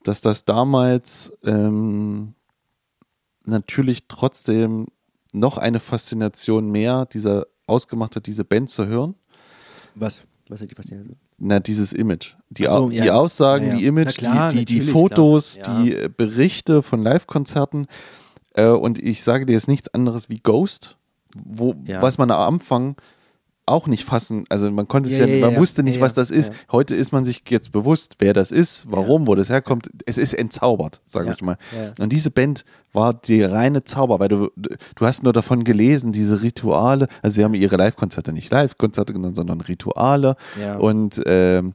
dass 0.03 0.21
das 0.21 0.45
damals 0.45 1.33
ähm, 1.43 2.33
natürlich 3.49 4.07
trotzdem 4.07 4.87
noch 5.33 5.57
eine 5.57 5.79
Faszination 5.79 6.71
mehr 6.71 7.05
dieser 7.05 7.45
ausgemacht 7.67 8.15
hat, 8.15 8.25
diese 8.25 8.43
Band 8.43 8.69
zu 8.69 8.87
hören. 8.87 9.15
Was? 9.95 10.23
Was 10.49 10.61
hat 10.61 10.71
die 10.71 10.75
passiert? 10.75 11.05
Na, 11.37 11.59
dieses 11.59 11.93
Image. 11.93 12.35
Die, 12.49 12.65
so, 12.65 12.89
ja. 12.89 13.03
die 13.03 13.11
Aussagen, 13.11 13.65
Ja, 13.67 13.71
ja. 13.73 13.77
die 13.77 13.85
Image, 13.85 14.17
klar, 14.17 14.49
die, 14.49 14.65
die, 14.65 14.79
die 14.79 14.81
Fotos, 14.81 15.59
die 15.59 16.09
Berichte 16.17 16.81
von 16.81 17.03
Live-Konzerten. 17.03 17.85
Äh, 18.53 18.65
und 18.65 18.97
ich 18.97 19.23
sage 19.23 19.45
dir 19.45 19.53
jetzt 19.53 19.67
nichts 19.67 19.93
anderes 19.93 20.29
wie 20.29 20.39
Ghost, 20.39 20.97
wo, 21.35 21.75
was 21.85 22.17
man 22.17 22.31
am 22.31 22.55
Anfang 22.55 22.95
auch 23.69 23.87
nicht 23.87 24.03
fassen. 24.03 24.45
Also 24.49 24.69
man 24.71 24.87
konnte 24.87 25.09
es 25.09 25.17
Ja, 25.17 25.25
ja, 25.25 25.35
ja, 25.35 25.41
man 25.45 25.53
ja. 25.53 25.59
wusste 25.59 25.83
nicht, 25.83 26.01
was 26.01 26.13
das 26.13 26.31
ist. 26.31 26.51
Heute 26.71 26.95
ist 26.95 27.11
man 27.11 27.25
sich 27.25 27.43
jetzt 27.49 27.71
bewusst, 27.71 28.15
wer 28.19 28.33
das 28.33 28.51
ist, 28.51 28.85
warum, 28.89 29.27
wo 29.27 29.35
das 29.35 29.49
herkommt. 29.49 29.89
Es 30.05 30.17
ist 30.17 30.33
entzaubert, 30.33 31.01
sage 31.05 31.33
ich 31.35 31.41
mal. 31.41 31.57
Und 31.99 32.11
diese 32.11 32.31
Band 32.31 32.65
war 32.93 33.13
die 33.13 33.43
reine 33.43 33.83
Zauber, 33.83 34.19
weil 34.19 34.29
du, 34.29 34.49
du 34.55 35.05
hast 35.05 35.23
nur 35.23 35.33
davon 35.33 35.63
gelesen, 35.63 36.11
diese 36.11 36.41
Rituale. 36.41 37.07
Also 37.21 37.35
sie 37.35 37.43
haben 37.43 37.53
ihre 37.53 37.75
Live-Konzerte 37.75 38.33
nicht 38.33 38.51
Live-Konzerte 38.51 39.13
genannt, 39.13 39.35
sondern 39.35 39.61
Rituale. 39.61 40.35
Ja. 40.59 40.77
Und 40.77 41.21
ähm, 41.25 41.73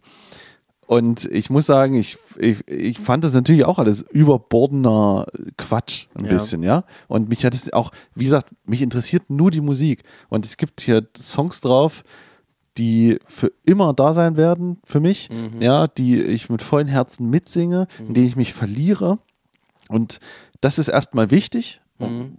und 0.87 1.24
ich 1.26 1.51
muss 1.51 1.66
sagen, 1.66 1.95
ich, 1.95 2.18
ich, 2.39 2.66
ich 2.68 2.99
fand 2.99 3.24
das 3.24 3.35
natürlich 3.35 3.64
auch 3.64 3.78
alles 3.78 4.03
überbordener 4.03 5.26
Quatsch, 5.57 6.07
ein 6.18 6.26
Ja. 6.26 6.32
bisschen, 6.32 6.62
ja. 6.62 6.85
Und 7.09 7.28
mich 7.28 7.45
hat 7.45 7.55
es 7.55 7.72
auch, 7.72 7.91
wie 8.14 8.24
gesagt, 8.24 8.51
mich 8.66 8.82
interessiert 8.82 9.24
nur 9.28 9.51
die 9.51 9.61
Musik. 9.61 10.03
Und 10.28 10.45
es 10.47 10.57
gibt 10.57 10.80
hier 10.80 11.07
Songs 11.16 11.61
drauf, 11.61 12.03
die 12.76 13.18
für 13.26 13.53
immer 13.66 13.93
da 13.95 14.12
sein 14.14 14.37
werden 14.37 14.78
für 14.85 15.01
mich, 15.01 15.30
Mhm. 15.30 15.62
ja, 15.62 15.87
die 15.87 16.20
ich 16.20 16.51
mit 16.51 16.61
vollem 16.62 16.89
Herzen 16.89 17.30
mitsinge, 17.30 17.87
in 18.01 18.14
denen 18.14 18.26
ich 18.26 18.37
mich 18.37 18.53
verliere. 18.53 19.18
Und 19.89 20.18
das 20.61 20.78
ist 20.78 20.89
erstmal 20.89 21.30
wichtig. 21.30 21.80
Mhm. 21.99 22.37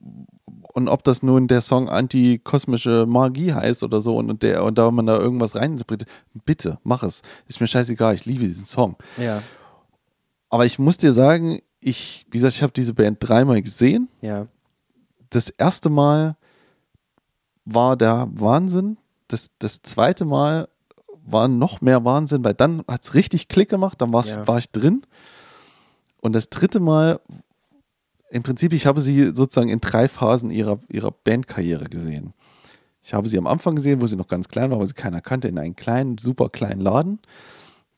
Und 0.76 0.90
ob 0.90 1.04
das 1.06 1.24
nun 1.24 1.48
der 1.48 1.62
Song 1.62 1.88
antikosmische 1.88 3.06
Magie 3.08 3.54
heißt 3.54 3.82
oder 3.82 4.02
so 4.02 4.18
und, 4.18 4.44
der, 4.44 4.64
und 4.66 4.78
da 4.78 4.92
man 4.92 5.06
da 5.06 5.18
irgendwas 5.18 5.56
reininterpretiert, 5.56 6.10
bitte, 6.44 6.80
mach 6.84 7.02
es. 7.02 7.22
Ist 7.48 7.62
mir 7.62 7.68
scheißegal, 7.68 8.14
ich 8.16 8.26
liebe 8.26 8.44
diesen 8.46 8.66
Song. 8.66 8.98
Ja, 9.18 9.42
Aber 10.50 10.66
ich 10.66 10.78
muss 10.78 10.98
dir 10.98 11.14
sagen, 11.14 11.60
ich, 11.80 12.26
wie 12.30 12.38
gesagt, 12.40 12.56
ich 12.56 12.62
habe 12.64 12.74
diese 12.74 12.94
Band 12.94 13.18
dreimal 13.22 13.62
gesehen. 13.62 14.10
ja. 14.22 14.44
Das 15.32 15.50
erste 15.50 15.90
Mal 15.90 16.36
war 17.66 17.98
der 17.98 18.28
Wahnsinn. 18.34 18.98
Das, 19.28 19.50
das 19.60 19.82
zweite 19.82 20.24
Mal 20.24 20.70
war 21.26 21.48
noch 21.48 21.82
mehr 21.82 22.06
Wahnsinn, 22.06 22.44
weil 22.44 22.54
dann 22.54 22.84
hat 22.88 23.04
es 23.04 23.14
richtig 23.16 23.48
Klick 23.48 23.70
gemacht, 23.70 24.00
dann 24.02 24.12
Ja. 24.14 24.48
war 24.48 24.58
ich 24.60 24.70
drin. 24.70 25.02
Und 26.22 26.34
das 26.36 26.50
dritte 26.50 26.80
Mal, 26.80 27.20
im 28.32 28.44
Prinzip, 28.44 28.74
ich 28.74 28.86
habe 28.86 29.02
sie 29.02 29.32
sozusagen 29.34 29.70
in 29.70 29.80
drei 29.82 30.08
Phasen 30.08 30.52
ihrer, 30.52 30.80
ihrer 30.90 31.12
Bandkarriere 31.12 31.86
gesehen. 31.86 32.34
Ich 33.02 33.14
habe 33.14 33.28
sie 33.30 33.38
am 33.38 33.48
Anfang 33.48 33.76
gesehen, 33.76 34.02
wo 34.02 34.08
sie 34.08 34.16
noch 34.16 34.28
ganz 34.28 34.48
klein 34.48 34.72
war, 34.72 34.80
weil 34.80 34.88
sie 34.88 34.94
keiner 34.94 35.22
kannte, 35.22 35.48
in 35.48 35.60
einem 35.60 35.76
kleinen, 35.76 36.18
super 36.18 36.50
kleinen 36.50 36.82
Laden. 36.82 37.20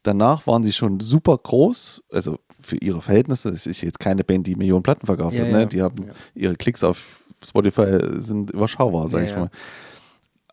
Danach 0.03 0.45
waren 0.47 0.63
sie 0.63 0.73
schon 0.73 0.99
super 0.99 1.37
groß, 1.37 2.03
also 2.11 2.39
für 2.61 2.77
ihre 2.77 3.01
Verhältnisse. 3.01 3.49
Es 3.49 3.67
ist 3.67 3.81
jetzt 3.81 3.99
keine 3.99 4.23
Band, 4.23 4.47
die 4.47 4.55
Millionen 4.55 4.83
Platten 4.83 5.05
verkauft 5.05 5.35
Ja, 5.37 5.43
hat. 5.45 5.51
ja. 5.51 5.57
Ne? 5.59 5.67
Die 5.67 5.81
haben 5.81 6.03
Ja. 6.07 6.13
ihre 6.35 6.55
Klicks 6.55 6.83
auf 6.83 7.23
Spotify 7.43 7.99
sind 8.19 8.51
überschaubar, 8.51 9.07
sag 9.07 9.19
Ja, 9.19 9.25
ich 9.25 9.31
ja. 9.31 9.39
mal. 9.39 9.49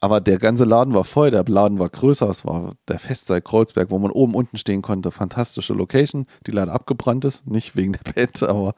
Aber 0.00 0.20
der 0.20 0.38
ganze 0.38 0.64
Laden 0.64 0.92
war 0.92 1.04
voll, 1.04 1.30
der 1.30 1.44
Laden 1.48 1.78
war 1.78 1.88
größer, 1.88 2.28
es 2.28 2.44
war 2.44 2.74
der 2.88 2.98
Festsaal 2.98 3.40
Kreuzberg, 3.40 3.90
wo 3.90 3.98
man 3.98 4.10
oben 4.10 4.34
unten 4.34 4.58
stehen 4.58 4.82
konnte. 4.82 5.10
Fantastische 5.10 5.72
Location, 5.72 6.26
die 6.46 6.50
leider 6.50 6.72
abgebrannt 6.72 7.24
ist, 7.24 7.46
nicht 7.46 7.74
wegen 7.74 7.92
der 7.94 8.12
Band, 8.12 8.42
aber 8.42 8.74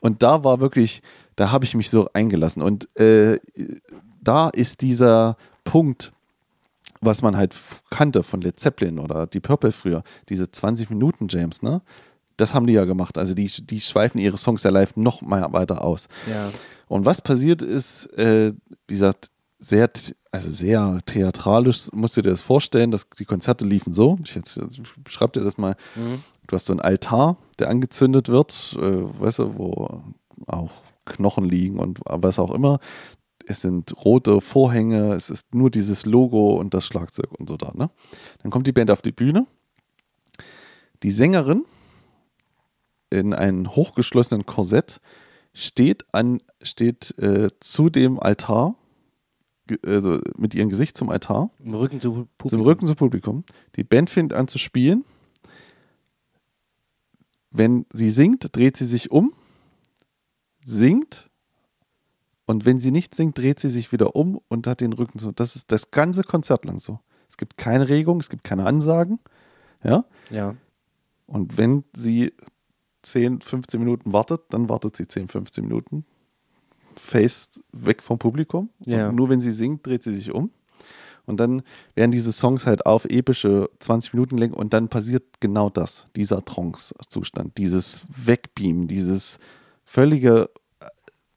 und 0.00 0.22
da 0.22 0.44
war 0.44 0.60
wirklich, 0.60 1.02
da 1.36 1.50
habe 1.50 1.64
ich 1.64 1.74
mich 1.74 1.90
so 1.90 2.08
eingelassen. 2.12 2.62
Und 2.62 2.88
äh, 2.98 3.38
da 4.22 4.48
ist 4.48 4.82
dieser 4.82 5.36
Punkt, 5.64 6.12
was 7.00 7.22
man 7.22 7.36
halt 7.36 7.54
kannte 7.90 8.22
von 8.22 8.40
Led 8.40 8.58
Zeppelin 8.58 8.98
oder 8.98 9.26
die 9.26 9.40
Purple 9.40 9.72
früher, 9.72 10.02
diese 10.28 10.50
20 10.50 10.90
Minuten 10.90 11.26
James, 11.28 11.62
ne? 11.62 11.82
Das 12.36 12.54
haben 12.54 12.66
die 12.66 12.74
ja 12.74 12.84
gemacht. 12.84 13.16
Also 13.16 13.32
die, 13.32 13.46
die 13.46 13.80
schweifen 13.80 14.18
ihre 14.20 14.36
Songs 14.36 14.62
ja 14.62 14.70
live 14.70 14.94
noch 14.96 15.22
mal 15.22 15.52
weiter 15.52 15.82
aus. 15.82 16.08
Ja. 16.30 16.50
Und 16.86 17.06
was 17.06 17.22
passiert 17.22 17.62
ist, 17.62 18.06
äh, 18.18 18.52
wie 18.86 18.94
gesagt, 18.94 19.30
sehr, 19.58 19.90
also 20.30 20.50
sehr 20.50 20.98
theatralisch, 21.06 21.88
musst 21.92 22.16
du 22.16 22.22
dir 22.22 22.30
das 22.30 22.42
vorstellen, 22.42 22.90
dass 22.90 23.06
die 23.18 23.24
Konzerte 23.24 23.64
liefen 23.64 23.94
so. 23.94 24.18
Ich, 24.22 24.34
jetzt, 24.34 24.56
ich 24.56 24.82
beschreib 25.02 25.32
dir 25.32 25.40
das 25.40 25.56
mal. 25.56 25.76
Mhm. 25.94 26.22
Du 26.46 26.54
hast 26.54 26.66
so 26.66 26.72
einen 26.72 26.80
Altar, 26.80 27.36
der 27.58 27.68
angezündet 27.68 28.28
wird, 28.28 28.76
äh, 28.80 29.20
weißt 29.20 29.40
du, 29.40 29.58
wo 29.58 30.02
auch 30.46 30.70
Knochen 31.04 31.44
liegen 31.44 31.78
und 31.78 32.00
was 32.04 32.38
auch 32.38 32.52
immer. 32.52 32.78
Es 33.46 33.62
sind 33.62 33.94
rote 34.04 34.40
Vorhänge, 34.40 35.14
es 35.14 35.30
ist 35.30 35.54
nur 35.54 35.70
dieses 35.70 36.04
Logo 36.04 36.58
und 36.58 36.74
das 36.74 36.84
Schlagzeug 36.84 37.32
und 37.38 37.48
so 37.48 37.56
da. 37.56 37.72
Ne? 37.74 37.90
Dann 38.42 38.50
kommt 38.50 38.66
die 38.66 38.72
Band 38.72 38.90
auf 38.90 39.02
die 39.02 39.12
Bühne. 39.12 39.46
Die 41.02 41.12
Sängerin 41.12 41.64
in 43.10 43.32
einem 43.32 43.74
hochgeschlossenen 43.74 44.46
Korsett 44.46 45.00
steht 45.52 46.04
an 46.12 46.42
steht 46.60 47.16
äh, 47.18 47.48
zu 47.60 47.88
dem 47.88 48.18
Altar, 48.18 48.74
also 49.84 50.18
mit 50.36 50.54
ihrem 50.54 50.68
Gesicht 50.68 50.96
zum 50.96 51.08
Altar, 51.08 51.50
Im 51.64 51.74
Rücken 51.74 52.00
zu 52.00 52.10
Publikum. 52.12 52.48
zum 52.48 52.60
Rücken 52.60 52.86
zum 52.86 52.96
Publikum. 52.96 53.44
Die 53.76 53.84
Band 53.84 54.10
fängt 54.10 54.32
an 54.32 54.48
zu 54.48 54.58
spielen. 54.58 55.04
Wenn 57.50 57.86
sie 57.92 58.10
singt, 58.10 58.54
dreht 58.54 58.76
sie 58.76 58.84
sich 58.84 59.10
um, 59.10 59.32
singt 60.64 61.30
und 62.46 62.64
wenn 62.64 62.78
sie 62.78 62.90
nicht 62.92 63.14
singt, 63.14 63.38
dreht 63.38 63.60
sie 63.60 63.68
sich 63.68 63.92
wieder 63.92 64.14
um 64.14 64.40
und 64.48 64.66
hat 64.66 64.80
den 64.80 64.92
Rücken 64.92 65.18
so. 65.18 65.32
Das 65.32 65.56
ist 65.56 65.72
das 65.72 65.90
ganze 65.90 66.22
Konzert 66.22 66.64
lang 66.64 66.78
so. 66.78 67.00
Es 67.28 67.36
gibt 67.36 67.56
keine 67.56 67.88
Regung, 67.88 68.20
es 68.20 68.28
gibt 68.28 68.44
keine 68.44 68.64
Ansagen. 68.66 69.18
Ja. 69.82 70.04
Ja. 70.30 70.54
Und 71.26 71.58
wenn 71.58 71.84
sie 71.96 72.32
10, 73.02 73.40
15 73.40 73.80
Minuten 73.80 74.12
wartet, 74.12 74.42
dann 74.50 74.68
wartet 74.68 74.96
sie 74.96 75.08
10, 75.08 75.28
15 75.28 75.64
Minuten. 75.64 76.04
Face 76.96 77.62
weg 77.72 78.02
vom 78.02 78.18
Publikum. 78.18 78.70
Ja. 78.84 79.08
Und 79.08 79.16
nur 79.16 79.28
wenn 79.28 79.40
sie 79.40 79.52
singt, 79.52 79.86
dreht 79.86 80.02
sie 80.02 80.14
sich 80.14 80.32
um. 80.32 80.50
Und 81.26 81.38
dann 81.40 81.62
werden 81.94 82.12
diese 82.12 82.32
Songs 82.32 82.66
halt 82.66 82.86
auf 82.86 83.04
epische 83.04 83.68
20 83.80 84.14
Minuten 84.14 84.38
lang 84.38 84.52
und 84.52 84.72
dann 84.72 84.88
passiert 84.88 85.24
genau 85.40 85.68
das, 85.70 86.06
dieser 86.14 86.44
Trance-Zustand, 86.44 87.58
dieses 87.58 88.06
Wegbeamen, 88.08 88.86
dieses 88.86 89.38
völlige 89.84 90.48
äh, 90.80 90.86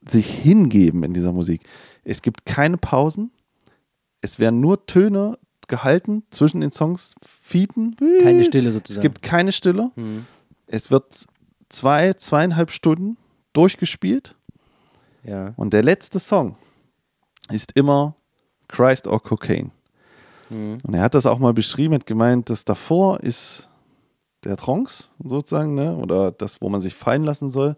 sich 0.08 0.30
hingeben 0.30 1.04
in 1.04 1.14
dieser 1.14 1.32
Musik. 1.34 1.62
Es 2.04 2.22
gibt 2.22 2.46
keine 2.46 2.78
Pausen, 2.78 3.32
es 4.22 4.38
werden 4.40 4.60
nur 4.60 4.86
Töne 4.86 5.38
gehalten 5.68 6.24
zwischen 6.30 6.62
den 6.62 6.72
Songs, 6.72 7.16
Fiepen. 7.24 7.96
Keine 8.22 8.44
Stille 8.44 8.70
Es 8.70 8.76
sozusagen. 8.76 9.02
gibt 9.04 9.22
keine 9.22 9.52
Stille. 9.52 9.92
Mhm. 9.96 10.26
Es 10.68 10.92
wird 10.92 11.26
zwei, 11.70 12.14
zweieinhalb 12.14 12.72
Stunden 12.72 13.18
durchgespielt 13.54 14.36
Ja. 15.24 15.54
und 15.58 15.74
der 15.74 15.84
letzte 15.84 16.20
Song 16.20 16.56
ist 17.52 17.72
immer 17.76 18.16
Christ 18.68 19.08
or 19.08 19.22
Cocaine. 19.22 19.72
Mhm. 20.50 20.78
Und 20.84 20.94
er 20.94 21.02
hat 21.02 21.14
das 21.16 21.26
auch 21.26 21.40
mal 21.40 21.54
beschrieben, 21.54 21.94
hat 21.94 22.06
gemeint, 22.06 22.50
dass 22.50 22.66
davor 22.66 23.20
ist 23.22 23.70
der 24.44 24.56
Trance 24.58 25.06
sozusagen, 25.24 25.76
ne? 25.76 25.96
oder 25.98 26.32
das, 26.32 26.62
wo 26.62 26.70
man 26.70 26.82
sich 26.82 26.96
fallen 26.96 27.24
lassen 27.24 27.50
soll. 27.50 27.76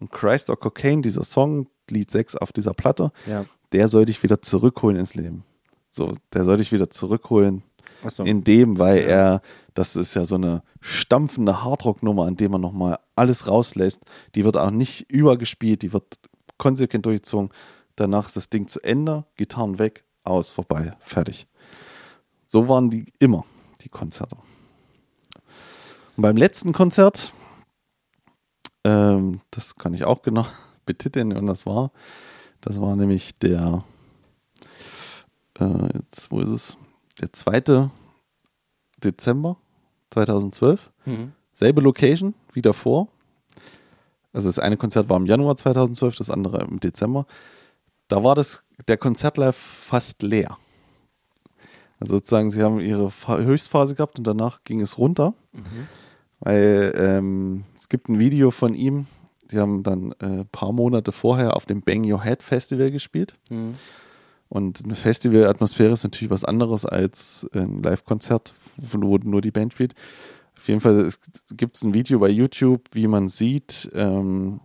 Und 0.00 0.10
Christ 0.10 0.50
or 0.50 0.58
Cocaine, 0.58 1.00
dieser 1.02 1.22
Song, 1.24 1.68
Lied 1.88 2.10
6 2.10 2.36
auf 2.36 2.52
dieser 2.52 2.74
Platte, 2.74 3.12
Ja. 3.26 3.44
der 3.72 3.88
soll 3.88 4.04
dich 4.04 4.22
wieder 4.22 4.40
zurückholen 4.42 4.96
ins 4.98 5.14
Leben. 5.14 5.44
So, 5.90 6.12
der 6.32 6.44
soll 6.44 6.56
dich 6.56 6.72
wieder 6.72 6.90
zurückholen 6.90 7.62
Achso. 8.04 8.24
in 8.24 8.42
dem, 8.44 8.78
weil 8.78 9.02
Ja. 9.02 9.06
er, 9.08 9.42
das 9.74 9.94
ist 9.94 10.14
ja 10.14 10.24
so 10.24 10.34
eine 10.34 10.62
stampfende 10.80 11.62
Hardrock-Nummer, 11.62 12.26
an 12.26 12.36
dem 12.36 12.52
man 12.52 12.60
nochmal 12.60 12.98
alles 13.14 13.46
rauslässt. 13.46 14.00
Die 14.34 14.44
wird 14.44 14.56
auch 14.56 14.70
nicht 14.70 15.10
übergespielt, 15.10 15.82
die 15.82 15.92
wird 15.92 16.18
konsequent 16.58 17.06
durchgezogen. 17.06 17.50
Danach 17.94 18.26
ist 18.26 18.36
das 18.36 18.48
Ding 18.48 18.66
zu 18.68 18.80
Ende, 18.80 19.24
Gitarren 19.36 19.78
weg, 19.78 20.04
aus, 20.24 20.50
vorbei, 20.50 20.92
fertig. 21.00 21.46
So 22.52 22.68
waren 22.68 22.90
die 22.90 23.10
immer, 23.18 23.46
die 23.80 23.88
Konzerte. 23.88 24.36
Und 26.18 26.22
beim 26.22 26.36
letzten 26.36 26.74
Konzert, 26.74 27.32
ähm, 28.84 29.40
das 29.50 29.76
kann 29.76 29.94
ich 29.94 30.04
auch 30.04 30.20
genau 30.20 30.44
betiteln, 30.84 31.34
wann 31.34 31.46
das 31.46 31.64
war. 31.64 31.92
Das 32.60 32.78
war 32.78 32.94
nämlich 32.94 33.38
der, 33.38 33.84
äh, 35.60 35.88
jetzt, 35.94 36.30
wo 36.30 36.40
ist 36.40 36.50
es? 36.50 36.76
Der 37.22 37.32
2. 37.32 37.88
Dezember 39.02 39.56
2012. 40.10 40.92
Mhm. 41.06 41.32
Selbe 41.54 41.80
Location 41.80 42.34
wie 42.52 42.60
davor. 42.60 43.08
Also 44.34 44.50
das 44.50 44.58
eine 44.58 44.76
Konzert 44.76 45.08
war 45.08 45.16
im 45.16 45.24
Januar 45.24 45.56
2012, 45.56 46.16
das 46.16 46.28
andere 46.28 46.60
im 46.64 46.80
Dezember. 46.80 47.24
Da 48.08 48.22
war 48.22 48.34
das, 48.34 48.66
der 48.88 48.98
Konzertlive 48.98 49.54
fast 49.54 50.20
leer. 50.20 50.58
Also 52.02 52.16
sozusagen, 52.16 52.50
sie 52.50 52.64
haben 52.64 52.80
ihre 52.80 53.12
Höchstphase 53.28 53.94
gehabt 53.94 54.18
und 54.18 54.26
danach 54.26 54.64
ging 54.64 54.80
es 54.80 54.98
runter. 54.98 55.34
Weil 56.40 56.92
ähm, 56.96 57.62
es 57.76 57.88
gibt 57.88 58.08
ein 58.08 58.18
Video 58.18 58.50
von 58.50 58.74
ihm, 58.74 59.06
die 59.52 59.60
haben 59.60 59.84
dann 59.84 60.12
ein 60.18 60.40
äh, 60.40 60.44
paar 60.44 60.72
Monate 60.72 61.12
vorher 61.12 61.56
auf 61.56 61.64
dem 61.64 61.82
Bang 61.82 62.04
Your 62.10 62.24
Head 62.24 62.42
Festival 62.42 62.90
gespielt. 62.90 63.34
Mhm. 63.50 63.74
Und 64.48 64.84
eine 64.84 64.96
Festivalatmosphäre 64.96 65.92
ist 65.92 66.02
natürlich 66.02 66.30
was 66.32 66.44
anderes 66.44 66.84
als 66.84 67.48
ein 67.54 67.84
Live-Konzert, 67.84 68.52
wo 68.76 69.16
nur 69.18 69.40
die 69.40 69.52
Band 69.52 69.72
spielt. 69.72 69.94
Auf 70.56 70.66
jeden 70.66 70.80
Fall 70.80 71.08
gibt 71.52 71.76
es 71.76 71.84
ein 71.84 71.94
Video 71.94 72.18
bei 72.18 72.30
YouTube, 72.30 72.82
wie 72.90 73.06
man 73.06 73.28
sieht, 73.28 73.88
ähm, 73.94 74.58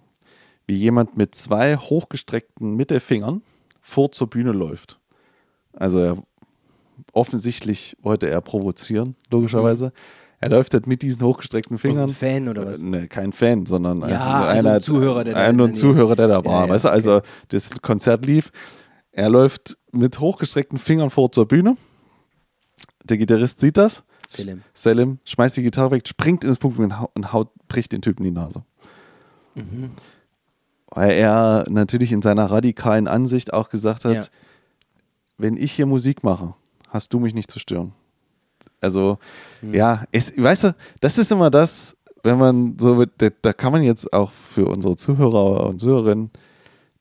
wie 0.66 0.76
jemand 0.76 1.18
mit 1.18 1.36
zwei 1.36 1.78
hochgestreckten 1.78 2.76
Mittelfingern 2.76 3.44
vor 3.80 4.12
zur 4.12 4.28
Bühne 4.28 4.54
läuft. 4.54 5.00
Also 5.74 6.00
er 6.00 6.24
offensichtlich 7.14 7.96
wollte 8.02 8.30
er 8.30 8.42
provozieren, 8.42 9.16
logischerweise. 9.30 9.92
Er 10.40 10.50
läuft 10.50 10.74
halt 10.74 10.86
mit 10.86 11.02
diesen 11.02 11.24
hochgestreckten 11.24 11.78
Fingern. 11.80 12.10
Ein 12.10 12.16
Fan 12.16 12.48
oder 12.48 12.66
was? 12.68 12.80
Äh, 12.82 12.86
Ne, 12.86 13.08
kein 13.08 13.34
Fan, 13.34 13.66
sondern 13.66 14.02
Ja, 14.02 14.06
einfach 14.06 14.26
nur 14.28 14.36
also 14.36 14.60
ein 14.60 14.66
einer, 14.72 14.80
Zuhörer, 14.82 15.24
der 15.24 15.34
da 15.34 15.40
ein, 15.42 15.50
in 15.52 15.56
nur 15.58 15.68
der 15.68 15.72
ein 15.72 15.74
Nähe- 15.76 15.82
Zuhörer, 15.82 16.16
der 16.16 16.28
da 16.28 16.46
war. 16.46 16.68
ja, 16.68 16.74
weißt 16.74 16.86
du, 16.86 16.90
also 16.92 17.22
das 17.50 17.72
Konzert 17.82 18.26
lief. 18.26 18.52
Er 19.12 19.30
läuft 19.30 19.78
mit 19.92 20.20
hochgestreckten 20.20 20.78
Fingern 20.78 21.10
vor 21.10 21.32
zur 21.32 21.48
Bühne. 21.48 21.76
Der 23.04 23.18
Gitarrist 23.18 23.60
sieht 23.62 23.78
das. 23.78 24.04
Selim. 24.28 24.62
Selim 24.76 25.20
schmeißt 25.26 25.58
die 25.58 25.64
Gitarre 25.64 25.92
weg, 25.92 26.08
springt 26.08 26.44
ins 26.44 26.60
Publikum 26.60 27.08
und 27.16 27.34
haut, 27.34 27.50
bricht 27.68 27.94
den 27.94 28.02
Typen 28.04 28.24
die 28.24 28.32
Nase. 28.32 28.64
Mhm. 29.56 29.92
Weil 30.92 31.12
er 31.12 31.66
natürlich 31.70 32.12
in 32.12 32.22
seiner 32.22 32.46
radikalen 32.52 33.08
Ansicht 33.08 33.54
auch 33.54 33.70
gesagt 33.70 34.06
hat, 34.06 34.14
Ja. 34.14 34.22
wenn 35.38 35.58
ich 35.58 35.72
hier 35.72 35.86
Musik 35.86 36.24
mache, 36.24 36.54
hast 36.88 37.14
du 37.14 37.20
mich 37.20 37.34
nicht 37.34 37.52
zu 37.52 37.60
stören. 37.60 37.94
Also, 38.82 39.18
Mhm. 39.62 39.74
ja, 39.74 40.04
es, 40.12 40.36
weißt 40.38 40.66
du, 40.66 40.76
das 41.02 41.18
ist 41.18 41.32
immer 41.32 41.50
das, 41.50 41.96
wenn 42.24 42.38
man 42.38 42.78
so, 42.80 43.06
da, 43.06 43.54
kann 43.54 43.72
man 43.72 43.84
jetzt 43.84 44.12
auch 44.14 44.32
für 44.32 44.66
unsere 44.68 44.96
Zuhörer 44.96 45.68
und 45.68 45.80
Zuhörerinnen, 45.80 46.32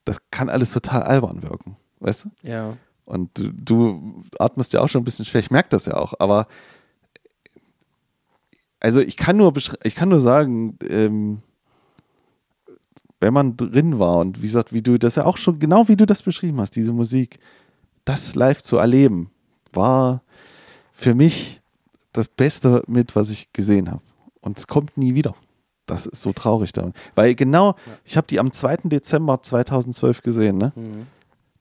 das 0.04 0.18
kann 0.30 0.48
alles 0.48 0.72
total 0.72 1.02
albern 1.02 1.42
wirken, 1.42 1.76
weißt 2.00 2.26
du? 2.26 2.30
Ja. 2.42 2.76
Und 3.04 3.36
du, 3.38 3.50
du 3.52 4.22
atmest 4.38 4.72
ja 4.72 4.80
auch 4.80 4.88
schon 4.88 5.02
ein 5.02 5.04
bisschen 5.04 5.24
schwer, 5.24 5.40
ich 5.40 5.50
merke 5.50 5.68
das 5.70 5.86
ja 5.86 5.94
auch, 5.94 6.14
aber 6.18 6.46
also 8.80 9.00
ich 9.00 9.16
kann 9.16 9.36
nur, 9.36 9.52
ich 9.82 9.94
kann 9.94 10.08
nur 10.08 10.20
sagen, 10.20 10.78
ähm, 10.88 11.42
wenn 13.20 13.32
man 13.32 13.56
drin 13.56 13.98
war 13.98 14.18
und 14.18 14.42
wie 14.42 14.46
gesagt, 14.46 14.72
wie 14.72 14.82
du 14.82 14.98
das 14.98 15.16
ja 15.16 15.24
auch 15.24 15.38
schon, 15.38 15.58
genau 15.58 15.88
wie 15.88 15.96
du 15.96 16.04
das 16.06 16.22
beschrieben 16.22 16.60
hast, 16.60 16.76
diese 16.76 16.92
Musik, 16.92 17.38
das 18.04 18.34
live 18.34 18.62
zu 18.62 18.76
erleben, 18.76 19.30
war 19.76 20.22
für 20.92 21.14
mich 21.14 21.60
das 22.12 22.28
Beste 22.28 22.82
mit, 22.86 23.14
was 23.14 23.30
ich 23.30 23.52
gesehen 23.52 23.90
habe. 23.90 24.02
Und 24.40 24.58
es 24.58 24.66
kommt 24.66 24.96
nie 24.96 25.14
wieder. 25.14 25.34
Das 25.86 26.06
ist 26.06 26.22
so 26.22 26.32
traurig 26.32 26.72
da. 26.72 26.90
Weil 27.14 27.34
genau, 27.34 27.76
ich 28.04 28.16
habe 28.16 28.26
die 28.26 28.40
am 28.40 28.52
2. 28.52 28.78
Dezember 28.84 29.42
2012 29.42 30.22
gesehen, 30.22 30.58
ne? 30.58 30.72
Mhm. 30.74 31.06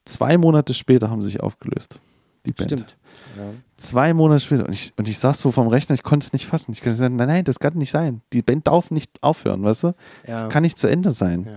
Zwei 0.05 0.38
Monate 0.38 0.74
später 0.74 1.09
haben 1.09 1.22
sie 1.22 1.30
sich 1.30 1.41
aufgelöst. 1.41 1.99
Die 2.45 2.51
Band. 2.51 2.72
Stimmt. 2.72 2.97
Ja. 3.38 3.43
Zwei 3.78 4.13
Monate 4.13 4.39
später. 4.39 4.66
Und 4.66 4.74
ich, 4.74 4.93
und 4.97 5.07
ich 5.07 5.18
saß 5.18 5.39
so 5.41 5.51
vom 5.51 5.68
Rechner, 5.68 5.95
ich 5.95 6.03
konnte 6.03 6.26
es 6.26 6.34
nicht 6.34 6.45
fassen. 6.45 6.72
Ich 6.72 6.82
konnte 6.82 6.97
sagen, 6.97 7.16
nein, 7.16 7.28
nein, 7.28 7.43
das 7.43 7.59
kann 7.59 7.74
nicht 7.76 7.91
sein. 7.91 8.22
Die 8.34 8.41
Band 8.41 8.68
darf 8.68 8.91
nicht 8.91 9.11
aufhören, 9.22 9.63
weißt 9.63 9.84
du? 9.84 9.88
Ja. 10.28 10.43
Das 10.43 10.53
kann 10.53 10.63
nicht 10.63 10.78
zu 10.78 10.88
Ende 10.88 11.11
sein. 11.11 11.47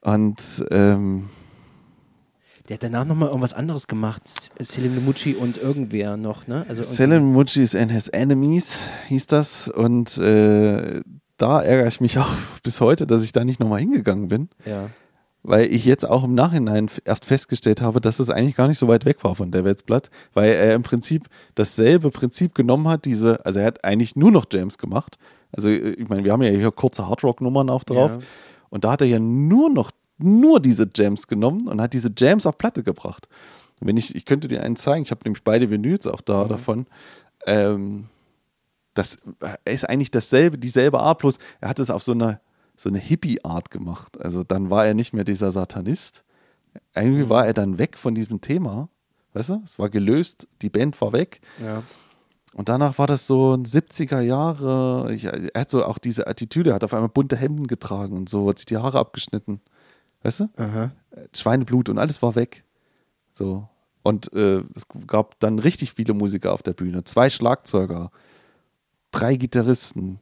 Und 0.00 0.64
ähm, 0.70 1.30
Der 2.68 2.74
hat 2.74 2.82
danach 2.82 3.04
nochmal 3.04 3.28
irgendwas 3.28 3.52
anderes 3.52 3.86
gemacht. 3.86 4.22
Selim 4.58 4.94
Nemucci 4.94 5.34
und 5.34 5.58
irgendwer 5.58 6.16
noch, 6.16 6.46
ne? 6.46 6.64
Also 6.66 6.82
Selim 6.82 7.32
Mujis 7.32 7.74
and 7.74 7.92
His 7.92 8.08
Enemies 8.08 8.84
hieß 9.08 9.26
das. 9.26 9.68
Und 9.68 10.16
äh, 10.16 11.02
da 11.36 11.62
ärgere 11.62 11.88
ich 11.88 12.00
mich 12.00 12.18
auch 12.20 12.32
bis 12.62 12.80
heute, 12.80 13.06
dass 13.06 13.22
ich 13.22 13.32
da 13.32 13.44
nicht 13.44 13.60
nochmal 13.60 13.80
hingegangen 13.80 14.28
bin. 14.28 14.48
Ja. 14.64 14.88
Weil 15.42 15.66
ich 15.66 15.84
jetzt 15.84 16.08
auch 16.08 16.24
im 16.24 16.34
Nachhinein 16.34 16.88
erst 17.04 17.26
festgestellt 17.26 17.82
habe, 17.82 18.00
dass 18.00 18.18
es 18.18 18.30
eigentlich 18.30 18.56
gar 18.56 18.66
nicht 18.66 18.78
so 18.78 18.88
weit 18.88 19.04
weg 19.04 19.22
war 19.24 19.34
von 19.34 19.50
der 19.50 19.62
Welsblatt, 19.64 20.08
weil 20.32 20.52
er 20.52 20.74
im 20.74 20.82
Prinzip 20.82 21.28
dasselbe 21.54 22.10
Prinzip 22.10 22.54
genommen 22.54 22.88
hat, 22.88 23.04
diese, 23.04 23.44
also 23.44 23.58
er 23.58 23.66
hat 23.66 23.84
eigentlich 23.84 24.16
nur 24.16 24.30
noch 24.30 24.46
Jams 24.50 24.78
gemacht. 24.78 25.18
Also 25.52 25.68
äh, 25.68 25.90
ich 25.90 26.08
meine, 26.08 26.24
wir 26.24 26.32
haben 26.32 26.42
ja 26.42 26.50
hier 26.50 26.70
kurze 26.70 27.06
Hardrock-Nummern 27.06 27.68
auch 27.68 27.84
drauf. 27.84 28.12
Ja. 28.12 28.18
Und 28.70 28.84
da 28.84 28.92
hat 28.92 29.02
er 29.02 29.06
ja 29.06 29.18
nur 29.18 29.68
noch, 29.68 29.90
nur 30.18 30.60
diese 30.60 30.88
Jams 30.94 31.26
genommen 31.26 31.68
und 31.68 31.80
hat 31.80 31.92
diese 31.92 32.10
Jams 32.16 32.46
auf 32.46 32.58
Platte 32.58 32.82
gebracht. 32.82 33.28
Wenn 33.80 33.96
ich, 33.96 34.14
ich 34.14 34.24
könnte 34.24 34.48
dir 34.48 34.62
einen 34.62 34.76
zeigen, 34.76 35.04
ich 35.04 35.10
habe 35.10 35.22
nämlich 35.24 35.42
beide 35.42 35.70
Vinyls 35.70 36.06
auch 36.06 36.20
da 36.20 36.44
davon. 36.44 36.86
Ähm, 37.46 38.08
das 38.94 39.18
ist 39.64 39.88
eigentlich 39.88 40.12
dasselbe, 40.12 40.56
dieselbe 40.56 41.00
Art, 41.00 41.18
bloß 41.18 41.38
er 41.60 41.68
hat 41.68 41.80
es 41.80 41.90
auf 41.90 42.02
so 42.02 42.12
eine, 42.12 42.40
so 42.76 42.88
eine 42.88 42.98
Hippie-Art 42.98 43.70
gemacht. 43.70 44.20
Also 44.20 44.44
dann 44.44 44.70
war 44.70 44.86
er 44.86 44.94
nicht 44.94 45.12
mehr 45.12 45.24
dieser 45.24 45.50
Satanist. 45.50 46.24
Irgendwie 46.94 47.28
war 47.28 47.46
er 47.46 47.52
dann 47.52 47.78
weg 47.78 47.98
von 47.98 48.14
diesem 48.14 48.40
Thema. 48.40 48.88
Weißt 49.32 49.48
du? 49.48 49.60
Es 49.64 49.78
war 49.80 49.90
gelöst, 49.90 50.46
die 50.62 50.70
Band 50.70 51.00
war 51.00 51.12
weg. 51.12 51.40
Ja. 51.60 51.82
Und 52.54 52.68
danach 52.68 52.98
war 52.98 53.08
das 53.08 53.26
so 53.26 53.54
ein 53.54 53.64
70er 53.64 54.20
Jahre. 54.20 55.12
Ich, 55.12 55.24
er 55.24 55.60
hat 55.60 55.70
so 55.70 55.84
auch 55.84 55.98
diese 55.98 56.28
Attitüde, 56.28 56.70
er 56.70 56.74
hat 56.74 56.84
auf 56.84 56.94
einmal 56.94 57.08
bunte 57.08 57.36
Hemden 57.36 57.66
getragen 57.66 58.16
und 58.16 58.28
so, 58.28 58.48
hat 58.48 58.58
sich 58.58 58.66
die 58.66 58.76
Haare 58.76 59.00
abgeschnitten. 59.00 59.60
Weißt 60.24 60.40
du? 60.40 60.48
Aha. 60.56 60.90
Schweineblut 61.34 61.88
und 61.88 61.98
alles 61.98 62.20
war 62.22 62.34
weg. 62.34 62.64
So. 63.32 63.68
Und 64.02 64.32
äh, 64.32 64.62
es 64.74 64.86
gab 65.06 65.38
dann 65.40 65.58
richtig 65.60 65.92
viele 65.92 66.12
Musiker 66.14 66.52
auf 66.52 66.62
der 66.62 66.72
Bühne. 66.72 67.04
Zwei 67.04 67.30
Schlagzeuger, 67.30 68.10
drei 69.12 69.36
Gitarristen, 69.36 70.18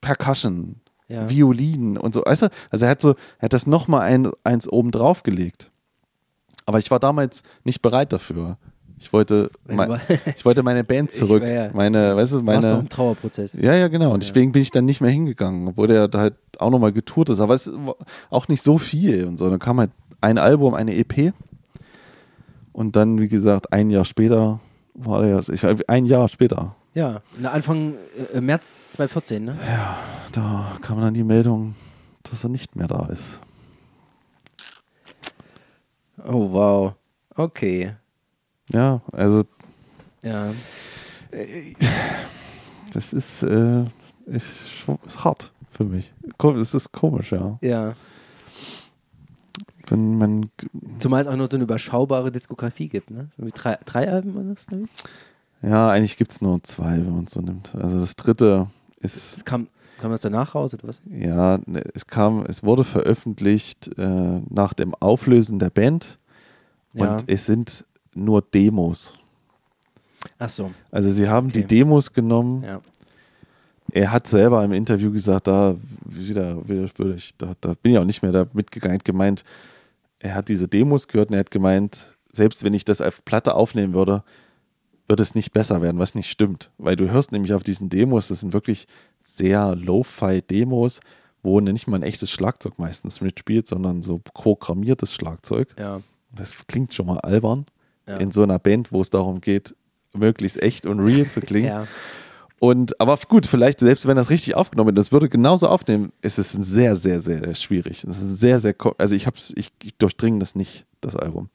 Percussion, 0.00 0.80
Ja. 1.08 1.28
Violinen 1.28 1.98
und 1.98 2.14
so. 2.14 2.22
Weißt 2.24 2.42
du? 2.42 2.48
Also 2.70 2.84
er 2.86 2.90
hat 2.92 3.00
so, 3.00 3.10
er 3.38 3.42
hat 3.42 3.52
das 3.52 3.66
nochmal 3.66 4.02
ein, 4.02 4.30
eins 4.44 4.66
oben 4.68 4.90
drauf 4.90 5.22
gelegt. 5.22 5.70
Aber 6.64 6.78
ich 6.78 6.90
war 6.90 6.98
damals 6.98 7.42
nicht 7.64 7.82
bereit 7.82 8.12
dafür. 8.12 8.58
Ich 8.98 9.12
wollte, 9.12 9.50
mein, 9.66 10.00
ich 10.36 10.44
wollte 10.44 10.62
meine 10.62 10.82
Band 10.82 11.10
zurück. 11.12 11.42
war 11.42 11.48
ja- 11.48 11.70
meine, 11.74 12.16
weißt 12.16 12.32
du, 12.32 12.46
Warst 12.46 12.64
doch 12.64 12.68
meine. 12.70 12.80
im 12.80 12.88
Trauerprozess. 12.88 13.52
Ja, 13.54 13.74
ja, 13.74 13.88
genau. 13.88 14.12
Und 14.14 14.22
deswegen 14.22 14.52
bin 14.52 14.62
ich 14.62 14.70
dann 14.70 14.86
nicht 14.86 15.00
mehr 15.02 15.10
hingegangen, 15.10 15.68
obwohl 15.68 15.86
der 15.88 16.08
da 16.08 16.18
halt 16.20 16.34
auch 16.58 16.70
nochmal 16.70 16.92
getourt 16.92 17.28
ist. 17.28 17.40
Aber 17.40 17.54
es 17.54 17.70
war 17.72 17.96
auch 18.30 18.48
nicht 18.48 18.62
so 18.62 18.78
viel 18.78 19.26
und 19.26 19.36
so. 19.36 19.50
Dann 19.50 19.58
kam 19.58 19.78
halt 19.80 19.90
ein 20.22 20.38
Album, 20.38 20.74
eine 20.74 20.94
EP. 20.96 21.32
Und 22.72 22.96
dann, 22.96 23.20
wie 23.20 23.28
gesagt, 23.28 23.72
ein 23.72 23.90
Jahr 23.90 24.04
später 24.06 24.60
war 24.94 25.22
der, 25.22 25.46
ich, 25.48 25.62
ein 25.88 26.06
Jahr 26.06 26.28
später, 26.28 26.74
Ja, 26.94 27.20
Anfang 27.44 27.94
äh, 28.32 28.40
März 28.40 28.90
2014, 28.92 29.44
ne? 29.44 29.58
da 30.32 30.72
kam 30.80 31.00
dann 31.02 31.12
die 31.12 31.22
Meldung, 31.22 31.74
dass 32.22 32.44
er 32.44 32.48
nicht 32.50 32.76
mehr 32.76 32.86
da 32.86 33.06
ist. 33.12 33.40
Oh, 36.26 36.50
wow. 36.50 36.94
Okay. 37.34 37.92
Ja, 38.72 39.00
also 39.12 39.42
Ja. 40.22 40.52
das 42.92 43.12
ist, 43.12 43.42
äh, 43.42 43.84
ist, 44.26 44.64
ist 45.06 45.24
hart 45.24 45.52
für 45.70 45.84
mich. 45.84 46.12
Es 46.60 46.74
ist 46.74 46.92
komisch, 46.92 47.32
ja. 47.32 47.58
Ja. 47.60 47.94
Wenn 49.88 50.18
man 50.18 50.50
Zumal 50.98 51.20
es 51.20 51.26
auch 51.28 51.36
nur 51.36 51.46
so 51.46 51.56
eine 51.56 51.64
überschaubare 51.64 52.32
Diskografie 52.32 52.88
gibt, 52.88 53.10
ne? 53.10 53.28
So 53.38 53.46
wie 53.46 53.52
drei, 53.52 53.78
drei 53.84 54.10
Alben 54.10 54.34
oder 54.36 54.54
das? 54.54 54.66
glaub 54.66 54.80
ich? 54.82 54.88
Ja, 55.68 55.90
eigentlich 55.90 56.16
gibt 56.16 56.32
es 56.32 56.40
nur 56.40 56.62
zwei, 56.64 56.92
wenn 56.96 57.14
man 57.14 57.24
es 57.24 57.32
so 57.32 57.40
nimmt. 57.40 57.74
Also 57.74 58.00
das 58.00 58.16
dritte 58.16 58.66
ist, 59.00 59.34
Das 59.36 59.44
kam, 59.44 59.68
kam 60.00 60.10
das 60.10 60.22
danach 60.22 60.54
raus 60.54 60.74
oder 60.74 60.88
was? 60.88 61.00
ja, 61.08 61.58
ne, 61.66 61.82
es 61.94 62.06
kam, 62.06 62.44
es 62.46 62.62
wurde 62.64 62.82
veröffentlicht 62.84 63.96
äh, 63.96 64.40
nach 64.50 64.72
dem 64.74 64.94
Auflösen 64.96 65.58
der 65.60 65.70
Band 65.70 66.18
Ja. 66.94 67.14
und 67.16 67.24
es 67.28 67.46
sind 67.46 67.84
nur 68.16 68.42
Demos. 68.42 69.18
Ach 70.38 70.48
so. 70.48 70.72
Also 70.90 71.10
sie 71.10 71.28
haben 71.28 71.48
Okay. 71.48 71.60
die 71.60 71.66
Demos 71.66 72.12
genommen. 72.12 72.62
Ja. 72.62 72.80
Er 73.92 74.12
hat 74.12 74.26
selber 74.26 74.64
im 74.64 74.72
Interview 74.72 75.12
gesagt, 75.12 75.46
da 75.46 75.76
wieder, 76.04 76.68
wieder 76.68 77.14
ich, 77.14 77.36
da, 77.38 77.52
da 77.60 77.74
bin 77.80 77.92
ich 77.92 77.98
auch 77.98 78.04
nicht 78.04 78.22
mehr 78.22 78.32
da 78.32 78.46
mitgegangen, 78.52 78.98
gemeint, 79.04 79.44
er 80.18 80.34
hat 80.34 80.48
diese 80.48 80.66
Demos 80.66 81.06
gehört 81.08 81.28
und 81.30 81.34
er 81.34 81.40
hat 81.40 81.50
gemeint, 81.50 82.16
selbst 82.32 82.64
wenn 82.64 82.74
ich 82.74 82.84
das 82.84 83.00
auf 83.00 83.24
Platte 83.24 83.54
aufnehmen 83.54 83.94
würde, 83.94 84.24
würde 85.08 85.22
es 85.22 85.34
nicht 85.36 85.52
besser 85.52 85.82
werden, 85.82 85.98
was 85.98 86.14
nicht 86.16 86.28
stimmt. 86.28 86.70
Weil 86.78 86.96
du 86.96 87.10
hörst 87.10 87.30
nämlich 87.30 87.54
auf 87.54 87.62
diesen 87.62 87.88
Demos, 87.88 88.28
das 88.28 88.40
sind 88.40 88.52
wirklich 88.52 88.88
sehr 89.20 89.76
Lo-Fi-Demos, 89.76 91.00
wo 91.42 91.60
nicht 91.60 91.86
mal 91.86 91.98
ein 91.98 92.02
echtes 92.02 92.30
Schlagzeug 92.30 92.78
meistens 92.78 93.20
mitspielt, 93.20 93.68
sondern 93.68 94.02
so 94.02 94.18
programmiertes 94.18 95.14
Schlagzeug. 95.14 95.68
Ja. 95.78 96.00
Das 96.34 96.66
klingt 96.66 96.92
schon 96.92 97.06
mal 97.06 97.18
albern 97.20 97.66
Ja. 98.06 98.18
in 98.18 98.30
so 98.30 98.42
einer 98.42 98.58
Band, 98.58 98.92
wo 98.92 99.00
es 99.00 99.10
darum 99.10 99.40
geht, 99.40 99.74
möglichst 100.12 100.62
echt 100.62 100.86
und 100.86 101.00
real 101.00 101.28
zu 101.28 101.40
klingen. 101.42 101.68
Ja. 101.68 101.86
Und 102.58 102.98
aber 103.00 103.18
gut, 103.28 103.46
vielleicht 103.46 103.80
selbst 103.80 104.06
wenn 104.06 104.16
das 104.16 104.30
richtig 104.30 104.54
aufgenommen 104.54 104.88
wird, 104.88 104.98
das 104.98 105.12
würde 105.12 105.28
genauso 105.28 105.68
aufnehmen, 105.68 106.12
ist 106.22 106.38
es 106.38 106.52
sehr, 106.52 106.96
sehr, 106.96 107.20
sehr 107.20 107.54
schwierig. 107.54 108.04
Es 108.04 108.22
ist 108.22 108.38
sehr, 108.38 108.60
sehr, 108.60 108.74
also 108.96 109.14
ich 109.14 109.26
hab's, 109.26 109.52
ich, 109.56 109.72
ich 109.82 109.96
durchdringe 109.96 110.38
das 110.38 110.54
nicht, 110.54 110.86
das 111.00 111.16
Album. 111.16 111.50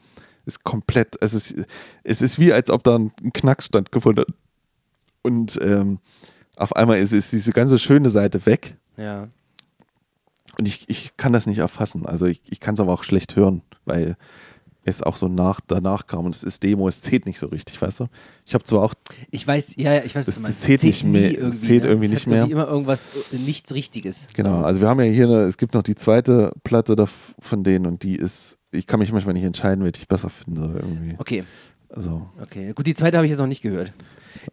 Ist 0.46 0.64
komplett, 0.64 1.18
es 1.22 1.34
ist, 1.34 1.56
es 2.04 2.22
ist 2.22 2.38
wie, 2.40 2.54
als 2.54 2.70
ob 2.70 2.84
da 2.84 2.98
ein 2.98 3.12
Knack 3.34 3.64
stattgefunden 3.64 4.26
hat. 4.28 4.34
Und 5.24 5.60
ähm, 5.62 6.00
auf 6.56 6.76
einmal 6.76 7.00
ist, 7.00 7.14
ist 7.14 7.32
diese 7.32 7.52
ganze 7.52 7.80
schöne 7.80 8.10
Seite 8.10 8.46
weg. 8.46 8.78
Ja. 8.98 9.28
Und 10.58 10.68
ich, 10.68 10.88
ich 10.88 11.18
kann 11.18 11.34
das 11.34 11.48
nicht 11.48 11.60
erfassen. 11.60 12.06
Also 12.06 12.26
ich, 12.28 12.42
ich 12.50 12.60
kann 12.60 12.76
es 12.76 12.80
aber 12.80 12.94
auch 12.94 13.04
schlecht 13.04 13.36
hören, 13.36 13.64
weil 13.86 14.18
es 14.84 15.04
auch 15.04 15.16
so 15.16 15.28
nach, 15.28 15.60
danach 15.66 16.08
kam 16.08 16.26
und 16.26 16.34
es 16.36 16.42
ist 16.44 16.64
Demo, 16.64 16.88
es 16.88 17.02
zählt 17.02 17.26
nicht 17.28 17.38
so 17.40 17.48
richtig, 17.48 17.80
weißt 17.82 18.00
du? 18.02 18.08
Ich 18.46 18.54
habe 18.54 18.64
zwar 18.64 18.82
auch 18.84 18.94
Ich 19.30 19.46
weiß, 19.46 19.76
ja, 19.78 19.94
ja, 19.94 20.04
ich 20.04 20.16
weiß, 20.16 20.20
was 20.20 20.26
Das- 20.28 20.36
du 20.36 20.42
meinst. 20.42 20.58
das 20.60 20.66
zählt 20.66 20.84
nicht 20.84 21.04
mehr- 21.04 21.32
Irgendwie, 21.32 21.48
es 21.50 21.62
zählt 21.62 21.84
ne? 21.84 21.90
irgendwie 21.90 22.06
Es 22.08 22.12
nicht 22.12 22.28
mehr. 22.28 22.46
immer 22.46 22.68
irgendwas, 22.68 23.10
äh, 23.32 23.38
nichts 23.38 23.74
Richtiges. 23.74 24.28
Genau, 24.34 24.60
So. 24.62 24.66
also 24.66 24.82
wir 24.82 24.88
haben 24.90 25.00
ja 25.00 25.06
hier, 25.12 25.26
eine, 25.28 25.42
es 25.42 25.58
gibt 25.58 25.74
noch 25.76 25.84
die 25.84 25.96
zweite 25.96 26.52
Platte 26.64 26.96
da 26.96 27.06
von 27.40 27.64
denen 27.64 27.86
und 27.86 28.02
die 28.04 28.16
ist, 28.16 28.58
ich 28.72 28.88
kann 28.88 29.00
mich 29.00 29.12
manchmal 29.14 29.34
nicht 29.36 29.44
entscheiden, 29.44 29.84
welche 29.84 30.00
ich 30.02 30.08
besser 30.08 30.30
finde 30.30 30.62
irgendwie. 30.82 31.16
Okay. 31.20 31.44
Also, 31.90 32.28
Okay, 32.42 32.74
gut, 32.74 32.88
die 32.88 32.94
zweite 32.94 33.18
habe 33.18 33.26
ich 33.28 33.32
jetzt 33.32 33.40
noch 33.40 33.48
nicht 33.48 33.62
gehört. 33.62 33.94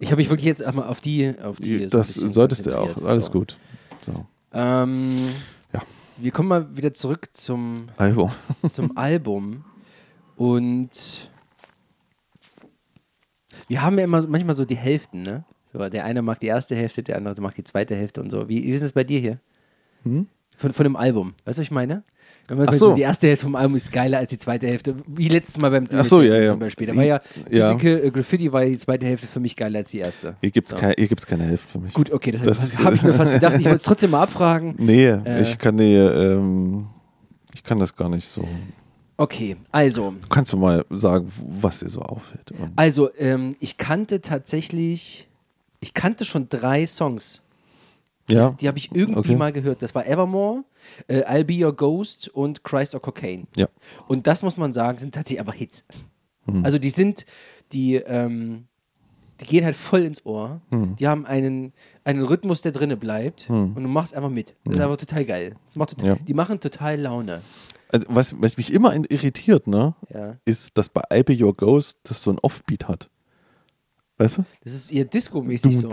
Ich 0.00 0.10
habe 0.10 0.20
mich 0.20 0.28
wirklich 0.28 0.46
jetzt 0.46 0.62
einmal 0.62 0.88
auf 0.88 1.00
die, 1.00 1.32
auf 1.42 1.56
die 1.58 1.84
so 1.84 1.88
das 1.90 2.08
bisschen 2.14 2.32
solltest 2.32 2.66
du 2.66 2.76
auch. 2.78 3.00
Alles 3.04 3.26
so. 3.26 3.30
gut. 3.32 3.56
So. 4.02 4.26
Ähm, 4.52 5.12
Ja. 5.72 5.82
Wir 6.16 6.32
kommen 6.32 6.48
mal 6.48 6.76
wieder 6.76 6.92
zurück 6.94 7.28
zum, 7.32 7.86
Album. 7.96 8.32
zum 8.72 8.96
Album 8.98 9.64
und 10.38 11.28
wir 13.66 13.82
haben 13.82 13.98
ja 13.98 14.04
immer 14.04 14.26
manchmal 14.26 14.54
so 14.54 14.64
die 14.64 14.76
Hälften, 14.76 15.22
ne? 15.22 15.44
So, 15.72 15.86
der 15.88 16.04
eine 16.04 16.22
mag 16.22 16.40
die 16.40 16.46
erste 16.46 16.74
Hälfte, 16.74 17.02
der 17.02 17.16
andere 17.16 17.40
macht 17.42 17.56
die 17.58 17.64
zweite 17.64 17.94
Hälfte 17.94 18.22
und 18.22 18.30
so. 18.30 18.48
Wie, 18.48 18.62
wie 18.64 18.70
ist 18.70 18.80
es 18.82 18.92
bei 18.92 19.04
dir 19.04 19.20
hier? 19.20 19.38
Von, 20.56 20.72
von 20.72 20.84
dem 20.84 20.96
Album. 20.96 21.34
Weißt 21.44 21.58
du, 21.58 21.60
was 21.60 21.66
ich 21.66 21.70
meine? 21.70 22.02
Wenn 22.46 22.56
man 22.56 22.66
Hm? 22.68 22.74
Ach 22.74 22.78
so. 22.78 22.94
die 22.94 23.02
erste 23.02 23.26
Hälfte 23.26 23.44
vom 23.44 23.54
Album 23.54 23.76
ist 23.76 23.92
geiler 23.92 24.18
als 24.18 24.30
die 24.30 24.38
zweite 24.38 24.66
Hälfte. 24.66 24.96
Wie 25.06 25.28
letztes 25.28 25.58
Mal 25.58 25.70
beim 25.70 25.86
Ach 25.92 26.04
so, 26.04 26.22
ja, 26.22 26.40
ja. 26.40 26.48
zum 26.48 26.58
Beispiel. 26.60 26.86
Da 26.86 26.96
war 26.96 27.04
ja, 27.04 27.20
Ja. 27.50 27.76
Physical 27.76 28.04
äh, 28.06 28.10
Graffiti 28.10 28.50
war 28.50 28.62
ja 28.64 28.70
die 28.70 28.78
zweite 28.78 29.04
Hälfte 29.04 29.26
für 29.26 29.40
mich 29.40 29.54
geiler 29.54 29.80
als 29.80 29.90
die 29.90 29.98
erste. 29.98 30.36
Hier 30.40 30.50
gibt 30.50 30.68
es 30.68 30.70
So. 30.70 30.76
kein, 30.78 30.94
keine 31.26 31.44
Hälfte 31.44 31.68
für 31.72 31.78
mich. 31.80 31.92
Gut, 31.92 32.10
okay, 32.10 32.30
das, 32.30 32.42
Das, 32.42 32.78
habe 32.82 32.96
ich 32.96 33.02
mir 33.02 33.12
fast 33.12 33.32
gedacht. 33.32 33.56
Ich 33.58 33.64
wollte 33.66 33.76
es 33.78 33.82
trotzdem 33.84 34.12
mal 34.12 34.22
abfragen. 34.22 34.74
Nee, 34.78 35.08
Äh. 35.08 35.42
ich 35.42 35.58
kann 35.58 35.76
dir, 35.76 36.14
ähm, 36.14 36.86
ich 37.52 37.62
kann 37.62 37.78
das 37.78 37.94
gar 37.94 38.08
nicht 38.08 38.26
so. 38.26 38.48
Okay, 39.20 39.56
also, 39.72 40.14
Du 40.22 40.28
kannst 40.28 40.52
du 40.52 40.56
mal 40.56 40.84
sagen, 40.90 41.30
was 41.44 41.80
dir 41.80 41.88
so 41.88 42.00
auffällt. 42.00 42.52
Also 42.76 43.10
ähm, 43.16 43.56
ich 43.58 43.76
kannte 43.76 44.20
tatsächlich, 44.20 45.26
ich 45.80 45.92
kannte 45.92 46.24
schon 46.24 46.48
drei 46.48 46.86
Songs. 46.86 47.42
ja, 48.30 48.50
Die 48.60 48.68
habe 48.68 48.78
ich 48.78 48.90
irgendwie 48.94 49.18
Okay. 49.18 49.36
mal 49.36 49.52
gehört. 49.52 49.82
Das 49.82 49.92
war 49.96 50.06
Evermore, 50.06 50.62
äh, 51.08 51.22
I'll 51.24 51.42
Be 51.44 51.64
Your 51.66 51.74
Ghost 51.74 52.28
und 52.28 52.62
Christ 52.62 52.94
or 52.94 53.02
Cocaine. 53.02 53.46
ja. 53.56 53.66
Und 54.06 54.28
das 54.28 54.42
muss 54.44 54.56
man 54.56 54.72
sagen, 54.72 54.98
sind 54.98 55.14
tatsächlich 55.14 55.40
einfach 55.40 55.54
Hits. 55.54 55.82
Mhm. 56.46 56.64
Also 56.64 56.78
die 56.78 56.90
sind, 56.90 57.26
die, 57.72 57.96
ähm, 57.96 58.66
die 59.40 59.46
gehen 59.46 59.64
halt 59.64 59.74
voll 59.76 60.02
ins 60.02 60.24
Ohr. 60.24 60.60
Mhm. 60.70 60.94
Die 60.96 61.08
haben 61.08 61.26
einen, 61.26 61.72
einen 62.04 62.22
Rhythmus, 62.24 62.62
der 62.62 62.70
drinne 62.72 62.96
bleibt 62.96 63.50
und 63.50 63.74
du 63.74 63.88
machst 63.88 64.14
einfach 64.14 64.30
mit. 64.30 64.54
Das 64.64 64.74
ist 64.76 64.80
einfach 64.80 64.96
total 64.96 65.24
geil. 65.24 65.56
Total, 65.74 66.06
Ja. 66.08 66.14
Die 66.16 66.34
machen 66.34 66.60
total 66.60 67.00
Laune. 67.00 67.42
Also 67.90 68.06
was, 68.10 68.34
was 68.40 68.56
mich 68.56 68.72
immer 68.72 68.94
irritiert, 68.94 69.66
ne, 69.66 69.94
Ja. 70.12 70.36
ist, 70.44 70.76
dass 70.76 70.88
bei 70.88 71.02
I 71.12 71.22
Be 71.22 71.36
Your 71.42 71.54
Ghost 71.56 71.98
das 72.04 72.22
so 72.22 72.30
ein 72.30 72.38
Offbeat 72.40 72.88
hat. 72.88 73.08
Weißt 74.18 74.38
du? 74.38 74.44
Das 74.64 74.74
ist 74.74 74.90
ihr 74.90 75.04
Disco-mäßig 75.04 75.78
so. 75.78 75.88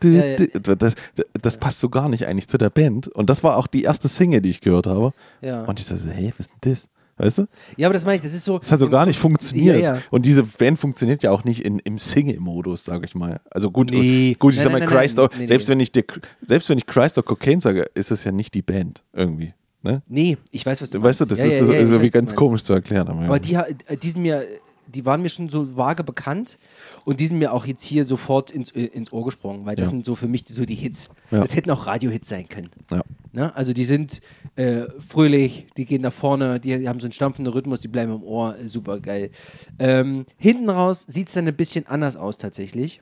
Das, 0.00 0.94
das, 1.42 1.56
passt 1.58 1.80
so 1.80 1.88
gar 1.90 2.08
nicht 2.08 2.26
eigentlich 2.26 2.48
zu 2.48 2.56
der 2.56 2.70
Band. 2.70 3.08
Und 3.08 3.28
das 3.28 3.44
war 3.44 3.58
auch 3.58 3.66
die 3.66 3.82
erste 3.82 4.08
Single, 4.08 4.40
die 4.40 4.48
ich 4.50 4.60
gehört 4.62 4.86
habe. 4.86 5.12
Ja. 5.42 5.64
Und 5.64 5.78
ich 5.78 5.86
dachte, 5.86 6.10
hey, 6.10 6.32
was 6.38 6.46
ist 6.46 6.50
denn 6.64 6.72
das? 6.72 6.88
Weißt 7.18 7.38
du? 7.38 7.46
Ja, 7.76 7.88
aber 7.88 7.92
das 7.94 8.06
meine 8.06 8.16
ich, 8.16 8.22
das 8.22 8.32
ist 8.32 8.46
so. 8.46 8.58
Das 8.58 8.72
hat 8.72 8.80
so 8.80 8.88
gar 8.88 9.04
nicht 9.04 9.18
funktioniert. 9.18 9.76
Ja, 9.78 9.96
ja. 9.96 10.02
Und 10.10 10.24
diese 10.24 10.42
Band 10.44 10.78
funktioniert 10.78 11.22
ja 11.22 11.30
auch 11.30 11.44
nicht 11.44 11.62
in, 11.64 11.78
im 11.80 11.98
Single-Modus, 11.98 12.84
sage 12.84 13.04
ich 13.04 13.14
mal. 13.14 13.40
Also 13.50 13.70
gut, 13.70 13.90
Nee. 13.90 14.34
gut 14.38 14.54
ich 14.54 14.60
Nein, 14.60 14.64
sag 14.64 14.72
mal, 14.72 14.78
nein, 14.78 14.88
nein, 14.88 14.98
Christ 14.98 15.18
nein. 15.18 15.46
selbst. 15.46 15.68
Wenn 15.68 15.80
ich 15.80 15.92
dir, 15.92 16.04
selbst 16.46 16.70
wenn 16.70 16.78
ich 16.78 16.86
Christ 16.86 17.18
or 17.18 17.24
Cocaine 17.24 17.60
sage, 17.60 17.82
ist 17.94 18.10
das 18.10 18.24
ja 18.24 18.32
nicht 18.32 18.54
die 18.54 18.62
Band 18.62 19.02
irgendwie. 19.12 19.52
Ne? 19.82 20.02
Nee, 20.08 20.36
ich 20.50 20.64
weiß, 20.64 20.80
was 20.82 20.90
du 20.90 21.02
Weißt 21.02 21.20
du, 21.20 21.24
das 21.24 21.38
Ja, 21.38 21.46
ist 21.46 21.60
ja, 21.60 21.66
so, 21.66 21.72
ja, 21.72 21.84
so 21.86 22.00
wie 22.02 22.10
ganz 22.10 22.34
komisch 22.34 22.62
zu 22.62 22.72
erklären. 22.72 23.08
Aber 23.08 23.38
die, 23.40 23.56
ha- 23.56 23.66
die 24.00 24.08
sind 24.08 24.22
mir, 24.22 24.44
die 24.86 25.04
waren 25.04 25.22
mir 25.22 25.28
schon 25.28 25.48
so 25.48 25.76
vage 25.76 26.04
bekannt 26.04 26.58
und 27.04 27.18
die 27.18 27.26
sind 27.26 27.38
mir 27.38 27.52
auch 27.52 27.66
jetzt 27.66 27.82
hier 27.84 28.04
sofort 28.04 28.50
ins, 28.50 28.70
ins 28.70 29.12
Ohr 29.12 29.24
gesprungen, 29.24 29.64
weil 29.66 29.74
das 29.74 29.88
sind 29.88 30.04
so 30.04 30.14
für 30.14 30.28
mich 30.28 30.44
so 30.46 30.64
die 30.64 30.74
Hits. 30.74 31.08
Das 31.30 31.54
hätten 31.56 31.70
auch 31.70 31.86
Radio-Hits 31.86 32.28
sein 32.28 32.48
können. 32.48 32.70
ja. 32.90 33.02
Ne? 33.34 33.56
Also 33.56 33.72
die 33.72 33.86
sind 33.86 34.20
äh, 34.56 34.82
fröhlich, 35.08 35.66
die 35.78 35.86
gehen 35.86 36.02
nach 36.02 36.12
vorne, 36.12 36.60
die, 36.60 36.78
die 36.78 36.86
haben 36.88 37.00
so 37.00 37.06
einen 37.06 37.12
stampfenden 37.12 37.50
Rhythmus, 37.54 37.80
die 37.80 37.88
bleiben 37.88 38.12
im 38.14 38.22
Ohr, 38.22 38.58
äh, 38.58 38.68
super 38.68 39.00
geil. 39.00 39.30
Ähm, 39.78 40.26
hinten 40.38 40.68
raus 40.68 41.06
sieht 41.08 41.28
es 41.28 41.34
dann 41.34 41.48
ein 41.48 41.56
bisschen 41.56 41.86
anders 41.86 42.14
aus 42.16 42.36
tatsächlich. 42.36 43.00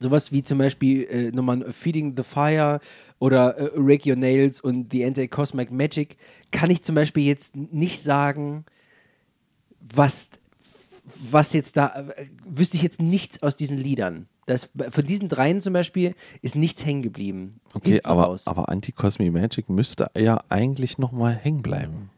Sowas 0.00 0.30
wie 0.32 0.42
zum 0.42 0.58
Beispiel 0.58 1.04
äh, 1.04 1.30
nochmal 1.32 1.72
Feeding 1.72 2.14
the 2.16 2.22
Fire 2.22 2.80
oder 3.18 3.56
äh, 3.56 3.70
Rake 3.74 4.08
Your 4.08 4.16
Nails 4.16 4.60
und 4.60 4.92
The 4.92 5.04
Anti-Cosmic 5.04 5.70
Magic 5.70 6.16
kann 6.50 6.70
ich 6.70 6.82
zum 6.82 6.94
Beispiel 6.94 7.24
jetzt 7.24 7.56
nicht 7.56 8.02
sagen, 8.02 8.64
was, 9.80 10.30
was 11.30 11.52
jetzt 11.52 11.76
da, 11.76 12.12
äh, 12.16 12.26
wüsste 12.46 12.76
ich 12.76 12.82
jetzt 12.82 13.02
nichts 13.02 13.42
aus 13.42 13.56
diesen 13.56 13.76
Liedern. 13.76 14.26
Das, 14.46 14.70
von 14.90 15.04
diesen 15.04 15.28
dreien 15.28 15.60
zum 15.60 15.74
Beispiel 15.74 16.14
ist 16.40 16.56
nichts 16.56 16.84
hängen 16.86 17.02
geblieben. 17.02 17.60
Okay, 17.74 18.00
aber, 18.02 18.24
raus. 18.24 18.46
aber 18.46 18.68
Anti-Cosmic 18.70 19.30
Magic 19.32 19.68
müsste 19.68 20.10
ja 20.16 20.42
eigentlich 20.48 20.96
nochmal 20.96 21.34
hängen 21.34 21.60
bleiben. 21.60 22.10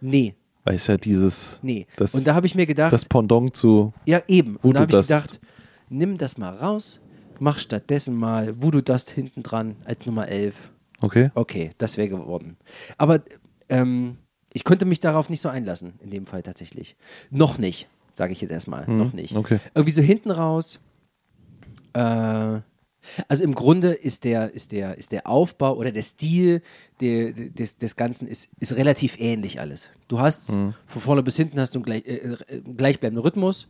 Nee, 0.00 0.34
Weil 0.64 0.74
es 0.76 0.86
ja 0.86 0.96
dieses, 0.96 1.60
nee. 1.62 1.86
das, 1.96 2.14
und 2.14 2.26
da 2.26 2.34
habe 2.34 2.46
ich 2.46 2.54
mir 2.54 2.66
gedacht, 2.66 2.92
das 2.92 3.04
Pendant 3.04 3.54
zu, 3.54 3.92
ja 4.06 4.22
eben. 4.26 4.56
Und 4.56 4.74
da 4.74 4.80
habe 4.80 4.92
ich 4.92 5.02
gedacht, 5.02 5.40
nimm 5.88 6.18
das 6.18 6.36
mal 6.36 6.56
raus, 6.56 7.00
mach 7.40 7.58
stattdessen 7.58 8.14
mal 8.16 8.60
Voodoo 8.60 8.80
Dust 8.80 9.10
hinten 9.10 9.42
dran 9.42 9.76
als 9.84 10.04
Nummer 10.06 10.28
11. 10.28 10.70
okay? 11.00 11.30
Okay, 11.34 11.70
das 11.78 11.96
wäre 11.96 12.08
geworden. 12.08 12.56
Aber 12.96 13.22
ähm, 13.68 14.18
ich 14.52 14.64
konnte 14.64 14.84
mich 14.86 15.00
darauf 15.00 15.28
nicht 15.30 15.40
so 15.40 15.48
einlassen, 15.48 15.94
in 16.02 16.10
dem 16.10 16.26
Fall 16.26 16.42
tatsächlich. 16.42 16.96
Noch 17.30 17.58
nicht, 17.58 17.88
sage 18.14 18.32
ich 18.32 18.40
jetzt 18.40 18.50
erstmal. 18.50 18.88
Noch 18.88 19.12
nicht. 19.12 19.36
Okay. 19.36 19.58
Irgendwie 19.74 19.92
so 19.92 20.02
hinten 20.02 20.30
raus. 20.30 20.80
Äh, 21.92 22.60
also 23.28 23.44
im 23.44 23.54
Grunde 23.54 23.92
ist 23.92 24.24
der, 24.24 24.52
ist 24.52 24.72
der, 24.72 24.98
ist 24.98 25.12
der 25.12 25.26
Aufbau 25.26 25.76
oder 25.76 25.92
der 25.92 26.02
Stil 26.02 26.62
der, 27.00 27.32
des, 27.32 27.78
des 27.78 27.96
Ganzen 27.96 28.26
ist, 28.26 28.48
ist 28.58 28.74
relativ 28.76 29.18
ähnlich 29.20 29.60
alles. 29.60 29.88
Du 30.08 30.18
hast 30.20 30.52
Hm. 30.52 30.74
von 30.86 31.02
vorne 31.02 31.22
bis 31.22 31.36
hinten 31.36 31.58
hast 31.60 31.74
du 31.74 31.78
einen 31.78 31.84
gleich, 31.84 32.04
äh, 32.06 32.16
äh, 32.48 32.60
gleichbleibenden 32.76 33.22
Rhythmus. 33.22 33.68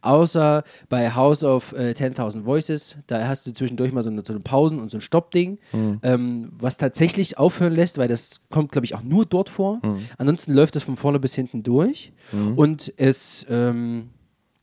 Außer 0.00 0.62
bei 0.88 1.10
House 1.14 1.42
of 1.42 1.72
äh, 1.72 1.92
10.000 1.96 2.44
Voices, 2.44 2.96
da 3.08 3.26
hast 3.26 3.46
du 3.46 3.52
zwischendurch 3.52 3.92
mal 3.92 4.02
so 4.02 4.10
eine, 4.10 4.22
so 4.24 4.32
eine 4.32 4.40
Pausen- 4.40 4.78
und 4.80 4.90
so 4.90 4.98
ein 4.98 5.00
Stoppding, 5.00 5.58
ähm, 6.02 6.52
was 6.58 6.76
tatsächlich 6.76 7.36
aufhören 7.38 7.72
lässt, 7.72 7.98
weil 7.98 8.08
das 8.08 8.40
kommt, 8.50 8.72
glaube 8.72 8.84
ich, 8.84 8.94
auch 8.94 9.02
nur 9.02 9.26
dort 9.26 9.48
vor. 9.48 9.80
Ansonsten 10.18 10.52
läuft 10.54 10.76
das 10.76 10.84
von 10.84 10.96
vorne 10.96 11.18
bis 11.18 11.34
hinten 11.34 11.62
durch. 11.62 12.12
Und 12.56 12.92
es 12.96 13.44
ähm, 13.48 14.10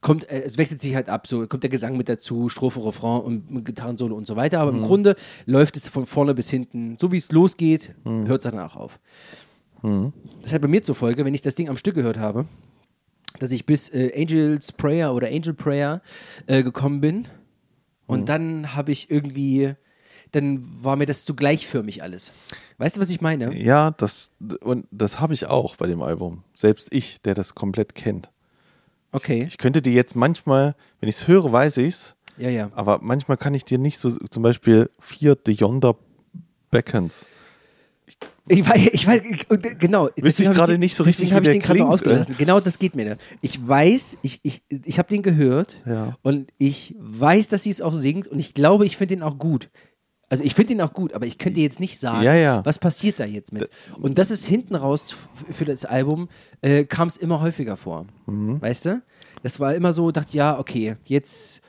kommt, 0.02 0.30
äh, 0.30 0.44
es 0.44 0.58
wechselt 0.58 0.82
sich 0.82 0.96
halt 0.96 1.10
ab, 1.10 1.28
so 1.28 1.46
kommt 1.48 1.64
der 1.64 1.70
Gesang 1.70 1.98
mit 1.98 2.08
dazu, 2.08 2.48
Strophe, 2.48 2.86
Refrain 2.86 3.22
und 3.22 3.66
Gitarrensolo 3.66 4.16
und 4.16 4.28
so 4.28 4.36
weiter, 4.36 4.60
aber 4.62 4.72
im 4.72 4.78
Grunde 4.88 5.16
läuft 5.48 5.76
es 5.78 5.88
von 5.88 6.06
vorne 6.06 6.34
bis 6.36 6.50
hinten, 6.50 6.96
so 7.00 7.12
wie 7.12 7.18
es 7.18 7.32
losgeht, 7.32 7.94
hört 8.28 8.46
es 8.46 8.52
danach 8.52 8.76
auf. 8.76 9.00
Das 10.44 10.54
hat 10.54 10.62
bei 10.62 10.68
mir 10.68 10.82
zur 10.84 10.96
Folge, 10.96 11.26
wenn 11.26 11.34
ich 11.34 11.42
das 11.42 11.56
Ding 11.56 11.70
am 11.70 11.78
Stück 11.78 11.96
gehört 11.96 12.18
habe, 12.20 12.46
dass 13.40 13.52
ich 13.52 13.66
bis 13.66 13.90
äh, 13.90 14.12
Angel's 14.16 14.72
Prayer 14.72 15.14
oder 15.14 15.28
Angel 15.28 15.54
Prayer 15.54 16.02
äh, 16.48 16.64
gekommen 16.64 17.02
bin. 17.02 17.28
Und 18.08 18.30
dann 18.30 18.76
habe 18.76 18.92
ich 18.92 19.10
irgendwie, 19.10 19.74
dann 20.32 20.64
war 20.84 20.96
mir 20.96 21.08
das 21.08 21.26
zu 21.26 21.36
gleichförmig 21.36 22.04
alles. 22.04 22.32
Weißt 22.78 22.98
du, 22.98 23.02
was 23.02 23.10
ich 23.10 23.20
meine? 23.22 23.58
Ja, 23.58 23.92
das, 23.92 24.32
und 24.62 24.86
das 24.92 25.20
habe 25.20 25.34
ich 25.34 25.48
auch 25.48 25.76
bei 25.76 25.88
dem 25.88 26.02
Album. 26.04 26.44
Selbst 26.54 26.90
ich, 26.92 27.20
der 27.22 27.34
das 27.34 27.56
komplett 27.56 27.96
kennt. 27.96 28.30
Okay. 29.12 29.46
Ich 29.48 29.58
könnte 29.58 29.82
dir 29.82 29.94
jetzt 29.94 30.16
manchmal, 30.16 30.76
wenn 31.00 31.10
ich 31.10 31.16
es 31.16 31.28
höre, 31.28 31.52
weiß 31.52 31.78
ich 31.78 31.88
es, 31.96 32.16
Ja, 32.38 32.50
ja. 32.50 32.70
aber 32.76 33.00
manchmal 33.02 33.38
kann 33.38 33.54
ich 33.54 33.66
dir 33.66 33.78
nicht 33.80 33.98
so, 33.98 34.12
zum 34.30 34.44
Beispiel 34.44 34.90
vier 35.00 35.36
The 35.46 35.54
Yonder 35.54 35.96
Beckons. 36.70 37.26
Ich 38.48 38.68
weiß, 38.70 38.90
ich 38.94 39.08
weiß 39.08 39.22
ich, 39.30 39.50
äh, 39.50 39.76
genau. 39.76 40.10
Wüsste 40.18 40.44
ich 40.44 40.52
gerade 40.52 40.78
nicht 40.78 40.96
so 40.96 41.04
richtig, 41.04 41.34
habe 41.34 41.46
ich 41.46 41.52
den 41.52 41.62
gerade 41.62 41.86
ausgelassen. 41.86 42.36
Genau 42.38 42.60
das 42.60 42.78
geht 42.78 42.96
mir. 42.96 43.06
Da. 43.06 43.16
Ich 43.42 43.66
weiß, 43.68 44.18
ich, 44.22 44.40
ich, 44.44 44.64
ich 44.70 45.00
habe 45.00 45.10
den 45.10 45.24
gehört 45.24 45.78
Ja. 45.86 46.16
und 46.22 46.52
ich 46.58 46.96
weiß, 47.00 47.48
dass 47.48 47.64
sie 47.64 47.72
es 47.72 47.82
auch 47.82 47.94
singt 47.94 48.28
und 48.28 48.40
ich 48.40 48.54
glaube, 48.54 48.86
ich 48.86 48.98
finde 48.98 49.16
den 49.16 49.24
auch 49.24 49.38
gut. 49.40 49.70
Also 50.28 50.44
ich 50.44 50.56
finde 50.56 50.74
den 50.76 50.82
auch 50.82 50.94
gut, 50.94 51.14
aber 51.14 51.26
ich 51.28 51.38
könnte 51.38 51.60
jetzt 51.60 51.80
nicht 51.80 52.00
sagen, 52.00 52.24
Ja, 52.24 52.34
ja. 52.34 52.66
was 52.66 52.80
passiert 52.80 53.20
da 53.20 53.26
jetzt 53.26 53.52
mit. 53.54 53.70
Und 54.02 54.18
das 54.18 54.32
ist 54.32 54.46
hinten 54.46 54.76
raus 54.76 55.16
für 55.52 55.66
das 55.66 55.86
Album, 55.86 56.30
äh, 56.62 56.84
kam 56.84 57.08
es 57.08 57.18
immer 57.18 57.42
häufiger 57.42 57.78
vor. 57.78 58.06
Mhm. 58.26 58.60
Weißt 58.62 58.86
du? 58.86 59.02
Das 59.44 59.60
war 59.60 59.76
immer 59.76 59.94
so, 59.94 60.10
dachte, 60.12 60.36
ja, 60.36 60.58
okay, 60.60 60.98
jetzt, 61.06 61.62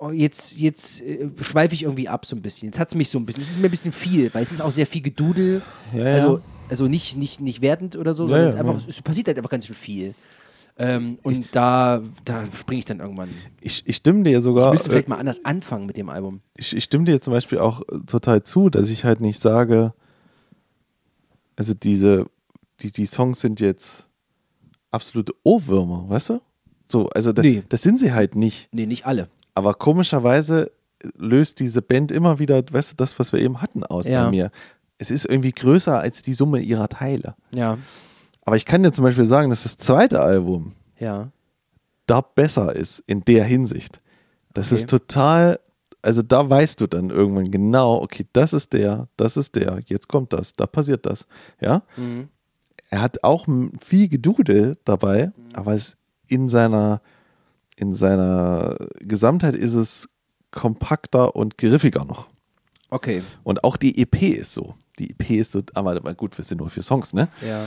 oh, 0.00 0.10
jetzt, 0.10 0.56
jetzt 0.58 1.00
äh, 1.02 1.28
schweife 1.40 1.74
ich 1.74 1.82
irgendwie 1.84 2.08
ab 2.08 2.26
so 2.26 2.34
ein 2.34 2.42
bisschen. 2.42 2.68
Jetzt 2.68 2.78
hat 2.78 2.88
es 2.88 2.94
mich 2.94 3.08
so 3.10 3.18
ein 3.18 3.26
bisschen, 3.26 3.42
es 3.42 3.50
ist 3.50 3.58
mir 3.58 3.68
ein 3.68 3.70
bisschen 3.70 3.92
viel, 3.92 4.32
weil 4.34 4.42
es 4.42 4.50
ist 4.52 4.60
auch 4.60 4.72
sehr 4.72 4.86
viel 4.86 5.02
Gedudel. 5.02 5.62
Ja, 5.94 5.98
ja. 6.08 6.14
Also, 6.14 6.40
also 6.68 6.88
nicht, 6.88 7.16
nicht, 7.16 7.40
nicht 7.40 7.62
wertend 7.62 7.96
oder 7.96 8.14
so, 8.14 8.26
sondern 8.26 8.54
einfach, 8.56 8.86
es 8.88 9.00
passiert 9.02 9.26
halt 9.28 9.36
einfach 9.36 9.50
ganz 9.50 9.66
schön 9.66 9.76
viel. 9.76 10.14
Ähm, 10.78 11.18
und 11.22 11.54
da, 11.54 12.00
da 12.24 12.46
springe 12.52 12.78
ich 12.78 12.84
dann 12.86 13.00
irgendwann. 13.00 13.28
Ich, 13.60 13.82
ich 13.86 13.96
stimme 13.96 14.22
dir 14.22 14.38
Ich 14.38 14.44
sogar. 14.44 14.70
müsste 14.72 14.88
vielleicht 14.88 15.08
äh, 15.08 15.10
mal 15.10 15.18
anders 15.18 15.44
anfangen 15.44 15.84
mit 15.84 15.96
dem 15.98 16.08
Album. 16.08 16.40
ich, 16.56 16.74
ich 16.74 16.84
stimme 16.84 17.04
dir 17.04 17.20
zum 17.20 17.32
Beispiel 17.34 17.58
auch 17.58 17.82
äh, 17.82 17.98
total 18.06 18.42
zu, 18.44 18.70
dass 18.70 18.88
ich 18.88 19.04
halt 19.04 19.20
nicht 19.20 19.38
sage, 19.40 19.92
also 21.56 21.74
diese, 21.74 22.26
die, 22.80 22.92
die 22.92 23.04
Songs 23.06 23.40
sind 23.40 23.60
jetzt 23.60 24.06
absolute 24.90 25.34
Ohrwürmer, 25.42 26.06
weißt 26.08 26.30
du? 26.30 26.40
So, 26.86 27.08
also 27.10 27.32
da, 27.32 27.42
Nee. 27.42 27.62
das 27.68 27.82
sind 27.82 27.98
sie 27.98 28.12
halt 28.12 28.34
nicht. 28.34 28.68
Nee, 28.72 28.86
nicht 28.86 29.04
alle. 29.06 29.28
Aber 29.60 29.74
komischerweise 29.74 30.70
löst 31.18 31.60
diese 31.60 31.82
Band 31.82 32.10
immer 32.10 32.38
wieder, 32.38 32.62
weißt 32.70 32.92
du, 32.92 32.96
das, 32.96 33.18
was 33.18 33.30
wir 33.32 33.40
eben 33.40 33.60
hatten, 33.60 33.84
aus 33.84 34.06
Ja. 34.06 34.24
bei 34.24 34.30
mir. 34.30 34.50
Es 34.96 35.10
ist 35.10 35.26
irgendwie 35.26 35.52
größer 35.52 35.98
als 36.00 36.22
die 36.22 36.32
Summe 36.32 36.60
ihrer 36.60 36.88
Teile. 36.88 37.34
Ja, 37.52 37.76
Aber 38.46 38.56
ich 38.56 38.64
kann 38.64 38.82
dir 38.82 38.90
zum 38.90 39.04
Beispiel 39.04 39.26
sagen, 39.26 39.50
dass 39.50 39.62
das 39.64 39.76
zweite 39.76 40.20
Album, 40.20 40.72
ja. 40.98 41.28
da 42.06 42.22
besser 42.22 42.74
ist 42.74 43.02
in 43.06 43.20
der 43.26 43.44
Hinsicht. 43.44 44.00
Das 44.54 44.66
Okay. 44.68 44.76
ist 44.76 44.88
total, 44.90 45.60
also 46.02 46.22
da 46.22 46.48
weißt 46.48 46.80
du 46.80 46.86
dann 46.86 47.10
irgendwann 47.10 47.50
genau, 47.50 48.00
okay, 48.02 48.24
das 48.32 48.52
ist 48.54 48.72
der, 48.72 49.08
das 49.18 49.36
ist 49.36 49.56
der, 49.56 49.80
jetzt 49.86 50.08
kommt 50.08 50.32
das, 50.32 50.54
da 50.54 50.66
passiert 50.66 51.04
das. 51.04 51.26
Ja. 51.60 51.82
Mhm. 51.98 52.28
Er 52.88 53.02
hat 53.02 53.22
auch 53.24 53.46
viel 53.78 54.08
Gedudel 54.08 54.76
dabei, 54.84 55.32
aber 55.52 55.74
es 55.74 55.96
in 56.26 56.48
seiner, 56.48 57.00
in 57.80 57.94
seiner 57.94 58.76
Gesamtheit 59.00 59.54
ist 59.56 59.74
es 59.74 60.08
kompakter 60.50 61.34
und 61.34 61.56
griffiger 61.58 62.04
noch. 62.04 62.28
Okay. 62.90 63.22
Und 63.42 63.64
auch 63.64 63.76
die 63.76 64.00
EP 64.02 64.22
ist 64.22 64.52
so. 64.54 64.74
Die 64.98 65.10
EP 65.10 65.30
ist 65.30 65.52
so, 65.52 65.62
aber 65.74 66.00
mal 66.02 66.14
gut, 66.14 66.36
wir 66.36 66.44
sind 66.44 66.58
nur 66.58 66.68
vier 66.70 66.82
Songs, 66.82 67.12
ne? 67.14 67.28
Ja. 67.46 67.66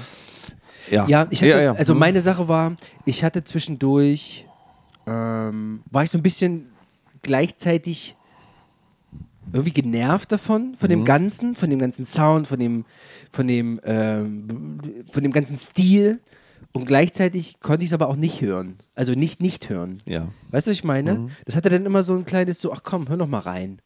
Ja, 0.92 1.08
Ja, 1.08 1.28
ich 1.30 1.42
hatte, 1.42 1.72
also 1.78 1.94
Hm. 1.94 2.00
meine 2.00 2.22
Sache 2.22 2.48
war, 2.50 2.76
ich 3.06 3.24
hatte 3.24 3.44
zwischendurch, 3.44 4.46
ähm, 5.08 5.82
war 5.90 6.04
ich 6.04 6.12
so 6.12 6.18
ein 6.18 6.24
bisschen 6.24 6.68
gleichzeitig 7.22 8.16
irgendwie 9.54 9.72
genervt 9.72 10.32
davon, 10.32 10.76
von 10.78 10.88
Mhm. 10.88 10.92
dem 10.94 11.06
Ganzen, 11.06 11.56
von 11.56 11.70
dem 11.70 11.80
ganzen 11.80 12.06
Sound, 12.06 12.48
von 12.48 12.60
dem, 12.60 12.86
von 13.32 13.48
dem, 13.48 13.80
ähm, 13.86 15.04
von 15.12 15.24
dem 15.24 15.32
ganzen 15.32 15.58
Stil. 15.58 16.20
Und 16.76 16.86
gleichzeitig 16.86 17.60
konnte 17.60 17.84
ich 17.84 17.92
es 17.92 17.94
aber 17.94 18.10
auch 18.10 18.16
nicht 18.16 18.42
hören. 18.42 18.78
Also 18.96 19.14
nicht 19.14 19.42
nicht 19.42 19.70
hören. 19.70 20.02
Ja. 20.06 20.30
Weißt 20.50 20.66
du, 20.66 20.72
was 20.72 20.78
ich 20.78 20.84
meine? 20.84 21.14
Mhm. 21.16 21.30
Das 21.46 21.56
hatte 21.56 21.70
dann 21.70 21.86
immer 21.86 22.02
so 22.02 22.16
ein 22.16 22.26
kleines 22.26 22.60
so, 22.60 22.74
ach 22.74 22.82
komm, 22.84 23.10
hör 23.10 23.16
noch 23.18 23.28
mal 23.28 23.40
rein. 23.40 23.80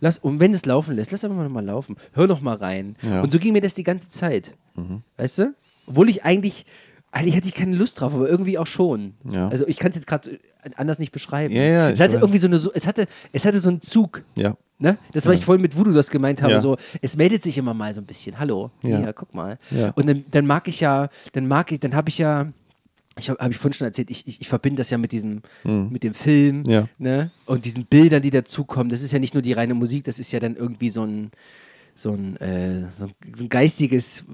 Lass, 0.00 0.18
und 0.18 0.40
wenn 0.40 0.52
es 0.52 0.66
laufen 0.66 0.94
lässt, 0.94 1.10
lass 1.10 1.24
einfach 1.24 1.42
noch 1.42 1.48
mal 1.48 1.64
laufen. 1.64 1.96
Hör 2.12 2.26
noch 2.26 2.42
mal 2.42 2.56
rein. 2.56 2.96
Ja. 3.00 3.16
Mhm. 3.16 3.22
Und 3.22 3.32
so 3.32 3.38
ging 3.38 3.54
mir 3.54 3.62
das 3.62 3.74
die 3.74 3.82
ganze 3.82 4.08
Zeit. 4.08 4.52
Weißt 5.16 5.38
du? 5.38 5.54
Obwohl 5.86 6.10
ich 6.10 6.24
eigentlich, 6.24 6.66
eigentlich 7.12 7.34
hatte 7.34 7.48
ich 7.48 7.54
keine 7.54 7.76
Lust 7.76 8.00
drauf, 8.00 8.12
aber 8.12 8.28
irgendwie 8.28 8.58
auch 8.58 8.66
schon. 8.66 9.14
Ja. 9.24 9.48
Also 9.48 9.66
ich 9.66 9.78
kann 9.78 9.90
es 9.90 9.96
jetzt 9.96 10.06
gerade 10.06 10.38
anders 10.76 10.98
nicht 10.98 11.12
beschreiben. 11.12 11.54
Ja, 11.54 11.62
ja, 11.62 11.90
es 11.90 12.00
hatte 12.00 12.16
irgendwie 12.16 12.38
so 12.38 12.46
eine, 12.46 12.56
es 12.56 12.86
hatte, 12.86 13.06
es 13.32 13.44
hatte 13.44 13.60
so 13.60 13.68
einen 13.68 13.80
Zug. 13.80 14.22
Ja. 14.34 14.56
Ne? 14.78 14.98
Das, 15.12 15.24
was 15.26 15.38
ich 15.38 15.44
vorhin 15.44 15.62
mit 15.62 15.76
Voodoo 15.76 15.92
das 15.92 16.10
gemeint 16.10 16.42
habe, 16.42 16.52
Ja. 16.54 16.60
so, 16.60 16.76
es 17.00 17.16
meldet 17.16 17.42
sich 17.42 17.56
immer 17.58 17.74
mal 17.74 17.94
so 17.94 18.00
ein 18.00 18.06
bisschen. 18.06 18.38
Hallo, 18.38 18.70
Ja. 18.82 18.98
hier, 18.98 19.12
guck 19.12 19.32
mal. 19.34 19.56
Ja. 19.70 19.90
Und 19.94 20.08
dann, 20.08 20.24
dann 20.30 20.46
mag 20.46 20.66
ich 20.68 20.80
ja, 20.80 21.08
dann 21.32 21.46
mag 21.46 21.70
ich, 21.70 21.78
dann 21.80 21.94
habe 21.94 22.08
ich 22.08 22.18
ja, 22.18 22.52
ich 23.16 23.30
habe 23.30 23.38
hab 23.42 23.50
ich 23.52 23.56
vorhin 23.56 23.74
schon 23.74 23.86
erzählt, 23.86 24.10
ich, 24.10 24.26
ich, 24.26 24.40
ich 24.40 24.48
verbinde 24.48 24.78
das 24.78 24.90
ja 24.90 24.98
mit 24.98 25.12
diesem, 25.12 25.42
mit 25.62 26.02
dem 26.02 26.14
Film 26.14 26.58
Mhm. 26.62 26.70
Ja. 26.70 26.88
ne? 26.98 27.30
und 27.46 27.64
diesen 27.64 27.86
Bildern, 27.86 28.20
die 28.22 28.30
dazukommen. 28.30 28.90
Das 28.90 29.02
ist 29.02 29.12
ja 29.12 29.20
nicht 29.20 29.34
nur 29.34 29.42
die 29.42 29.52
reine 29.52 29.74
Musik, 29.74 30.02
das 30.04 30.18
ist 30.18 30.32
ja 30.32 30.40
dann 30.40 30.56
irgendwie 30.56 30.90
so 30.90 31.04
ein, 31.04 31.30
so 31.96 32.10
ein, 32.12 32.36
äh, 32.38 32.82
so 32.98 33.06
ein, 33.40 33.48
geistiges, 33.48 34.24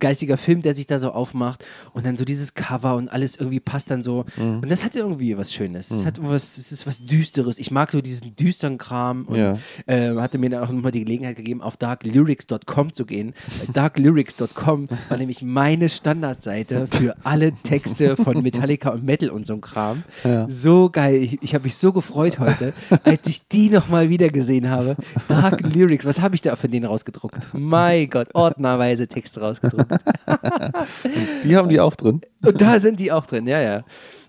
geistiger 0.00 0.36
Film, 0.36 0.62
der 0.62 0.74
sich 0.74 0.86
da 0.86 0.98
so 0.98 1.10
aufmacht 1.12 1.64
und 1.92 2.06
dann 2.06 2.16
so 2.16 2.24
dieses 2.24 2.54
Cover 2.54 2.96
und 2.96 3.08
alles 3.08 3.36
irgendwie 3.36 3.60
passt 3.60 3.90
dann 3.90 4.02
so. 4.02 4.24
Mhm. 4.36 4.60
Und 4.60 4.68
das 4.70 4.84
hat 4.84 4.96
irgendwie 4.96 5.36
was 5.36 5.52
Schönes. 5.52 5.90
Es 5.90 6.06
hat 6.06 6.18
was, 6.22 6.56
es 6.56 6.72
ist 6.72 6.86
was 6.86 7.04
Düsteres. 7.04 7.58
Ich 7.58 7.70
mag 7.70 7.90
so 7.92 8.00
diesen 8.00 8.34
düsteren 8.36 8.78
Kram 8.78 9.24
und 9.26 9.36
Ja. 9.36 9.58
äh, 9.86 10.14
hatte 10.16 10.38
mir 10.38 10.48
dann 10.50 10.62
auch 10.64 10.70
nochmal 10.72 10.92
die 10.92 11.00
Gelegenheit 11.04 11.36
gegeben, 11.36 11.60
auf 11.60 11.76
darklyrics.com 11.76 12.94
zu 12.94 13.04
gehen. 13.04 13.34
Darklyrics.com 13.72 14.86
war 15.08 15.18
nämlich 15.18 15.42
meine 15.42 15.88
Standardseite 15.88 16.88
für 16.90 17.14
alle 17.24 17.52
Texte 17.62 18.16
von 18.16 18.42
Metallica 18.42 18.90
und 18.90 19.04
Metal 19.04 19.30
und 19.30 19.46
so 19.46 19.54
ein 19.54 19.60
Kram. 19.60 20.02
Ja. 20.24 20.46
So 20.50 20.90
geil. 20.90 21.16
Ich, 21.16 21.42
ich 21.42 21.54
habe 21.54 21.64
mich 21.64 21.76
so 21.76 21.92
gefreut 21.92 22.38
heute, 22.38 22.72
als 23.04 23.26
ich 23.26 23.46
die 23.48 23.68
nochmal 23.70 24.08
wieder 24.08 24.28
gesehen 24.28 24.70
habe. 24.70 24.96
Dark 25.28 25.60
Lyrics, 25.74 26.04
was 26.04 26.20
habe 26.20 26.34
ich 26.34 26.42
da 26.42 26.56
von 26.56 26.70
denen 26.70 26.85
rausgedruckt? 26.86 27.48
Mein 27.52 28.08
Gott, 28.10 28.28
ordnerweise 28.34 29.06
Texte 29.08 29.40
rausgedruckt. 29.40 29.92
Die 31.44 31.56
haben 31.56 31.68
die 31.68 31.80
auch 31.80 31.94
drin. 31.94 32.20
Und 32.44 32.60
da 32.60 32.80
sind 32.80 33.00
die 33.00 33.12
auch 33.12 33.26
drin, 33.26 33.46
ja, 33.46 33.60
ja. 33.60 33.84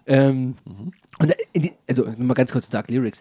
Ähm, 0.06 0.56
und 1.20 1.32
da- 1.32 1.36
in 1.54 1.62
die, 1.64 1.74
also 1.88 2.06
mal 2.18 2.34
ganz 2.34 2.52
kurz 2.52 2.66
zu 2.66 2.72
Dark 2.72 2.90
Lyrics. 2.90 3.20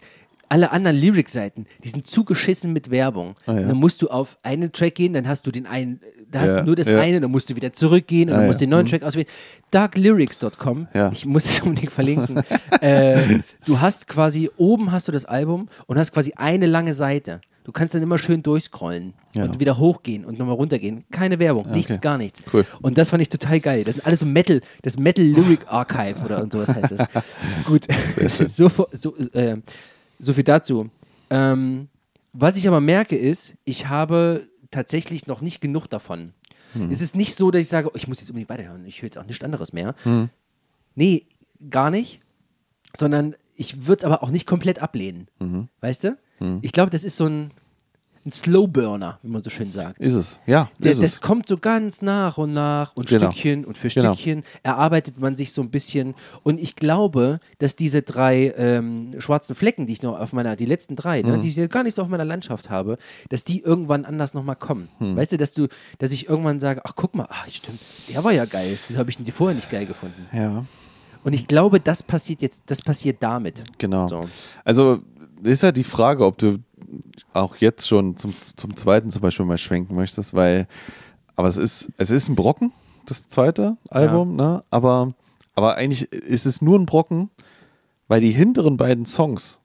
Alle 0.49 0.71
anderen 0.71 0.95
Lyric-Seiten, 0.95 1.65
die 1.83 1.89
sind 1.89 2.07
zugeschissen 2.07 2.71
mit 2.71 2.89
Werbung. 2.89 3.35
Ah, 3.47 3.53
ja. 3.53 3.61
Dann 3.67 3.75
musst 3.75 4.01
du 4.01 4.07
auf 4.07 4.37
einen 4.43 4.71
Track 4.71 4.95
gehen, 4.95 5.11
dann 5.11 5.27
hast 5.27 5.45
du 5.45 5.51
den 5.51 5.65
einen, 5.65 5.99
da 6.31 6.39
hast 6.39 6.51
Ja, 6.51 6.59
du 6.61 6.67
nur 6.67 6.75
das 6.77 6.87
ja. 6.87 7.01
eine, 7.01 7.19
dann 7.19 7.31
musst 7.31 7.49
du 7.49 7.55
wieder 7.57 7.73
zurückgehen 7.73 8.29
und 8.29 8.35
Ah, 8.35 8.37
dann 8.37 8.47
musst 8.47 8.61
du 8.61 8.65
den 8.65 8.69
neuen 8.69 8.85
Track 8.85 9.03
auswählen. 9.03 9.27
Darklyrics.com, 9.71 10.87
ich 11.11 11.25
muss 11.25 11.45
es 11.45 11.59
unbedingt 11.63 11.91
verlinken. 11.91 12.41
äh, 12.79 13.39
du 13.65 13.81
hast 13.81 14.07
quasi, 14.07 14.49
oben 14.55 14.93
hast 14.93 15.09
du 15.09 15.11
das 15.11 15.25
Album 15.25 15.67
und 15.85 15.97
hast 15.97 16.13
quasi 16.13 16.33
eine 16.37 16.65
lange 16.65 16.93
Seite. 16.93 17.41
Du 17.67 17.73
kannst 17.73 17.93
dann 17.93 18.01
immer 18.01 18.17
schön 18.17 18.41
durchscrollen 18.43 19.13
Ja. 19.33 19.43
und 19.43 19.59
wieder 19.59 19.77
hochgehen 19.77 20.23
und 20.23 20.39
nochmal 20.39 20.55
runtergehen. 20.55 21.03
Keine 21.11 21.37
Werbung, 21.37 21.69
nichts, 21.69 21.91
okay. 21.91 21.99
gar 22.01 22.17
nichts. 22.17 22.41
Cool. 22.53 22.65
Und 22.81 22.97
das 22.97 23.09
fand 23.09 23.21
ich 23.21 23.27
total 23.27 23.59
geil. 23.59 23.83
Das 23.83 23.95
sind 23.95 24.05
alles 24.05 24.21
so 24.21 24.25
Metal, 24.25 24.61
das 24.83 24.97
Metal 24.97 25.25
Lyric 25.25 25.67
Archive 25.67 26.15
oder 26.23 26.41
und 26.41 26.53
sowas 26.53 26.69
heißt 26.69 26.93
das. 26.93 27.07
Gut, 27.65 27.85
so, 28.47 28.71
so, 28.93 29.17
äh, 29.33 29.57
so 30.17 30.31
viel 30.31 30.45
dazu. 30.45 30.89
Ähm, 31.29 31.89
was 32.31 32.55
ich 32.55 32.69
aber 32.69 32.79
merke 32.79 33.17
ist, 33.17 33.55
ich 33.65 33.89
habe 33.89 34.47
tatsächlich 34.71 35.27
noch 35.27 35.41
nicht 35.41 35.59
genug 35.59 35.89
davon. 35.89 36.31
Es 36.89 37.01
ist 37.01 37.17
nicht 37.17 37.35
so, 37.35 37.51
dass 37.51 37.63
ich 37.63 37.67
sage, 37.67 37.89
oh, 37.89 37.95
ich 37.97 38.07
muss 38.07 38.21
jetzt 38.21 38.29
unbedingt 38.29 38.49
weiterhören, 38.49 38.85
ich 38.85 39.01
höre 39.01 39.07
jetzt 39.07 39.17
auch 39.17 39.25
nichts 39.25 39.43
anderes 39.43 39.73
mehr. 39.73 39.93
Nee, 40.95 41.25
gar 41.69 41.91
nicht. 41.91 42.21
Sondern 42.95 43.35
ich 43.57 43.87
würde 43.87 43.99
es 43.99 44.05
aber 44.05 44.23
auch 44.23 44.29
nicht 44.29 44.47
komplett 44.47 44.79
ablehnen. 44.79 45.27
Weißt 45.81 46.05
du? 46.05 46.17
Ich 46.61 46.71
glaube, 46.71 46.89
das 46.91 47.03
ist 47.03 47.15
so 47.17 47.25
ein, 47.25 47.51
ein 48.25 48.31
Slowburner, 48.33 49.19
wie 49.23 49.29
man 49.29 49.41
so 49.41 49.49
schön 49.49 49.71
sagt. 49.71 49.99
Ist 49.99 50.13
es. 50.13 50.39
Ja, 50.45 50.69
Der, 50.79 50.91
ist 50.91 51.01
das 51.01 51.13
es. 51.13 51.21
kommt 51.21 51.47
so 51.47 51.57
ganz 51.57 52.01
nach 52.01 52.37
und 52.37 52.53
nach 52.53 52.91
und 52.95 53.07
Genau. 53.07 53.31
Stückchen 53.31 53.63
und 53.63 53.77
für 53.77 53.87
Genau. 53.87 54.13
Stückchen 54.13 54.43
erarbeitet 54.63 55.17
man 55.19 55.37
sich 55.37 55.53
so 55.53 55.61
ein 55.61 55.69
bisschen. 55.71 56.13
Und 56.43 56.59
ich 56.59 56.75
glaube, 56.75 57.39
dass 57.59 57.75
diese 57.77 58.01
drei 58.01 58.53
ähm, 58.57 59.15
schwarzen 59.19 59.55
Flecken, 59.55 59.85
die 59.87 59.93
ich 59.93 60.01
noch 60.03 60.19
auf 60.19 60.33
meiner, 60.33 60.55
die 60.57 60.65
letzten 60.65 60.95
drei, 60.97 61.23
Mhm. 61.23 61.29
ne, 61.29 61.39
die 61.39 61.47
ich 61.47 61.69
gar 61.69 61.83
nicht 61.83 61.95
so 61.95 62.01
auf 62.01 62.09
meiner 62.09 62.25
Landschaft 62.25 62.69
habe, 62.69 62.97
dass 63.29 63.43
die 63.45 63.61
irgendwann 63.61 64.03
anders 64.03 64.33
nochmal 64.33 64.57
kommen. 64.57 64.89
Mhm. 64.99 65.15
Weißt 65.15 65.31
du, 65.31 65.37
dass 65.37 65.53
du, 65.53 65.67
dass 65.99 66.11
ich 66.11 66.27
irgendwann 66.27 66.59
sage, 66.59 66.81
ach 66.83 66.93
guck 66.95 67.15
mal, 67.15 67.27
ach 67.29 67.47
stimmt, 67.49 67.79
der 68.09 68.23
war 68.25 68.33
ja 68.33 68.43
geil. 68.45 68.77
Wieso 68.89 68.99
habe 68.99 69.09
ich 69.09 69.15
denn 69.15 69.25
die 69.25 69.31
vorher 69.31 69.55
nicht 69.55 69.69
geil 69.71 69.85
gefunden? 69.85 70.27
Ja, 70.33 70.65
Und 71.23 71.33
ich 71.33 71.47
glaube, 71.47 71.79
das 71.79 72.03
passiert 72.03 72.41
jetzt, 72.41 72.63
das 72.67 72.81
passiert 72.81 73.17
damit. 73.21 73.61
genau. 73.77 74.07
So. 74.09 74.25
Also 74.65 74.99
ist 75.43 75.63
ja 75.63 75.71
die 75.71 75.83
Frage, 75.83 76.25
ob 76.25 76.37
du 76.37 76.57
auch 77.33 77.57
jetzt 77.57 77.87
schon 77.87 78.15
zum, 78.17 78.33
zum 78.37 78.75
zweiten 78.75 79.11
zum 79.11 79.21
Beispiel 79.21 79.45
mal 79.45 79.57
schwenken 79.57 79.95
möchtest, 79.95 80.33
weil, 80.33 80.67
aber 81.35 81.47
es 81.49 81.57
ist, 81.57 81.91
es 81.97 82.09
ist 82.11 82.29
ein 82.29 82.35
Brocken, 82.35 82.71
das 83.05 83.27
zweite 83.27 83.77
Album, 83.89 84.35
ne? 84.35 84.63
Aber, 84.69 85.13
aber 85.55 85.75
eigentlich 85.75 86.11
ist 86.11 86.45
es 86.45 86.61
nur 86.61 86.77
ein 86.79 86.85
Brocken, 86.85 87.29
weil 88.07 88.21
die 88.21 88.31
hinteren 88.31 88.77
beiden 88.77 89.05
Songs, 89.05 89.59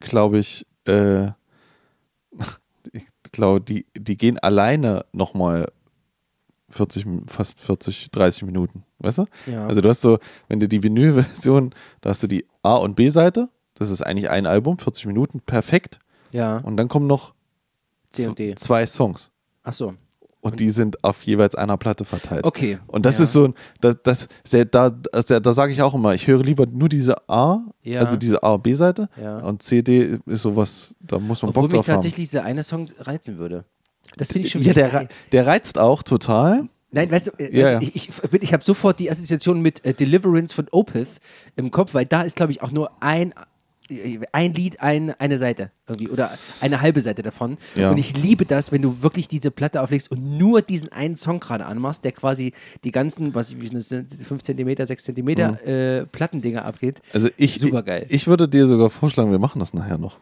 glaube 0.00 0.38
ich, 0.38 0.66
äh, 0.86 1.26
ich 2.92 3.04
glaube, 3.32 3.60
die, 3.60 3.86
die 3.96 4.16
gehen 4.16 4.38
alleine 4.38 5.04
nochmal 5.12 5.70
40, 6.70 7.06
Min- 7.06 7.28
fast 7.28 7.60
40, 7.60 8.10
30 8.10 8.44
Minuten. 8.44 8.84
Weißt 8.98 9.18
du? 9.18 9.24
Ja. 9.46 9.66
Also 9.66 9.80
du 9.80 9.88
hast 9.88 10.00
so, 10.00 10.18
wenn 10.48 10.60
du 10.60 10.68
die 10.68 10.82
Vinyl-Version, 10.82 11.74
da 12.00 12.10
hast 12.10 12.22
du 12.22 12.26
die 12.28 12.46
A- 12.62 12.76
und 12.76 12.94
B-Seite, 12.94 13.48
das 13.74 13.90
ist 13.90 14.02
eigentlich 14.02 14.30
ein 14.30 14.46
Album, 14.46 14.78
40 14.78 15.06
Minuten, 15.06 15.40
perfekt. 15.40 15.98
Ja. 16.32 16.58
Und 16.58 16.76
dann 16.76 16.88
kommen 16.88 17.06
noch 17.06 17.34
C 18.10 18.26
und 18.26 18.38
D. 18.38 18.50
z- 18.50 18.58
zwei 18.58 18.86
Songs. 18.86 19.30
Ach 19.64 19.72
so. 19.72 19.94
Und 20.40 20.58
die 20.58 20.70
sind 20.70 21.04
auf 21.04 21.22
jeweils 21.22 21.54
einer 21.54 21.76
Platte 21.76 22.04
verteilt. 22.04 22.44
Okay. 22.44 22.78
Und 22.88 23.06
das 23.06 23.18
Ja. 23.18 23.24
ist 23.24 23.32
so 23.32 23.44
ein, 23.44 23.54
das, 23.80 23.96
das, 24.02 24.28
da, 24.72 24.90
da, 24.90 25.40
da 25.40 25.52
sage 25.52 25.72
ich 25.72 25.82
auch 25.82 25.94
immer, 25.94 26.14
ich 26.14 26.26
höre 26.26 26.42
lieber 26.42 26.66
nur 26.66 26.88
diese 26.88 27.14
A, 27.28 27.60
Ja. 27.82 28.00
also 28.00 28.16
diese 28.16 28.42
A- 28.42 28.54
und 28.54 28.62
B-Seite. 28.64 29.08
Ja. 29.20 29.38
Und 29.38 29.62
CD 29.62 30.18
ist 30.26 30.42
sowas, 30.42 30.90
da 30.98 31.18
muss 31.20 31.42
man 31.42 31.50
Obwohl 31.50 31.62
Bock 31.64 31.72
mich 31.72 31.78
drauf 31.78 31.88
haben. 31.88 31.94
tatsächlich 31.94 32.28
dieser 32.30 32.42
eine 32.44 32.64
Song 32.64 32.88
reizen 32.98 33.38
würde. 33.38 33.64
Das 34.16 34.32
finde 34.32 34.46
ich 34.46 34.52
schon 34.52 34.62
Ja, 34.62 34.72
der, 34.72 35.06
der 35.30 35.46
reizt 35.46 35.78
auch 35.78 36.02
total. 36.02 36.68
Nein, 36.90 37.08
weißt 37.10 37.28
du, 37.28 37.30
äh, 37.38 37.56
Ja, 37.58 37.66
also 37.68 37.82
ja. 37.86 37.90
ich, 37.94 38.08
ich, 38.08 38.30
bin- 38.30 38.42
ich 38.42 38.52
habe 38.52 38.64
sofort 38.64 38.98
die 38.98 39.10
Assoziation 39.12 39.60
mit 39.60 39.84
äh, 39.84 39.94
Deliverance 39.94 40.52
von 40.52 40.66
Opeth 40.72 41.20
im 41.54 41.70
Kopf, 41.70 41.94
weil 41.94 42.04
da 42.04 42.22
ist, 42.22 42.34
glaube 42.34 42.50
ich, 42.50 42.62
auch 42.62 42.72
nur 42.72 42.90
ein, 43.00 43.32
ein 44.32 44.54
Lied, 44.54 44.80
ein, 44.80 45.12
eine 45.18 45.38
Seite 45.38 45.70
irgendwie 45.88 46.08
oder 46.08 46.30
eine 46.60 46.80
halbe 46.80 47.00
Seite 47.00 47.22
davon. 47.22 47.58
Ja. 47.74 47.90
Und 47.90 47.98
ich 47.98 48.16
liebe 48.16 48.44
das, 48.46 48.72
wenn 48.72 48.82
du 48.82 49.02
wirklich 49.02 49.28
diese 49.28 49.50
Platte 49.50 49.82
auflegst 49.82 50.10
und 50.10 50.38
nur 50.38 50.62
diesen 50.62 50.90
einen 50.90 51.16
Song 51.16 51.40
gerade 51.40 51.66
anmachst, 51.66 52.04
der 52.04 52.12
quasi 52.12 52.52
die 52.84 52.90
ganzen, 52.90 53.34
was 53.34 53.54
das 53.72 53.88
sind, 53.88 54.12
5 54.12 54.42
cm, 54.42 54.86
6 54.86 55.04
cm 55.04 55.28
äh, 55.28 56.06
Plattendinger 56.06 56.64
abgeht. 56.64 57.00
Also 57.12 57.28
ich, 57.36 57.58
Supergeil. 57.58 58.04
ich, 58.08 58.12
ich 58.12 58.26
würde 58.26 58.48
dir 58.48 58.66
sogar 58.66 58.90
vorschlagen, 58.90 59.30
wir 59.30 59.38
machen 59.38 59.58
das 59.58 59.74
nachher 59.74 59.98
noch. 59.98 60.18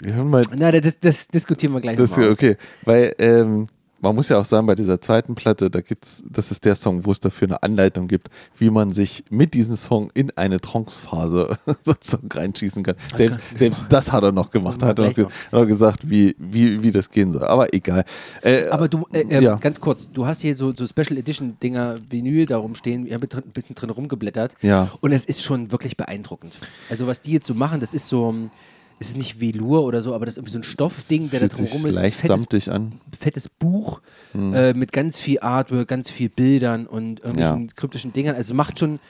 Wir 0.00 0.14
hören 0.14 0.28
mal 0.28 0.44
Na, 0.56 0.72
das, 0.72 0.98
das 0.98 1.28
diskutieren 1.28 1.72
wir 1.72 1.80
gleich 1.80 1.96
Das, 1.96 2.18
okay, 2.18 2.56
weil 2.84 3.14
ähm, 3.18 3.68
man 4.04 4.14
muss 4.14 4.28
ja 4.28 4.38
auch 4.38 4.44
sagen, 4.44 4.66
bei 4.66 4.74
dieser 4.74 5.00
zweiten 5.00 5.34
Platte, 5.34 5.70
da 5.70 5.80
gibt's, 5.80 6.22
das 6.28 6.50
ist 6.50 6.64
der 6.64 6.76
Song, 6.76 7.04
wo 7.04 7.12
es 7.12 7.20
dafür 7.20 7.48
eine 7.48 7.62
Anleitung 7.62 8.06
gibt, 8.08 8.28
wie 8.58 8.70
man 8.70 8.92
sich 8.92 9.24
mit 9.30 9.54
diesem 9.54 9.76
Song 9.76 10.10
in 10.14 10.30
eine 10.36 10.60
Trance-Phase 10.60 11.58
sozusagen 11.82 12.28
reinschießen 12.30 12.82
kann. 12.82 12.94
Selbst, 13.16 13.40
selbst 13.56 13.84
das 13.88 14.12
hat 14.12 14.22
er 14.22 14.32
noch 14.32 14.50
gemacht, 14.50 14.82
hat 14.82 14.98
er 14.98 15.08
noch, 15.08 15.14
ge 15.14 15.24
hat 15.24 15.32
er 15.52 15.66
gesagt, 15.66 16.08
wie, 16.08 16.36
wie, 16.38 16.82
wie 16.82 16.92
das 16.92 17.10
gehen 17.10 17.32
soll. 17.32 17.44
Aber 17.44 17.72
egal. 17.74 18.04
Äh, 18.42 18.68
Aber 18.68 18.88
du, 18.88 19.06
äh, 19.12 19.22
äh, 19.22 19.42
Ja. 19.42 19.56
ganz 19.56 19.80
kurz, 19.80 20.10
du 20.10 20.26
hast 20.26 20.42
hier 20.42 20.54
so, 20.56 20.72
so 20.74 20.86
Special 20.86 21.16
Edition 21.18 21.56
Dinger, 21.62 21.98
Vinyl 22.08 22.46
da 22.46 22.58
rumstehen, 22.58 23.06
wir 23.06 23.14
haben 23.14 23.22
ein 23.32 23.52
bisschen 23.52 23.74
drin 23.74 23.90
rumgeblättert. 23.90 24.54
Ja. 24.62 24.90
Und 25.00 25.12
es 25.12 25.24
ist 25.24 25.42
schon 25.42 25.72
wirklich 25.72 25.96
beeindruckend. 25.96 26.58
Also 26.90 27.06
was 27.06 27.22
die 27.22 27.32
jetzt 27.32 27.46
so 27.46 27.54
machen, 27.54 27.80
das 27.80 27.94
ist 27.94 28.08
so, 28.08 28.28
ähm, 28.30 28.50
es 29.00 29.08
ist 29.10 29.16
nicht 29.16 29.40
Velour 29.40 29.82
oder 29.84 30.02
so, 30.02 30.14
aber 30.14 30.24
das 30.24 30.34
ist 30.34 30.38
irgendwie 30.38 30.52
so 30.52 30.58
ein 30.58 30.62
Stoffding, 30.62 31.30
der 31.30 31.40
da 31.40 31.48
drum 31.48 31.66
rum 31.66 31.86
ist. 31.86 31.94
Leicht 31.94 32.16
fettes, 32.20 32.40
samtig 32.40 32.70
an. 32.70 33.00
fettes 33.18 33.48
Buch 33.48 34.00
Hm. 34.32 34.54
äh, 34.54 34.72
mit 34.74 34.92
ganz 34.92 35.18
viel 35.18 35.40
Artwork, 35.40 35.88
ganz 35.88 36.10
viel 36.10 36.28
Bildern 36.28 36.86
und 36.86 37.20
irgendwelchen 37.20 37.66
Ja. 37.68 37.72
kryptischen 37.74 38.12
Dingern. 38.12 38.36
Also 38.36 38.54
macht 38.54 38.78
schon, 38.78 39.00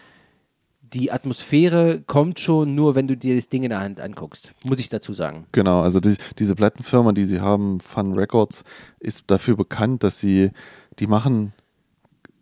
die 0.83 1.11
Atmosphäre 1.13 2.01
kommt 2.07 2.41
schon 2.41 2.75
nur, 2.75 2.95
wenn 2.95 3.09
du 3.09 3.17
dir 3.17 3.37
das 3.37 3.49
Ding 3.49 3.63
in 3.65 3.71
der 3.71 3.81
Hand 3.81 4.01
anguckst. 4.01 4.53
Muss 4.65 4.79
ich 4.79 4.89
dazu 4.89 5.13
sagen. 5.13 5.47
Genau, 5.53 5.81
also 5.81 6.01
die, 6.01 6.15
diese 6.39 6.55
Plattenfirma, 6.55 7.13
die 7.13 7.25
sie 7.25 7.41
haben, 7.41 7.81
Fun 7.81 8.15
Records, 8.15 8.65
ist 9.01 9.25
dafür 9.27 9.57
bekannt, 9.57 10.03
dass 10.03 10.21
sie, 10.21 10.51
die 10.99 11.07
machen, 11.07 11.53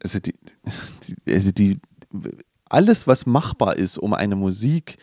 also 0.02 0.18
die, 0.18 0.34
die, 1.26 1.32
also 1.32 1.50
die 1.52 1.78
alles, 2.68 3.06
was 3.06 3.26
machbar 3.26 3.76
ist, 3.76 3.98
um 3.98 4.14
eine 4.14 4.36
Musik 4.36 4.98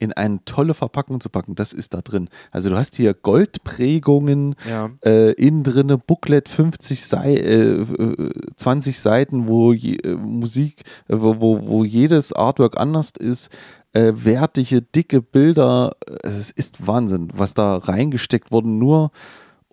in 0.00 0.12
eine 0.12 0.38
tolle 0.44 0.74
Verpackung 0.74 1.20
zu 1.20 1.28
packen, 1.28 1.54
das 1.54 1.72
ist 1.72 1.92
da 1.94 2.00
drin. 2.00 2.28
Also 2.52 2.70
du 2.70 2.76
hast 2.76 2.94
hier 2.96 3.14
Goldprägungen, 3.14 4.54
Ja. 4.68 4.90
äh, 5.04 5.32
innen 5.32 5.62
drinne 5.64 5.98
Booklet 5.98 6.48
50 6.48 7.04
Sei 7.04 7.34
äh, 7.34 7.80
äh, 7.82 8.30
20 8.56 8.98
Seiten, 8.98 9.48
wo 9.48 9.72
je, 9.72 9.96
äh, 9.96 10.14
Musik, 10.14 10.82
äh, 11.08 11.14
wo, 11.20 11.40
wo, 11.40 11.66
wo 11.66 11.84
jedes 11.84 12.32
Artwork 12.32 12.78
anders 12.78 13.10
ist, 13.18 13.50
äh, 13.92 14.12
wertige, 14.14 14.82
dicke 14.82 15.20
Bilder. 15.22 15.92
Äh, 16.06 16.28
Es 16.28 16.50
ist 16.50 16.86
Wahnsinn, 16.86 17.28
was 17.34 17.54
da 17.54 17.76
reingesteckt 17.78 18.52
wurde, 18.52 18.68
nur 18.68 19.10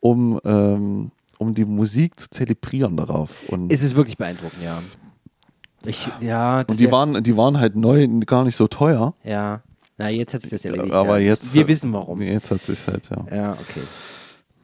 um, 0.02 0.39
ähm, 0.45 1.11
um 1.38 1.53
die 1.53 1.65
Musik 1.65 2.19
zu 2.19 2.30
zelebrieren 2.30 2.95
darauf. 2.97 3.31
Und, 3.49 3.72
Es 3.72 3.84
ist 3.84 3.95
wirklich 3.95 4.18
beeindruckend, 4.18 4.64
ja. 4.64 4.81
Ich, 5.85 6.07
ja, 6.19 6.61
und 6.68 6.80
die, 6.80 6.85
ja, 6.85 6.91
waren, 6.91 7.23
die 7.23 7.38
waren 7.38 7.60
halt 7.60 7.76
neu, 7.76 8.07
gar 8.26 8.43
nicht 8.43 8.56
so 8.56 8.68
teuer. 8.68 9.14
ja. 9.23 9.61
Na, 9.97 10.09
jetzt 10.09 10.34
hat 10.34 10.41
sich 10.41 10.49
das 10.51 10.65
erledigt. 10.65 10.91
aber 10.93 11.19
ja. 11.19 11.27
jetzt. 11.30 11.53
Wir 11.53 11.67
wissen 11.67 11.91
warum. 11.93 12.22
Jetzt 12.22 12.51
hat 12.51 12.67
es 12.67 12.88
halt, 12.88 13.09
ja. 13.09 13.26
Ja, 13.35 13.51
okay. 13.53 13.81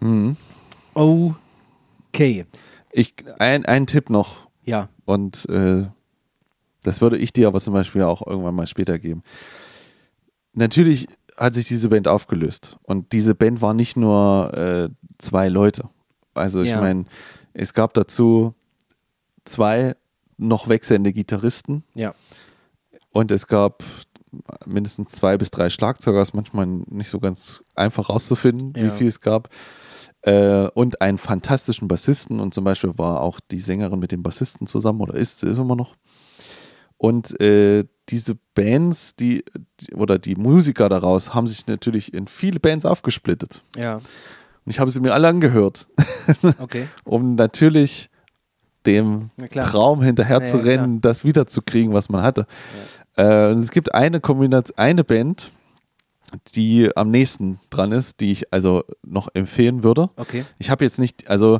Mhm. 0.01 0.35
Okay. 0.93 2.45
Ich, 2.91 3.13
ein, 3.39 3.65
ein 3.65 3.87
Tipp 3.87 4.09
noch. 4.09 4.49
Ja. 4.65 4.89
Und 5.05 5.47
äh, 5.49 5.85
das 6.83 6.99
würde 7.01 7.17
ich 7.17 7.31
dir 7.31 7.47
aber 7.47 7.61
zum 7.61 7.73
Beispiel 7.73 8.01
auch 8.03 8.25
irgendwann 8.25 8.55
mal 8.55 8.67
später 8.67 8.99
geben. 8.99 9.23
Natürlich 10.53 11.07
hat 11.37 11.53
sich 11.53 11.67
diese 11.67 11.87
Band 11.89 12.07
aufgelöst. 12.07 12.77
Und 12.83 13.13
diese 13.13 13.33
Band 13.35 13.61
war 13.61 13.73
nicht 13.73 13.95
nur 13.95 14.51
äh, 14.53 14.89
zwei 15.17 15.47
Leute. 15.47 15.89
Also 16.33 16.61
ich 16.61 16.69
Ja. 16.71 16.81
meine, 16.81 17.05
es 17.53 17.73
gab 17.73 17.93
dazu 17.93 18.53
zwei 19.45 19.95
noch 20.37 20.67
wechselnde 20.67 21.13
Gitarristen 21.13 21.83
Ja. 21.93 22.13
und 23.11 23.31
es 23.31 23.47
gab 23.47 23.83
mindestens 24.65 25.11
zwei 25.11 25.37
bis 25.37 25.51
drei 25.51 25.69
Schlagzeuger, 25.69 26.21
ist 26.21 26.33
manchmal 26.33 26.65
nicht 26.65 27.09
so 27.09 27.19
ganz 27.19 27.63
einfach 27.75 28.09
rauszufinden, 28.09 28.75
wie 28.75 28.87
Ja. 28.87 28.91
viel 28.91 29.07
es 29.07 29.19
gab. 29.21 29.49
Äh, 30.23 30.67
und 30.75 31.01
einen 31.01 31.17
fantastischen 31.17 31.87
Bassisten 31.87 32.39
und 32.39 32.53
zum 32.53 32.63
Beispiel 32.63 32.97
war 32.97 33.21
auch 33.21 33.39
die 33.51 33.59
Sängerin 33.59 33.99
mit 33.99 34.11
dem 34.11 34.21
Bassisten 34.23 34.67
zusammen 34.67 35.01
oder 35.01 35.15
ist, 35.15 35.43
ist 35.43 35.57
immer 35.57 35.75
noch. 35.75 35.95
Und 36.97 37.39
äh, 37.41 37.85
diese 38.09 38.37
Bands, 38.53 39.15
die, 39.15 39.43
die 39.79 39.95
oder 39.95 40.19
die 40.19 40.35
Musiker 40.35 40.87
daraus 40.89 41.33
haben 41.33 41.47
sich 41.47 41.65
natürlich 41.65 42.13
in 42.13 42.27
viele 42.27 42.59
Bands 42.59 42.85
aufgesplittet. 42.85 43.63
Ja. 43.75 43.95
Und 43.95 44.03
ich 44.67 44.79
habe 44.79 44.91
sie 44.91 44.99
mir 44.99 45.13
alle 45.15 45.27
angehört, 45.27 45.87
Okay. 46.59 46.87
um 47.03 47.33
natürlich 47.33 48.09
dem. 48.85 49.31
Traum 49.49 50.01
hinterher 50.03 50.39
Ja, 50.41 50.45
zu 50.45 50.57
ja, 50.57 50.63
rennen, 50.63 51.01
das 51.01 51.23
wiederzukriegen, 51.23 51.93
was 51.93 52.09
man 52.09 52.21
hatte. 52.21 52.45
Äh, 53.21 53.51
und 53.51 53.61
es 53.61 53.71
gibt 53.71 53.93
eine 53.93 54.19
Kombination, 54.19 54.77
eine 54.77 55.03
Band, 55.03 55.51
die 56.55 56.89
am 56.95 57.11
nächsten 57.11 57.59
dran 57.69 57.91
ist, 57.91 58.19
die 58.19 58.31
ich 58.31 58.53
also 58.53 58.83
noch 59.03 59.29
empfehlen 59.33 59.83
würde. 59.83 60.09
Okay. 60.15 60.45
Ich 60.59 60.69
habe 60.69 60.83
jetzt 60.83 60.97
nicht, 60.97 61.29
also 61.29 61.59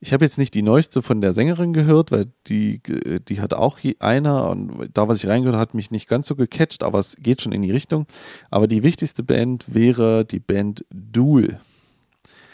ich 0.00 0.12
habe 0.12 0.24
jetzt 0.24 0.38
nicht 0.38 0.54
die 0.54 0.62
neueste 0.62 1.02
von 1.02 1.20
der 1.20 1.32
Sängerin 1.32 1.72
gehört, 1.72 2.12
weil 2.12 2.26
die, 2.46 2.82
äh, 2.86 3.20
die 3.20 3.40
hat 3.40 3.54
auch 3.54 3.78
einer 4.00 4.50
und 4.50 4.90
da, 4.92 5.08
was 5.08 5.22
ich 5.22 5.28
reingehört 5.28 5.54
habe, 5.54 5.62
hat 5.62 5.74
mich 5.74 5.90
nicht 5.90 6.08
ganz 6.08 6.26
so 6.26 6.36
gecatcht, 6.36 6.82
aber 6.82 6.98
es 6.98 7.16
geht 7.16 7.42
schon 7.42 7.52
in 7.52 7.62
die 7.62 7.72
Richtung. 7.72 8.06
Aber 8.50 8.66
die 8.66 8.82
wichtigste 8.82 9.22
Band 9.22 9.64
wäre 9.72 10.24
die 10.24 10.40
Band 10.40 10.84
Duel. 10.90 11.58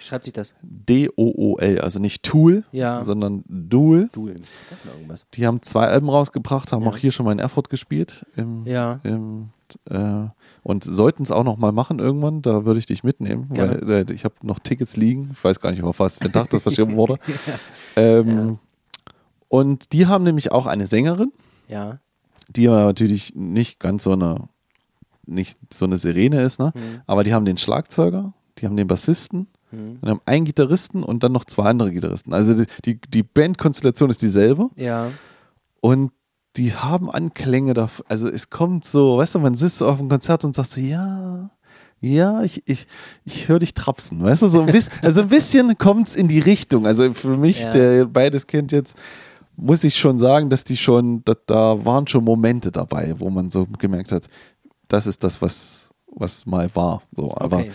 Schreibt 0.05 0.25
sich 0.25 0.35
das? 0.35 0.53
D-O-O-L, 0.63 1.81
also 1.81 1.99
nicht 1.99 2.23
Tool, 2.23 2.65
Ja. 2.73 3.03
sondern 3.05 3.43
Duel. 3.49 4.11
Du. 4.13 4.27
Sag 4.29 4.37
mal 4.85 4.93
irgendwas. 4.95 5.25
Die 5.33 5.47
haben 5.47 5.63
zwei 5.63 5.87
Alben 5.87 6.11
rausgebracht, 6.11 6.73
haben 6.73 6.83
Ja. 6.83 6.91
auch 6.91 6.97
hier 6.99 7.11
schon 7.11 7.25
mal 7.25 7.33
in 7.33 7.39
Erfurt 7.39 7.71
gespielt. 7.71 8.27
Im, 8.37 8.67
Ja. 8.67 9.01
im, 9.03 9.49
äh, 9.89 10.27
und 10.63 10.85
sollten 10.85 11.23
es 11.23 11.31
auch 11.31 11.43
noch 11.45 11.57
mal 11.57 11.73
machen 11.73 12.01
irgendwann. 12.01 12.43
Da 12.43 12.67
würde 12.67 12.79
ich 12.79 12.87
dich 12.87 13.03
mitnehmen, 13.03 13.49
Gerne. 13.55 13.81
weil 13.83 14.11
äh, 14.11 14.13
ich 14.13 14.25
habe 14.25 14.35
noch 14.43 14.59
Tickets 14.59 14.97
liegen. 14.97 15.31
Ich 15.33 15.43
weiß 15.43 15.59
gar 15.61 15.71
nicht, 15.71 15.83
auf 15.83 15.99
was 16.01 16.19
für 16.19 16.27
ein 16.27 16.33
Tag 16.33 16.51
das 16.51 16.63
verschoben 16.65 16.97
wurde. 16.97 17.17
Ähm, 17.97 18.59
Und 19.49 19.93
die 19.93 20.07
haben 20.07 20.25
nämlich 20.25 20.53
auch 20.53 20.67
eine 20.67 20.87
Sängerin, 20.87 21.33
Ja. 21.69 21.99
die 22.49 22.69
aber 22.69 22.85
natürlich 22.85 23.35
nicht 23.35 23.79
ganz 23.81 24.03
so 24.03 24.13
eine, 24.13 24.49
nicht 25.27 25.59
so 25.73 25.87
eine 25.87 25.97
Sirene 25.97 26.43
ist, 26.43 26.59
ne? 26.59 26.73
Mhm. 26.75 27.01
Aber 27.07 27.25
die 27.25 27.33
haben 27.33 27.45
den 27.47 27.57
Schlagzeuger, 27.57 28.35
die 28.59 28.67
haben 28.67 28.77
den 28.77 28.87
Bassisten, 28.89 29.47
Mhm. 29.75 29.99
und 30.01 30.09
haben 30.11 30.21
einen 30.27 30.45
Gitarristen 30.45 31.03
und 31.03 31.23
dann 31.23 31.33
noch 31.33 31.45
zwei 31.45 31.65
andere 31.65 31.91
Gitarristen. 31.93 32.33
Also 32.33 32.55
die, 32.55 32.67
die, 32.85 33.01
die 33.09 33.23
Bandkonstellation 33.23 34.11
ist 34.11 34.23
dieselbe. 34.23 34.69
Ja. 34.77 35.11
Und 35.81 36.13
die 36.57 36.75
haben 36.75 37.11
Anklänge 37.11 37.75
da. 37.75 37.89
Also 38.09 38.29
es 38.29 38.49
kommt 38.51 38.87
so, 38.87 39.19
weißt 39.19 39.35
du, 39.35 39.39
man 39.41 39.57
sitzt 39.57 39.79
so 39.79 39.89
auf 39.89 39.99
dem 39.99 40.09
Konzert 40.09 40.45
und 40.45 40.55
sagt 40.55 40.71
so, 40.71 40.81
ja, 40.81 41.51
ja, 42.01 42.43
ich, 42.43 42.63
ich, 42.67 42.87
ich 43.25 43.49
höre 43.49 43.59
dich 43.61 43.73
trapsen, 43.75 44.23
weißt 44.23 44.43
du, 44.43 44.49
so 44.49 44.61
ein 44.61 44.67
bisschen, 44.67 44.93
also 45.03 45.23
ein 45.23 45.29
bisschen 45.29 45.77
kommt 45.79 46.09
es 46.09 46.17
in 46.17 46.29
die 46.29 46.39
Richtung. 46.39 46.87
Also 46.87 47.13
für 47.15 47.37
mich, 47.37 47.63
Ja. 47.63 47.71
der 47.71 48.05
beides 48.07 48.47
kennt 48.47 48.73
jetzt, 48.73 48.97
muss 49.57 49.85
ich 49.85 49.97
schon 49.97 50.19
sagen, 50.19 50.51
dass 50.51 50.65
die 50.65 50.77
schon, 50.77 51.23
da, 51.25 51.35
da 51.47 51.85
waren 51.85 52.07
schon 52.07 52.25
Momente 52.25 52.71
dabei, 52.71 53.15
wo 53.19 53.31
man 53.31 53.51
so 53.51 53.67
gemerkt 53.79 54.13
hat, 54.13 54.27
das 54.89 55.07
ist 55.07 55.25
das, 55.25 55.41
was, 55.41 55.91
was 56.09 56.45
mal 56.47 56.69
war. 56.75 57.03
So, 57.13 57.33
aber 57.37 57.59
Okay. 57.59 57.71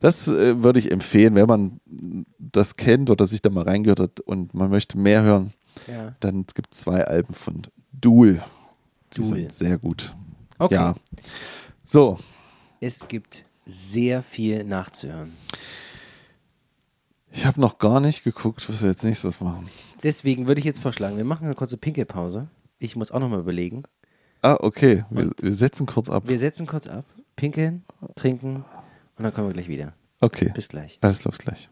Das 0.00 0.28
äh, 0.28 0.62
würde 0.62 0.78
ich 0.78 0.90
empfehlen, 0.92 1.34
wenn 1.34 1.46
man 1.46 1.80
das 2.38 2.76
kennt 2.76 3.10
oder 3.10 3.26
sich 3.26 3.42
da 3.42 3.50
mal 3.50 3.64
reingehört 3.64 4.00
hat 4.00 4.20
und 4.20 4.54
man 4.54 4.70
möchte 4.70 4.96
mehr 4.98 5.22
hören, 5.22 5.52
Ja. 5.86 6.14
dann 6.20 6.44
es 6.46 6.54
gibt 6.54 6.74
zwei 6.74 7.04
Alben 7.04 7.34
von 7.34 7.62
Duel. 7.92 8.42
Die 9.14 9.20
Duel. 9.20 9.34
sind 9.34 9.52
sehr 9.52 9.78
gut. 9.78 10.14
Okay. 10.58 10.74
Ja. 10.74 10.94
So, 11.82 12.18
Es 12.80 13.06
gibt 13.08 13.44
sehr 13.66 14.22
viel 14.22 14.64
nachzuhören. 14.64 15.32
ich 17.32 17.44
habe 17.46 17.60
noch 17.60 17.78
gar 17.78 18.00
nicht 18.00 18.24
geguckt, 18.24 18.68
was 18.68 18.82
wir 18.82 18.90
jetzt 18.90 19.04
nächstes 19.04 19.40
machen. 19.40 19.68
Deswegen 20.02 20.46
würde 20.46 20.58
ich 20.60 20.64
jetzt 20.64 20.80
vorschlagen, 20.80 21.16
wir 21.16 21.24
machen 21.24 21.44
eine 21.46 21.54
kurze 21.54 21.76
Pinkelpause. 21.76 22.48
Ich 22.78 22.94
muss 22.96 23.10
auch 23.10 23.20
nochmal 23.20 23.40
überlegen. 23.40 23.82
Ah, 24.42 24.56
okay. 24.60 25.04
Wir, 25.10 25.30
wir 25.40 25.52
setzen 25.52 25.86
kurz 25.86 26.08
ab. 26.08 26.24
Wir 26.26 26.38
setzen 26.38 26.66
kurz 26.66 26.86
ab, 26.86 27.04
pinkeln, 27.36 27.84
trinken 28.14 28.64
und 29.18 29.24
dann 29.24 29.32
kommen 29.34 29.48
wir 29.48 29.52
gleich 29.54 29.68
wieder. 29.68 29.92
Okay. 30.20 30.50
Bis 30.54 30.68
gleich. 30.68 30.98
Alles 31.00 31.18
klar, 31.18 31.32
bis 31.32 31.38
gleich. 31.40 31.68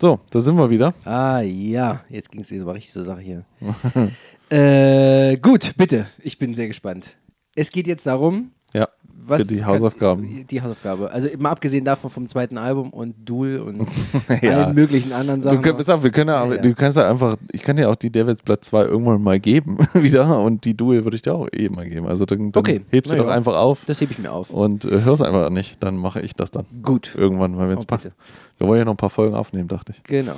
So, 0.00 0.20
da 0.30 0.40
sind 0.40 0.56
wir 0.56 0.68
wieder. 0.68 0.94
Ah 1.04 1.40
ja, 1.40 2.04
jetzt 2.08 2.30
ging 2.30 2.40
es 2.40 2.52
aber 2.52 2.74
richtig 2.74 2.92
zur 2.92 3.04
Sache 3.04 3.20
hier. 3.20 3.44
äh, 4.50 5.36
gut, 5.36 5.74
bitte. 5.76 6.06
Ich 6.18 6.38
bin 6.38 6.54
sehr 6.54 6.66
gespannt. 6.68 7.16
Es 7.54 7.70
geht 7.70 7.86
jetzt 7.86 8.06
darum, 8.06 8.50
Ja. 8.74 8.88
Was 9.24 9.42
Für 9.42 9.48
die 9.48 9.56
kann- 9.58 9.66
Hausaufgaben. 9.66 10.46
die 10.50 10.60
Hausaufgabe. 10.60 11.10
Also 11.10 11.28
mal 11.38 11.50
abgesehen 11.50 11.84
davon 11.84 12.10
vom 12.10 12.28
zweiten 12.28 12.58
Album 12.58 12.90
und 12.90 13.14
Duel 13.28 13.60
und 13.60 13.86
Ja. 14.42 14.64
allen 14.64 14.74
möglichen 14.74 15.12
anderen 15.12 15.40
Du, 15.40 15.48
Sachen. 15.48 15.62
können, 15.62 15.76
pass 15.76 15.88
auf, 15.88 16.02
wir 16.02 16.10
können 16.10 16.30
ja, 16.30 16.44
Ja, 16.46 16.56
du 16.60 16.74
kannst 16.74 16.98
ja 16.98 17.08
einfach, 17.08 17.36
ich 17.52 17.62
kann 17.62 17.76
dir 17.76 17.88
auch 17.90 17.94
die 17.94 18.10
Devils 18.10 18.42
Blatt 18.42 18.64
2 18.64 18.84
irgendwann 18.84 19.22
mal 19.22 19.38
geben 19.38 19.78
wieder 19.94 20.40
und 20.42 20.64
die 20.64 20.76
Duel 20.76 21.04
würde 21.04 21.14
ich 21.16 21.22
dir 21.22 21.34
auch 21.34 21.48
eh 21.52 21.68
mal 21.68 21.88
geben. 21.88 22.06
Also 22.06 22.24
dann, 22.26 22.52
dann 22.52 22.60
Okay, 22.60 22.84
hebst 22.90 23.12
du 23.12 23.16
na 23.16 23.22
doch 23.22 23.28
ja. 23.30 23.36
einfach 23.36 23.56
auf 23.56 23.84
das 23.86 24.00
hebe 24.00 24.12
ich 24.12 24.18
mir 24.18 24.32
auf. 24.32 24.50
und 24.50 24.84
äh, 24.84 25.02
hörst 25.02 25.22
einfach 25.22 25.50
nicht. 25.50 25.82
Dann 25.82 25.96
mache 25.96 26.20
ich 26.20 26.34
das 26.34 26.50
dann 26.50 26.64
Gut. 26.82 27.14
irgendwann 27.16 27.54
mal, 27.54 27.68
wenn 27.68 27.78
es 27.78 27.84
Oh, 27.84 27.86
passt. 27.86 28.04
bitte. 28.04 28.16
Wir 28.58 28.66
wollen 28.68 28.78
ja 28.80 28.84
noch 28.84 28.94
ein 28.94 28.96
paar 28.98 29.10
Folgen 29.10 29.34
aufnehmen, 29.34 29.68
dachte 29.68 29.92
ich. 29.96 30.02
Genau. 30.04 30.34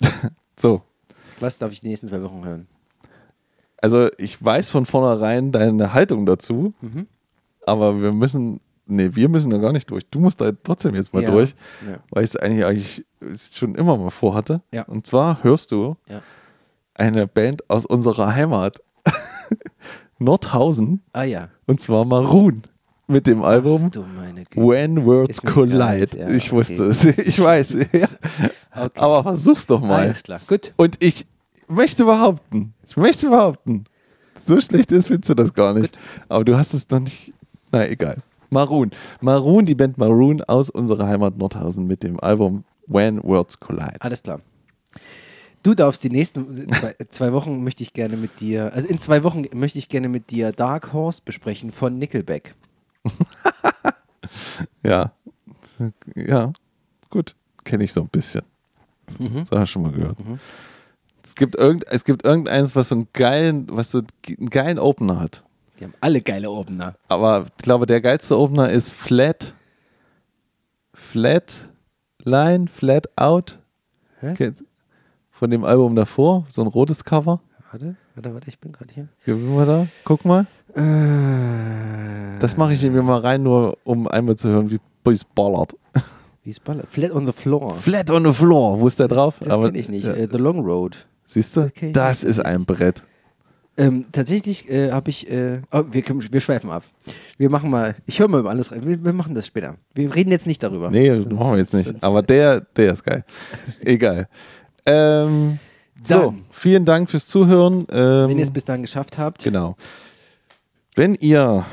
So, 0.58 0.82
Was 1.40 1.58
darf 1.58 1.72
ich 1.72 1.80
die 1.80 1.88
nächsten 1.88 2.08
zwei 2.08 2.22
Wochen 2.22 2.44
hören? 2.44 2.66
also 3.80 4.08
ich 4.16 4.42
weiß 4.44 4.70
von 4.70 4.86
vornherein 4.86 5.50
deine 5.50 5.92
Haltung 5.92 6.24
dazu, 6.26 6.72
Mhm. 6.80 7.06
Aber 7.66 8.00
wir 8.00 8.12
müssen 8.12 8.60
nee, 8.86 9.10
wir 9.12 9.28
müssen 9.28 9.50
da 9.50 9.58
gar 9.58 9.72
nicht 9.72 9.90
durch. 9.90 10.04
Du 10.10 10.18
musst 10.20 10.40
da 10.40 10.52
trotzdem 10.64 10.94
jetzt 10.94 11.14
mal 11.14 11.22
Ja. 11.22 11.30
durch, 11.30 11.54
Ja. 11.88 11.98
weil 12.10 12.24
ich 12.24 12.30
es 12.30 12.36
eigentlich, 12.36 12.64
eigentlich 12.64 13.04
schon 13.54 13.74
immer 13.76 13.96
mal 13.96 14.10
vorhatte. 14.10 14.60
Ja. 14.72 14.82
Und 14.84 15.06
zwar 15.06 15.42
hörst 15.44 15.70
du 15.72 15.96
eine 16.94 17.26
Band 17.26 17.68
aus 17.70 17.86
unserer 17.86 18.34
Heimat, 18.34 18.82
Nordhausen, 20.18 21.02
Ah 21.12 21.22
ja. 21.24 21.48
und 21.66 21.80
zwar 21.80 22.04
Maroon 22.04 22.62
mit 23.08 23.26
dem 23.26 23.42
Album 23.42 23.90
Güte. 23.90 24.04
When 24.54 24.94
mir 24.94 25.26
Collide. 25.44 26.18
ja, 26.18 26.28
ich 26.30 26.52
wusste 26.52 26.74
okay. 26.88 26.90
es, 26.90 27.04
ich 27.18 27.42
weiß. 27.42 27.76
Ja. 27.92 28.08
Okay. 28.74 29.00
Aber 29.00 29.22
versuch's 29.22 29.66
doch 29.66 29.82
mal. 29.82 30.00
Alles 30.04 30.22
klar. 30.22 30.40
Gut. 30.46 30.72
Und 30.78 30.96
ich 30.98 31.26
möchte 31.68 32.06
behaupten, 32.06 32.72
ich 32.88 32.96
möchte 32.96 33.28
behaupten, 33.28 33.84
so 34.46 34.58
schlecht 34.62 34.90
ist, 34.92 35.08
findest 35.08 35.28
du 35.28 35.34
das 35.34 35.52
gar 35.52 35.74
nicht. 35.74 35.98
Aber 36.30 36.42
du 36.42 36.56
hast 36.56 36.72
es 36.72 36.88
noch 36.88 37.00
nicht. 37.00 37.34
Na, 37.72 37.88
egal. 37.88 38.18
Maroon. 38.50 38.90
Maroon, 39.20 39.64
die 39.64 39.74
Band 39.74 39.96
Maroon 39.98 40.42
aus 40.42 40.68
unserer 40.70 41.06
Heimat 41.08 41.38
Nordhausen 41.38 41.86
mit 41.86 42.02
dem 42.02 42.20
Album 42.20 42.64
When 42.86 43.22
Worlds 43.22 43.58
Collide. 43.58 43.96
Alles 44.00 44.22
klar. 44.22 44.40
Du 45.62 45.74
darfst 45.74 46.04
die 46.04 46.10
nächsten 46.10 46.68
zwei, 46.72 46.94
zwei 47.08 47.32
Wochen 47.32 47.62
möchte 47.64 47.82
ich 47.82 47.92
gerne 47.92 48.16
mit 48.16 48.40
dir, 48.40 48.72
also 48.74 48.88
in 48.88 48.98
zwei 48.98 49.22
Wochen 49.22 49.44
möchte 49.54 49.78
ich 49.78 49.88
gerne 49.88 50.08
mit 50.08 50.30
dir 50.30 50.52
Dark 50.52 50.92
Horse 50.92 51.22
besprechen 51.24 51.72
von 51.72 51.98
Nickelback. 51.98 52.54
Ja. 54.82 55.12
Ja. 56.14 56.52
Gut. 57.10 57.34
Kenne 57.64 57.84
ich 57.84 57.92
so 57.92 58.00
ein 58.00 58.08
bisschen. 58.08 58.42
Mhm. 59.18 59.40
Das 59.40 59.50
habe 59.50 59.64
ich 59.64 59.70
schon 59.70 59.82
mal 59.82 59.92
gehört. 59.92 60.16
Es, 61.22 61.34
gibt 61.34 61.54
irgend, 61.56 61.84
es 61.88 62.04
gibt 62.04 62.24
irgendeins, 62.24 62.74
was 62.74 62.88
so 62.88 62.96
einen 62.96 63.08
geilen, 63.12 63.66
was 63.70 63.90
so 63.90 63.98
einen 63.98 64.48
geilen 64.50 64.78
Opener 64.78 65.20
hat. 65.20 65.44
Die 65.78 65.84
haben 65.84 65.94
alle 66.00 66.20
geile 66.20 66.50
Opener. 66.50 66.94
Aber 67.08 67.46
ich 67.56 67.62
glaube, 67.64 67.86
der 67.86 68.00
geilste 68.00 68.38
Opener 68.38 68.70
ist 68.70 68.92
Flat. 68.92 69.54
Flat 70.94 71.68
Line, 72.24 72.68
Flat 72.68 73.08
Out. 73.16 73.58
Hä? 74.20 74.34
Von 75.30 75.50
dem 75.50 75.64
Album 75.64 75.96
davor, 75.96 76.44
so 76.48 76.62
ein 76.62 76.68
rotes 76.68 77.04
Cover. 77.04 77.40
Warte, 77.72 77.96
warte, 78.14 78.34
warte, 78.34 78.48
ich 78.48 78.58
bin 78.58 78.70
gerade 78.72 78.92
hier. 78.92 79.08
Gehen 79.24 79.56
wir 79.56 79.66
da? 79.66 79.86
Guck 80.04 80.24
mal. 80.24 80.46
Äh, 80.74 82.38
Das 82.38 82.56
mache 82.56 82.74
ich 82.74 82.82
mir 82.82 83.02
mal 83.02 83.20
rein, 83.20 83.42
nur 83.42 83.78
um 83.84 84.06
einmal 84.06 84.36
zu 84.36 84.48
hören, 84.48 84.70
wie 84.70 84.78
es 85.10 85.24
ballert. 85.24 85.74
Wie 86.44 86.50
ist 86.50 86.64
Baller? 86.64 86.84
Flat 86.88 87.12
on 87.12 87.24
the 87.26 87.32
Floor. 87.32 87.74
Flat 87.74 88.10
on 88.10 88.24
the 88.24 88.32
Floor. 88.32 88.80
Wo 88.80 88.88
ist 88.88 88.98
der 88.98 89.06
drauf? 89.08 89.36
Das 89.40 89.48
kenne 89.60 89.78
ich 89.78 89.88
nicht. 89.88 90.06
Ja. 90.06 90.12
Äh, 90.14 90.28
the 90.30 90.38
Long 90.38 90.58
Road. 90.60 91.06
Siehst 91.24 91.56
du? 91.56 91.70
das 91.80 91.92
Das 91.92 92.24
ist 92.24 92.40
ein 92.40 92.64
Brett. 92.64 93.04
Ähm, 93.76 94.06
tatsächlich 94.12 94.68
äh, 94.68 94.90
habe 94.90 95.08
ich. 95.10 95.30
Äh, 95.30 95.62
oh, 95.70 95.84
wir, 95.90 96.02
wir 96.06 96.40
schweifen 96.40 96.70
ab. 96.70 96.84
Wir 97.38 97.48
machen 97.48 97.70
mal. 97.70 97.94
Ich 98.06 98.20
höre 98.20 98.28
mal 98.28 98.40
über 98.40 98.50
alles 98.50 98.70
rein. 98.70 98.84
Wir, 98.86 99.02
wir 99.02 99.12
machen 99.14 99.34
das 99.34 99.46
später. 99.46 99.76
Wir 99.94 100.14
reden 100.14 100.30
jetzt 100.30 100.46
nicht 100.46 100.62
darüber. 100.62 100.90
Nee, 100.90 101.08
Sonst- 101.10 101.32
machen 101.32 101.52
wir 101.52 101.58
jetzt 101.58 101.72
nicht. 101.72 102.04
Aber 102.04 102.22
der, 102.22 102.60
der 102.60 102.92
ist 102.92 103.02
geil. 103.02 103.24
Egal. 103.80 104.28
Ähm, 104.84 105.58
so, 106.04 106.14
Dann. 106.26 106.44
vielen 106.50 106.84
Dank 106.84 107.10
fürs 107.10 107.26
Zuhören. 107.26 107.86
Ähm, 107.90 108.28
wenn 108.28 108.38
ihr 108.38 108.42
es 108.44 108.50
bis 108.50 108.64
dahin 108.64 108.82
geschafft 108.82 109.16
habt, 109.18 109.42
Genau. 109.42 109.76
Wenn 110.94 111.14
ihr 111.14 111.64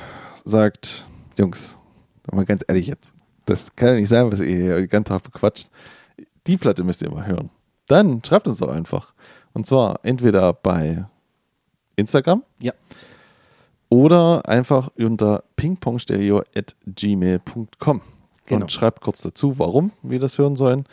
sagt, 0.45 1.05
Jungs, 1.37 1.77
mal 2.31 2.45
ganz 2.45 2.63
ehrlich 2.67 2.87
jetzt, 2.87 3.11
das 3.45 3.75
kann 3.75 3.89
ja 3.89 3.95
nicht 3.95 4.07
sein, 4.07 4.31
was 4.31 4.39
ihr 4.39 4.45
hier 4.45 4.75
den 4.77 4.87
ganzen 4.87 5.09
Tag 5.09 5.23
bequatscht. 5.23 5.69
Die 6.47 6.55
Platte 6.55 6.85
müsst 6.85 7.01
ihr 7.01 7.09
mal 7.11 7.27
hören. 7.27 7.49
Dann 7.87 8.23
schreibt 8.23 8.47
uns 8.47 8.59
doch 8.59 8.69
einfach. 8.69 9.13
Und 9.51 9.65
zwar 9.65 9.99
entweder 10.03 10.53
bei 10.53 11.05
Instagram 11.99 12.43
ja, 12.61 12.73
oder 13.89 14.47
einfach 14.47 14.89
unter 14.97 15.43
pingpongstereo.gmail.com 15.55 18.01
Genau. 18.45 18.61
und 18.63 18.71
schreibt 18.71 19.01
kurz 19.01 19.21
dazu, 19.21 19.59
warum 19.59 19.91
wir 20.01 20.19
das 20.19 20.37
hören 20.39 20.55
sollen. 20.55 20.85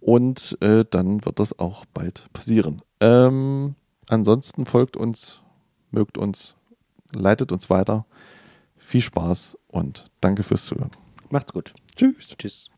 Und 0.00 0.58
äh, 0.60 0.84
dann 0.90 1.24
wird 1.24 1.38
das 1.38 1.56
auch 1.58 1.84
bald 1.94 2.26
passieren. 2.32 2.82
Ähm, 3.00 3.76
ansonsten 4.08 4.66
folgt 4.66 4.96
uns, 4.96 5.40
mögt 5.92 6.18
uns, 6.18 6.56
leitet 7.14 7.52
uns 7.52 7.70
weiter. 7.70 8.04
Viel 8.76 9.02
Spaß 9.02 9.56
und 9.68 10.06
danke 10.20 10.42
fürs 10.42 10.64
Zuhören. 10.64 10.90
macht's 11.30 11.52
gut. 11.52 11.72
Tschüss. 11.94 12.34
Tschüss. 12.36 12.68